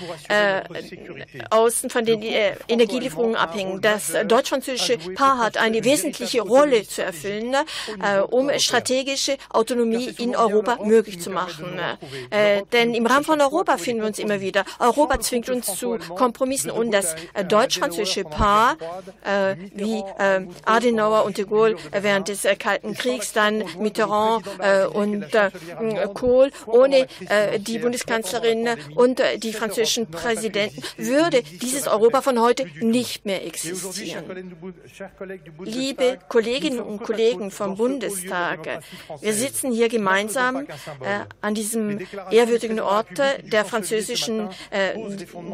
außen 1.51 1.91
von 1.91 2.05
den 2.05 2.23
äh, 2.23 2.55
Energielieferungen 2.69 3.37
abhängen. 3.37 3.81
Das 3.81 4.13
deutsch-französische 4.27 4.99
Paar 5.15 5.39
hat 5.39 5.57
eine 5.57 5.85
wesentliche 5.85 6.43
Rolle 6.43 6.87
zu 6.87 7.03
erfüllen, 7.03 7.55
äh, 7.55 8.21
um 8.21 8.51
strategische 8.59 9.37
Autonomie 9.51 10.15
in 10.19 10.37
Europa 10.37 10.79
möglich 10.85 11.21
zu 11.21 11.31
machen. 11.31 11.79
Äh, 12.31 12.63
denn 12.73 12.95
im 12.95 13.07
Rahmen 13.07 13.25
von 13.25 13.41
Europa 13.41 13.77
finden 13.79 14.03
wir 14.03 14.09
uns 14.09 14.19
immer 14.19 14.41
wieder. 14.41 14.65
Europa 14.79 15.21
zwingt 15.21 15.49
uns 15.51 15.77
zu 15.77 15.99
Kompromissen 16.17 16.71
und 16.71 16.93
das 16.93 17.15
äh, 17.35 17.45
deutsch-französische 17.45 18.25
Paar, 18.25 18.77
äh, 19.25 19.57
wie 19.75 20.03
äh, 20.19 20.47
Adenauer 20.65 21.25
und 21.25 21.39
de 21.39 21.45
Gaulle 21.45 21.77
während 21.93 22.29
des 22.29 22.47
Kalten 22.59 22.95
Kriegs, 22.95 23.33
dann 23.33 23.65
Mitterrand 23.79 24.47
und 24.93 25.27
Kohl, 26.15 26.51
ohne 26.67 27.07
die 27.59 27.79
Bundeskanzlerin 27.79 28.30
und 28.95 29.23
die 29.39 29.53
französischen 29.53 30.11
Präsidenten 30.11 30.83
würde 30.97 31.43
dieses 31.43 31.87
Europa 31.87 32.23
von 32.23 32.41
heute 32.41 32.67
nicht 32.81 33.25
mehr 33.25 33.45
existieren. 33.47 34.57
Liebe 35.65 36.19
Kolleginnen 36.29 36.81
und 36.81 37.03
Kollegen 37.03 37.51
vom 37.51 37.77
Bundestag, 37.77 38.83
wir 39.21 39.33
sitzen 39.33 39.73
hier 39.73 39.89
gemeinsam 39.89 40.67
äh, 40.67 40.67
an 41.41 41.55
diesem 41.55 42.01
ehrwürdigen 42.31 42.81
Ort 42.81 43.19
der 43.19 43.65
französischen 43.65 44.49
äh, 44.71 44.95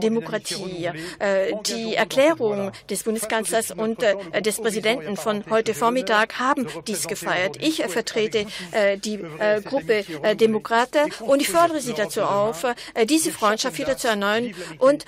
Demokratie. 0.03 0.91
Äh, 1.19 1.53
die 1.67 1.95
Erklärung 1.95 2.73
des 2.91 3.03
Bundeskanzlers 3.03 3.71
und 3.71 4.03
äh, 4.03 4.43
des 4.43 4.61
Präsidenten 4.61 5.17
von 5.17 5.45
heute 5.51 5.75
Vormittag 5.75 6.39
haben 6.39 6.67
dies 6.87 7.07
gefeiert. 7.07 7.57
Ich 7.61 7.83
vertrete 7.85 8.47
äh, 8.73 8.99
die 8.99 9.21
äh, 9.39 9.61
Gruppe 9.63 10.05
Demokrate 10.35 11.07
und 11.21 11.41
ich 11.41 11.49
fordere 11.49 11.81
Sie 11.81 11.95
dazu 11.95 12.23
auf, 12.23 12.66
diese 13.05 13.33
Freundschaft 13.33 13.79
wieder 13.79 13.97
zu 13.97 14.09
erneuern 14.09 14.55
und 14.79 15.05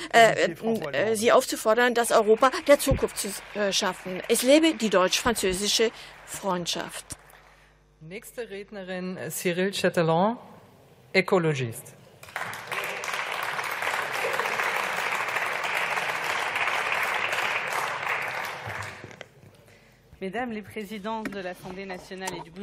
sie 1.14 1.32
aufzufordern, 1.32 1.94
das 1.94 2.10
Europa 2.10 2.50
der 2.66 2.78
Zukunft 2.78 3.18
zu 3.18 3.28
schaffen. 3.72 4.22
Es 4.28 4.42
lebe 4.42 4.74
die 4.74 4.90
deutsch-französische 4.90 5.90
Freundschaft. 6.26 7.04
Nächste 8.00 8.48
Rednerin 8.48 9.18
Cyril 9.30 9.72
Chatelain, 9.72 10.36
Ökologist. 11.14 11.97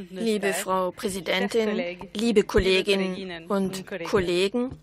Liebe 0.09 0.53
Frau 0.53 0.91
Präsidentin, 0.91 1.97
liebe 2.13 2.43
Kolleginnen 2.43 3.47
und 3.47 3.85
Kollegen, 4.03 4.77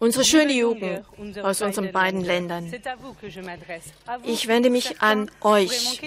Unsere 0.00 0.24
schöne 0.24 0.54
Jugend 0.54 1.04
aus 1.42 1.60
unseren 1.60 1.92
beiden 1.92 2.22
Ländern. 2.22 2.72
Ich 4.24 4.48
wende 4.48 4.70
mich 4.70 5.02
an 5.02 5.30
euch. 5.42 6.00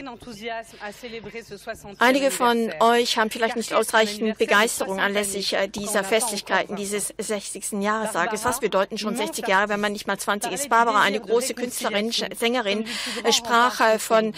Einige 2.00 2.32
von 2.32 2.74
euch 2.80 3.18
haben 3.20 3.30
vielleicht 3.30 3.56
nicht 3.56 3.72
ausreichend 3.72 4.40
Begeisterung 4.40 5.00
anlässlich 5.00 5.54
äh, 5.54 5.68
dieser 5.68 6.04
Festlichkeiten 6.04 6.76
dieses 6.76 7.14
60. 7.20 7.84
Jahrestages. 7.84 8.44
Was 8.46 8.60
bedeuten 8.62 8.98
schon 8.98 9.16
60 9.16 9.48
Jahre, 9.48 9.70
wenn 9.70 9.80
man 9.80 9.92
nicht 9.92 10.08
mal 10.08 10.18
20 10.18 10.52
ist? 10.52 10.70
Barbara, 10.70 11.02
eine 11.02 11.20
große 11.20 11.54
Künstlerin, 11.54 12.12
Sängerin, 12.12 12.88
äh, 13.24 13.32
sprach 13.32 13.80
äh, 13.80 14.00
von 14.00 14.34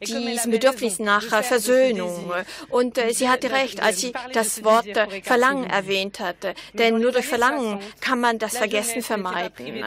diesem 0.00 0.50
Bedürfnis 0.50 0.98
nach 0.98 1.22
Versöhnung. 1.44 2.32
Und 2.68 2.98
sie 3.12 3.28
hatte 3.28 3.52
recht, 3.52 3.80
als 3.80 4.00
sie 4.00 4.12
das 4.32 4.64
Wort 4.64 4.88
Verlangen 5.22 5.70
erwähnt 5.70 6.18
hatte. 6.18 6.54
Denn 6.72 6.98
nur 6.98 7.12
durch 7.12 7.28
Verlangen 7.28 7.78
kann 8.00 8.20
man 8.20 8.40
das 8.40 8.56
Vergessen 8.56 8.71
Vergessen 8.72 9.02
vermeiden. 9.02 9.84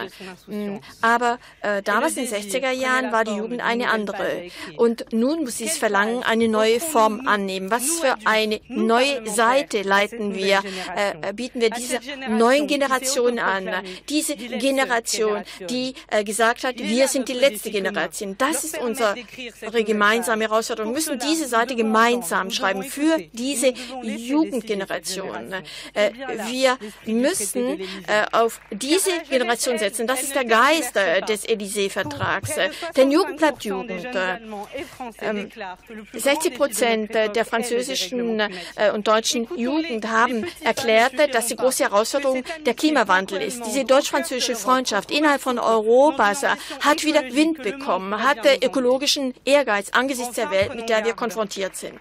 Mm, 0.47 0.79
aber 1.01 1.39
äh, 1.61 1.81
damals 1.81 2.17
in 2.17 2.25
den 2.25 2.33
60er 2.33 2.71
Jahren 2.71 3.11
war 3.11 3.23
die 3.23 3.35
Jugend 3.35 3.61
eine 3.61 3.89
andere. 3.89 4.49
Und 4.77 5.11
nun 5.11 5.43
muss 5.43 5.57
dieses 5.57 5.77
Verlangen 5.77 6.23
eine 6.23 6.47
neue 6.47 6.79
Form 6.79 7.27
annehmen. 7.27 7.71
Was 7.71 7.99
für 7.99 8.15
eine 8.25 8.61
neue 8.67 9.27
Seite 9.27 9.81
leiten 9.81 10.35
wir, 10.35 10.61
äh, 10.95 11.33
bieten 11.33 11.61
wir 11.61 11.69
dieser 11.69 11.99
neuen 12.29 12.67
Generation 12.67 13.39
an. 13.39 13.69
Diese 14.09 14.35
Generation, 14.35 15.43
die 15.69 15.95
äh, 16.09 16.23
gesagt 16.23 16.63
hat, 16.63 16.77
wir 16.77 17.07
sind 17.07 17.27
die 17.27 17.33
letzte 17.33 17.71
Generation. 17.71 18.35
Das 18.37 18.63
ist 18.63 18.77
unsere 18.77 19.15
gemeinsame 19.83 20.45
Herausforderung. 20.45 20.91
Wir 20.91 20.95
müssen 20.95 21.19
diese 21.19 21.47
Seite 21.47 21.75
gemeinsam 21.75 22.51
schreiben 22.51 22.83
für 22.83 23.17
diese 23.33 23.73
Jugendgeneration. 24.03 25.53
Äh, 25.93 26.11
wir 26.47 26.77
müssen 27.05 27.79
äh, 28.07 28.25
auf 28.31 28.59
diese 28.75 29.11
Generation 29.29 29.77
setzen. 29.77 30.07
Das 30.07 30.21
ist 30.23 30.35
der 30.35 30.45
Geist 30.45 30.95
äh, 30.95 31.21
des 31.21 31.47
Élysée-Vertrags. 31.47 32.51
Denn 32.95 33.11
Jugend 33.11 33.37
bleibt 33.37 33.63
Jugend. 33.63 34.07
60 36.13 36.51
ähm, 36.51 36.57
Prozent 36.57 37.13
der 37.13 37.45
französischen 37.45 38.39
äh, 38.39 38.91
und 38.93 39.07
deutschen 39.07 39.47
Jugend 39.55 40.07
haben 40.07 40.45
erklärt, 40.61 41.13
dass 41.33 41.47
die 41.47 41.55
große 41.55 41.83
Herausforderung 41.83 42.43
der 42.65 42.73
Klimawandel 42.73 43.41
ist. 43.41 43.65
Diese 43.65 43.85
deutsch-französische 43.85 44.55
Freundschaft 44.55 45.11
innerhalb 45.11 45.41
von 45.41 45.59
Europas 45.59 46.43
äh, 46.43 46.49
hat 46.81 47.03
wieder 47.03 47.23
Wind 47.33 47.63
bekommen, 47.63 48.21
hat 48.21 48.39
ökologischen 48.63 49.33
Ehrgeiz 49.45 49.89
angesichts 49.91 50.35
der 50.35 50.51
Welt, 50.51 50.75
mit 50.75 50.89
der 50.89 51.05
wir 51.05 51.13
konfrontiert 51.13 51.75
sind. 51.75 51.99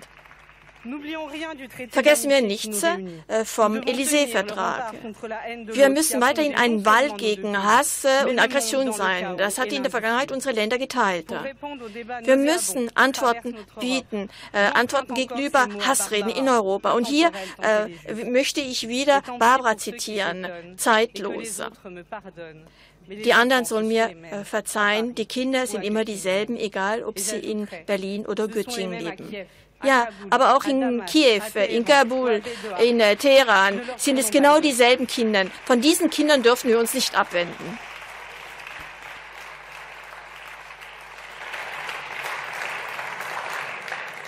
Vergessen 1.90 2.30
wir 2.30 2.42
nichts 2.42 2.82
äh, 2.82 3.44
vom 3.44 3.76
Élysée-Vertrag. 3.80 4.94
Wir 5.66 5.88
müssen 5.88 6.20
weiterhin 6.20 6.54
ein 6.54 6.84
Wall 6.84 7.12
gegen 7.16 7.62
Hass 7.62 8.04
äh, 8.04 8.28
und 8.28 8.38
Aggression 8.38 8.92
sein. 8.92 9.36
Das 9.38 9.58
hat 9.58 9.72
in 9.72 9.82
der 9.82 9.90
Vergangenheit 9.90 10.30
unsere 10.30 10.54
Länder 10.54 10.78
geteilt. 10.78 11.26
Wir 12.24 12.36
müssen 12.36 12.90
Antworten 12.94 13.56
bieten, 13.80 14.28
äh, 14.52 14.58
Antworten 14.74 15.14
gegenüber 15.14 15.68
Hassreden 15.80 16.30
in 16.30 16.48
Europa. 16.48 16.92
Und 16.92 17.06
hier 17.06 17.30
äh, 17.62 18.24
möchte 18.24 18.60
ich 18.60 18.88
wieder 18.88 19.22
Barbara 19.38 19.76
zitieren, 19.76 20.46
zeitlos. 20.76 21.62
Die 23.06 23.34
anderen 23.34 23.64
sollen 23.64 23.88
mir 23.88 24.08
äh, 24.08 24.44
verzeihen, 24.44 25.14
die 25.14 25.26
Kinder 25.26 25.66
sind 25.66 25.82
immer 25.82 26.04
dieselben, 26.04 26.56
egal 26.56 27.02
ob 27.02 27.18
sie 27.18 27.36
in 27.36 27.68
Berlin 27.86 28.24
oder 28.24 28.48
Göttingen 28.48 28.98
leben. 28.98 29.46
Ja, 29.84 30.08
aber 30.30 30.56
auch 30.56 30.64
in 30.64 31.04
Kiew, 31.06 31.42
in 31.68 31.84
Kabul, 31.84 32.42
in 32.80 33.00
äh, 33.00 33.16
Teheran 33.16 33.80
sind 33.96 34.18
es 34.18 34.30
genau 34.30 34.60
dieselben 34.60 35.06
Kinder. 35.06 35.44
Von 35.66 35.80
diesen 35.80 36.10
Kindern 36.10 36.42
dürfen 36.42 36.68
wir 36.70 36.78
uns 36.78 36.94
nicht 36.94 37.16
abwenden. 37.16 37.78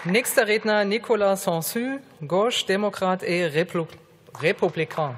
Nächster 0.05 0.47
Redner 0.47 0.85
Nicolas 0.85 1.43
Sansu, 1.43 1.99
Gauche, 2.28 2.65
Démocrate 2.66 3.24
et 3.24 3.49
Républicain. 4.41 5.16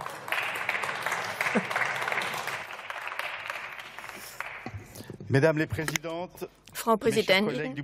Mesdames 5.29 5.59
les 5.59 5.67
Présidentes, 5.67 6.49
Frau 6.79 6.97
Präsidentin, 6.97 7.75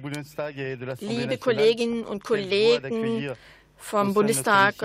liebe 1.00 1.36
Kolleginnen 1.38 2.04
und 2.04 2.22
Kollegen 2.22 3.34
vom 3.84 4.14
Bundestag 4.14 4.76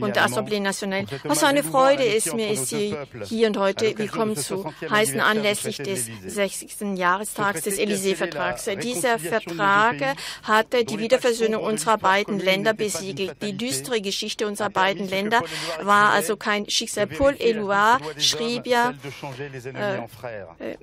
und 0.00 0.16
der 0.16 0.26
Assemblée 0.26 0.60
Nationale. 0.60 1.06
Was 1.24 1.40
für 1.40 1.46
eine 1.46 1.62
Freude 1.62 2.02
ist 2.02 2.34
mir, 2.34 2.50
ist 2.50 2.66
Sie 2.66 2.96
hier 3.24 3.46
und 3.46 3.56
heute 3.56 3.96
willkommen 3.96 4.36
zu 4.36 4.70
heißen 4.90 5.20
anlässlich 5.20 5.78
des 5.78 6.08
60. 6.26 6.96
Jahrestags 6.98 7.62
des 7.62 7.78
Élysée-Vertrags. 7.78 8.68
Dieser 8.82 9.18
Vertrag 9.18 9.96
hatte 10.42 10.84
die 10.84 10.98
Wiederversöhnung 10.98 11.62
unserer 11.62 11.98
beiden 11.98 12.40
Länder 12.40 12.74
besiegelt. 12.74 13.36
Die 13.42 13.56
düstere 13.56 14.00
Geschichte 14.00 14.46
unserer 14.46 14.70
beiden 14.70 15.08
Länder 15.08 15.42
war 15.82 16.10
also 16.10 16.36
kein 16.36 16.68
Schicksal. 16.68 17.06
Paul 17.06 17.36
Eluard 17.38 18.02
schrieb 18.18 18.66
ja, 18.66 18.94
äh, 20.58 20.76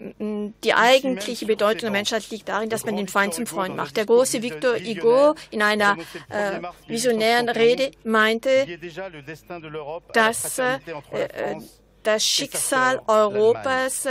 die 0.63 0.73
eigentliche 0.73 1.45
Bedeutung 1.45 1.81
der 1.81 1.91
Menschheit 1.91 2.29
liegt 2.29 2.47
darin, 2.47 2.69
dass 2.69 2.85
man 2.85 2.95
den 2.95 3.09
Feind 3.09 3.33
zum 3.33 3.45
Freund 3.45 3.75
macht. 3.75 3.97
Der 3.97 4.05
große 4.05 4.41
Victor 4.41 4.75
Hugo 4.75 5.35
in 5.51 5.61
einer 5.61 5.97
äh, 6.29 6.61
visionären 6.87 7.49
Rede 7.49 7.64
Rede 7.65 7.91
meinte, 8.03 8.65
dass 10.13 10.59
äh, 10.59 10.79
das 12.03 12.23
Schicksal 12.23 13.01
Europas 13.07 14.07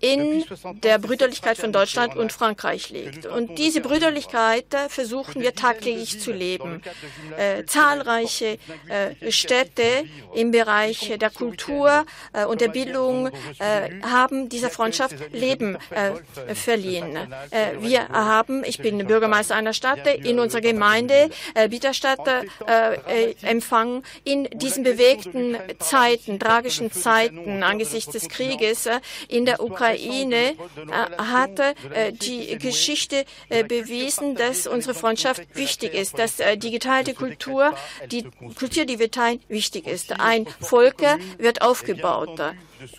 in 0.00 0.44
der 0.82 0.98
Brüderlichkeit 0.98 1.58
von 1.58 1.72
Deutschland 1.72 2.16
und 2.16 2.32
Frankreich 2.32 2.88
liegt. 2.90 3.26
Und 3.26 3.58
diese 3.58 3.80
Brüderlichkeit 3.82 4.66
versuchen 4.88 5.42
wir 5.42 5.54
tagtäglich 5.54 6.20
zu 6.20 6.32
leben. 6.32 6.82
Äh, 7.36 7.64
zahlreiche 7.66 8.58
äh, 8.88 9.30
Städte 9.30 10.04
im 10.34 10.50
Bereich 10.50 11.12
der 11.20 11.30
Kultur 11.30 12.06
äh, 12.32 12.46
und 12.46 12.62
der 12.62 12.68
Bildung 12.68 13.28
äh, 13.58 14.00
haben 14.02 14.48
dieser 14.48 14.70
Freundschaft 14.70 15.14
Leben 15.32 15.76
äh, 15.90 16.54
verliehen. 16.54 17.16
Äh, 17.50 17.80
wir 17.80 18.08
haben, 18.08 18.64
ich 18.64 18.78
bin 18.78 19.06
Bürgermeister 19.06 19.54
einer 19.54 19.74
Stadt, 19.74 20.06
in 20.06 20.38
unserer 20.38 20.62
Gemeinde 20.62 21.30
Bitterstadt 21.68 22.20
empfangen 23.42 24.02
in 24.24 24.44
diesen 24.52 24.82
bewegten 24.82 25.56
Zeiten, 25.78 26.38
tragischen 26.38 26.90
Zeiten 26.90 27.62
angesichts 27.62 28.12
des 28.12 28.28
Krieges 28.28 28.88
in 29.28 29.44
der 29.44 29.60
Ukraine 29.62 29.89
hat 31.18 31.60
die 32.22 32.58
Geschichte 32.58 33.24
bewiesen, 33.48 34.34
dass 34.34 34.66
unsere 34.66 34.94
Freundschaft 34.94 35.42
wichtig 35.54 35.94
ist, 35.94 36.18
dass 36.18 36.36
die 36.56 36.70
geteilte 36.70 37.14
Kultur, 37.14 37.74
die 38.10 38.24
Kultur, 38.58 38.84
die 38.84 38.98
wir 38.98 39.10
teilen, 39.10 39.40
wichtig 39.48 39.86
ist. 39.86 40.18
Ein 40.20 40.46
Volk 40.60 41.02
wird 41.38 41.62
aufgebaut 41.62 42.40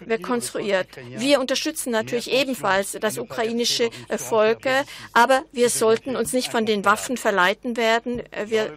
wird 0.06 0.24
konstruiert. 0.24 0.88
Wir 1.10 1.40
unterstützen 1.40 1.92
natürlich 1.92 2.32
ebenfalls 2.32 2.98
das 3.00 3.18
ukrainische 3.18 3.90
Volk, 4.18 4.68
aber 5.14 5.44
wir 5.52 5.70
sollten 5.70 6.16
uns 6.16 6.34
nicht 6.34 6.52
von 6.52 6.66
den 6.66 6.86
Waffen 6.86 7.18
verleiten 7.18 7.78
werden. 7.78 8.24
Wir 8.46 8.72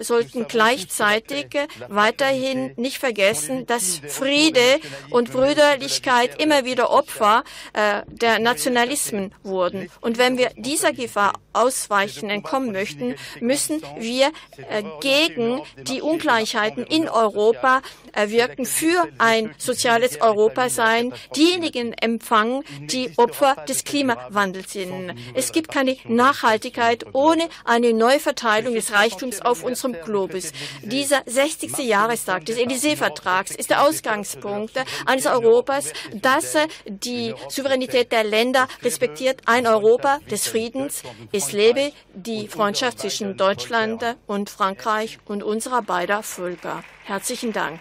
sollten 0.00 0.46
gleichzeitig 0.48 1.46
weiterhin 1.88 2.72
nicht 2.76 2.98
vergessen, 2.98 3.66
dass 3.66 4.00
Friede 4.08 4.80
und 5.10 5.32
Brüderlichkeit 5.32 6.40
immer 6.40 6.64
wieder 6.64 6.90
Opfer 6.90 7.44
äh, 7.72 8.02
der 8.08 8.38
Nationalismen 8.38 9.32
wurden. 9.42 9.90
Und 10.00 10.18
wenn 10.18 10.38
wir 10.38 10.50
dieser 10.56 10.92
Gefahr 10.92 11.34
ausweichen, 11.52 12.30
entkommen 12.30 12.72
möchten, 12.72 13.14
müssen 13.40 13.82
wir 13.98 14.30
äh, 14.68 14.82
gegen 15.00 15.60
die 15.82 16.00
Ungleichheiten 16.00 16.84
in 16.84 17.08
Europa 17.08 17.82
wirken 18.26 18.66
für 18.66 19.06
ein 19.18 19.54
soziales 19.56 20.20
Europa 20.20 20.29
Europa 20.30 20.68
sein, 20.68 21.12
diejenigen 21.34 21.92
empfangen, 21.92 22.62
die 22.80 23.12
Opfer 23.16 23.56
des 23.68 23.84
Klimawandels 23.84 24.72
sind. 24.72 25.14
Es 25.34 25.52
gibt 25.52 25.70
keine 25.70 25.96
Nachhaltigkeit 26.04 27.06
ohne 27.12 27.48
eine 27.64 27.92
Neuverteilung 27.92 28.74
des 28.74 28.92
Reichtums 28.92 29.40
auf 29.40 29.62
unserem 29.62 29.94
Globus. 30.04 30.52
Dieser 30.82 31.22
60. 31.26 31.78
Jahrestag 31.78 32.44
des 32.46 32.56
Élysée-Vertrags 32.58 33.54
ist 33.54 33.70
der 33.70 33.82
Ausgangspunkt 33.82 34.72
eines 35.06 35.26
Europas, 35.26 35.92
das 36.14 36.54
die 36.86 37.34
Souveränität 37.48 38.12
der 38.12 38.24
Länder 38.24 38.68
respektiert. 38.82 39.42
Ein 39.46 39.66
Europa 39.66 40.20
des 40.30 40.46
Friedens. 40.46 41.02
Es 41.32 41.52
lebe 41.52 41.92
die 42.14 42.48
Freundschaft 42.48 43.00
zwischen 43.00 43.36
Deutschland 43.36 44.04
und 44.26 44.50
Frankreich 44.50 45.18
und 45.24 45.42
unserer 45.42 45.82
beider 45.82 46.22
Völker. 46.22 46.84
Herzlichen 47.04 47.52
Dank. 47.52 47.80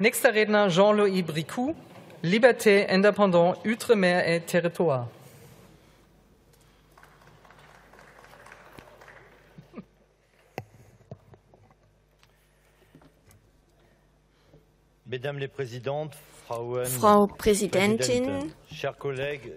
Nächster 0.00 0.32
Redner 0.32 0.70
Jean-Louis 0.70 1.22
Bricou, 1.22 1.76
Liberté, 2.22 2.88
Indépendant, 2.88 3.54
Outremer 3.66 4.22
et 4.26 4.40
Territoire. 4.40 5.08
Mesdames 15.04 15.38
les 15.38 15.48
Présidentes, 15.48 16.16
Frau 16.46 17.26
Präsidentin, 17.26 18.48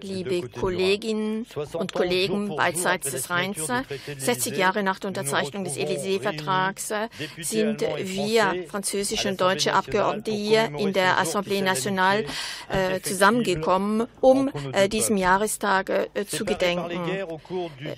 liebe 0.02 0.48
Kolleginnen 0.48 1.46
und 1.72 1.92
Kollegen 1.92 2.54
beidseits 2.56 3.10
des 3.10 3.30
Rheins, 3.30 3.58
60 4.18 4.56
Jahre 4.56 4.82
nach 4.82 4.98
der 4.98 5.08
Unterzeichnung 5.08 5.64
des 5.64 5.76
Élysée-Vertrags 5.76 6.92
sind 7.38 7.80
wir, 7.80 8.66
französische 8.68 9.28
und 9.28 9.40
deutsche 9.40 9.72
Abgeordnete 9.72 10.32
hier 10.32 10.70
in 10.78 10.92
der 10.92 11.18
Assemblée 11.18 11.62
Nationale 11.62 12.24
äh, 12.68 13.00
zusammengekommen, 13.00 14.06
um 14.20 14.50
äh, 14.72 14.88
diesem 14.88 15.16
Jahrestag 15.16 15.90
äh, 15.90 16.26
zu 16.26 16.44
gedenken. 16.44 17.00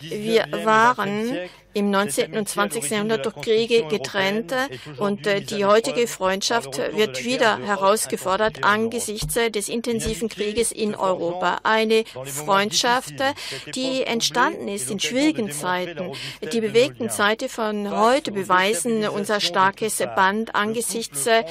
Wir 0.01 0.47
waren 0.65 1.39
im 1.73 1.91
19. 1.91 2.37
und 2.37 2.49
20. 2.49 2.91
Jahrhundert 2.91 3.27
durch 3.27 3.37
Kriege 3.37 3.85
getrennt 3.89 4.55
und 4.99 5.27
äh, 5.27 5.41
die 5.41 5.65
heutige 5.65 6.07
Freundschaft 6.07 6.79
wird 6.79 7.25
wieder 7.25 7.59
herausgefordert 7.59 8.65
angesichts 8.65 9.35
des 9.35 9.69
intensiven 9.69 10.29
Krieges 10.29 10.73
in 10.73 10.95
Europa. 10.95 11.06
Eine 11.63 12.05
Freundschaft, 12.25 13.15
die 13.75 14.03
entstanden 14.03 14.69
ist 14.69 14.91
in 14.91 15.01
schwierigen 15.01 15.51
Zeiten. 15.51 16.13
Die 16.53 16.61
bewegten 16.61 17.11
Zeiten 17.11 17.49
von 17.49 17.91
heute 17.91 18.33
beweisen 18.33 19.07
unser 19.09 19.41
starkes 19.41 19.99
Band 20.17 20.55
angesichts 20.55 21.27
äh, 21.27 21.45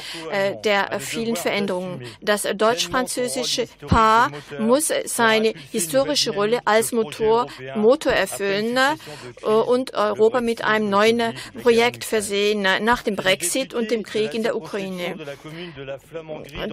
der 0.63 0.99
vielen 0.99 1.35
Veränderungen. 1.35 2.03
Das 2.21 2.43
deutsch-französische 2.43 3.67
Paar 3.87 4.31
muss 4.59 4.91
seine 5.05 5.53
historische 5.71 6.31
Rolle 6.31 6.59
als 6.65 6.91
Motor, 6.91 7.47
Motor 7.75 8.13
erfüllen 8.13 8.77
äh, 8.77 9.47
und 9.47 9.93
Europa 9.93 10.41
mit 10.41 10.63
einem 10.63 10.89
neuen 10.89 11.33
Projekt 11.61 12.03
versehen 12.03 12.65
nach 12.81 13.01
dem 13.03 13.15
Brexit 13.15 13.73
und 13.73 13.91
dem 13.91 14.03
Krieg 14.03 14.33
in 14.33 14.43
der 14.43 14.55
Ukraine. 14.55 15.15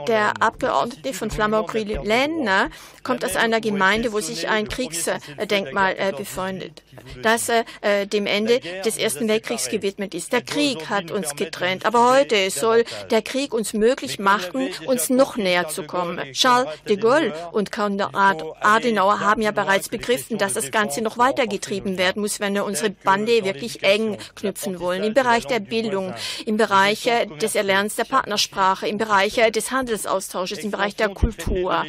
Der 0.07 0.43
Abgeordnete 0.43 1.13
von 1.13 1.31
Flamanville-Laine 1.31 2.71
kommt 3.03 3.25
aus 3.25 3.37
einer 3.37 3.61
Gemeinde, 3.61 4.13
wo 4.13 4.21
sich 4.21 4.49
ein 4.49 4.69
Kriegsdenkmal 4.69 5.95
äh, 5.99 6.13
befindet, 6.17 6.83
das 7.23 7.49
äh, 7.49 8.07
dem 8.07 8.27
Ende 8.27 8.61
des 8.85 8.97
Ersten 8.97 9.29
Weltkriegs 9.29 9.69
gewidmet 9.69 10.15
ist. 10.15 10.33
Der 10.33 10.43
Krieg 10.43 10.89
hat 10.89 11.11
uns 11.11 11.35
getrennt, 11.35 11.85
aber 11.85 12.13
heute 12.13 12.51
soll 12.51 12.85
der 13.11 13.23
Krieg 13.23 13.53
uns 13.53 13.73
möglich 13.73 14.19
machen, 14.19 14.69
uns 14.87 15.11
noch 15.11 15.37
näher 15.37 15.69
zu 15.69 15.85
kommen. 15.85 16.21
Charles 16.33 16.69
de 16.89 16.97
Gaulle 16.97 17.35
und 17.53 17.73
Konrad 17.73 18.43
Adenauer 18.61 19.21
haben 19.21 19.43
ja 19.43 19.51
bereits 19.51 19.89
begriffen, 19.89 20.39
dass 20.39 20.55
das 20.55 20.71
Ganze 20.71 21.03
noch 21.03 21.19
weitergetrieben 21.19 21.99
werden 21.99 22.23
muss, 22.23 22.41
wenn 22.41 22.55
wir 22.55 22.65
unsere 22.65 22.91
Bande 22.91 23.45
wirklich 23.45 23.83
eng 23.83 24.19
knüpfen 24.37 24.81
wollen. 24.81 25.03
Im 25.03 25.15
Bereich 25.15 25.47
der 25.47 25.61
Bildung, 25.61 26.15
im 26.47 26.57
Bereich 26.57 27.09
des 27.41 27.55
Erlernens 27.55 27.97
der 27.97 28.05
Partnersprache, 28.05 28.87
im 28.87 28.99
Bereich 28.99 29.35
des 29.53 29.71
Handelsaustausches, 29.71 30.59
im 30.61 30.71
Bereich 30.71 30.97
der 30.97 31.09
Kultur. 31.09 31.85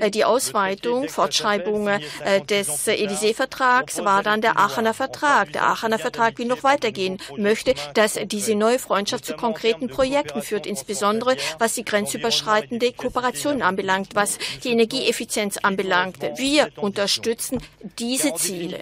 Äh, 0.00 0.10
die 0.10 0.24
Ausweitung, 0.28 1.08
Fortschreibung 1.08 1.88
äh, 1.88 2.00
des 2.42 2.86
Élysée-Vertrags 2.86 4.04
war 4.04 4.22
dann 4.22 4.40
der 4.40 4.58
Aachener 4.58 4.94
Vertrag. 4.94 5.52
Der 5.52 5.64
Aachener 5.64 5.98
Vertrag 5.98 6.38
will 6.38 6.46
noch 6.46 6.62
weitergehen, 6.62 7.18
möchte, 7.36 7.74
dass 7.94 8.18
diese 8.24 8.54
neue 8.54 8.78
Freundschaft 8.78 9.24
zu 9.24 9.34
konkreten 9.34 9.88
Projekten 9.88 10.42
führt, 10.42 10.66
insbesondere 10.66 11.36
was 11.58 11.74
die 11.74 11.84
grenzüberschreitende 11.84 12.92
Kooperation 12.92 13.62
anbelangt, 13.62 14.14
was 14.14 14.38
die 14.62 14.70
Energieeffizienz 14.70 15.58
anbelangt. 15.58 16.18
Wir 16.36 16.68
unterstützen 16.76 17.60
diese 17.98 18.34
Ziele. 18.34 18.78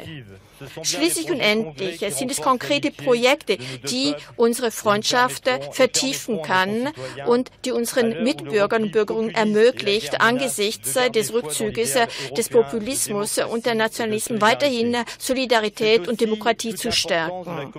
Schließlich 0.83 1.31
und 1.31 1.41
endlich 1.41 2.01
sind 2.15 2.31
es 2.31 2.41
konkrete 2.41 2.91
Projekte, 2.91 3.59
die 3.91 4.15
unsere 4.37 4.71
Freundschaft 4.71 5.49
vertiefen 5.73 6.43
kann 6.43 6.91
und 7.27 7.51
die 7.65 7.73
unseren 7.73 8.23
Mitbürgern 8.23 8.85
und 8.85 8.93
Bürgerinnen 8.93 9.35
ermöglicht, 9.35 10.21
angesichts 10.21 10.95
des 11.15 11.33
Rückzuges 11.33 11.97
des 12.37 12.49
Populismus 12.49 13.39
und 13.39 13.67
der 13.67 13.75
Nationalismus 13.75 14.41
weiterhin 14.41 14.97
Solidarität 15.19 16.09
und 16.09 16.21
Demokratie 16.21 16.75
zu 16.75 16.93
stärken. 16.93 17.73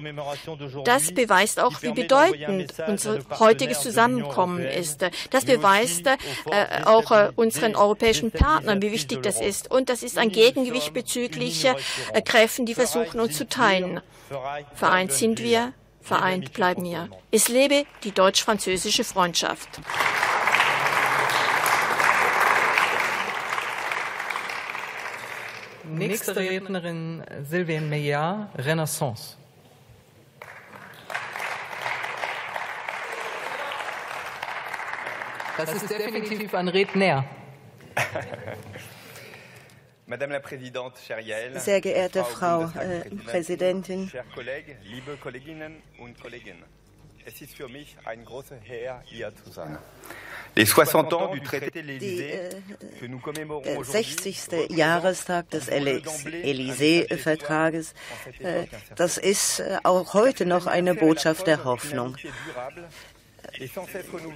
Das 0.86 1.14
beweist 1.14 1.60
auch, 1.60 1.82
wie 1.82 1.92
bedeutend 1.92 2.74
unser 2.88 3.20
heutiges 3.40 3.82
Zusammenkommen 3.82 4.64
ist. 4.64 5.06
Das 5.32 5.46
beweist 5.46 6.08
äh, 6.08 6.84
auch 6.86 7.12
äh, 7.12 7.32
unseren 7.36 7.76
europäischen 7.76 8.32
Partnern, 8.32 8.82
wie 8.82 8.92
wichtig 8.92 9.24
das 9.24 9.42
ist. 9.42 9.72
Und 9.72 9.90
das 9.90 10.04
ist 10.04 10.18
ein 10.18 10.32
Gegengewicht 10.32 10.94
bezüglich 10.94 11.66
äh, 11.66 12.22
Kräften, 12.22 12.66
die 12.68 12.76
versuchen 12.76 13.20
uns 13.20 13.38
zu 13.38 13.48
teilen. 13.48 14.02
Vereint 14.76 15.12
sind 15.12 15.40
wir, 15.40 15.74
vereint 16.02 16.54
bleiben 16.54 16.84
wir. 16.84 17.10
Es 17.32 17.48
lebe 17.48 17.86
die 18.04 18.12
deutsch-französische 18.12 19.04
Freundschaft. 19.04 19.80
Nächste 25.90 26.36
Rednerin 26.36 27.24
Sylvie 27.50 27.80
Meillard, 27.80 28.50
Renaissance. 28.58 29.38
Das 35.58 35.74
ist 35.74 35.90
definitiv 35.90 36.54
ein 36.54 36.68
Redner. 36.68 37.26
Sehr 41.56 41.82
geehrte 41.82 42.24
Frau 42.24 42.64
äh, 42.64 43.10
Präsidentin, 43.26 44.10
es 47.26 47.42
ist 47.42 47.56
für 47.56 47.68
mich 47.68 47.98
ein 48.06 48.24
großer 48.24 48.56
Herr, 48.64 49.02
hier 49.04 49.34
zu 49.36 49.52
sein. 49.52 49.78
Les 50.56 50.66
60 50.66 50.96
ans 50.96 51.10
du 51.34 51.42
traité 51.42 51.70
de 51.70 51.82
l'Élysée, 51.82 52.50
que 53.02 53.06
nous 53.06 53.20
commémorons 53.20 53.84
60. 53.84 54.70
Jahrestag 54.70 55.50
des 55.50 55.68
Élysée-Vertrages, 55.68 57.94
das 58.96 59.18
ist 59.18 59.62
auch 59.84 60.14
heute 60.14 60.46
noch 60.46 60.68
eine 60.68 60.96
Botschaft 60.96 61.48
der 61.48 61.66
Hoffnung. 61.66 62.16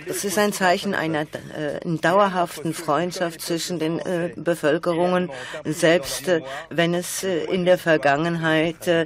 Es 0.07 0.25
ist 0.25 0.37
ein 0.37 0.53
Zeichen 0.53 0.95
einer 0.95 1.21
äh, 1.21 1.79
dauerhaften 1.83 2.73
Freundschaft 2.73 3.41
zwischen 3.41 3.79
den 3.79 3.99
äh, 3.99 4.33
Bevölkerungen, 4.35 5.29
selbst 5.65 6.27
äh, 6.27 6.41
wenn 6.69 6.93
es 6.93 7.23
äh, 7.23 7.43
in 7.45 7.65
der 7.65 7.77
Vergangenheit 7.77 8.87
äh, 8.87 9.05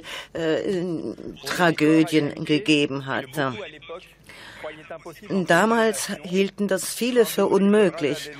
Tragödien 1.44 2.44
gegeben 2.44 3.06
hat. 3.06 3.26
Damals 5.46 6.10
hielten 6.22 6.68
das 6.68 6.94
viele 6.94 7.26
für 7.26 7.46
unmöglich, 7.46 8.30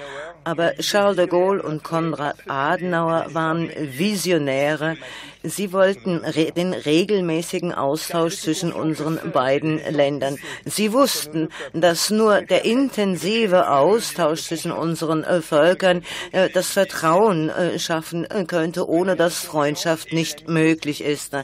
aber 0.45 0.75
Charles 0.77 1.17
de 1.17 1.27
Gaulle 1.27 1.63
und 1.63 1.83
Konrad 1.83 2.37
Adenauer 2.47 3.27
waren 3.35 3.71
Visionäre. 3.77 4.97
Sie 5.43 5.73
wollten 5.73 6.19
re 6.19 6.53
den 6.53 6.73
regelmäßigen 6.73 7.73
Austausch 7.73 8.37
zwischen 8.37 8.73
unseren 8.73 9.33
beiden 9.33 9.79
Ländern. 9.79 10.39
Sie 10.65 10.93
wussten, 10.93 11.49
dass 11.73 12.11
nur 12.11 12.43
der 12.43 12.65
intensive 12.65 13.71
Austausch 13.71 14.43
zwischen 14.43 14.73
unseren 14.73 15.25
äh, 15.25 15.41
Völkern 15.41 16.05
äh, 16.33 16.49
das 16.51 16.71
Vertrauen 16.71 17.49
äh, 17.49 17.79
schaffen 17.79 18.25
äh, 18.25 18.45
könnte, 18.45 18.89
ohne 18.89 19.17
dass 19.17 19.39
Freundschaft 19.39 20.13
nicht 20.13 20.49
möglich 20.49 21.03
ist. 21.03 21.35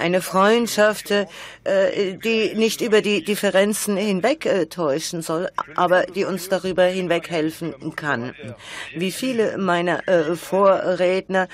Äh, 0.00 0.10
eine 0.10 0.22
Freundschaft, 0.22 1.10
äh, 1.10 1.26
die 2.16 2.54
nicht 2.54 2.80
über 2.80 3.00
die 3.00 3.22
Differenzen 3.22 3.96
hinweg 3.96 4.46
äh, 4.46 4.66
täuschen 4.66 5.22
soll, 5.22 5.48
aber 5.76 6.04
die 6.04 6.24
uns 6.24 6.48
darüber 6.48 6.84
hinweg 6.84 7.30
helfen 7.30 7.74
kann. 7.96 8.34
Wie 8.96 9.12
viele 9.12 9.58
meiner 9.58 10.06
äh, 10.08 10.36
Vorredner 10.36 11.48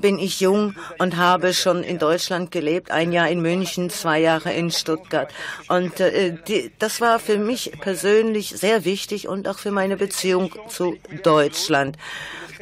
bin 0.00 0.18
ich 0.18 0.40
jung 0.40 0.74
und 0.98 1.16
habe 1.16 1.54
schon 1.54 1.82
in 1.82 1.98
Deutschland 1.98 2.50
gelebt, 2.50 2.90
ein 2.90 3.12
Jahr 3.12 3.28
in 3.28 3.40
München, 3.40 3.88
zwei 3.90 4.20
Jahre 4.20 4.52
in 4.52 4.70
Stuttgart. 4.70 5.32
Und 5.68 6.00
äh, 6.00 6.36
die, 6.46 6.70
das 6.78 7.00
war 7.00 7.18
für 7.18 7.38
mich 7.38 7.72
persönlich 7.80 8.50
sehr 8.50 8.84
wichtig 8.84 9.28
und 9.28 9.48
auch 9.48 9.58
für 9.58 9.70
meine 9.70 9.96
Beziehung 9.96 10.54
zu 10.68 10.98
Deutschland. 11.22 11.96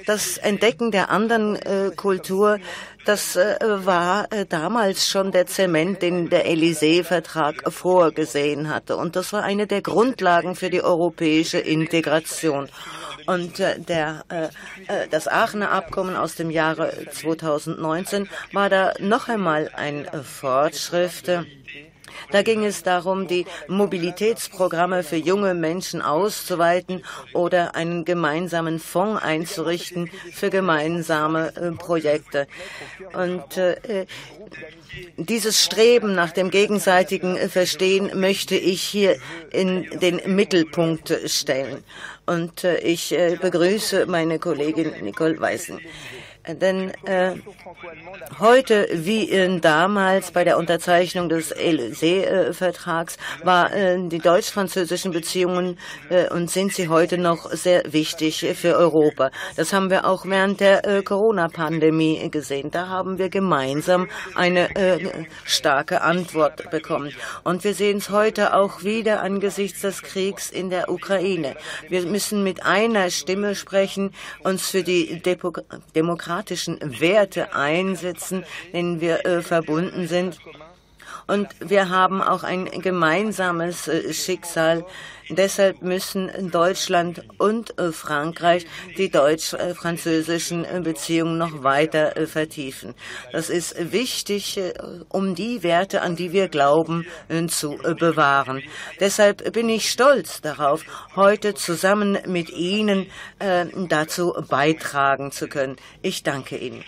Das 0.06 0.36
Entdecken 0.38 0.92
der 0.92 1.10
anderen 1.10 1.56
äh, 1.56 1.90
Kultur 1.96 2.60
das 3.06 3.36
äh, 3.36 3.56
war 3.60 4.32
äh, 4.32 4.46
damals 4.46 5.08
schon 5.08 5.30
der 5.32 5.46
Zement, 5.46 6.02
den 6.02 6.28
der 6.28 6.46
Élysée-Vertrag 6.46 7.72
vorgesehen 7.72 8.68
hatte. 8.68 8.96
Und 8.96 9.16
das 9.16 9.32
war 9.32 9.42
eine 9.42 9.66
der 9.66 9.80
Grundlagen 9.80 10.54
für 10.54 10.70
die 10.70 10.82
europäische 10.82 11.58
Integration. 11.58 12.68
Und 13.26 13.60
äh, 13.60 13.78
der, 13.78 14.24
äh, 14.28 15.08
das 15.10 15.28
Aachener 15.28 15.70
Abkommen 15.70 16.16
aus 16.16 16.34
dem 16.34 16.50
Jahre 16.50 16.92
2019 17.10 18.28
war 18.52 18.68
da 18.68 18.92
noch 19.00 19.28
einmal 19.28 19.70
ein 19.74 20.06
Fortschritt. 20.22 21.46
Da 22.30 22.42
ging 22.42 22.64
es 22.64 22.82
darum, 22.82 23.26
die 23.26 23.46
Mobilitätsprogramme 23.68 25.02
für 25.02 25.16
junge 25.16 25.54
Menschen 25.54 26.02
auszuweiten 26.02 27.04
oder 27.32 27.74
einen 27.74 28.04
gemeinsamen 28.04 28.78
Fonds 28.78 29.22
einzurichten 29.22 30.10
für 30.32 30.50
gemeinsame 30.50 31.52
äh, 31.56 31.70
Projekte. 31.72 32.46
Und 33.12 33.56
äh, 33.56 34.06
dieses 35.16 35.62
Streben 35.62 36.14
nach 36.14 36.32
dem 36.32 36.50
gegenseitigen 36.50 37.36
Verstehen 37.48 38.18
möchte 38.18 38.56
ich 38.56 38.82
hier 38.82 39.16
in 39.50 39.88
den 40.00 40.20
Mittelpunkt 40.34 41.12
stellen. 41.26 41.82
Und 42.26 42.64
äh, 42.64 42.78
ich 42.78 43.12
äh, 43.12 43.36
begrüße 43.40 44.06
meine 44.06 44.38
Kollegin 44.38 44.92
Nicole 45.02 45.40
Weißen. 45.40 45.80
Denn 46.48 46.92
äh, 47.06 47.34
heute 48.38 48.88
wie 48.92 49.58
damals 49.60 50.30
bei 50.30 50.44
der 50.44 50.58
Unterzeichnung 50.58 51.28
des 51.28 51.54
Élysée-Vertrags 51.54 53.16
war 53.42 53.72
äh, 53.72 53.98
die 54.08 54.18
deutsch-französischen 54.18 55.10
Beziehungen 55.10 55.78
äh, 56.08 56.28
und 56.28 56.50
sind 56.50 56.72
sie 56.72 56.88
heute 56.88 57.18
noch 57.18 57.50
sehr 57.50 57.92
wichtig 57.92 58.46
für 58.54 58.76
Europa. 58.76 59.30
Das 59.56 59.72
haben 59.72 59.90
wir 59.90 60.06
auch 60.06 60.24
während 60.24 60.60
der 60.60 60.84
äh, 60.86 61.02
Corona-Pandemie 61.02 62.30
gesehen. 62.30 62.70
Da 62.70 62.88
haben 62.88 63.18
wir 63.18 63.28
gemeinsam 63.28 64.08
eine 64.36 64.74
äh, 64.76 65.26
starke 65.44 66.02
Antwort 66.02 66.70
bekommen. 66.70 67.12
Und 67.42 67.64
wir 67.64 67.74
sehen 67.74 67.98
es 67.98 68.10
heute 68.10 68.54
auch 68.54 68.84
wieder 68.84 69.22
angesichts 69.22 69.80
des 69.80 70.02
Kriegs 70.02 70.50
in 70.50 70.70
der 70.70 70.90
Ukraine. 70.90 71.56
Wir 71.88 72.06
müssen 72.06 72.44
mit 72.44 72.64
einer 72.64 73.10
Stimme 73.10 73.56
sprechen, 73.56 74.12
uns 74.44 74.70
für 74.70 74.84
die 74.84 75.20
Depo 75.20 75.52
Demokratie 75.94 76.35
demokratischen 76.36 76.78
Werte 77.00 77.54
einsetzen, 77.54 78.44
denen 78.72 79.00
wir 79.00 79.24
äh, 79.24 79.42
verbunden 79.42 80.06
sind. 80.06 80.38
Und 81.26 81.48
wir 81.58 81.88
haben 81.88 82.22
auch 82.22 82.44
ein 82.44 82.66
gemeinsames 82.66 83.88
äh, 83.88 84.12
Schicksal. 84.12 84.84
Deshalb 85.28 85.82
müssen 85.82 86.30
Deutschland 86.52 87.24
und 87.38 87.76
äh, 87.80 87.90
Frankreich 87.90 88.64
die 88.96 89.10
deutsch-französischen 89.10 90.64
äh, 90.64 90.80
Beziehungen 90.80 91.36
noch 91.36 91.64
weiter 91.64 92.14
vertiefen. 92.28 92.94
Das 93.32 93.50
ist 93.50 93.92
wichtig, 93.92 94.60
um 95.08 95.34
die 95.34 95.64
Werte, 95.64 96.02
an 96.02 96.14
die 96.14 96.32
wir 96.32 96.48
glauben, 96.48 97.06
zu 97.48 97.76
bewahren. 97.98 98.62
Deshalb 99.00 99.52
bin 99.52 99.68
ich 99.68 99.90
stolz 99.90 100.40
darauf, 100.40 100.84
heute 101.16 101.54
zusammen 101.54 102.18
mit 102.26 102.50
Ihnen 102.50 103.06
dazu 103.88 104.32
beitragen 104.48 105.32
zu 105.32 105.48
können. 105.48 105.76
Ich 106.02 106.22
danke 106.22 106.56
Ihnen. 106.56 106.84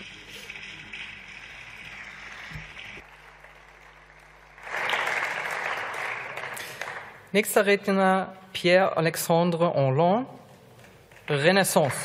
Nächster 7.31 7.67
Redner 7.67 8.33
Pierre-Alexandre 8.53 9.75
Hollande, 9.75 10.25
Renaissance. 11.27 11.95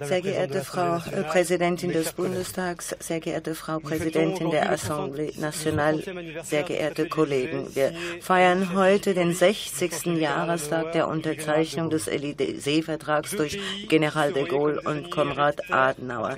Sehr 0.00 0.22
geehrte 0.22 0.64
Frau 0.64 0.98
Präsidentin 1.30 1.92
des 1.92 2.14
Bundestags, 2.14 2.96
sehr 2.98 3.20
geehrte 3.20 3.54
Frau 3.54 3.78
Präsidentin 3.78 4.50
der 4.50 4.72
Assemblée 4.72 5.38
Nationale, 5.38 6.02
sehr 6.44 6.62
geehrte 6.62 7.10
Kollegen, 7.10 7.66
wir 7.74 7.92
feiern 8.22 8.74
heute 8.74 9.12
den 9.12 9.34
60. 9.34 10.06
Jahrestag 10.18 10.92
der 10.92 11.08
Unterzeichnung 11.08 11.90
des 11.90 12.08
Élysée-Vertrags 12.08 13.36
durch 13.36 13.60
General 13.86 14.32
de 14.32 14.48
Gaulle 14.48 14.80
und 14.80 15.10
Konrad 15.10 15.70
Adenauer. 15.70 16.36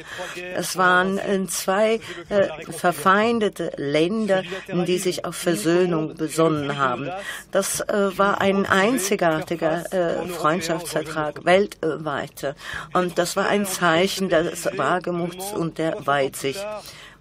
Es 0.56 0.76
waren 0.76 1.18
äh, 1.18 1.46
zwei 1.46 2.00
äh, 2.28 2.48
verfeindete 2.72 3.70
Länder, 3.76 4.42
die 4.66 4.98
sich 4.98 5.24
auf 5.24 5.36
Versöhnung 5.36 6.16
besonnen 6.16 6.76
haben. 6.76 7.08
Das 7.52 7.80
äh, 7.82 8.18
war 8.18 8.40
ein 8.40 8.66
einzigartiger 8.66 9.84
äh, 9.92 10.26
Freundschaftsvertrag 10.26 11.44
weltweit 11.44 11.99
weiter. 12.04 12.54
Und 12.92 13.18
das 13.18 13.36
war 13.36 13.48
ein 13.48 13.66
Zeichen 13.66 14.28
des 14.28 14.66
Wagemuts 14.76 15.52
und 15.52 15.78
der 15.78 16.06
Weitsicht. 16.06 16.64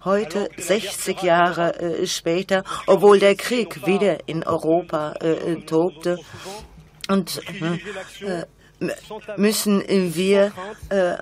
Heute, 0.04 0.48
60 0.56 1.22
Jahre 1.22 1.78
äh, 1.78 2.06
später, 2.06 2.64
obwohl 2.86 3.18
der 3.18 3.34
Krieg 3.34 3.86
wieder 3.86 4.26
in 4.26 4.42
Europa 4.44 5.12
äh, 5.20 5.56
tobte 5.66 6.18
und 7.08 7.42
äh, 7.50 8.44
müssen 9.36 9.82
wir 10.14 10.52
äh, 10.88 11.12
äh, 11.12 11.16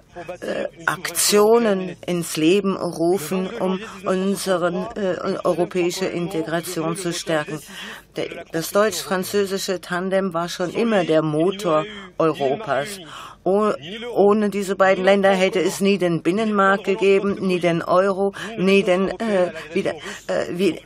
Aktionen 0.86 1.96
ins 2.06 2.36
Leben 2.36 2.76
rufen, 2.76 3.48
um 3.58 3.80
unsere 4.04 4.88
äh, 4.94 5.38
europäische 5.44 6.06
Integration 6.06 6.96
zu 6.96 7.12
stärken. 7.12 7.60
Das 8.52 8.70
deutsch-französische 8.70 9.80
Tandem 9.80 10.34
war 10.34 10.48
schon 10.48 10.70
immer 10.70 11.04
der 11.04 11.22
Motor 11.22 11.84
Europas. 12.18 13.00
Ohne 14.14 14.50
diese 14.50 14.76
beiden 14.76 15.04
Länder 15.04 15.30
hätte 15.30 15.60
es 15.60 15.80
nie 15.80 15.98
den 15.98 16.22
Binnenmarkt 16.22 16.84
gegeben, 16.84 17.36
nie 17.40 17.60
den 17.60 17.82
Euro, 17.82 18.32
nie 18.56 18.82
den, 18.82 19.08
äh, 19.08 19.52
wieder, 19.72 19.94
äh, 20.26 20.46
wie, 20.52 20.80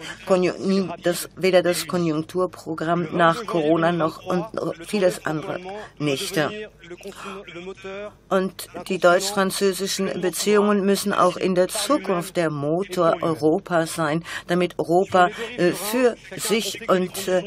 nie 0.59 0.89
das, 1.02 1.28
weder 1.36 1.62
das 1.62 1.86
Konjunkturprogramm 1.86 3.09
nach 3.12 3.47
Corona 3.47 3.93
noch 3.93 4.24
und 4.24 4.44
vieles 4.86 5.24
andere 5.26 5.59
nicht. 5.98 6.39
Und 8.28 8.68
die 8.89 8.98
deutsch-französischen 8.98 10.20
Beziehungen 10.20 10.84
müssen 10.84 11.12
auch 11.12 11.36
in 11.36 11.55
der 11.55 11.68
Zukunft 11.68 12.36
der 12.36 12.51
Motor 12.51 13.16
Europas 13.22 13.94
sein, 13.94 14.24
damit 14.47 14.78
Europa 14.78 15.28
äh, 15.56 15.72
für 15.72 16.16
sich 16.36 16.89
und 16.89 17.28
äh, 17.28 17.43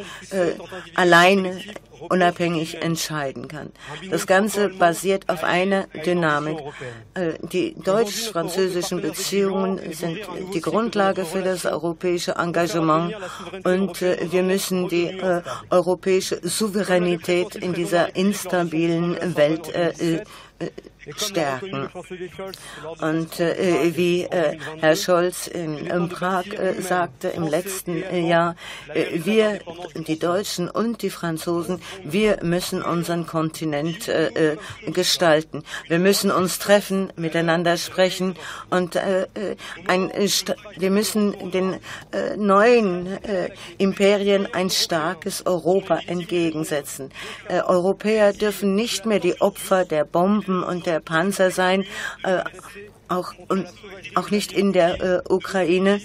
alleine 0.96 1.62
unabhängig 2.10 2.82
entscheiden 2.82 3.48
kann. 3.48 3.72
Das 4.10 4.28
Ganze 4.28 4.70
basiert 4.70 5.30
auf 5.30 5.44
einer 5.44 5.88
Dynamik. 6.06 6.58
Äh, 7.14 7.34
die 7.42 7.76
deutsch-französischen 7.76 9.02
Beziehungen 9.02 9.80
sind 9.94 10.20
die 10.54 10.62
Grundlage 10.62 11.26
für 11.26 11.42
das 11.42 11.66
europäische 11.66 12.34
Engagement 12.34 13.16
und 13.64 14.02
äh, 14.02 14.28
wir 14.32 14.44
müssen 14.44 14.88
die 14.88 15.08
äh, 15.08 15.42
europäische 15.70 16.40
Souveränität 16.48 17.56
in 17.56 17.74
dieser 17.74 18.16
instabilen 18.16 19.36
Welt 19.36 19.72
stärken. 21.18 21.90
Und 23.02 23.40
äh, 23.40 23.96
wie 23.96 24.24
äh, 24.24 24.58
Herr 24.80 24.96
Scholz 24.96 25.48
in, 25.48 25.86
in 25.86 26.10
Prag 26.10 26.46
äh, 26.48 26.82
sagte 26.82 27.30
im 27.30 27.48
letzten 27.48 28.04
äh, 28.04 28.28
Jahr, 28.28 28.56
äh, 28.94 29.24
wir, 29.24 29.60
die 29.96 30.20
Deutschen 30.20 30.70
und 30.70 31.02
die 31.02 31.10
Franzosen, 31.10 31.82
wir 32.04 32.40
müssen 32.44 32.82
unseren 32.82 33.28
Kontinent 33.28 34.08
äh, 34.08 34.58
gestalten. 34.88 35.64
Wir 35.88 36.00
müssen 36.00 36.32
uns 36.32 36.60
treffen, 36.60 37.12
miteinander 37.16 37.78
sprechen 37.78 38.36
und 38.70 38.98
ein, 38.98 40.12
wir 40.78 40.92
müssen 40.92 41.52
den 41.52 41.80
neuen 42.38 43.08
Imperien 43.78 44.48
ein 44.54 44.70
starkes 44.70 45.46
Europa 45.46 46.00
entgegensetzen. 46.08 47.12
Europäer 47.50 48.34
dürfen 48.34 48.76
nicht 48.76 49.06
mehr 49.06 49.20
die 49.20 49.42
Opfer 49.42 49.86
der 49.86 50.06
Bomben 50.06 50.64
und 50.64 50.86
der 50.86 50.95
der 50.96 51.02
Panzer 51.02 51.52
sein, 51.52 51.86
äh, 52.24 52.40
auch, 53.10 53.34
und 53.50 53.68
auch 54.16 54.32
nicht 54.32 54.54
in 54.54 54.72
der 54.72 55.02
äh, 55.02 55.22
Ukraine. 55.30 56.00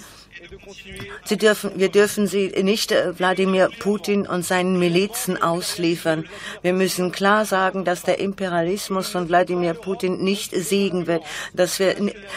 Sie 1.25 1.37
dürfen, 1.37 1.71
wir 1.75 1.89
dürfen 1.89 2.27
sie 2.27 2.49
nicht 2.63 2.91
äh, 2.91 3.17
Wladimir 3.17 3.69
Putin 3.79 4.25
und 4.25 4.43
seinen 4.43 4.79
Milizen 4.79 5.41
ausliefern. 5.41 6.25
Wir 6.61 6.73
müssen 6.73 7.11
klar 7.11 7.45
sagen, 7.45 7.85
dass 7.85 8.03
der 8.03 8.19
Imperialismus 8.19 9.09
von 9.09 9.29
Wladimir 9.29 9.73
Putin 9.73 10.23
nicht 10.23 10.53
siegen 10.55 11.07
wird. 11.07 11.23
Dass 11.53 11.79
wir, 11.79 11.95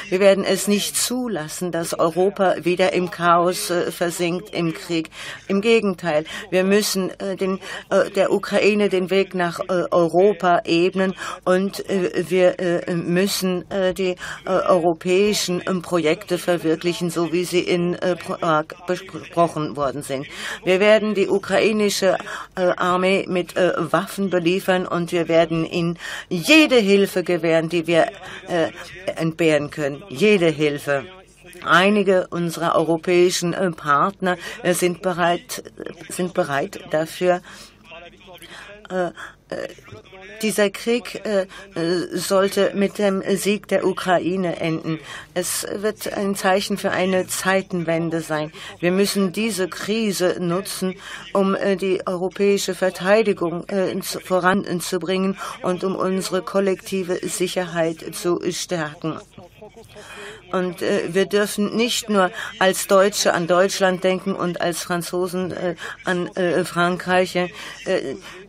wir 0.08 0.20
werden 0.20 0.44
es 0.44 0.68
nicht 0.68 0.96
zulassen, 0.96 1.72
dass 1.72 1.98
Europa 1.98 2.56
wieder 2.64 2.92
im 2.92 3.10
Chaos 3.10 3.70
äh, 3.70 3.90
versinkt 3.90 4.54
im 4.54 4.74
Krieg. 4.74 5.10
Im 5.48 5.60
Gegenteil, 5.60 6.24
wir 6.50 6.64
müssen 6.64 7.10
äh, 7.20 7.36
den, 7.36 7.58
der 8.14 8.32
Ukraine 8.32 8.88
den 8.88 9.10
Weg 9.10 9.34
nach 9.34 9.60
Europa 9.68 10.62
ebnen 10.64 11.14
und 11.44 11.84
wir 11.88 12.82
müssen 12.88 13.64
die 13.96 14.16
europäischen 14.46 15.62
Projekte 15.82 16.38
verwirklichen, 16.38 17.10
so 17.10 17.32
wie 17.32 17.44
sie 17.44 17.60
in 17.60 17.96
besprochen 18.86 19.76
worden 19.76 20.02
sind. 20.02 20.26
Wir 20.64 20.80
werden 20.80 21.14
die 21.14 21.28
ukrainische 21.28 22.16
äh, 22.56 22.70
Armee 22.76 23.24
mit 23.28 23.56
äh, 23.56 23.72
Waffen 23.76 24.30
beliefern 24.30 24.86
und 24.86 25.12
wir 25.12 25.28
werden 25.28 25.64
ihnen 25.64 25.98
jede 26.28 26.76
Hilfe 26.76 27.22
gewähren, 27.22 27.68
die 27.68 27.86
wir 27.86 28.08
äh, 28.48 28.70
entbehren 29.16 29.70
können. 29.70 30.02
Jede 30.08 30.48
Hilfe. 30.48 31.04
Einige 31.64 32.26
unserer 32.28 32.74
europäischen 32.74 33.54
Partner 33.76 34.36
sind 34.64 35.02
bereit, 35.02 35.62
sind 36.08 36.34
bereit 36.34 36.80
dafür, 36.90 37.40
dieser 40.44 40.68
Krieg 40.68 41.22
äh, 41.24 41.46
sollte 42.12 42.72
mit 42.74 42.98
dem 42.98 43.22
Sieg 43.36 43.66
der 43.68 43.86
Ukraine 43.86 44.60
enden. 44.60 45.00
Es 45.32 45.66
wird 45.72 46.12
ein 46.12 46.36
Zeichen 46.36 46.76
für 46.76 46.90
eine 46.90 47.26
Zeitenwende 47.26 48.20
sein. 48.20 48.52
Wir 48.78 48.92
müssen 48.92 49.32
diese 49.32 49.68
Krise 49.68 50.36
nutzen, 50.40 50.96
um 51.32 51.54
äh, 51.54 51.76
die 51.76 52.06
europäische 52.06 52.74
Verteidigung 52.74 53.66
äh, 53.68 54.00
voranzubringen 54.02 55.38
und 55.62 55.82
um 55.82 55.96
unsere 55.96 56.42
kollektive 56.42 57.26
Sicherheit 57.26 58.14
zu 58.14 58.38
stärken. 58.50 59.18
Und 60.52 60.82
äh, 60.82 61.14
wir 61.14 61.24
dürfen 61.24 61.74
nicht 61.74 62.10
nur 62.10 62.30
als 62.58 62.86
Deutsche 62.86 63.32
an 63.32 63.46
Deutschland 63.46 64.04
denken 64.04 64.34
und 64.34 64.60
als 64.60 64.82
Franzosen 64.82 65.52
äh, 65.52 65.74
an 66.04 66.26
äh, 66.36 66.64
Frankreich. 66.64 67.38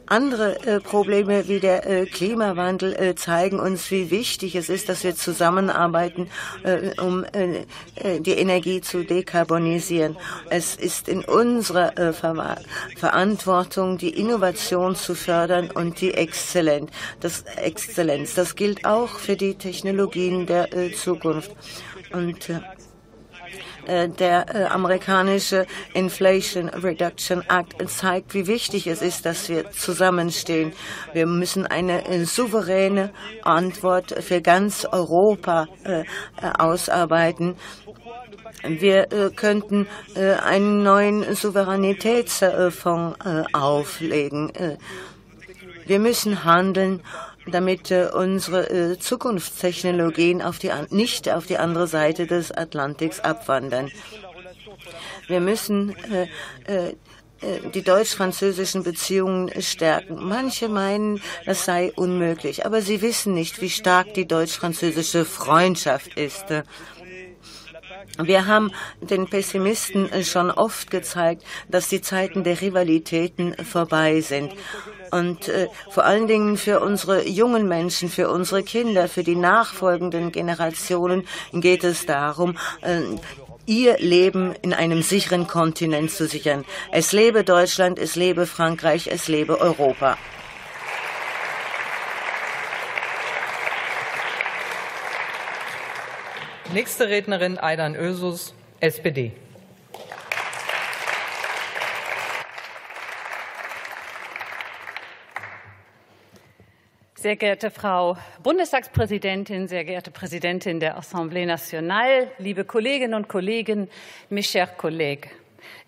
Andere 0.08 0.66
äh, 0.66 0.80
Probleme 0.80 1.48
wie 1.48 1.60
der 1.60 1.88
äh, 1.88 2.06
Klimawandel 2.06 2.94
äh, 2.94 3.16
zeigen 3.16 3.60
uns, 3.60 3.90
wie 3.92 4.12
wichtig 4.12 4.56
es 4.56 4.70
ist, 4.70 4.90
dass 4.90 5.04
wir 5.04 5.16
zusammenarbeiten, 5.16 6.30
äh, 6.64 7.00
um 7.02 7.24
äh, 7.24 7.66
äh, 7.96 8.20
die 8.20 8.34
Energie 8.34 8.82
zu 8.82 9.04
dekarbonisieren. 9.04 10.18
Es 10.50 10.76
ist 10.76 11.08
in 11.08 11.24
unserer 11.24 12.14
Ver 12.14 12.58
Verantwortung, 12.98 13.98
die 13.98 14.10
Innovation 14.10 14.96
zu 14.96 15.16
fördern 15.16 15.72
und 15.72 16.02
die 16.02 16.14
Exzellenz. 16.14 16.92
Das, 17.20 17.44
Exzellenz. 17.58 18.36
das 18.36 18.56
gilt 18.56 18.86
auch 18.86 19.20
für 19.20 19.36
die 19.36 19.56
Technologien 19.56 20.46
der 20.46 20.70
Zukunft. 20.94 21.52
Und 22.12 22.50
der 23.88 24.56
äh, 24.56 24.66
amerikanische 24.66 25.66
Inflation 25.94 26.70
Reduction 26.70 27.44
Act 27.50 27.90
zeigt, 27.90 28.34
wie 28.34 28.48
wichtig 28.48 28.88
es 28.88 29.02
ist, 29.02 29.26
dass 29.26 29.50
wir 29.50 29.72
zusammenstehen. 29.72 30.74
Wir 31.14 31.26
müssen 31.26 31.66
eine 31.66 32.08
äh, 32.08 32.26
souveräne 32.26 33.12
Antwort 33.44 34.16
für 34.24 34.42
ganz 34.42 34.86
Europa 34.92 35.68
ausarbeiten. 36.58 37.56
Wir 38.64 39.08
könnten 39.36 39.88
einen 40.16 40.84
neuen 40.84 41.36
Souveränitätsfonds 41.36 43.18
auflegen. 43.54 44.52
Wir 45.86 46.00
müssen 46.00 46.44
handeln 46.44 47.02
damit 47.48 47.92
äh, 47.92 48.08
unsere 48.14 48.70
äh, 48.70 49.00
Zukunftstechnologien 49.00 50.42
auf 50.42 50.60
die, 50.60 50.72
nicht 50.90 51.30
auf 51.30 51.46
die 51.46 51.58
andere 51.58 51.88
Seite 51.88 52.28
des 52.28 52.52
Atlantiks 52.52 53.20
abwandern. 53.20 53.92
Wir 55.28 55.40
müssen 55.40 55.96
äh, 56.14 56.94
die 57.74 57.84
deutsch-französischen 57.84 58.84
Beziehungen 58.84 59.62
stärken. 59.62 60.18
Manche 60.20 60.70
meinen, 60.70 61.22
das 61.46 61.66
sei 61.66 61.92
unmöglich, 61.96 62.66
aber 62.66 62.82
sie 62.82 63.02
wissen 63.02 63.34
nicht, 63.34 63.62
wie 63.62 63.70
stark 63.70 64.14
die 64.14 64.28
deutsch-französische 64.28 65.26
Freundschaft 65.26 66.16
ist. 66.16 66.46
Wir 68.18 68.48
haben 68.48 68.72
den 69.02 69.28
Pessimisten 69.28 70.10
schon 70.24 70.50
oft 70.50 70.90
gezeigt, 70.90 71.44
dass 71.68 71.90
die 71.90 72.02
Zeiten 72.02 72.44
der 72.44 72.62
Rivalitäten 72.62 73.54
vorbei 73.66 74.22
sind. 74.22 74.54
Und 75.16 75.48
äh, 75.48 75.70
vor 75.90 76.04
allen 76.04 76.28
Dingen 76.28 76.58
für 76.58 76.82
unsere 76.82 77.26
jungen 77.26 77.70
Menschen, 77.70 78.10
für 78.10 78.30
unsere 78.30 78.64
Kinder, 78.64 79.08
für 79.08 79.24
die 79.24 79.38
nachfolgenden 79.38 80.34
Generationen 80.34 81.26
geht 81.54 81.86
es 81.86 82.06
darum, 82.06 82.58
äh, 82.82 83.00
ihr 83.66 83.98
Leben 83.98 84.54
in 84.62 84.74
einem 84.74 85.02
sicheren 85.04 85.48
Kontinent 85.48 86.12
zu 86.12 86.28
sichern. 86.28 86.66
Es 86.92 87.14
lebe 87.14 87.46
Deutschland, 87.46 87.98
es 87.98 88.18
lebe 88.18 88.46
Frankreich, 88.46 89.08
es 89.08 89.30
lebe 89.30 89.62
Europa. 89.62 90.18
Nächste 96.74 97.08
Rednerin 97.08 97.58
Aidan 97.58 97.96
Ösus, 97.96 98.54
SPD. 98.82 99.32
Sehr 107.26 107.38
geehrte 107.38 107.72
Frau 107.72 108.18
Bundestagspräsidentin, 108.44 109.68
sehr 109.68 109.84
geehrte 109.84 110.12
Präsidentin 110.12 110.80
der 110.80 110.96
Assemblée 110.96 111.48
nationale, 111.48 112.28
liebe 112.38 112.66
Kolleginnen 112.66 113.16
und 113.16 113.28
Kollegen, 113.28 113.90
mes 114.30 114.46
chers 114.46 114.70
collègues. 114.78 115.30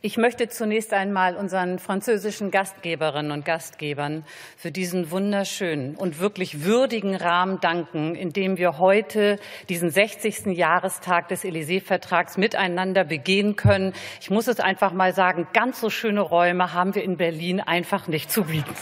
Ich 0.01 0.17
möchte 0.17 0.49
zunächst 0.49 0.93
einmal 0.93 1.35
unseren 1.35 1.77
französischen 1.77 2.49
Gastgeberinnen 2.49 3.31
und 3.31 3.45
Gastgebern 3.45 4.25
für 4.57 4.71
diesen 4.71 5.11
wunderschönen 5.11 5.95
und 5.95 6.19
wirklich 6.19 6.63
würdigen 6.63 7.13
Rahmen 7.13 7.59
danken, 7.59 8.15
in 8.15 8.33
dem 8.33 8.57
wir 8.57 8.79
heute 8.79 9.37
diesen 9.69 9.91
60. 9.91 10.57
Jahrestag 10.57 11.27
des 11.27 11.43
Élysée-Vertrags 11.43 12.37
miteinander 12.37 13.03
begehen 13.03 13.55
können. 13.55 13.93
Ich 14.21 14.31
muss 14.31 14.47
es 14.47 14.59
einfach 14.59 14.91
mal 14.91 15.13
sagen, 15.13 15.47
ganz 15.53 15.81
so 15.81 15.91
schöne 15.91 16.21
Räume 16.21 16.73
haben 16.73 16.95
wir 16.95 17.03
in 17.03 17.15
Berlin 17.15 17.61
einfach 17.61 18.07
nicht 18.07 18.31
zu 18.31 18.45
bieten. 18.45 18.73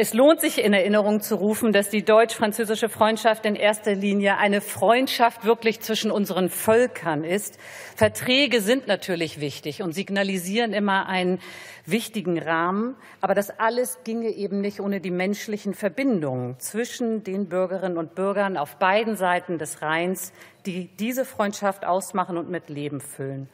Es 0.00 0.14
lohnt 0.14 0.40
sich 0.40 0.62
in 0.62 0.74
Erinnerung 0.74 1.20
zu 1.22 1.34
rufen, 1.34 1.72
dass 1.72 1.90
die 1.90 2.04
deutsch-französische 2.04 2.88
Freundschaft 2.88 3.44
in 3.44 3.56
erster 3.56 3.96
Linie 3.96 4.36
eine 4.36 4.60
Freundschaft 4.60 5.44
wirklich 5.44 5.80
zwischen 5.80 6.12
unseren 6.12 6.50
Völkern 6.50 7.24
ist. 7.24 7.58
Verträge 7.96 8.60
sind 8.60 8.86
natürlich 8.86 9.40
wichtig 9.40 9.82
und 9.82 9.92
signalisieren 9.92 10.72
immer 10.72 11.06
einen 11.08 11.40
wichtigen 11.84 12.38
Rahmen. 12.38 12.94
Aber 13.20 13.34
das 13.34 13.50
alles 13.58 13.98
ginge 14.04 14.28
eben 14.28 14.60
nicht 14.60 14.78
ohne 14.78 15.00
die 15.00 15.10
menschlichen 15.10 15.74
Verbindungen 15.74 16.60
zwischen 16.60 17.24
den 17.24 17.48
Bürgerinnen 17.48 17.98
und 17.98 18.14
Bürgern 18.14 18.56
auf 18.56 18.76
beiden 18.76 19.16
Seiten 19.16 19.58
des 19.58 19.82
Rheins 19.82 20.32
die 20.68 20.88
diese 20.98 21.24
Freundschaft 21.24 21.84
ausmachen 21.86 22.36
und 22.36 22.50
mit 22.50 22.68
Leben 22.68 23.00
füllen. 23.00 23.48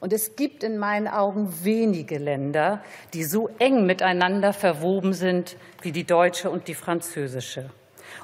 Und 0.00 0.14
es 0.14 0.34
gibt 0.34 0.64
in 0.64 0.78
meinen 0.78 1.08
Augen 1.08 1.52
wenige 1.62 2.18
Länder, 2.18 2.82
die 3.12 3.22
so 3.22 3.48
eng 3.58 3.84
miteinander 3.84 4.54
verwoben 4.54 5.12
sind 5.12 5.56
wie 5.82 5.92
die 5.92 6.04
deutsche 6.04 6.50
und 6.50 6.68
die 6.68 6.74
französische. 6.74 7.70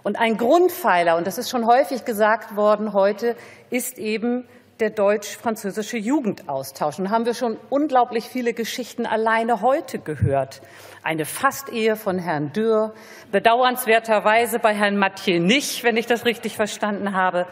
Und 0.03 0.19
ein 0.19 0.39
Grundpfeiler, 0.39 1.17
und 1.17 1.27
das 1.27 1.37
ist 1.39 1.51
schon 1.51 1.67
häufig 1.67 2.05
gesagt 2.05 2.57
worden 2.57 2.95
heute, 2.95 3.37
ist 3.71 3.99
eben 3.99 4.49
der 4.81 4.91
deutsch-französische 4.91 5.97
Jugendaustausch. 5.97 6.99
Und 6.99 7.11
haben 7.11 7.25
wir 7.25 7.35
schon 7.35 7.57
unglaublich 7.71 8.25
viele 8.25 8.53
Geschichten 8.53 9.07
alleine 9.07 9.61
heute 9.63 9.99
gehört. 9.99 10.61
Eine 11.03 11.25
Fastehe 11.25 11.97
von 11.97 12.19
Herrn 12.19 12.53
Dürr, 12.53 12.95
bedauernswerterweise 13.33 14.59
bei 14.59 14.75
Herrn 14.75 14.99
Mathieu 14.99 15.41
nicht, 15.41 15.83
wenn 15.83 15.97
ich 15.97 16.07
das 16.07 16.25
richtig 16.25 16.57
verstanden 16.57 17.15
habe. 17.15 17.47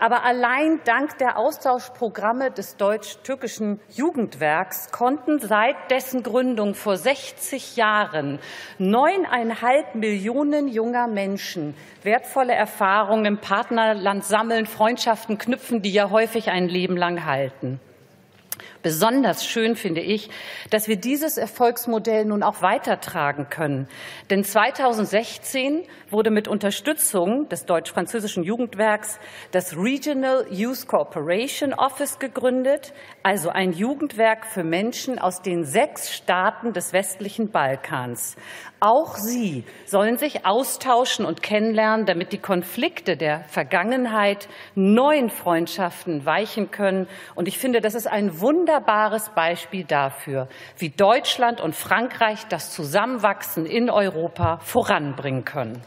Aber 0.00 0.22
allein 0.22 0.80
dank 0.84 1.18
der 1.18 1.36
Austauschprogramme 1.36 2.52
des 2.52 2.76
deutsch-türkischen 2.76 3.80
Jugendwerks 3.88 4.92
konnten 4.92 5.40
seit 5.40 5.90
dessen 5.90 6.22
Gründung 6.22 6.74
vor 6.74 6.96
60 6.96 7.74
Jahren 7.74 8.38
neuneinhalb 8.78 9.96
Millionen 9.96 10.68
junger 10.68 11.08
Menschen 11.08 11.74
wertvolle 12.04 12.54
Erfahrungen 12.54 13.24
im 13.24 13.38
Partnerland 13.38 14.24
sammeln, 14.24 14.66
Freundschaften 14.66 15.36
knüpfen, 15.36 15.82
die 15.82 15.92
ja 15.92 16.10
häufig 16.10 16.48
ein 16.48 16.68
Leben 16.68 16.96
lang 16.96 17.24
halten. 17.24 17.80
Besonders 18.88 19.44
schön 19.44 19.76
finde 19.76 20.00
ich, 20.00 20.30
dass 20.70 20.88
wir 20.88 20.96
dieses 20.96 21.36
Erfolgsmodell 21.36 22.24
nun 22.24 22.42
auch 22.42 22.62
weitertragen 22.62 23.50
können. 23.50 23.86
Denn 24.30 24.44
2016 24.44 25.82
wurde 26.08 26.30
mit 26.30 26.48
Unterstützung 26.48 27.50
des 27.50 27.66
deutsch-französischen 27.66 28.44
Jugendwerks 28.44 29.20
das 29.50 29.76
Regional 29.76 30.46
Youth 30.50 30.88
Cooperation 30.88 31.74
Office 31.74 32.18
gegründet, 32.18 32.94
also 33.28 33.50
ein 33.50 33.74
Jugendwerk 33.74 34.46
für 34.46 34.64
Menschen 34.64 35.18
aus 35.18 35.42
den 35.42 35.64
sechs 35.64 36.14
Staaten 36.14 36.72
des 36.72 36.94
westlichen 36.94 37.50
Balkans. 37.50 38.36
Auch 38.80 39.16
sie 39.16 39.64
sollen 39.84 40.16
sich 40.16 40.46
austauschen 40.46 41.26
und 41.26 41.42
kennenlernen, 41.42 42.06
damit 42.06 42.32
die 42.32 42.38
Konflikte 42.38 43.18
der 43.18 43.44
Vergangenheit 43.44 44.48
neuen 44.74 45.28
Freundschaften 45.28 46.24
weichen 46.24 46.70
können. 46.70 47.06
Und 47.34 47.48
ich 47.48 47.58
finde, 47.58 47.82
das 47.82 47.94
ist 47.94 48.06
ein 48.06 48.40
wunderbares 48.40 49.28
Beispiel 49.34 49.84
dafür, 49.84 50.48
wie 50.78 50.88
Deutschland 50.88 51.60
und 51.60 51.74
Frankreich 51.74 52.46
das 52.48 52.72
Zusammenwachsen 52.72 53.66
in 53.66 53.90
Europa 53.90 54.56
voranbringen 54.60 55.44
können. 55.44 55.82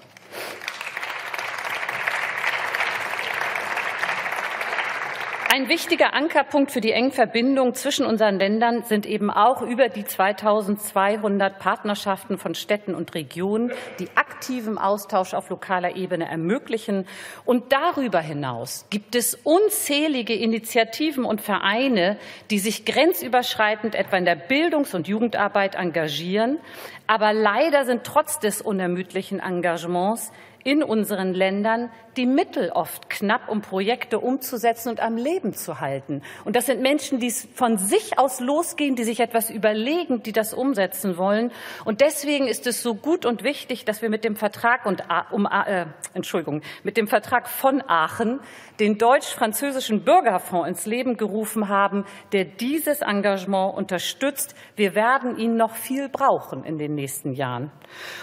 Ein 5.53 5.67
wichtiger 5.67 6.13
Ankerpunkt 6.13 6.71
für 6.71 6.79
die 6.79 6.93
engen 6.93 7.11
Verbindungen 7.11 7.73
zwischen 7.73 8.05
unseren 8.05 8.39
Ländern 8.39 8.83
sind 8.83 9.05
eben 9.05 9.29
auch 9.29 9.61
über 9.61 9.89
die 9.89 10.05
2200 10.05 11.59
Partnerschaften 11.59 12.37
von 12.37 12.55
Städten 12.55 12.95
und 12.95 13.13
Regionen, 13.15 13.73
die 13.99 14.07
aktiven 14.15 14.77
Austausch 14.77 15.33
auf 15.33 15.49
lokaler 15.49 15.97
Ebene 15.97 16.29
ermöglichen. 16.29 17.05
Und 17.43 17.73
darüber 17.73 18.21
hinaus 18.21 18.85
gibt 18.91 19.13
es 19.13 19.37
unzählige 19.43 20.35
Initiativen 20.35 21.25
und 21.25 21.41
Vereine, 21.41 22.17
die 22.49 22.59
sich 22.59 22.85
grenzüberschreitend 22.85 23.93
etwa 23.93 24.15
in 24.15 24.23
der 24.23 24.37
Bildungs- 24.37 24.95
und 24.95 25.09
Jugendarbeit 25.09 25.75
engagieren. 25.75 26.59
Aber 27.07 27.33
leider 27.33 27.83
sind 27.83 28.05
trotz 28.05 28.39
des 28.39 28.61
unermüdlichen 28.61 29.41
Engagements 29.41 30.31
in 30.63 30.83
unseren 30.83 31.33
Ländern 31.33 31.91
die 32.17 32.25
Mittel 32.25 32.71
oft 32.71 33.09
knapp, 33.09 33.49
um 33.49 33.61
Projekte 33.61 34.19
umzusetzen 34.19 34.89
und 34.89 34.99
am 34.99 35.15
Leben 35.15 35.53
zu 35.53 35.79
halten. 35.79 36.21
Und 36.45 36.55
das 36.55 36.65
sind 36.65 36.81
Menschen, 36.81 37.19
die 37.19 37.31
von 37.31 37.77
sich 37.77 38.19
aus 38.19 38.39
losgehen, 38.39 38.95
die 38.95 39.03
sich 39.03 39.19
etwas 39.19 39.49
überlegen, 39.49 40.21
die 40.23 40.31
das 40.31 40.53
umsetzen 40.53 41.17
wollen. 41.17 41.51
Und 41.85 42.01
deswegen 42.01 42.47
ist 42.47 42.67
es 42.67 42.83
so 42.83 42.95
gut 42.95 43.25
und 43.25 43.43
wichtig, 43.43 43.85
dass 43.85 44.01
wir 44.01 44.09
mit 44.09 44.23
dem 44.23 44.35
Vertrag 44.35 44.85
und 44.85 45.03
um, 45.31 45.45
äh, 45.45 45.85
Entschuldigung, 46.13 46.61
mit 46.83 46.97
dem 46.97 47.07
Vertrag 47.07 47.47
von 47.47 47.81
Aachen 47.87 48.39
den 48.79 48.97
deutsch-französischen 48.97 50.03
Bürgerfonds 50.03 50.67
ins 50.67 50.85
Leben 50.85 51.15
gerufen 51.15 51.69
haben, 51.69 52.05
der 52.33 52.45
dieses 52.45 53.01
Engagement 53.01 53.75
unterstützt. 53.75 54.55
Wir 54.75 54.95
werden 54.95 55.37
ihn 55.37 55.55
noch 55.55 55.75
viel 55.75 56.09
brauchen 56.09 56.63
in 56.63 56.77
den 56.77 56.95
nächsten 56.95 57.33
Jahren. 57.33 57.71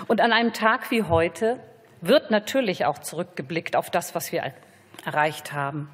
Und 0.09 0.21
an 0.21 0.33
einem 0.33 0.53
Tag 0.53 0.91
wie 0.91 1.03
heute 1.03 1.61
wird 2.01 2.31
natürlich 2.31 2.85
auch 2.85 2.99
zurückgeblickt 2.99 3.77
auf 3.77 3.91
das, 3.91 4.15
was 4.15 4.33
wir 4.33 4.53
erreicht 5.05 5.53
haben. 5.53 5.91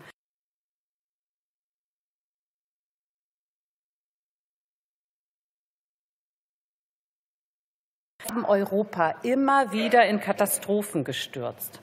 haben 8.34 8.44
Europa 8.44 9.14
immer 9.22 9.72
wieder 9.72 10.06
in 10.06 10.20
Katastrophen 10.20 11.04
gestürzt. 11.04 11.80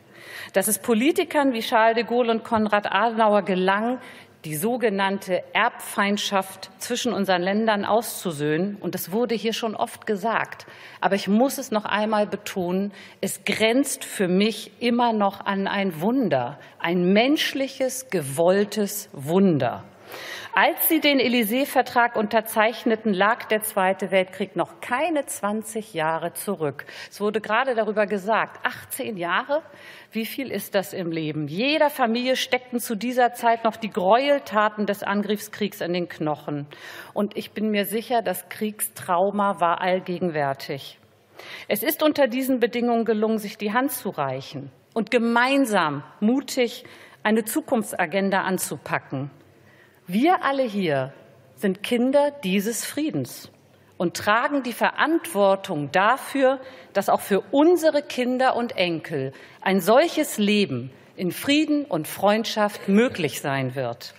Dass 0.53 0.67
es 0.67 0.79
Politikern 0.79 1.53
wie 1.53 1.61
Charles 1.61 1.95
de 1.95 2.03
Gaulle 2.03 2.31
und 2.31 2.43
Konrad 2.43 2.91
Adenauer 2.91 3.43
gelang, 3.43 3.99
die 4.45 4.55
sogenannte 4.55 5.43
Erbfeindschaft 5.53 6.71
zwischen 6.79 7.13
unseren 7.13 7.41
Ländern 7.41 7.85
auszusöhnen. 7.85 8.75
Und 8.77 8.95
das 8.95 9.11
wurde 9.11 9.35
hier 9.35 9.53
schon 9.53 9.75
oft 9.75 10.07
gesagt. 10.07 10.65
Aber 10.99 11.15
ich 11.15 11.27
muss 11.27 11.57
es 11.57 11.71
noch 11.71 11.85
einmal 11.85 12.25
betonen, 12.25 12.91
es 13.21 13.43
grenzt 13.45 14.03
für 14.03 14.27
mich 14.27 14.71
immer 14.79 15.13
noch 15.13 15.45
an 15.45 15.67
ein 15.67 16.01
Wunder, 16.01 16.59
ein 16.79 17.13
menschliches, 17.13 18.09
gewolltes 18.09 19.09
Wunder. 19.13 19.83
Als 20.53 20.89
sie 20.89 20.99
den 20.99 21.19
Élysée-Vertrag 21.19 22.15
unterzeichneten, 22.15 23.13
lag 23.13 23.45
der 23.45 23.61
Zweite 23.61 24.11
Weltkrieg 24.11 24.55
noch 24.55 24.81
keine 24.81 25.25
20 25.25 25.93
Jahre 25.93 26.33
zurück. 26.33 26.85
Es 27.09 27.21
wurde 27.21 27.39
gerade 27.39 27.73
darüber 27.73 28.05
gesagt, 28.05 28.65
18 28.65 29.17
Jahre, 29.17 29.61
wie 30.11 30.25
viel 30.25 30.51
ist 30.51 30.75
das 30.75 30.93
im 30.93 31.11
Leben? 31.11 31.47
Jeder 31.47 31.89
Familie 31.89 32.35
steckten 32.35 32.79
zu 32.79 32.95
dieser 32.95 33.33
Zeit 33.33 33.63
noch 33.63 33.77
die 33.77 33.89
Gräueltaten 33.89 34.85
des 34.85 35.03
Angriffskriegs 35.03 35.79
in 35.81 35.93
den 35.93 36.09
Knochen. 36.09 36.67
Und 37.13 37.37
ich 37.37 37.51
bin 37.51 37.71
mir 37.71 37.85
sicher, 37.85 38.21
das 38.21 38.49
Kriegstrauma 38.49 39.61
war 39.61 39.79
allgegenwärtig. 39.79 40.99
Es 41.67 41.81
ist 41.81 42.03
unter 42.03 42.27
diesen 42.27 42.59
Bedingungen 42.59 43.05
gelungen, 43.05 43.39
sich 43.39 43.57
die 43.57 43.73
Hand 43.73 43.91
zu 43.91 44.09
reichen 44.09 44.71
und 44.93 45.11
gemeinsam 45.11 46.03
mutig 46.19 46.83
eine 47.23 47.45
Zukunftsagenda 47.45 48.41
anzupacken. 48.41 49.31
Wir 50.13 50.43
alle 50.43 50.63
hier 50.63 51.13
sind 51.55 51.83
Kinder 51.83 52.31
dieses 52.43 52.83
Friedens 52.83 53.49
und 53.95 54.17
tragen 54.17 54.61
die 54.61 54.73
Verantwortung 54.73 55.89
dafür, 55.93 56.59
dass 56.91 57.07
auch 57.07 57.21
für 57.21 57.39
unsere 57.51 58.01
Kinder 58.01 58.57
und 58.57 58.75
Enkel 58.75 59.31
ein 59.61 59.79
solches 59.79 60.37
Leben 60.37 60.91
in 61.15 61.31
Frieden 61.31 61.85
und 61.85 62.09
Freundschaft 62.09 62.89
möglich 62.89 63.39
sein 63.39 63.73
wird. 63.73 64.13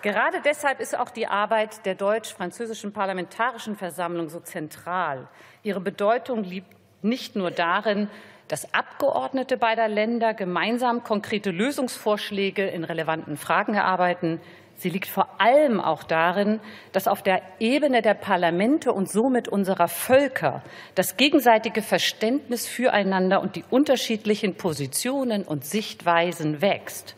Gerade 0.00 0.40
deshalb 0.42 0.80
ist 0.80 0.98
auch 0.98 1.10
die 1.10 1.26
Arbeit 1.26 1.84
der 1.84 1.94
deutsch-französischen 1.94 2.94
Parlamentarischen 2.94 3.76
Versammlung 3.76 4.30
so 4.30 4.40
zentral. 4.40 5.28
Ihre 5.62 5.80
Bedeutung 5.80 6.42
liegt 6.42 6.81
nicht 7.02 7.36
nur 7.36 7.50
darin, 7.50 8.08
dass 8.48 8.74
Abgeordnete 8.74 9.56
beider 9.56 9.88
Länder 9.88 10.34
gemeinsam 10.34 11.04
konkrete 11.04 11.50
Lösungsvorschläge 11.50 12.66
in 12.66 12.84
relevanten 12.84 13.36
Fragen 13.36 13.74
erarbeiten. 13.74 14.40
Sie 14.82 14.90
liegt 14.90 15.06
vor 15.06 15.40
allem 15.40 15.80
auch 15.80 16.02
darin, 16.02 16.58
dass 16.90 17.06
auf 17.06 17.22
der 17.22 17.40
Ebene 17.60 18.02
der 18.02 18.14
Parlamente 18.14 18.92
und 18.92 19.08
somit 19.08 19.46
unserer 19.46 19.86
Völker 19.86 20.64
das 20.96 21.16
gegenseitige 21.16 21.82
Verständnis 21.82 22.66
füreinander 22.66 23.42
und 23.42 23.54
die 23.54 23.62
unterschiedlichen 23.70 24.56
Positionen 24.56 25.44
und 25.44 25.64
Sichtweisen 25.64 26.62
wächst. 26.62 27.14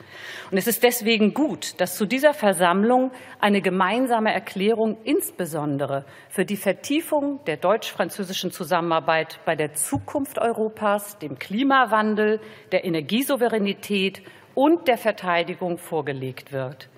Und 0.51 0.59
es 0.59 0.67
ist 0.67 0.83
deswegen 0.83 1.33
gut, 1.33 1.81
dass 1.81 1.97
zu 1.97 2.05
dieser 2.05 2.35
Versammlung 2.35 3.13
eine 3.41 3.63
gemeinsame 3.63 4.35
Erklärung 4.35 4.99
insbesondere 5.05 6.05
für 6.29 6.45
die 6.45 6.59
Vertiefung 6.59 7.43
der 7.47 7.57
deutsch-französischen 7.57 8.51
Zusammenarbeit 8.51 9.41
bei 9.47 9.57
der 9.57 9.73
Zukunft 9.73 10.39
Europas, 10.39 11.19
dem 11.19 11.39
Klimawandel, 11.39 12.41
der 12.73 12.85
Energiesouveränität 12.85 14.21
und 14.55 14.87
der 14.87 14.99
Verteidigung 14.99 15.79
vorgelegt 15.79 16.53
wird. 16.53 16.91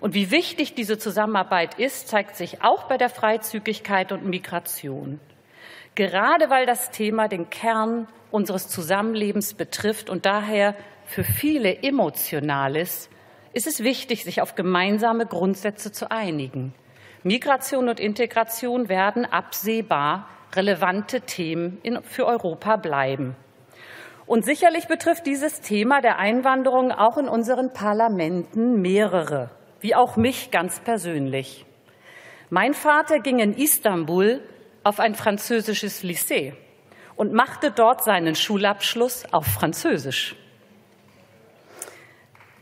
Und 0.00 0.14
wie 0.14 0.30
wichtig 0.30 0.74
diese 0.74 0.98
Zusammenarbeit 0.98 1.78
ist, 1.78 2.08
zeigt 2.08 2.36
sich 2.36 2.62
auch 2.62 2.84
bei 2.84 2.98
der 2.98 3.08
Freizügigkeit 3.08 4.12
und 4.12 4.24
Migration. 4.24 5.20
Gerade 5.94 6.50
weil 6.50 6.66
das 6.66 6.90
Thema 6.90 7.28
den 7.28 7.48
Kern 7.48 8.06
unseres 8.30 8.68
Zusammenlebens 8.68 9.54
betrifft 9.54 10.10
und 10.10 10.26
daher 10.26 10.74
für 11.06 11.24
viele 11.24 11.82
emotional 11.82 12.76
ist, 12.76 13.10
ist 13.52 13.66
es 13.66 13.82
wichtig, 13.82 14.24
sich 14.24 14.42
auf 14.42 14.54
gemeinsame 14.54 15.24
Grundsätze 15.24 15.92
zu 15.92 16.10
einigen. 16.10 16.74
Migration 17.22 17.88
und 17.88 17.98
Integration 17.98 18.90
werden 18.90 19.24
absehbar 19.24 20.28
relevante 20.54 21.22
Themen 21.22 21.78
für 22.02 22.26
Europa 22.26 22.76
bleiben. 22.76 23.34
Und 24.26 24.44
sicherlich 24.44 24.88
betrifft 24.88 25.26
dieses 25.26 25.60
Thema 25.60 26.00
der 26.02 26.18
Einwanderung 26.18 26.92
auch 26.92 27.16
in 27.16 27.28
unseren 27.28 27.72
Parlamenten 27.72 28.82
mehrere, 28.82 29.50
wie 29.80 29.94
auch 29.94 30.16
mich 30.16 30.50
ganz 30.50 30.80
persönlich. 30.80 31.64
Mein 32.50 32.74
Vater 32.74 33.18
ging 33.18 33.38
in 33.38 33.52
Istanbul 33.54 34.40
auf 34.84 35.00
ein 35.00 35.14
französisches 35.14 36.04
Lycée 36.04 36.54
und 37.16 37.32
machte 37.32 37.70
dort 37.70 38.04
seinen 38.04 38.34
Schulabschluss 38.34 39.24
auf 39.32 39.46
Französisch. 39.46 40.36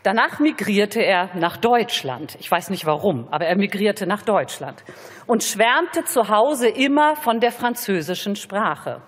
Danach 0.04 0.38
migrierte 0.38 1.00
er 1.00 1.30
nach 1.34 1.56
Deutschland. 1.56 2.36
Ich 2.38 2.50
weiß 2.50 2.68
nicht 2.68 2.84
warum, 2.84 3.26
aber 3.30 3.46
er 3.46 3.56
migrierte 3.56 4.06
nach 4.06 4.22
Deutschland 4.22 4.84
und 5.26 5.42
schwärmte 5.42 6.04
zu 6.04 6.28
Hause 6.28 6.68
immer 6.68 7.16
von 7.16 7.40
der 7.40 7.52
französischen 7.52 8.36
Sprache. 8.36 9.00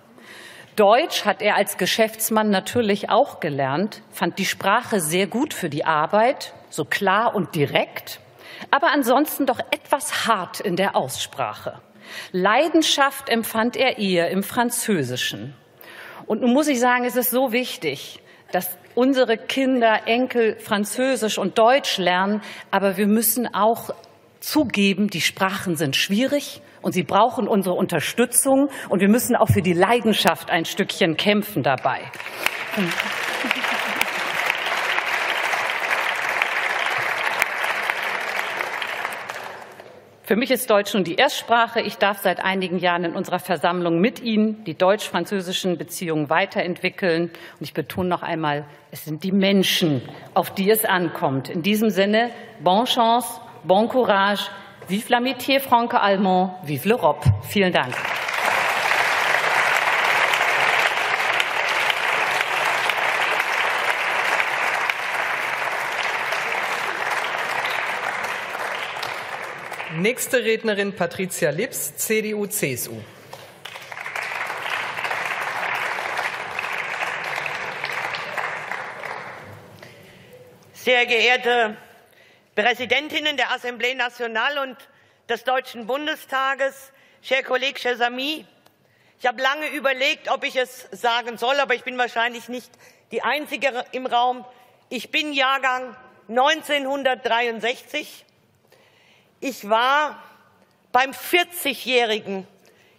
Deutsch 0.75 1.25
hat 1.25 1.43
er 1.43 1.57
als 1.57 1.77
Geschäftsmann 1.77 2.51
natürlich 2.51 3.09
auch 3.09 3.41
gelernt, 3.41 4.03
fand 4.11 4.39
die 4.39 4.45
Sprache 4.45 5.01
sehr 5.01 5.27
gut 5.27 5.55
für 5.55 5.71
die 5.71 5.85
Arbeit, 5.85 6.55
so 6.77 6.85
klar 6.85 7.35
und 7.35 7.55
direkt, 7.55 8.21
aber 8.71 8.93
ansonsten 8.93 9.47
doch 9.47 9.59
etwas 9.71 10.27
hart 10.27 10.61
in 10.61 10.77
der 10.77 10.97
Aussprache. 10.97 11.81
Leidenschaft 12.33 13.29
empfand 13.29 13.77
er 13.77 13.99
eher 13.99 14.31
im 14.31 14.43
Französischen. 14.43 15.55
Und 16.27 16.41
nun 16.41 16.53
muss 16.53 16.69
ich 16.69 16.81
sagen, 16.81 17.05
es 17.05 17.17
ist 17.17 17.31
so 17.31 17.53
wichtig, 17.53 18.21
dass 18.53 18.77
unsere 18.95 19.37
Kinder, 19.37 20.07
Enkel 20.07 20.57
Französisch 20.59 21.39
und 21.39 21.59
Deutsch 21.59 21.99
lernen, 21.99 22.43
aber 22.71 22.97
wir 22.97 23.07
müssen 23.07 23.53
auch 23.53 23.91
zugeben, 24.41 25.09
die 25.09 25.21
Sprachen 25.21 25.77
sind 25.77 25.97
schwierig 25.97 26.63
und 26.83 26.93
sie 26.93 27.03
brauchen 27.03 27.49
unsere 27.49 27.75
Unterstützung 27.75 28.71
und 28.89 29.01
wir 29.01 29.09
müssen 29.09 29.35
auch 29.37 29.49
für 29.49 29.63
die 29.63 29.73
Leidenschaft 29.73 30.51
ein 30.51 30.65
Stückchen 30.65 31.17
kämpfen 31.17 31.63
dabei. 31.63 32.01
Für 40.27 40.35
mich 40.35 40.51
ist 40.51 40.69
Deutsch 40.71 40.93
nun 40.93 41.05
die 41.05 41.15
Erstsprache. 41.15 41.81
Ich 41.81 41.99
darf 41.99 42.19
seit 42.19 42.41
einigen 42.41 42.81
Jahren 42.81 43.05
in 43.05 43.13
unserer 43.15 43.39
Versammlung 43.39 44.01
mit 44.01 44.21
Ihnen 44.21 44.65
die 44.65 44.77
deutsch-französischen 44.77 45.79
Beziehungen 45.79 46.29
weiterentwickeln. 46.29 47.31
Und 47.31 47.61
ich 47.61 47.73
betone 47.73 48.09
noch 48.09 48.25
einmal, 48.25 48.65
es 48.91 49.05
sind 49.05 49.23
die 49.23 49.31
Menschen, 49.31 50.03
auf 50.35 50.53
die 50.53 50.69
es 50.69 50.85
ankommt. 50.85 51.49
In 51.49 51.63
diesem 51.63 51.91
Sinne, 51.91 52.31
bonne 52.59 52.87
chance, 52.87 53.41
bon 53.63 53.89
courage, 53.89 54.51
vive 54.89 55.09
l'amitié 55.11 55.61
franco-allemand, 55.61 56.55
vive 56.65 56.89
l'Europe. 56.89 57.25
Vielen 57.43 57.73
Dank. 57.73 57.95
Nächste 69.99 70.45
Rednerin 70.45 70.95
Patricia 70.95 71.49
Lips, 71.49 71.97
CDU-CSU. 71.97 73.01
Sehr 80.75 81.07
geehrte 81.07 81.79
Präsidentinnen 82.55 83.39
der 83.39 83.49
Assemblée 83.53 83.95
Nationale 83.95 84.61
und 84.61 84.77
des 85.31 85.45
Deutschen 85.45 85.87
Bundestages, 85.87 86.93
cher 87.23 87.43
Kollege 87.43 87.81
Chesami, 87.81 88.45
ich 89.19 89.25
habe 89.27 89.41
lange 89.41 89.69
überlegt, 89.69 90.31
ob 90.31 90.45
ich 90.45 90.57
es 90.57 90.89
sagen 90.93 91.39
soll, 91.39 91.59
aber 91.59 91.75
ich 91.75 91.85
bin 91.85 91.97
wahrscheinlich 91.97 92.51
nicht 92.51 92.71
die 93.13 93.23
Einzige 93.23 93.87
im 93.93 94.05
Raum. 94.05 94.45
Ich 94.91 95.11
bin 95.11 95.33
Jahrgang 95.33 95.97
1963 96.29 98.26
ich 99.41 99.69
war 99.69 100.23
beim 100.93 101.11
40-jährigen 101.11 102.47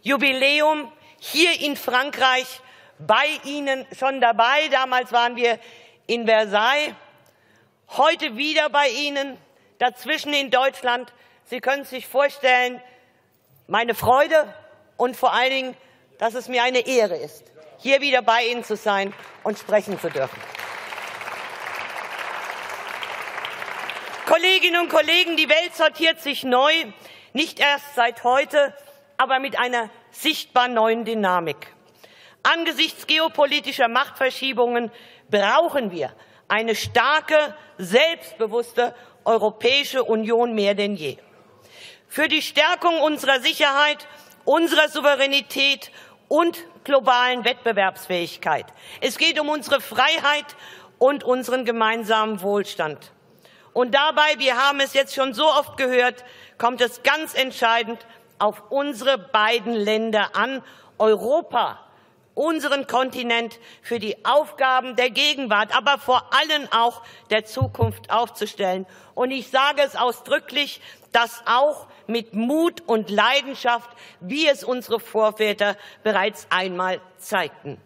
Jubiläum 0.01 0.91
hier 1.19 1.59
in 1.61 1.75
Frankreich 1.75 2.61
bei 2.99 3.25
Ihnen 3.43 3.85
schon 3.97 4.21
dabei. 4.21 4.67
Damals 4.69 5.11
waren 5.11 5.35
wir 5.35 5.59
in 6.05 6.25
Versailles. 6.25 6.93
Heute 7.89 8.37
wieder 8.37 8.69
bei 8.69 8.89
Ihnen, 8.89 9.37
dazwischen 9.79 10.33
in 10.33 10.51
Deutschland. 10.51 11.13
Sie 11.45 11.59
können 11.59 11.85
sich 11.85 12.07
vorstellen, 12.07 12.81
meine 13.67 13.95
Freude 13.95 14.53
und 14.97 15.15
vor 15.15 15.33
allen 15.33 15.49
Dingen, 15.49 15.77
dass 16.19 16.33
es 16.33 16.47
mir 16.47 16.63
eine 16.63 16.85
Ehre 16.85 17.15
ist, 17.15 17.43
hier 17.79 18.01
wieder 18.01 18.21
bei 18.21 18.45
Ihnen 18.47 18.63
zu 18.63 18.75
sein 18.75 19.13
und 19.43 19.57
sprechen 19.57 19.99
zu 19.99 20.09
dürfen. 20.09 20.39
Kolleginnen 24.37 24.81
und 24.81 24.89
Kollegen, 24.89 25.35
die 25.35 25.49
Welt 25.49 25.75
sortiert 25.75 26.19
sich 26.21 26.43
neu, 26.43 26.71
nicht 27.33 27.59
erst 27.59 27.95
seit 27.95 28.23
heute, 28.23 28.71
aber 29.17 29.39
mit 29.39 29.57
einer 29.57 29.89
sichtbar 30.11 30.67
neuen 30.67 31.05
Dynamik. 31.05 31.73
Angesichts 32.43 33.07
geopolitischer 33.07 33.87
Machtverschiebungen 33.87 34.91
brauchen 35.31 35.89
wir 35.89 36.13
eine 36.47 36.75
starke, 36.75 37.55
selbstbewusste 37.79 38.93
Europäische 39.25 40.03
Union 40.03 40.53
mehr 40.53 40.75
denn 40.75 40.95
je. 40.95 41.17
Für 42.07 42.27
die 42.27 42.43
Stärkung 42.43 43.01
unserer 43.01 43.39
Sicherheit, 43.39 44.07
unserer 44.45 44.87
Souveränität 44.89 45.91
und 46.27 46.63
globalen 46.83 47.43
Wettbewerbsfähigkeit. 47.43 48.67
Es 49.01 49.17
geht 49.17 49.39
um 49.39 49.49
unsere 49.49 49.81
Freiheit 49.81 50.55
und 50.99 51.23
unseren 51.23 51.65
gemeinsamen 51.65 52.43
Wohlstand. 52.43 53.13
Und 53.77 53.93
dabei, 53.93 54.39
wir 54.39 54.57
haben 54.57 54.79
es 54.79 54.95
jetzt 54.95 55.13
schon 55.13 55.35
so 55.35 55.45
oft 55.45 55.77
gehört, 55.77 56.25
kommt 56.57 56.81
es 56.81 57.03
ganz 57.03 57.35
entscheidend 57.35 58.03
auf 58.39 58.63
unsere 58.71 59.19
beiden 59.19 59.75
Länder 59.75 60.35
an, 60.35 60.63
Europa, 60.97 61.79
unseren 62.33 62.87
Kontinent 62.87 63.59
für 63.83 63.99
die 63.99 64.25
Aufgaben 64.25 64.95
der 64.95 65.11
Gegenwart, 65.11 65.77
aber 65.77 65.99
vor 65.99 66.27
allem 66.33 66.67
auch 66.71 67.03
der 67.29 67.45
Zukunft 67.45 68.09
aufzustellen. 68.09 68.87
Und 69.13 69.29
ich 69.29 69.51
sage 69.51 69.83
es 69.83 69.95
ausdrücklich, 69.95 70.81
das 71.11 71.43
auch 71.45 71.85
mit 72.07 72.33
Mut 72.33 72.81
und 72.87 73.11
Leidenschaft, 73.11 73.91
wie 74.21 74.47
es 74.47 74.63
unsere 74.63 74.99
Vorväter 74.99 75.77
bereits 76.01 76.47
einmal 76.49 76.99
zeigten. 77.19 77.79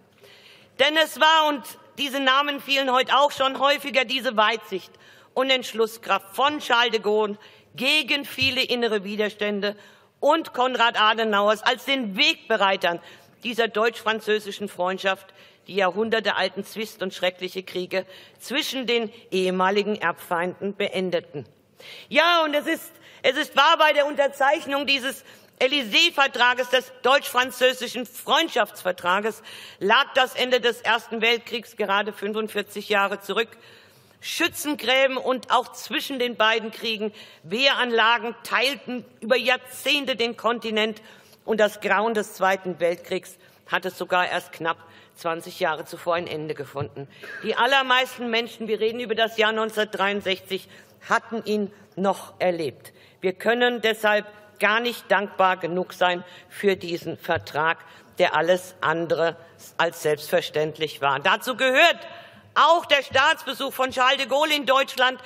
Denn 0.80 0.96
es 1.04 1.20
war, 1.20 1.50
und 1.50 1.64
diese 1.98 2.22
Namen 2.22 2.62
fielen 2.62 2.94
heute 2.94 3.18
auch 3.18 3.32
schon 3.32 3.60
häufiger, 3.60 4.06
diese 4.06 4.38
Weitsicht 4.38 4.94
und 5.34 5.50
Entschlusskraft 5.50 6.36
von 6.36 6.60
Charles 6.60 6.92
de 6.92 7.00
Gaulle 7.00 7.38
gegen 7.76 8.26
viele 8.26 8.64
innere 8.64 9.04
Widerstände 9.04 9.76
und 10.20 10.54
Konrad 10.54 11.00
Adenauers 11.00 11.64
als 11.64 11.86
den 11.86 12.18
Wegbereitern 12.18 13.00
dieser 13.44 13.68
deutsch-französischen 13.68 14.70
Freundschaft 14.70 15.34
die 15.68 15.76
jahrhundertealten 15.76 16.66
Zwist 16.66 17.02
und 17.02 17.14
schreckliche 17.14 17.64
Kriege 17.64 18.06
zwischen 18.40 18.88
den 18.88 19.12
ehemaligen 19.32 19.96
Erbfeinden 19.96 20.76
beendeten. 20.76 21.46
Ja, 22.10 22.44
und 22.44 22.54
es 22.54 22.68
ist, 22.68 22.92
es 23.24 23.38
ist 23.38 23.56
wahr 23.56 23.78
bei 23.78 23.94
der 23.94 24.06
Unterzeichnung 24.06 24.86
dieses 24.86 25.24
Élysée-Vertrages, 25.60 26.70
des 26.70 26.92
deutsch-französischen 27.04 28.08
Freundschaftsvertrages, 28.08 29.44
lag 29.80 30.12
das 30.16 30.34
Ende 30.34 30.60
des 30.60 30.82
Ersten 30.82 31.22
Weltkriegs 31.22 31.76
gerade 31.76 32.14
45 32.14 32.90
Jahre 32.90 33.22
zurück. 33.22 33.50
Schützengräben 34.22 35.18
und 35.18 35.52
auch 35.52 35.74
zwischen 35.74 36.20
den 36.20 36.38
beiden 36.38 36.72
Kriegen 36.72 37.12
Wehranlagen 37.44 38.36
teilten 38.44 39.04
über 39.20 39.36
Jahrzehnte 39.36 40.16
den 40.16 40.38
Kontinent 40.38 41.02
und 41.44 41.60
das 41.60 41.82
Grauen 41.82 42.14
des 42.14 42.36
Zweiten 42.36 42.80
Weltkriegs 42.80 43.38
hat 43.68 43.86
es 43.86 43.98
sogar 43.98 44.30
erst 44.30 44.52
knapp 44.52 44.78
20 45.16 45.60
Jahre 45.60 45.86
zuvor 45.86 46.16
ein 46.16 46.28
Ende 46.28 46.54
gefunden. 46.54 47.08
Die 47.44 47.56
allermeisten 47.56 48.30
Menschen, 48.30 48.68
wir 48.68 48.80
reden 48.80 49.00
über 49.00 49.16
das 49.16 49.38
Jahr 49.38 49.50
1963, 49.50 50.68
hatten 51.10 51.44
ihn 51.46 51.72
noch 51.96 52.34
erlebt. 52.40 52.94
Wir 53.22 53.34
können 53.34 53.82
deshalb 53.82 54.26
gar 54.60 54.80
nicht 54.80 55.10
dankbar 55.10 55.58
genug 55.58 55.94
sein 55.94 56.24
für 56.48 56.76
diesen 56.76 57.18
Vertrag, 57.18 57.80
der 58.20 58.36
alles 58.36 58.76
andere 58.82 59.36
als 59.78 60.04
selbstverständlich 60.04 61.02
war. 61.02 61.20
Dazu 61.20 61.56
gehört 61.56 61.98
auch 62.56 62.86
der 62.86 63.04
Staatsbesuch 63.04 63.74
von 63.74 63.92
Charles 63.92 64.18
de 64.18 64.28
Gaulle 64.28 64.56
in 64.56 64.66
Deutschland 64.66 65.20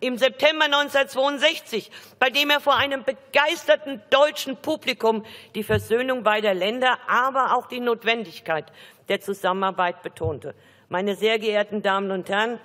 im 0.00 0.18
September 0.18 0.64
1962, 0.64 1.90
bei 2.18 2.28
dem 2.28 2.50
er 2.50 2.60
vor 2.60 2.76
einem 2.76 3.04
begeisterten 3.04 4.02
deutschen 4.10 4.56
Publikum 4.56 5.24
die 5.54 5.62
Versöhnung 5.62 6.24
beider 6.24 6.54
Länder, 6.54 6.98
aber 7.06 7.56
auch 7.56 7.68
die 7.68 7.78
Notwendigkeit 7.78 8.66
der 9.08 9.20
Zusammenarbeit 9.20 10.02
betonte. 10.02 10.54
Meine 10.88 11.14
sehr 11.14 11.38
geehrten 11.38 11.82
Damen 11.82 12.10
und 12.10 12.28
Herren, 12.28 12.58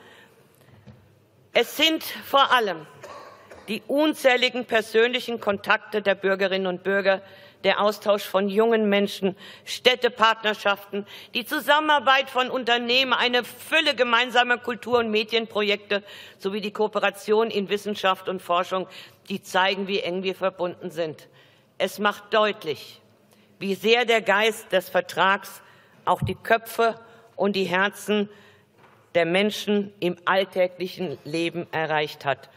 es 1.54 1.78
sind 1.78 2.04
vor 2.04 2.52
allem 2.52 2.88
die 3.68 3.84
unzähligen 3.88 4.66
persönlichen 4.66 5.40
Kontakte 5.40 6.02
der 6.02 6.16
Bürgerinnen 6.16 6.68
und 6.68 6.84
Bürger 6.84 7.22
der 7.64 7.82
Austausch 7.82 8.24
von 8.24 8.50
jungen 8.50 8.90
Menschen, 8.90 9.36
Städtepartnerschaften, 9.66 11.06
die 11.34 11.46
Zusammenarbeit 11.46 12.30
von 12.30 12.50
Unternehmen, 12.50 13.14
eine 13.14 13.44
Fülle 13.44 13.96
gemeinsamer 13.96 14.58
Kultur- 14.58 15.00
und 15.00 15.12
Medienprojekte 15.12 16.04
sowie 16.38 16.62
die 16.62 16.72
Kooperation 16.72 17.50
in 17.50 17.70
Wissenschaft 17.70 18.30
und 18.30 18.42
Forschung, 18.42 18.88
die 19.30 19.42
zeigen, 19.42 19.88
wie 19.88 20.00
eng 20.00 20.24
wir 20.24 20.36
verbunden 20.36 20.92
sind. 20.92 21.28
Es 21.78 22.00
macht 22.00 22.34
deutlich, 22.34 23.02
wie 23.60 23.76
sehr 23.76 24.06
der 24.06 24.22
Geist 24.22 24.72
des 24.72 24.90
Vertrags 24.90 25.62
auch 26.06 26.22
die 26.22 26.36
Köpfe 26.36 27.00
und 27.36 27.56
die 27.56 27.66
Herzen 27.66 28.30
der 29.16 29.26
Menschen 29.26 29.94
im 30.00 30.18
alltäglichen 30.26 31.18
Leben 31.24 31.68
erreicht 31.72 32.24
hat. 32.26 32.50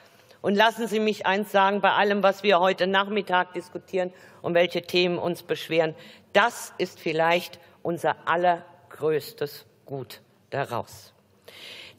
Und 0.42 0.54
lassen 0.54 0.86
Sie 0.86 1.00
mich 1.00 1.26
eins 1.26 1.52
sagen, 1.52 1.80
bei 1.80 1.92
allem, 1.92 2.22
was 2.22 2.42
wir 2.42 2.60
heute 2.60 2.86
Nachmittag 2.86 3.52
diskutieren 3.52 4.12
und 4.42 4.54
welche 4.54 4.82
Themen 4.82 5.18
uns 5.18 5.42
beschweren, 5.42 5.94
das 6.32 6.72
ist 6.78 6.98
vielleicht 6.98 7.58
unser 7.82 8.16
allergrößtes 8.26 9.66
Gut 9.84 10.20
daraus. 10.50 11.12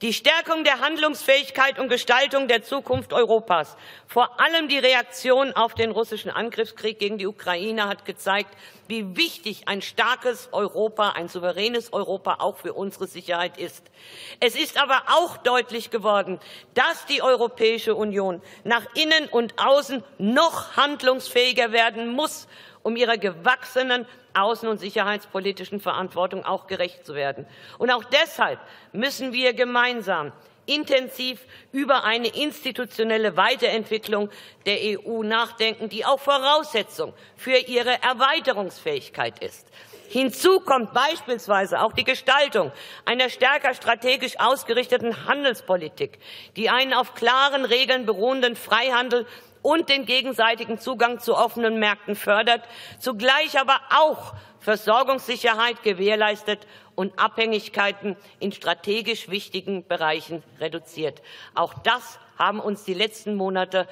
Die 0.02 0.14
Stärkung 0.14 0.64
der 0.64 0.80
Handlungsfähigkeit 0.80 1.78
und 1.78 1.88
Gestaltung 1.88 2.48
der 2.48 2.64
Zukunft 2.64 3.14
Europas, 3.14 3.78
vor 4.08 4.40
allem 4.40 4.68
die 4.68 4.80
Reaktion 4.80 5.54
auf 5.54 5.76
den 5.76 5.92
russischen 5.92 6.32
Angriffskrieg 6.32 6.98
gegen 6.98 7.20
die 7.20 7.28
Ukraine, 7.28 7.88
hat 7.88 8.04
gezeigt, 8.04 8.50
wie 8.88 9.16
wichtig 9.16 9.68
ein 9.68 9.84
starkes 9.84 10.50
Europa, 10.54 11.12
ein 11.12 11.28
souveränes 11.28 11.94
Europa 11.94 12.38
auch 12.40 12.58
für 12.58 12.74
unsere 12.74 13.06
Sicherheit 13.06 13.60
ist. 13.60 13.92
Es 14.40 14.56
ist 14.56 14.82
aber 14.82 15.04
auch 15.06 15.38
deutlich 15.38 15.92
geworden, 15.92 16.40
dass 16.74 17.06
die 17.06 17.22
Europäische 17.22 17.94
Union 17.94 18.42
nach 18.64 18.88
innen 18.96 19.30
und 19.30 19.60
außen 19.60 20.04
noch 20.18 20.78
handlungsfähiger 20.78 21.74
werden 21.74 22.08
muss, 22.08 22.48
um 22.84 22.96
ihrer 22.96 23.18
gewachsenen 23.18 24.06
außen- 24.34 24.68
und 24.68 24.80
sicherheitspolitischen 24.80 25.80
Verantwortung 25.80 26.46
auch 26.46 26.68
gerecht 26.68 27.06
zu 27.06 27.16
werden. 27.16 27.46
Und 27.78 27.92
auch 27.92 28.04
deshalb 28.04 28.60
müssen 28.92 29.34
wir 29.34 29.54
gemeinsam 29.54 30.32
intensiv 30.66 31.40
über 31.72 32.04
eine 32.04 32.28
institutionelle 32.28 33.36
Weiterentwicklung 33.36 34.30
der 34.66 34.78
EU 34.82 35.24
nachdenken, 35.24 35.90
die 35.90 36.06
auch 36.06 36.20
Voraussetzung 36.20 37.14
für 37.36 37.58
ihre 37.58 38.02
Erweiterungsfähigkeit 38.02 39.44
ist. 39.44 39.68
Hinzu 40.08 40.60
kommt 40.60 40.94
beispielsweise 40.94 41.82
auch 41.82 41.94
die 41.94 42.04
Gestaltung 42.04 42.74
einer 43.06 43.30
stärker 43.30 43.74
strategisch 43.74 44.38
ausgerichteten 44.40 45.26
Handelspolitik, 45.26 46.20
die 46.58 46.70
einen 46.70 46.94
auf 46.94 47.16
klaren 47.16 47.64
Regeln 47.64 48.06
beruhenden 48.06 48.58
Freihandel 48.58 49.26
und 49.62 49.90
den 49.90 50.06
gegenseitigen 50.06 50.80
Zugang 50.80 51.20
zu 51.20 51.36
offenen 51.36 51.80
Märkten 51.80 52.16
fördert, 52.16 52.62
zugleich 53.00 53.60
aber 53.60 53.80
auch 53.90 54.34
Versorgungssicherheit 54.60 55.82
gewährleistet 55.84 56.68
und 56.96 57.18
Abhängigkeiten 57.18 58.16
in 58.40 58.52
strategisch 58.52 59.30
wichtigen 59.30 59.88
Bereichen 59.88 60.44
reduziert. 60.60 61.22
Auch 61.56 61.74
das 61.84 62.20
haben 62.38 62.60
uns 62.60 62.84
die 62.84 62.94
letzten 62.94 63.36
Monate 63.36 63.88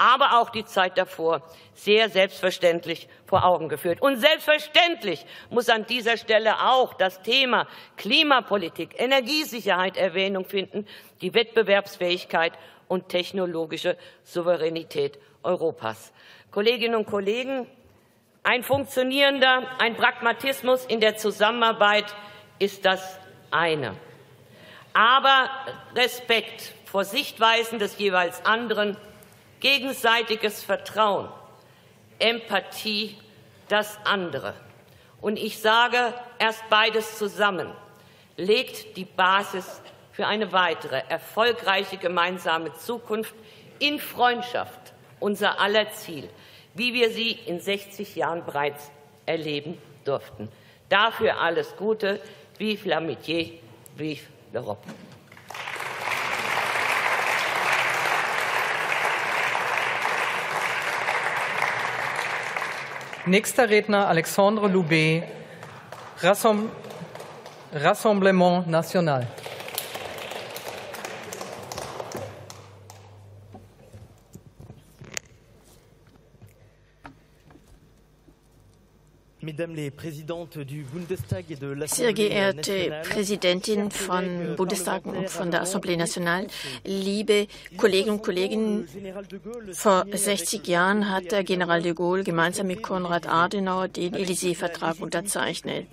aber 0.00 0.40
auch 0.40 0.48
die 0.48 0.64
Zeit 0.64 0.96
davor 0.96 1.42
sehr 1.74 2.08
selbstverständlich 2.08 3.06
vor 3.26 3.44
Augen 3.44 3.68
geführt. 3.68 4.00
Und 4.00 4.16
selbstverständlich 4.16 5.26
muss 5.50 5.68
an 5.68 5.84
dieser 5.84 6.16
Stelle 6.16 6.58
auch 6.70 6.94
das 6.94 7.20
Thema 7.20 7.68
Klimapolitik, 7.98 8.98
Energiesicherheit 8.98 9.98
Erwähnung 9.98 10.46
finden, 10.46 10.86
die 11.20 11.34
Wettbewerbsfähigkeit 11.34 12.54
und 12.90 13.08
technologische 13.08 13.96
Souveränität 14.24 15.16
Europas. 15.44 16.12
Kolleginnen 16.50 16.96
und 16.96 17.06
Kollegen, 17.06 17.68
ein 18.42 18.64
funktionierender, 18.64 19.62
ein 19.78 19.94
Pragmatismus 19.94 20.86
in 20.86 20.98
der 20.98 21.16
Zusammenarbeit 21.16 22.06
ist 22.58 22.84
das 22.84 23.20
eine. 23.52 23.94
Aber 24.92 25.48
Respekt 25.94 26.72
vor 26.84 27.04
Sichtweisen 27.04 27.78
des 27.78 27.96
jeweils 27.96 28.44
anderen, 28.44 28.96
gegenseitiges 29.60 30.64
Vertrauen, 30.64 31.28
Empathie 32.18 33.16
das 33.68 34.00
andere. 34.04 34.54
Und 35.20 35.38
ich 35.38 35.60
sage, 35.60 36.12
erst 36.40 36.68
beides 36.68 37.18
zusammen 37.18 37.72
legt 38.36 38.96
die 38.96 39.04
Basis 39.04 39.80
für 40.12 40.26
eine 40.26 40.52
weitere 40.52 41.02
erfolgreiche 41.08 41.96
gemeinsame 41.96 42.74
Zukunft 42.74 43.34
in 43.78 43.98
Freundschaft 43.98 44.92
unser 45.20 45.60
aller 45.60 45.90
Ziel, 45.92 46.28
wie 46.74 46.94
wir 46.94 47.10
sie 47.10 47.30
in 47.30 47.60
60 47.60 48.16
Jahren 48.16 48.44
bereits 48.44 48.90
erleben 49.26 49.78
durften. 50.04 50.48
Dafür 50.88 51.40
alles 51.40 51.76
Gute. 51.76 52.20
Vive 52.58 52.88
l'amitié, 52.88 53.60
vive 53.96 54.26
l'Europe. 54.52 54.86
Nächster 63.26 63.68
Redner 63.70 64.08
Alexandre 64.08 64.68
Loubet, 64.68 65.22
Rassemblement 67.72 68.66
National. 68.66 69.26
Sehr 81.86 82.12
geehrte 82.12 83.02
Präsidentin 83.10 83.90
von 83.90 84.56
Bundestag 84.56 85.04
und 85.04 85.28
von 85.28 85.50
der 85.50 85.62
Assemblée 85.62 85.96
Nationale, 85.96 86.46
liebe 86.84 87.46
Kolleginnen 87.76 88.16
und 88.16 88.22
Kollegen, 88.22 88.88
vor 89.72 90.06
60 90.10 90.66
Jahren 90.66 91.10
hat 91.10 91.30
der 91.32 91.44
General 91.44 91.82
de 91.82 91.92
Gaulle 91.92 92.24
gemeinsam 92.24 92.68
mit 92.68 92.82
Konrad 92.82 93.28
Adenauer 93.28 93.88
den 93.88 94.14
Élysée-Vertrag 94.14 95.00
unterzeichnet. 95.00 95.88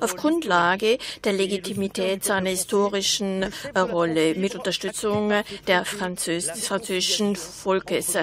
Auf 0.00 0.16
Grundlage 0.16 0.98
der 1.24 1.32
Legitimität 1.32 2.24
seiner 2.24 2.50
historischen 2.50 3.46
Rolle 3.76 4.34
mit 4.34 4.54
Unterstützung 4.54 5.32
der 5.66 5.84
Französ 5.84 6.46
des 6.46 6.66
französischen 6.68 7.36
Volkes. 7.36 8.16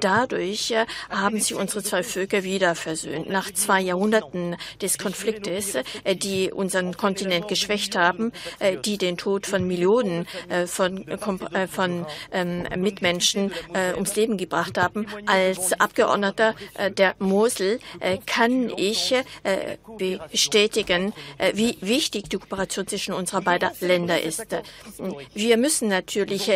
Dadurch 0.00 0.74
haben 1.08 1.40
sie 1.40 1.54
unsere 1.54 1.82
zwei 1.82 2.02
Völker 2.02 2.42
wieder 2.42 2.74
versöhnt. 2.74 3.28
Nach 3.28 3.50
zwei 3.52 3.80
Jahrhunderten 3.80 4.39
Jahrhunderten 4.40 4.56
des 4.80 4.98
Konfliktes, 4.98 5.74
äh, 6.04 6.16
die 6.16 6.50
unseren 6.52 6.96
Kontinent 6.96 7.48
geschwächt 7.48 7.96
haben, 7.96 8.32
äh, 8.58 8.76
die 8.76 8.98
den 8.98 9.16
Tod 9.16 9.46
von 9.46 9.66
Millionen 9.66 10.26
äh, 10.48 10.66
von, 10.66 11.04
von 11.70 12.06
ähm, 12.32 12.66
Mitmenschen 12.76 13.52
ums 13.94 14.16
Leben 14.16 14.36
gebracht 14.36 14.78
haben. 14.78 15.06
Als 15.26 15.72
Abgeordneter 15.78 16.54
der 16.96 17.14
Mosel 17.18 17.78
kann 18.26 18.70
ich 18.76 19.14
bestätigen, 20.30 21.12
wie 21.54 21.76
wichtig 21.80 22.28
die 22.28 22.36
Kooperation 22.36 22.86
zwischen 22.86 23.14
unserer 23.14 23.40
beiden 23.42 23.70
Länder 23.80 24.20
ist. 24.20 24.46
Wir 25.34 25.56
müssen 25.56 25.88
natürlich 25.88 26.50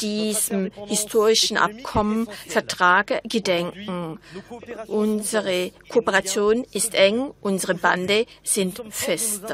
diesem 0.00 0.70
historischen 0.86 1.56
Abkommen, 1.56 2.28
Vertrag 2.48 3.20
gedenken. 3.24 4.18
Unsere 4.86 5.72
Kooperation 5.88 6.64
ist 6.72 6.94
eng 6.94 7.27
unsere 7.40 7.74
Bande 7.74 8.26
sind 8.42 8.82
fest. 8.90 9.44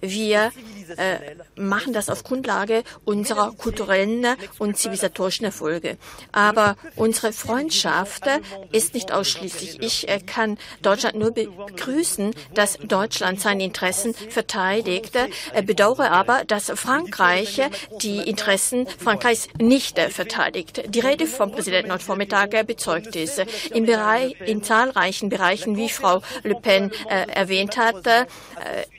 Wir 0.00 0.52
äh, 0.96 1.18
machen 1.56 1.92
das 1.92 2.08
auf 2.08 2.24
Grundlage 2.24 2.82
unserer 3.04 3.52
kulturellen 3.52 4.26
und 4.58 4.76
zivilisatorischen 4.76 5.46
Erfolge. 5.46 5.96
Aber 6.32 6.76
unsere 6.96 7.32
Freundschaft 7.32 8.24
ist 8.72 8.94
nicht 8.94 9.12
ausschließlich. 9.12 9.80
Ich 9.80 10.08
äh, 10.08 10.20
kann 10.20 10.58
Deutschland 10.82 11.16
nur 11.16 11.32
begrüßen, 11.32 12.34
dass 12.54 12.78
Deutschland 12.78 13.40
seine 13.40 13.64
Interessen 13.64 14.14
verteidigt, 14.14 15.16
äh, 15.16 15.62
bedauere 15.62 16.10
aber, 16.10 16.44
dass 16.44 16.70
Frankreich 16.70 17.60
die 18.00 18.18
Interessen 18.18 18.86
Frankreichs 18.86 19.48
nicht 19.58 19.98
äh, 19.98 20.10
verteidigt. 20.10 20.82
Die 20.88 21.00
Rede 21.00 21.26
vom 21.26 21.52
Präsidenten 21.52 21.92
heute 21.92 22.04
Vormittag 22.04 22.66
bezeugt 22.66 23.16
ist. 23.16 23.42
Im 23.74 23.86
Bereich, 23.86 24.36
in 24.44 24.62
zahlreichen 24.62 25.28
Bereichen, 25.28 25.76
wie 25.76 25.88
Frau 25.88 26.22
Le 26.42 26.51
Pen 26.54 26.90
äh, 27.08 27.26
erwähnt 27.30 27.76
hat, 27.76 28.06
äh, 28.06 28.24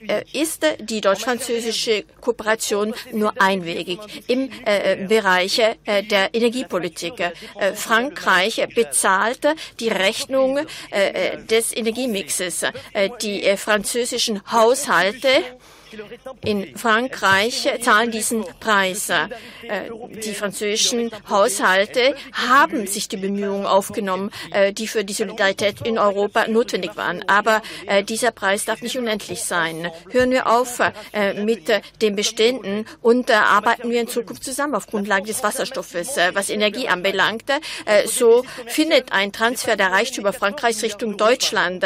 äh, 0.06 0.24
ist 0.32 0.66
die 0.80 1.00
deutsch-französische 1.00 2.04
Kooperation 2.20 2.94
nur 3.12 3.40
einwegig 3.40 3.98
im 4.26 4.50
äh, 4.64 5.06
Bereich 5.06 5.58
äh, 5.58 6.02
der 6.02 6.34
Energiepolitik. 6.34 7.20
Äh, 7.20 7.32
Frankreich 7.74 8.66
bezahlt 8.74 9.46
die 9.80 9.88
Rechnung 9.88 10.60
des 11.50 11.76
Energiemixes. 11.76 12.64
die 13.22 13.56
französischen 13.56 14.40
Haushalte 14.50 15.28
in 16.44 16.76
Frankreich 16.76 17.68
zahlen 17.80 18.10
diesen 18.10 18.44
Preis. 18.60 19.08
Äh, 19.08 19.24
die 20.24 20.34
französischen 20.34 21.10
Haushalte 21.28 22.14
haben 22.32 22.86
sich 22.86 23.08
die 23.08 23.16
Bemühungen 23.16 23.66
aufgenommen, 23.66 24.30
äh, 24.52 24.72
die 24.72 24.88
für 24.88 25.04
die 25.04 25.12
Solidarität 25.12 25.80
in 25.82 25.98
Europa 25.98 26.46
notwendig 26.48 26.96
waren. 26.96 27.24
Aber 27.28 27.62
äh, 27.86 28.02
dieser 28.02 28.30
Preis 28.30 28.64
darf 28.64 28.82
nicht 28.82 28.98
unendlich 28.98 29.42
sein. 29.42 29.90
Hören 30.10 30.30
wir 30.30 30.46
auf 30.46 30.80
mit 31.36 31.70
den 32.02 32.16
Beständen 32.16 32.86
und 33.00 33.30
arbeiten 33.30 33.90
wir 33.90 34.00
in 34.00 34.08
Zukunft 34.08 34.44
zusammen 34.44 34.74
auf 34.74 34.86
Grundlage 34.86 35.26
des 35.26 35.42
Wasserstoffes. 35.42 36.16
Was 36.32 36.50
Energie 36.50 36.88
anbelangt, 36.88 37.44
so 38.06 38.44
findet 38.66 39.12
ein 39.12 39.32
Transfer 39.32 39.76
der 39.76 39.92
Reichtümer 39.92 40.32
Frankreichs 40.32 40.82
Richtung 40.82 41.16
Deutschland 41.16 41.84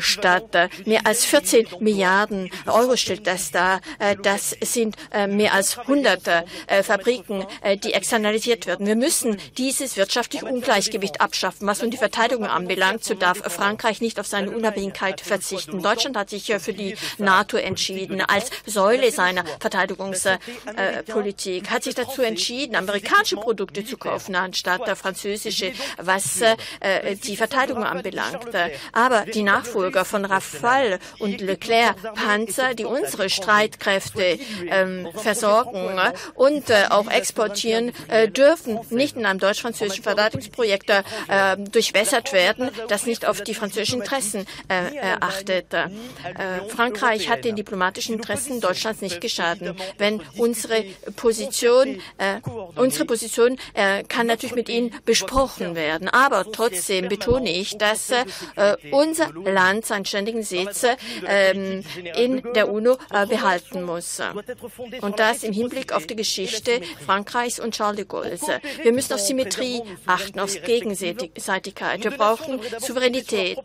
statt. 0.00 0.70
Mehr 0.84 1.06
als 1.06 1.24
14 1.24 1.66
Milliarden 1.80 2.50
Euro 2.66 2.96
stellt 2.96 3.26
das 3.26 3.45
dar. 3.50 3.80
Äh, 3.98 4.16
das 4.22 4.56
sind 4.60 4.96
äh, 5.12 5.26
mehr 5.26 5.54
als 5.54 5.78
100 5.78 6.26
äh, 6.26 6.42
Fabriken, 6.82 7.44
die 7.84 7.92
externalisiert 7.92 8.66
werden. 8.66 8.86
Wir 8.86 8.96
müssen 8.96 9.36
dieses 9.56 9.96
wirtschaftliche 9.96 10.46
Ungleichgewicht 10.46 11.20
abschaffen. 11.20 11.66
Was 11.66 11.82
nun 11.82 11.90
die 11.90 11.96
Verteidigung 11.96 12.46
anbelangt, 12.46 13.04
so 13.04 13.14
darf 13.14 13.38
Frankreich 13.38 14.00
nicht 14.00 14.20
auf 14.20 14.26
seine 14.26 14.50
Unabhängigkeit 14.50 15.20
verzichten. 15.20 15.82
Deutschland 15.82 16.16
hat 16.16 16.30
sich 16.30 16.52
für 16.58 16.72
die 16.72 16.96
NATO 17.18 17.56
entschieden, 17.56 18.20
als 18.20 18.50
Säule 18.66 19.10
seiner 19.10 19.44
Verteidigungspolitik, 19.60 21.70
hat 21.70 21.84
sich 21.84 21.94
dazu 21.94 22.22
entschieden, 22.22 22.76
amerikanische 22.76 23.36
Produkte 23.36 23.84
zu 23.84 23.96
kaufen, 23.96 24.34
anstatt 24.34 24.88
französische, 24.98 25.72
was 25.98 26.40
die 27.26 27.36
Verteidigung 27.36 27.84
anbelangt. 27.84 28.48
Aber 28.92 29.22
die 29.22 29.42
Nachfolger 29.42 30.04
von 30.04 30.24
Rafale 30.24 30.98
und 31.18 31.40
Leclerc 31.40 31.96
Panzer, 32.14 32.74
die 32.74 32.84
unsere 32.84 33.28
Streitkräfte 33.36 34.38
ähm, 34.68 35.08
versorgen 35.14 35.98
und 36.34 36.70
äh, 36.70 36.86
auch 36.90 37.10
exportieren, 37.10 37.92
äh, 38.08 38.28
dürfen 38.28 38.80
nicht 38.90 39.16
in 39.16 39.26
einem 39.26 39.38
deutsch-französischen 39.38 40.02
Verteidigungsprojekt 40.02 40.90
äh, 40.90 41.02
durchwässert 41.56 42.32
werden, 42.32 42.70
das 42.88 43.06
nicht 43.06 43.26
auf 43.26 43.42
die 43.42 43.54
französischen 43.54 44.00
Interessen 44.00 44.46
äh, 44.68 45.16
achtet. 45.20 45.72
Äh, 45.72 45.88
Frankreich 46.68 47.28
hat 47.28 47.44
den 47.44 47.56
diplomatischen 47.56 48.16
Interessen 48.16 48.60
Deutschlands 48.60 49.00
nicht 49.00 49.20
geschadet. 49.20 49.76
Wenn 49.98 50.22
unsere 50.36 50.84
Position, 51.16 52.00
äh, 52.18 52.40
unsere 52.74 53.04
Position 53.04 53.58
kann 54.08 54.26
natürlich 54.26 54.54
mit 54.54 54.68
Ihnen 54.68 54.94
besprochen 55.04 55.74
werden, 55.74 56.08
aber 56.08 56.50
trotzdem 56.50 57.08
betone 57.08 57.50
ich, 57.50 57.78
dass 57.78 58.10
unser 58.90 59.32
Land 59.32 59.86
seinen 59.86 60.04
ständigen 60.04 60.42
Sitz 60.42 60.84
ähm, 61.26 61.82
in 62.16 62.42
der 62.54 62.70
UNO 62.70 62.96
äh, 63.12 63.15
behalten 63.24 63.82
muss. 63.82 64.20
Und 65.00 65.18
das 65.18 65.44
im 65.44 65.52
Hinblick 65.52 65.92
auf 65.92 66.06
die 66.06 66.16
Geschichte 66.16 66.82
Frankreichs 67.06 67.58
und 67.58 67.74
Charles 67.74 67.96
de 67.96 68.04
Gaulle. 68.04 68.38
Wir 68.82 68.92
müssen 68.92 69.14
auf 69.14 69.20
Symmetrie 69.20 69.82
achten, 70.06 70.40
auf 70.40 70.52
Gegenseitigkeit. 70.62 72.04
Wir 72.04 72.10
brauchen 72.10 72.60
Souveränität. 72.78 73.58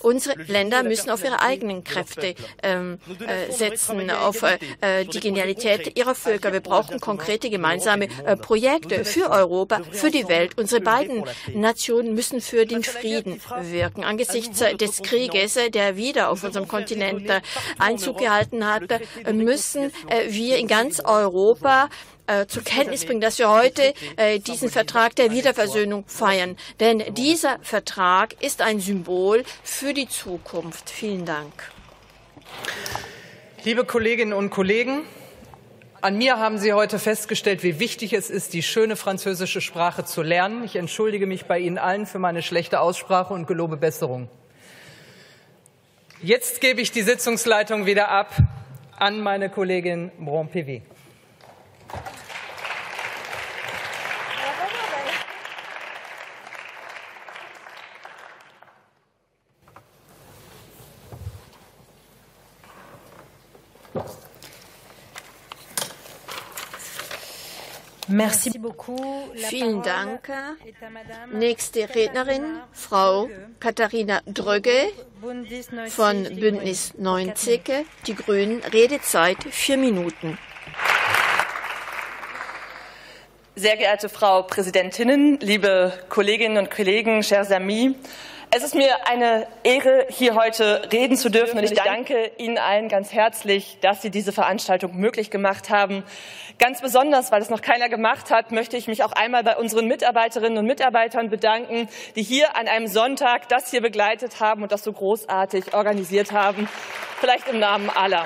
Unsere 0.00 0.40
Länder 0.42 0.82
müssen 0.82 1.10
auf 1.10 1.22
ihre 1.22 1.40
eigenen 1.40 1.84
Kräfte 1.84 2.34
ähm, 2.62 2.98
äh, 3.20 3.52
setzen, 3.52 4.10
auf 4.10 4.42
äh, 4.42 5.04
die 5.04 5.20
Genialität 5.20 5.96
ihrer 5.96 6.14
Völker. 6.14 6.52
Wir 6.52 6.60
brauchen 6.60 7.00
konkrete 7.00 7.50
gemeinsame 7.50 8.08
äh, 8.24 8.36
Projekte 8.36 9.04
für 9.04 9.30
Europa, 9.30 9.82
für 9.92 10.10
die 10.10 10.28
Welt. 10.28 10.58
Unsere 10.58 10.80
beiden 10.80 11.24
Nationen 11.54 12.14
müssen 12.14 12.40
für 12.40 12.66
den 12.66 12.82
Frieden 12.82 13.40
wirken. 13.62 14.04
Angesichts 14.04 14.62
des 14.80 15.02
Krieges, 15.02 15.58
der 15.72 15.96
wieder 15.96 16.30
auf 16.30 16.42
unserem 16.42 16.68
Kontinent 16.68 17.28
Einzug 17.78 18.18
gehalten 18.18 18.66
hat, 18.66 18.84
müssen 19.32 19.92
äh, 20.08 20.26
wir 20.28 20.58
in 20.58 20.68
ganz 20.68 21.00
Europa 21.00 21.88
äh, 22.26 22.46
zur 22.46 22.64
Kenntnis 22.64 23.04
bringen, 23.04 23.20
dass 23.20 23.38
wir 23.38 23.50
heute 23.50 23.94
äh, 24.16 24.38
diesen 24.38 24.68
Vertrag 24.68 25.14
der 25.16 25.30
Wiederversöhnung 25.30 26.04
feiern. 26.06 26.56
Denn 26.80 27.02
dieser 27.14 27.58
Vertrag 27.62 28.42
ist 28.42 28.62
ein 28.62 28.80
Symbol 28.80 29.44
für 29.62 29.94
die 29.94 30.08
Zukunft. 30.08 30.90
Vielen 30.90 31.24
Dank. 31.24 31.52
Liebe 33.64 33.84
Kolleginnen 33.84 34.32
und 34.32 34.50
Kollegen, 34.50 35.02
an 36.00 36.18
mir 36.18 36.38
haben 36.38 36.58
Sie 36.58 36.72
heute 36.72 36.98
festgestellt, 36.98 37.62
wie 37.62 37.80
wichtig 37.80 38.12
es 38.12 38.30
ist, 38.30 38.52
die 38.52 38.62
schöne 38.62 38.96
französische 38.96 39.60
Sprache 39.60 40.04
zu 40.04 40.22
lernen. 40.22 40.62
Ich 40.64 40.76
entschuldige 40.76 41.26
mich 41.26 41.46
bei 41.46 41.58
Ihnen 41.58 41.78
allen 41.78 42.06
für 42.06 42.18
meine 42.18 42.42
schlechte 42.42 42.80
Aussprache 42.80 43.34
und 43.34 43.46
gelobe 43.46 43.76
Besserung. 43.76 44.28
Jetzt 46.22 46.60
gebe 46.60 46.80
ich 46.80 46.92
die 46.92 47.02
Sitzungsleitung 47.02 47.86
wieder 47.86 48.08
ab 48.08 48.36
an 48.98 49.20
meine 49.20 49.50
Kollegin 49.50 50.10
Bron-Pivi. 68.08 69.46
Vielen 69.48 69.82
Dank. 69.82 70.30
Nächste 71.32 71.88
Rednerin, 71.94 72.60
Frau 72.72 73.28
Katharina 73.60 74.20
Dröge 74.26 74.92
von 75.88 76.24
Bündnis 76.24 76.94
90, 76.96 77.62
die 78.06 78.14
Grünen. 78.14 78.62
Redezeit 78.72 79.38
vier 79.50 79.76
Minuten. 79.76 80.38
Sehr 83.54 83.76
geehrte 83.76 84.08
Frau 84.08 84.42
Präsidentin, 84.42 85.38
liebe 85.40 85.92
Kolleginnen 86.10 86.58
und 86.58 86.70
Kollegen, 86.70 87.22
chers 87.22 87.50
amis, 87.50 87.94
es 88.54 88.62
ist 88.62 88.74
mir 88.74 89.06
eine 89.06 89.48
Ehre, 89.64 90.06
hier 90.08 90.36
heute 90.36 90.88
reden 90.92 91.16
zu 91.16 91.30
dürfen 91.30 91.58
und 91.58 91.64
ich 91.64 91.72
danke 91.72 92.30
Ihnen 92.38 92.58
allen 92.58 92.88
ganz 92.88 93.12
herzlich, 93.12 93.78
dass 93.80 94.02
Sie 94.02 94.10
diese 94.10 94.32
Veranstaltung 94.32 94.96
möglich 94.96 95.30
gemacht 95.30 95.68
haben. 95.68 96.04
Ganz 96.58 96.80
besonders, 96.80 97.30
weil 97.32 97.42
es 97.42 97.50
noch 97.50 97.60
keiner 97.60 97.90
gemacht 97.90 98.30
hat, 98.30 98.50
möchte 98.50 98.78
ich 98.78 98.88
mich 98.88 99.04
auch 99.04 99.12
einmal 99.12 99.44
bei 99.44 99.58
unseren 99.58 99.86
Mitarbeiterinnen 99.86 100.56
und 100.56 100.66
Mitarbeitern 100.66 101.28
bedanken, 101.28 101.86
die 102.16 102.22
hier 102.22 102.56
an 102.56 102.66
einem 102.66 102.86
Sonntag 102.86 103.48
das 103.50 103.70
hier 103.70 103.82
begleitet 103.82 104.40
haben 104.40 104.62
und 104.62 104.72
das 104.72 104.82
so 104.82 104.92
großartig 104.92 105.74
organisiert 105.74 106.32
haben. 106.32 106.66
Vielleicht 107.20 107.48
im 107.48 107.58
Namen 107.58 107.90
aller. 107.90 108.24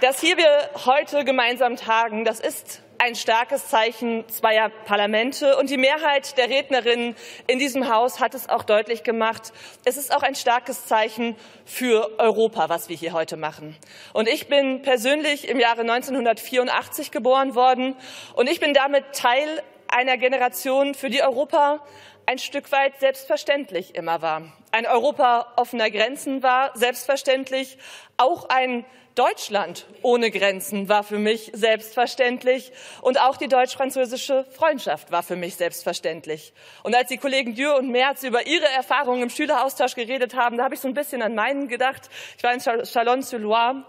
Dass 0.00 0.20
hier 0.20 0.36
wir 0.36 0.70
heute 0.84 1.24
gemeinsam 1.24 1.76
tagen, 1.76 2.24
das 2.24 2.40
ist 2.40 2.82
ein 2.98 3.14
starkes 3.14 3.68
Zeichen 3.68 4.28
zweier 4.28 4.68
Parlamente. 4.68 5.56
Und 5.56 5.70
die 5.70 5.76
Mehrheit 5.76 6.36
der 6.38 6.48
Rednerinnen 6.48 7.14
in 7.46 7.58
diesem 7.58 7.92
Haus 7.92 8.20
hat 8.20 8.34
es 8.34 8.48
auch 8.48 8.64
deutlich 8.64 9.02
gemacht. 9.02 9.52
Es 9.84 9.96
ist 9.96 10.14
auch 10.14 10.22
ein 10.22 10.34
starkes 10.34 10.86
Zeichen 10.86 11.36
für 11.64 12.18
Europa, 12.18 12.68
was 12.68 12.88
wir 12.88 12.96
hier 12.96 13.12
heute 13.12 13.36
machen. 13.36 13.76
Und 14.12 14.28
ich 14.28 14.48
bin 14.48 14.82
persönlich 14.82 15.48
im 15.48 15.60
Jahre 15.60 15.82
1984 15.82 17.10
geboren 17.10 17.54
worden. 17.54 17.96
Und 18.34 18.48
ich 18.48 18.60
bin 18.60 18.74
damit 18.74 19.04
Teil 19.12 19.62
einer 19.88 20.16
Generation, 20.16 20.94
für 20.94 21.10
die 21.10 21.22
Europa 21.22 21.80
ein 22.26 22.38
Stück 22.38 22.72
weit 22.72 22.98
selbstverständlich 22.98 23.94
immer 23.94 24.20
war. 24.20 24.52
Ein 24.72 24.86
Europa 24.86 25.52
offener 25.56 25.90
Grenzen 25.90 26.42
war 26.42 26.76
selbstverständlich, 26.76 27.78
auch 28.16 28.48
ein 28.48 28.84
Deutschland 29.14 29.86
ohne 30.02 30.30
Grenzen 30.30 30.90
war 30.90 31.02
für 31.02 31.18
mich 31.18 31.50
selbstverständlich 31.54 32.70
und 33.00 33.18
auch 33.18 33.38
die 33.38 33.48
deutsch-französische 33.48 34.44
Freundschaft 34.50 35.10
war 35.10 35.22
für 35.22 35.36
mich 35.36 35.56
selbstverständlich. 35.56 36.52
Und 36.82 36.94
als 36.94 37.08
die 37.08 37.16
Kollegen 37.16 37.54
Dürr 37.54 37.76
und 37.76 37.88
Merz 37.88 38.24
über 38.24 38.46
ihre 38.46 38.66
Erfahrungen 38.76 39.22
im 39.22 39.30
Schüleraustausch 39.30 39.94
geredet 39.94 40.34
haben, 40.34 40.58
da 40.58 40.64
habe 40.64 40.74
ich 40.74 40.80
so 40.80 40.88
ein 40.88 40.92
bisschen 40.92 41.22
an 41.22 41.34
meinen 41.34 41.68
gedacht. 41.68 42.10
Ich 42.36 42.42
war 42.44 42.52
in 42.52 42.60
Chalon-sur-Loire 42.60 43.86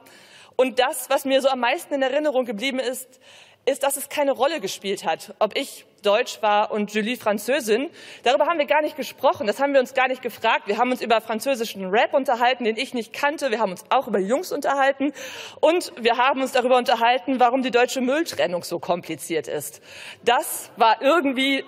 und 0.56 0.80
das, 0.80 1.10
was 1.10 1.26
mir 1.26 1.42
so 1.42 1.50
am 1.50 1.60
meisten 1.60 1.96
in 1.96 2.02
Erinnerung 2.04 2.46
geblieben 2.46 2.80
ist, 2.80 3.20
ist, 3.68 3.84
dass 3.84 3.98
es 3.98 4.10
keine 4.10 4.32
Rolle 4.32 4.60
gespielt 4.60 5.06
hat, 5.06 5.36
ob 5.40 5.58
ich 5.58 5.86
Deutsch 6.02 6.42
war 6.42 6.72
und 6.72 6.94
Julie 6.94 7.18
Französin. 7.18 7.90
Darüber 8.24 8.46
haben 8.46 8.60
wir 8.60 8.66
gar 8.66 8.82
nicht 8.82 8.96
gesprochen, 8.96 9.46
das 9.46 9.60
haben 9.60 9.74
wir 9.74 9.82
uns 9.82 9.94
gar 9.94 10.08
nicht 10.08 10.22
gefragt. 10.22 10.68
Wir 10.68 10.78
haben 10.78 10.92
uns 10.92 11.02
über 11.02 11.20
französischen 11.20 11.90
Rap 11.90 12.14
unterhalten, 12.14 12.64
den 12.64 12.78
ich 12.78 12.94
nicht 12.94 13.12
kannte. 13.12 13.52
Wir 13.52 13.60
haben 13.60 13.72
uns 13.72 13.84
auch 13.90 14.08
über 14.08 14.20
Jungs 14.20 14.54
unterhalten 14.54 15.12
und 15.60 15.92
wir 16.00 16.18
haben 16.18 16.42
uns 16.42 16.54
darüber 16.54 16.78
unterhalten, 16.78 17.40
warum 17.42 17.62
die 17.62 17.72
deutsche 17.72 18.00
Mülltrennung 18.00 18.64
so 18.64 18.80
kompliziert 18.80 19.48
ist. 19.50 19.82
Das 20.24 20.72
war 20.78 21.02
irgendwie 21.02 21.66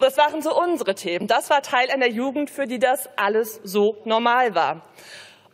das 0.00 0.18
waren 0.18 0.42
so 0.42 0.60
unsere 0.60 0.94
Themen. 0.94 1.28
Das 1.28 1.50
war 1.50 1.62
Teil 1.62 1.90
einer 1.90 2.08
Jugend, 2.08 2.50
für 2.50 2.66
die 2.66 2.78
das 2.78 3.08
alles 3.16 3.60
so 3.62 3.96
normal 4.04 4.54
war. 4.54 4.82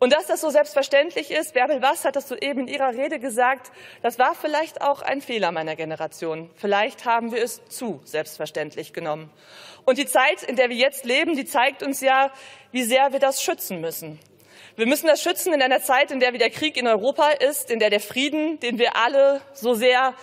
Und 0.00 0.14
dass 0.14 0.26
das 0.26 0.40
so 0.40 0.48
selbstverständlich 0.48 1.30
ist, 1.30 1.52
Bärbel 1.52 1.78
Bass 1.78 2.06
hat 2.06 2.16
das 2.16 2.26
soeben 2.26 2.60
in 2.60 2.68
ihrer 2.68 2.94
Rede 2.94 3.20
gesagt, 3.20 3.70
das 4.00 4.18
war 4.18 4.34
vielleicht 4.34 4.80
auch 4.80 5.02
ein 5.02 5.20
Fehler 5.20 5.52
meiner 5.52 5.76
Generation. 5.76 6.50
Vielleicht 6.56 7.04
haben 7.04 7.32
wir 7.32 7.42
es 7.42 7.62
zu 7.66 8.00
selbstverständlich 8.04 8.94
genommen. 8.94 9.30
Und 9.84 9.98
die 9.98 10.06
Zeit, 10.06 10.42
in 10.42 10.56
der 10.56 10.70
wir 10.70 10.76
jetzt 10.76 11.04
leben, 11.04 11.36
die 11.36 11.44
zeigt 11.44 11.82
uns 11.82 12.00
ja, 12.00 12.32
wie 12.72 12.82
sehr 12.82 13.12
wir 13.12 13.20
das 13.20 13.42
schützen 13.42 13.82
müssen. 13.82 14.18
Wir 14.76 14.86
müssen 14.86 15.06
das 15.06 15.22
schützen 15.22 15.52
in 15.52 15.60
einer 15.60 15.82
Zeit, 15.82 16.10
in 16.10 16.18
der 16.18 16.32
wieder 16.32 16.48
Krieg 16.48 16.78
in 16.78 16.86
Europa 16.86 17.28
ist, 17.32 17.70
in 17.70 17.78
der 17.78 17.90
der 17.90 18.00
Frieden, 18.00 18.58
den 18.60 18.78
wir 18.78 18.96
alle 18.96 19.42
so 19.52 19.74
sehr 19.74 20.14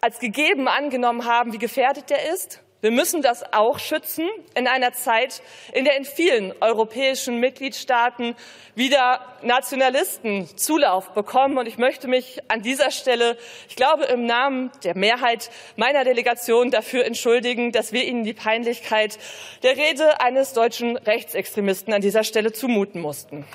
als 0.00 0.20
gegeben 0.20 0.68
angenommen 0.68 1.24
haben, 1.24 1.52
wie 1.52 1.58
gefährdet 1.58 2.08
der 2.08 2.32
ist. 2.32 2.60
Wir 2.84 2.90
müssen 2.90 3.22
das 3.22 3.42
auch 3.54 3.78
schützen 3.78 4.28
in 4.54 4.68
einer 4.68 4.92
Zeit, 4.92 5.40
in 5.72 5.86
der 5.86 5.96
in 5.96 6.04
vielen 6.04 6.52
europäischen 6.60 7.40
Mitgliedstaaten 7.40 8.36
wieder 8.74 9.24
Nationalisten 9.40 10.54
Zulauf 10.58 11.14
bekommen. 11.14 11.56
Und 11.56 11.66
ich 11.66 11.78
möchte 11.78 12.08
mich 12.08 12.42
an 12.48 12.60
dieser 12.60 12.90
Stelle, 12.90 13.38
ich 13.70 13.76
glaube, 13.76 14.04
im 14.04 14.26
Namen 14.26 14.70
der 14.82 14.94
Mehrheit 14.98 15.50
meiner 15.76 16.04
Delegation 16.04 16.70
dafür 16.70 17.06
entschuldigen, 17.06 17.72
dass 17.72 17.94
wir 17.94 18.04
Ihnen 18.04 18.22
die 18.22 18.34
Peinlichkeit 18.34 19.18
der 19.62 19.78
Rede 19.78 20.20
eines 20.20 20.52
deutschen 20.52 20.98
Rechtsextremisten 20.98 21.94
an 21.94 22.02
dieser 22.02 22.22
Stelle 22.22 22.52
zumuten 22.52 23.00
mussten. 23.00 23.46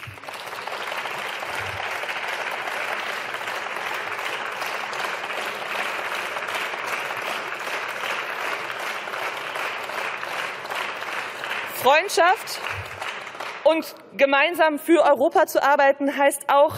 Freundschaft 11.90 12.60
und 13.64 13.96
gemeinsam 14.18 14.80
für 14.80 15.04
Europa 15.04 15.48
zu 15.48 15.62
arbeiten, 15.62 16.18
heißt 16.18 16.50
auch 16.50 16.76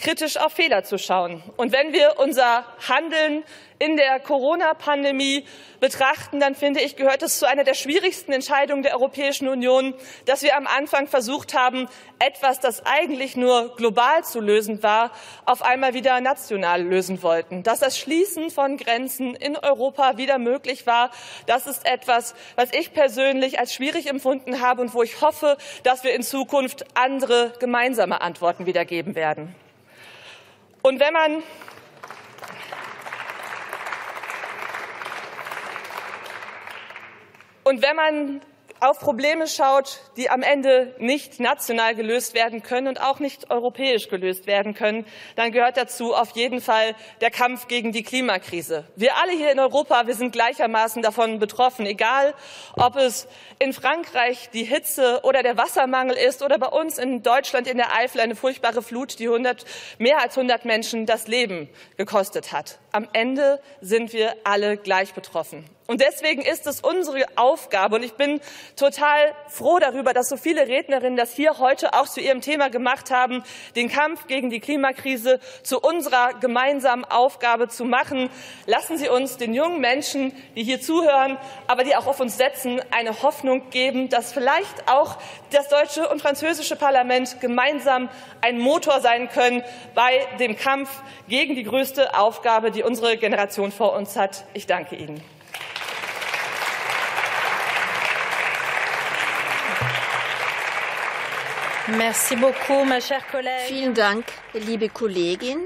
kritisch 0.00 0.36
auf 0.36 0.52
Fehler 0.52 0.84
zu 0.84 0.98
schauen. 0.98 1.42
Und 1.56 1.72
wenn 1.72 1.92
wir 1.92 2.14
unser 2.18 2.64
Handeln 2.88 3.44
in 3.78 3.96
der 3.96 4.20
Corona-Pandemie 4.20 5.44
betrachten, 5.80 6.40
dann 6.40 6.54
finde 6.54 6.80
ich, 6.80 6.96
gehört 6.96 7.22
es 7.22 7.38
zu 7.38 7.46
einer 7.46 7.64
der 7.64 7.74
schwierigsten 7.74 8.32
Entscheidungen 8.32 8.82
der 8.82 8.94
Europäischen 8.94 9.48
Union, 9.48 9.94
dass 10.24 10.42
wir 10.42 10.56
am 10.56 10.66
Anfang 10.66 11.08
versucht 11.08 11.54
haben, 11.54 11.88
etwas, 12.18 12.60
das 12.60 12.86
eigentlich 12.86 13.36
nur 13.36 13.74
global 13.76 14.24
zu 14.24 14.40
lösen 14.40 14.82
war, 14.82 15.10
auf 15.44 15.62
einmal 15.62 15.92
wieder 15.92 16.20
national 16.20 16.82
lösen 16.82 17.22
wollten. 17.22 17.62
Dass 17.62 17.80
das 17.80 17.98
Schließen 17.98 18.50
von 18.50 18.76
Grenzen 18.76 19.34
in 19.34 19.56
Europa 19.56 20.16
wieder 20.16 20.38
möglich 20.38 20.86
war, 20.86 21.10
das 21.46 21.66
ist 21.66 21.84
etwas, 21.84 22.34
was 22.56 22.72
ich 22.72 22.94
persönlich 22.94 23.58
als 23.58 23.74
schwierig 23.74 24.08
empfunden 24.08 24.62
habe 24.62 24.80
und 24.80 24.94
wo 24.94 25.02
ich 25.02 25.20
hoffe, 25.20 25.58
dass 25.82 26.04
wir 26.04 26.14
in 26.14 26.22
Zukunft 26.22 26.73
andere 26.94 27.52
gemeinsame 27.60 28.20
Antworten 28.20 28.66
wieder 28.66 28.84
geben 28.84 29.14
werden. 29.14 29.54
Und 30.82 31.00
wenn 31.00 31.12
man 31.12 31.42
Und 37.64 37.80
wenn 37.80 37.96
man 37.96 38.40
auf 38.84 38.98
Probleme 38.98 39.46
schaut, 39.46 40.00
die 40.16 40.30
am 40.30 40.42
Ende 40.42 40.94
nicht 40.98 41.40
national 41.40 41.94
gelöst 41.94 42.34
werden 42.34 42.62
können 42.62 42.88
und 42.88 43.00
auch 43.00 43.18
nicht 43.18 43.50
europäisch 43.50 44.08
gelöst 44.08 44.46
werden 44.46 44.74
können, 44.74 45.06
dann 45.36 45.52
gehört 45.52 45.76
dazu 45.76 46.14
auf 46.14 46.30
jeden 46.32 46.60
Fall 46.60 46.94
der 47.20 47.30
Kampf 47.30 47.66
gegen 47.68 47.92
die 47.92 48.02
Klimakrise. 48.02 48.84
Wir 48.96 49.16
alle 49.16 49.32
hier 49.32 49.52
in 49.52 49.58
Europa, 49.58 50.06
wir 50.06 50.14
sind 50.14 50.32
gleichermaßen 50.32 51.02
davon 51.02 51.38
betroffen, 51.38 51.86
egal 51.86 52.34
ob 52.76 52.96
es 52.96 53.26
in 53.58 53.72
Frankreich 53.72 54.50
die 54.52 54.64
Hitze 54.64 55.20
oder 55.22 55.42
der 55.42 55.56
Wassermangel 55.56 56.16
ist 56.16 56.42
oder 56.42 56.58
bei 56.58 56.68
uns 56.68 56.98
in 56.98 57.22
Deutschland 57.22 57.66
in 57.66 57.78
der 57.78 57.94
Eifel 57.96 58.20
eine 58.20 58.36
furchtbare 58.36 58.82
Flut, 58.82 59.18
die 59.18 59.28
100, 59.28 59.64
mehr 59.98 60.20
als 60.20 60.36
100 60.36 60.64
Menschen 60.64 61.06
das 61.06 61.26
Leben 61.26 61.68
gekostet 61.96 62.52
hat. 62.52 62.78
Am 62.92 63.08
Ende 63.12 63.60
sind 63.80 64.12
wir 64.12 64.36
alle 64.44 64.76
gleich 64.76 65.14
betroffen. 65.14 65.64
Und 65.86 66.00
deswegen 66.00 66.40
ist 66.40 66.66
es 66.66 66.80
unsere 66.80 67.26
Aufgabe, 67.36 67.96
und 67.96 68.02
ich 68.02 68.14
bin 68.14 68.40
total 68.74 69.34
froh 69.48 69.78
darüber, 69.78 70.14
dass 70.14 70.30
so 70.30 70.38
viele 70.38 70.66
Rednerinnen 70.66 71.16
das 71.16 71.34
hier 71.34 71.58
heute 71.58 71.92
auch 71.92 72.08
zu 72.08 72.20
ihrem 72.20 72.40
Thema 72.40 72.70
gemacht 72.70 73.10
haben, 73.10 73.44
den 73.76 73.90
Kampf 73.90 74.26
gegen 74.26 74.48
die 74.48 74.60
Klimakrise 74.60 75.40
zu 75.62 75.78
unserer 75.80 76.32
gemeinsamen 76.40 77.04
Aufgabe 77.04 77.68
zu 77.68 77.84
machen. 77.84 78.30
Lassen 78.64 78.96
Sie 78.96 79.10
uns 79.10 79.36
den 79.36 79.52
jungen 79.52 79.78
Menschen, 79.78 80.32
die 80.56 80.64
hier 80.64 80.80
zuhören, 80.80 81.36
aber 81.66 81.84
die 81.84 81.94
auch 81.96 82.06
auf 82.06 82.18
uns 82.18 82.38
setzen, 82.38 82.80
eine 82.90 83.22
Hoffnung 83.22 83.68
geben, 83.68 84.08
dass 84.08 84.32
vielleicht 84.32 84.88
auch 84.88 85.18
das 85.50 85.68
deutsche 85.68 86.08
und 86.08 86.22
französische 86.22 86.76
Parlament 86.76 87.42
gemeinsam 87.42 88.08
ein 88.40 88.58
Motor 88.58 89.00
sein 89.00 89.28
können 89.28 89.62
bei 89.94 90.26
dem 90.40 90.56
Kampf 90.56 90.88
gegen 91.28 91.54
die 91.54 91.64
größte 91.64 92.18
Aufgabe, 92.18 92.70
die 92.70 92.82
unsere 92.82 93.18
Generation 93.18 93.70
vor 93.70 93.92
uns 93.92 94.16
hat. 94.16 94.44
Ich 94.54 94.66
danke 94.66 94.96
Ihnen. 94.96 95.22
Vielen 103.66 103.94
Dank, 103.94 104.24
liebe 104.54 104.88
Kollegin. 104.88 105.58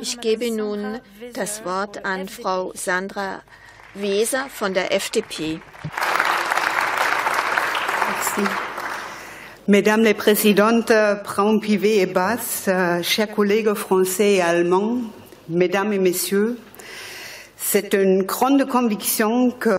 Ich 0.00 0.20
gebe 0.20 0.50
nun 0.50 1.00
das 1.34 1.64
Wort 1.64 2.04
an 2.04 2.28
Frau 2.28 2.72
Sandra 2.74 3.42
Weser 3.94 4.46
von 4.48 4.72
der 4.72 4.92
FDP. 4.92 5.60
Mesdames 9.66 10.04
les 10.04 10.14
Présidentes 10.14 10.90
et 10.90 12.06
euh, 12.68 13.02
chers 13.02 13.30
collègues 13.32 13.74
français 13.74 14.34
et 14.34 14.42
allemands, 14.42 14.98
Mesdames 15.48 15.92
et 15.92 15.98
Messieurs, 15.98 16.58
c'est 17.56 17.94
une 17.94 18.22
grande 18.22 18.66
conviction 18.68 19.50
que 19.50 19.78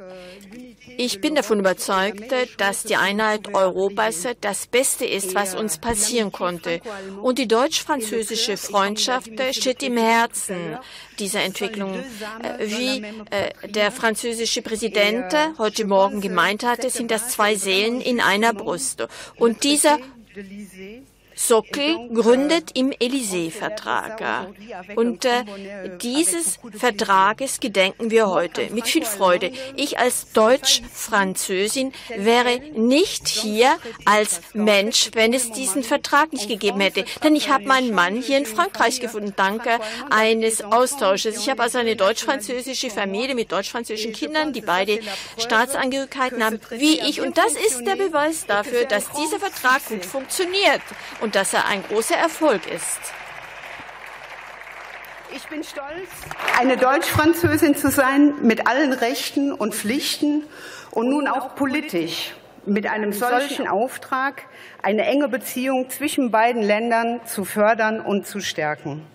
ich 0.98 1.22
bin 1.22 1.36
davon 1.36 1.60
überzeugt, 1.60 2.34
dass 2.58 2.84
die 2.84 2.96
Einheit 2.96 3.54
Europas 3.54 4.28
das 4.42 4.68
Beste 4.68 5.06
ist, 5.06 5.36
was 5.36 5.56
uns 5.56 5.78
passieren 5.78 6.32
konnte. 6.32 6.82
Und 7.22 7.38
die 7.38 7.48
deutsch-französische 7.48 8.58
Freundschaft 8.58 9.32
steht 9.52 9.84
im 9.84 9.98
Herzen 9.98 10.78
dieser 11.20 11.42
Entwicklung. 11.42 11.94
Äh, 12.42 12.68
wie 12.68 13.04
äh, 13.30 13.68
der 13.68 13.92
französische 13.92 14.62
Präsident 14.62 15.34
heute 15.58 15.86
Morgen 15.86 16.22
gemeint 16.22 16.64
hatte, 16.64 16.90
sind 16.90 17.12
das 17.12 17.30
zwei 17.30 17.56
Seelen 17.56 18.02
in 18.02 18.20
einer 18.20 18.54
Brust. 18.54 19.08
Und 19.38 19.64
dieser 19.64 20.00
Sockel 21.48 22.10
gründet 22.14 22.72
im 22.76 22.92
Élysée-Vertrag. 22.92 24.48
Und 24.96 25.26
äh, 25.26 25.44
dieses 26.02 26.60
Vertrages 26.78 27.60
gedenken 27.60 28.12
wir 28.12 28.30
heute 28.30 28.70
mit 28.72 28.88
viel 28.88 29.06
Freude. 29.06 29.52
Ich 29.76 29.98
als 29.98 30.32
Deutsch-Französin 30.34 31.94
wäre 32.16 32.60
nicht 32.76 33.28
hier 33.28 33.78
als 34.06 34.42
Mensch, 34.54 35.10
wenn 35.14 35.34
es 35.34 35.52
diesen 35.52 35.84
Vertrag 35.84 36.32
nicht 36.32 36.48
gegeben 36.48 36.80
hätte. 36.80 37.06
Denn 37.24 37.36
ich 37.36 37.50
habe 37.50 37.66
meinen 37.66 37.94
Mann 37.94 38.22
hier 38.22 38.38
in 38.38 38.46
Frankreich 38.46 39.00
gefunden, 39.00 39.34
danke 39.36 39.80
eines 40.12 40.64
Austausches. 40.64 41.38
Ich 41.38 41.50
habe 41.50 41.64
also 41.64 41.80
eine 41.80 41.96
deutsch-französische 41.96 42.92
Familie 42.92 43.34
mit 43.34 43.52
deutsch-französischen 43.52 44.14
Kindern, 44.14 44.54
die 44.54 44.62
beide 44.62 45.00
Staatsangehörigkeiten 45.38 46.44
haben, 46.44 46.60
wie 46.70 47.00
ich. 47.00 47.20
Und 47.20 47.38
das 47.38 47.54
ist 47.54 47.84
der 47.86 47.96
Beweis 47.96 48.46
dafür, 48.46 48.86
dass 48.86 49.12
dieser 49.12 49.40
Vertrag 49.40 49.84
gut 49.88 50.06
funktioniert 50.06 50.82
und 51.20 51.31
dass 51.36 51.54
er 51.54 51.66
ein 51.68 51.84
großer 51.84 52.16
Erfolg 52.16 52.68
ist. 52.68 53.00
Ich 55.34 55.48
bin 55.48 55.64
stolz, 55.64 56.10
eine 56.60 56.76
Deutsch-Französin 56.76 57.76
zu 57.76 57.90
sein 57.90 58.34
mit 58.42 58.68
allen 58.68 58.92
Rechten 58.92 59.54
und 59.54 59.74
Pflichten 59.74 60.44
und 60.92 61.10
nun 61.10 61.28
auch 61.28 61.56
politisch 61.56 62.34
mit 62.66 62.86
einem 62.86 63.14
solchen 63.14 63.68
Auftrag, 63.68 64.44
eine 64.84 65.06
enge 65.06 65.30
Beziehung 65.30 65.90
zwischen 65.90 66.32
beiden 66.32 66.62
Ländern 66.62 67.22
zu 67.26 67.46
fördern 67.46 68.02
und 68.02 68.28
zu 68.28 68.42
stärken. 68.42 69.08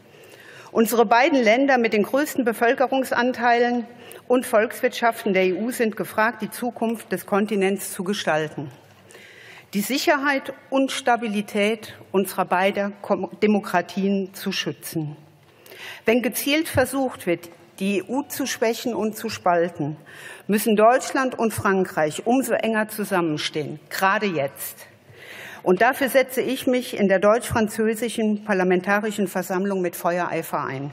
Unsere 0.73 1.05
beiden 1.05 1.43
Länder 1.43 1.77
mit 1.77 1.93
den 1.93 2.03
größten 2.03 2.45
Bevölkerungsanteilen 2.45 3.87
und 4.27 4.47
Volkswirtschaften 4.47 5.35
der 5.35 5.55
EU 5.55 5.71
sind 5.71 5.97
gefragt, 5.97 6.43
die 6.43 6.51
Zukunft 6.51 7.13
des 7.13 7.27
Kontinents 7.27 7.93
zu 7.93 8.05
gestalten 8.05 8.71
die 9.77 9.83
Sicherheit 9.83 10.55
und 10.71 10.91
Stabilität 10.91 11.99
unserer 12.11 12.47
beiden 12.47 12.95
Demokratien 13.43 14.33
zu 14.33 14.51
schützen. 14.51 15.19
Wenn 16.07 16.23
gezielt 16.23 16.67
versucht 16.67 17.27
wird, 17.27 17.51
die 17.79 18.03
EU 18.03 18.23
zu 18.23 18.47
schwächen 18.47 18.95
und 18.95 19.19
zu 19.19 19.29
spalten, 19.29 19.99
müssen 20.47 20.77
Deutschland 20.77 21.39
und 21.39 21.53
Frankreich 21.53 22.27
umso 22.27 22.55
enger 22.55 22.89
zusammenstehen, 22.89 23.79
gerade 23.91 24.25
jetzt. 24.25 24.87
Und 25.63 25.83
dafür 25.83 26.09
setze 26.09 26.41
ich 26.41 26.67
mich 26.67 26.97
in 26.97 27.09
der 27.09 27.19
deutsch-französischen 27.19 28.45
Parlamentarischen 28.45 29.29
Versammlung 29.29 29.83
mit 29.83 29.95
Feuereifer 29.95 30.65
ein. 30.65 30.91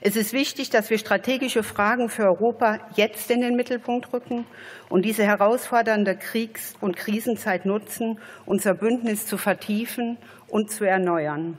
Es 0.00 0.16
ist 0.16 0.32
wichtig, 0.32 0.70
dass 0.70 0.90
wir 0.90 0.98
strategische 0.98 1.62
Fragen 1.62 2.08
für 2.08 2.24
Europa 2.24 2.78
jetzt 2.96 3.30
in 3.30 3.40
den 3.40 3.56
Mittelpunkt 3.56 4.12
rücken 4.12 4.46
und 4.88 5.04
diese 5.04 5.24
herausfordernde 5.24 6.16
Kriegs- 6.16 6.74
und 6.80 6.96
Krisenzeit 6.96 7.66
nutzen, 7.66 8.18
unser 8.46 8.74
Bündnis 8.74 9.26
zu 9.26 9.38
vertiefen 9.38 10.18
und 10.48 10.70
zu 10.70 10.84
erneuern. 10.84 11.58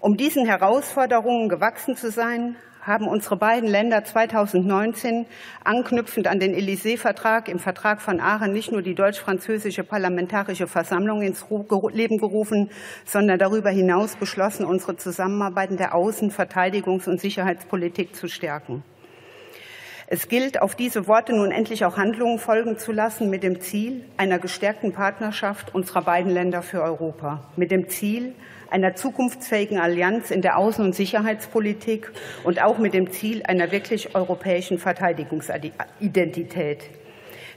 Um 0.00 0.16
diesen 0.16 0.44
Herausforderungen 0.46 1.48
gewachsen 1.48 1.96
zu 1.96 2.10
sein, 2.10 2.56
haben 2.86 3.08
unsere 3.08 3.36
beiden 3.36 3.68
Länder 3.68 4.04
2019 4.04 5.26
anknüpfend 5.64 6.26
an 6.26 6.38
den 6.38 6.54
Élysée-Vertrag 6.54 7.48
im 7.48 7.58
Vertrag 7.58 8.02
von 8.02 8.20
Aachen 8.20 8.52
nicht 8.52 8.72
nur 8.72 8.82
die 8.82 8.94
deutsch-französische 8.94 9.84
Parlamentarische 9.84 10.66
Versammlung 10.66 11.22
ins 11.22 11.46
Leben 11.92 12.18
gerufen, 12.18 12.70
sondern 13.04 13.38
darüber 13.38 13.70
hinaus 13.70 14.16
beschlossen, 14.16 14.66
unsere 14.66 14.96
Zusammenarbeit 14.96 15.70
in 15.70 15.76
der 15.78 15.94
Außen-, 15.94 16.30
Verteidigungs- 16.30 17.08
und 17.08 17.20
Sicherheitspolitik 17.20 18.14
zu 18.14 18.28
stärken. 18.28 18.82
Es 20.06 20.28
gilt, 20.28 20.60
auf 20.60 20.74
diese 20.74 21.06
Worte 21.06 21.34
nun 21.34 21.50
endlich 21.50 21.86
auch 21.86 21.96
Handlungen 21.96 22.38
folgen 22.38 22.76
zu 22.76 22.92
lassen, 22.92 23.30
mit 23.30 23.42
dem 23.42 23.60
Ziel 23.60 24.04
einer 24.18 24.38
gestärkten 24.38 24.92
Partnerschaft 24.92 25.74
unserer 25.74 26.02
beiden 26.02 26.30
Länder 26.30 26.60
für 26.60 26.82
Europa, 26.82 27.42
mit 27.56 27.70
dem 27.70 27.88
Ziel 27.88 28.34
einer 28.70 28.94
zukunftsfähigen 28.94 29.78
Allianz 29.78 30.30
in 30.30 30.42
der 30.42 30.58
Außen- 30.58 30.82
und 30.82 30.94
Sicherheitspolitik 30.94 32.10
und 32.44 32.62
auch 32.62 32.78
mit 32.78 32.94
dem 32.94 33.12
Ziel 33.12 33.42
einer 33.44 33.72
wirklich 33.72 34.14
europäischen 34.14 34.78
Verteidigungsidentität. 34.78 36.84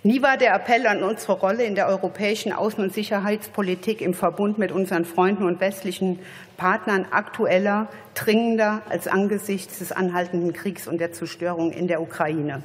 Nie 0.04 0.22
war 0.22 0.38
der 0.38 0.54
Appell 0.54 0.86
an 0.86 1.04
unsere 1.04 1.34
Rolle 1.34 1.64
in 1.64 1.76
der 1.76 1.88
europäischen 1.88 2.54
Außen- 2.54 2.82
und 2.82 2.94
Sicherheitspolitik 2.94 4.02
im 4.02 4.14
Verbund 4.14 4.58
mit 4.58 4.72
unseren 4.72 5.06
Freunden 5.06 5.44
und 5.44 5.60
westlichen 5.60 6.20
Partnern 6.56 7.08
aktueller, 7.12 7.88
dringender 8.14 8.82
als 8.90 9.08
angesichts 9.08 9.80
des 9.80 9.92
anhaltenden 9.92 10.54
Kriegs 10.54 10.88
und 10.88 11.00
der 11.00 11.14
Zerstörung 11.14 11.72
in 11.72 11.88
der 11.88 12.02
Ukraine. 12.02 12.62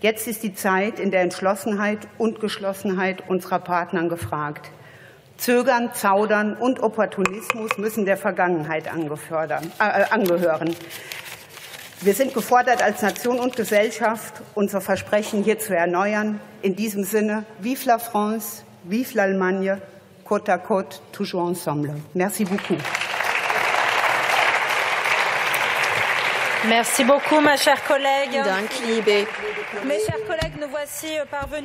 Jetzt 0.00 0.28
ist 0.28 0.42
die 0.42 0.54
Zeit 0.54 1.00
in 1.00 1.10
der 1.10 1.22
Entschlossenheit 1.22 2.00
und 2.18 2.40
Geschlossenheit 2.40 3.22
unserer 3.28 3.60
Partner 3.60 4.08
gefragt. 4.08 4.70
Zögern, 5.36 5.90
Zaudern 5.94 6.54
und 6.54 6.82
Opportunismus 6.82 7.76
müssen 7.78 8.04
der 8.04 8.16
Vergangenheit 8.16 8.86
äh, 8.86 8.90
angehören. 10.10 10.74
Wir 12.00 12.14
sind 12.14 12.34
gefordert, 12.34 12.82
als 12.82 13.02
Nation 13.02 13.38
und 13.38 13.56
Gesellschaft 13.56 14.42
unser 14.54 14.80
Versprechen 14.80 15.42
hier 15.42 15.58
zu 15.58 15.74
erneuern. 15.74 16.40
In 16.62 16.76
diesem 16.76 17.04
Sinne, 17.04 17.44
vive 17.58 17.86
la 17.86 17.98
France, 17.98 18.64
vive 18.84 19.14
l'Allemagne, 19.14 19.78
côte 20.24 20.48
à 20.48 20.58
côte, 20.58 21.00
toujours 21.12 21.42
ensemble. 21.42 21.94
Merci 22.14 22.44
beaucoup. 22.44 22.76
Merci 26.64 27.04
beaucoup, 27.04 27.40
ma 27.40 27.56
chère 27.56 27.82
collègue. 27.84 28.42
Dank, 28.44 28.70
liebe 28.86 29.26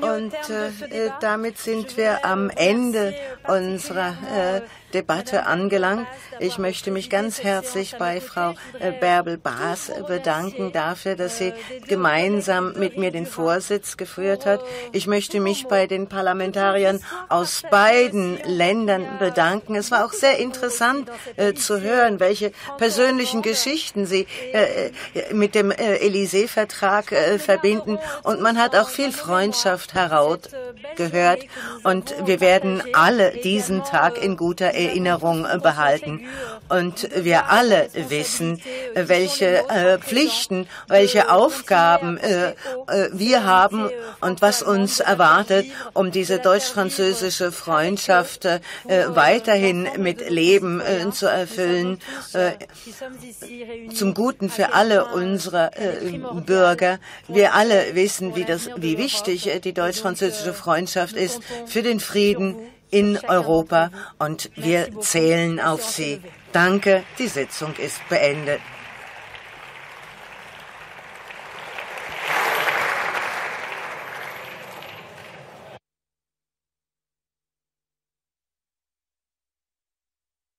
und 0.01 0.34
äh, 0.49 1.09
damit 1.22 1.57
sind 1.57 1.97
wir 1.97 2.26
am 2.26 2.49
Ende 2.49 3.15
unserer 3.47 4.09
äh, 4.09 4.61
Debatte 4.93 5.45
angelangt. 5.45 6.07
Ich 6.39 6.57
möchte 6.57 6.91
mich 6.91 7.09
ganz 7.09 7.43
herzlich 7.43 7.95
bei 7.97 8.22
Frau 8.22 8.55
äh, 8.80 8.91
Bärbel-Baas 8.91 9.91
bedanken 10.07 10.72
dafür, 10.72 11.15
dass 11.15 11.38
sie 11.38 11.53
gemeinsam 11.88 12.73
mit 12.73 12.97
mir 12.97 13.11
den 13.11 13.26
Vorsitz 13.26 13.97
geführt 13.97 14.45
hat. 14.45 14.61
Ich 14.91 15.07
möchte 15.07 15.39
mich 15.39 15.68
bei 15.68 15.88
den 15.88 16.07
Parlamentariern 16.07 16.99
aus 17.30 17.63
beiden 17.69 18.38
Ländern 18.45 19.05
bedanken. 19.19 19.76
Es 19.76 19.91
war 19.91 20.05
auch 20.05 20.13
sehr 20.13 20.39
interessant 20.39 21.09
äh, 21.38 21.53
zu 21.53 21.81
hören, 21.81 22.19
welche 22.19 22.51
persönlichen 22.77 23.41
Geschichten 23.41 24.05
sie 24.05 24.27
äh, 24.53 24.88
äh 24.88 24.91
mit 25.34 25.55
dem 25.55 25.72
äh, 25.72 25.97
Élysée-Vertrag 25.97 27.11
äh, 27.11 27.39
verbinden. 27.39 27.99
Und 28.23 28.41
man 28.41 28.57
hat 28.57 28.76
auch 28.76 28.89
viel 28.89 29.11
Freundschaft 29.11 29.93
herausgehört. 29.93 31.45
Und 31.84 32.13
wir 32.26 32.41
werden 32.41 32.84
alle 32.93 33.31
diesen 33.31 33.84
Tag 33.84 34.22
in 34.22 34.38
guter 34.38 34.73
Erinnerung 34.87 35.47
behalten. 35.61 36.21
Und 36.69 37.09
wir 37.15 37.49
alle 37.49 37.89
wissen, 37.93 38.61
welche 38.93 39.67
äh, 39.69 39.97
Pflichten, 39.97 40.67
welche 40.87 41.29
Aufgaben 41.29 42.17
äh, 42.17 42.51
äh, 42.51 43.09
wir 43.11 43.43
haben 43.43 43.89
und 44.21 44.41
was 44.41 44.63
uns 44.63 45.01
erwartet, 45.01 45.65
um 45.93 46.11
diese 46.11 46.39
deutsch-französische 46.39 47.51
Freundschaft 47.51 48.45
äh, 48.45 48.59
weiterhin 49.09 49.87
mit 49.97 50.29
Leben 50.29 50.81
äh, 50.81 51.11
zu 51.11 51.27
erfüllen, 51.27 51.99
äh, 52.33 52.51
zum 53.93 54.13
Guten 54.13 54.49
für 54.49 54.73
alle 54.73 55.05
unsere 55.05 55.71
Bürger. 56.45 56.99
Wir 57.27 57.53
alle 57.53 57.95
wissen, 57.95 58.35
wie, 58.35 58.45
das, 58.45 58.69
wie 58.77 58.97
wichtig 58.97 59.49
die 59.63 59.73
deutsch-französische 59.73 60.53
Freundschaft 60.53 61.15
ist 61.15 61.41
für 61.65 61.81
den 61.81 61.99
Frieden 61.99 62.55
in 62.91 63.18
Europa 63.27 63.89
und 64.19 64.51
wir 64.55 64.99
zählen 64.99 65.59
auf 65.59 65.84
Sie. 65.84 66.22
Danke, 66.51 67.03
die 67.18 67.27
Sitzung 67.27 67.73
ist 67.76 68.07
beendet. 68.09 68.59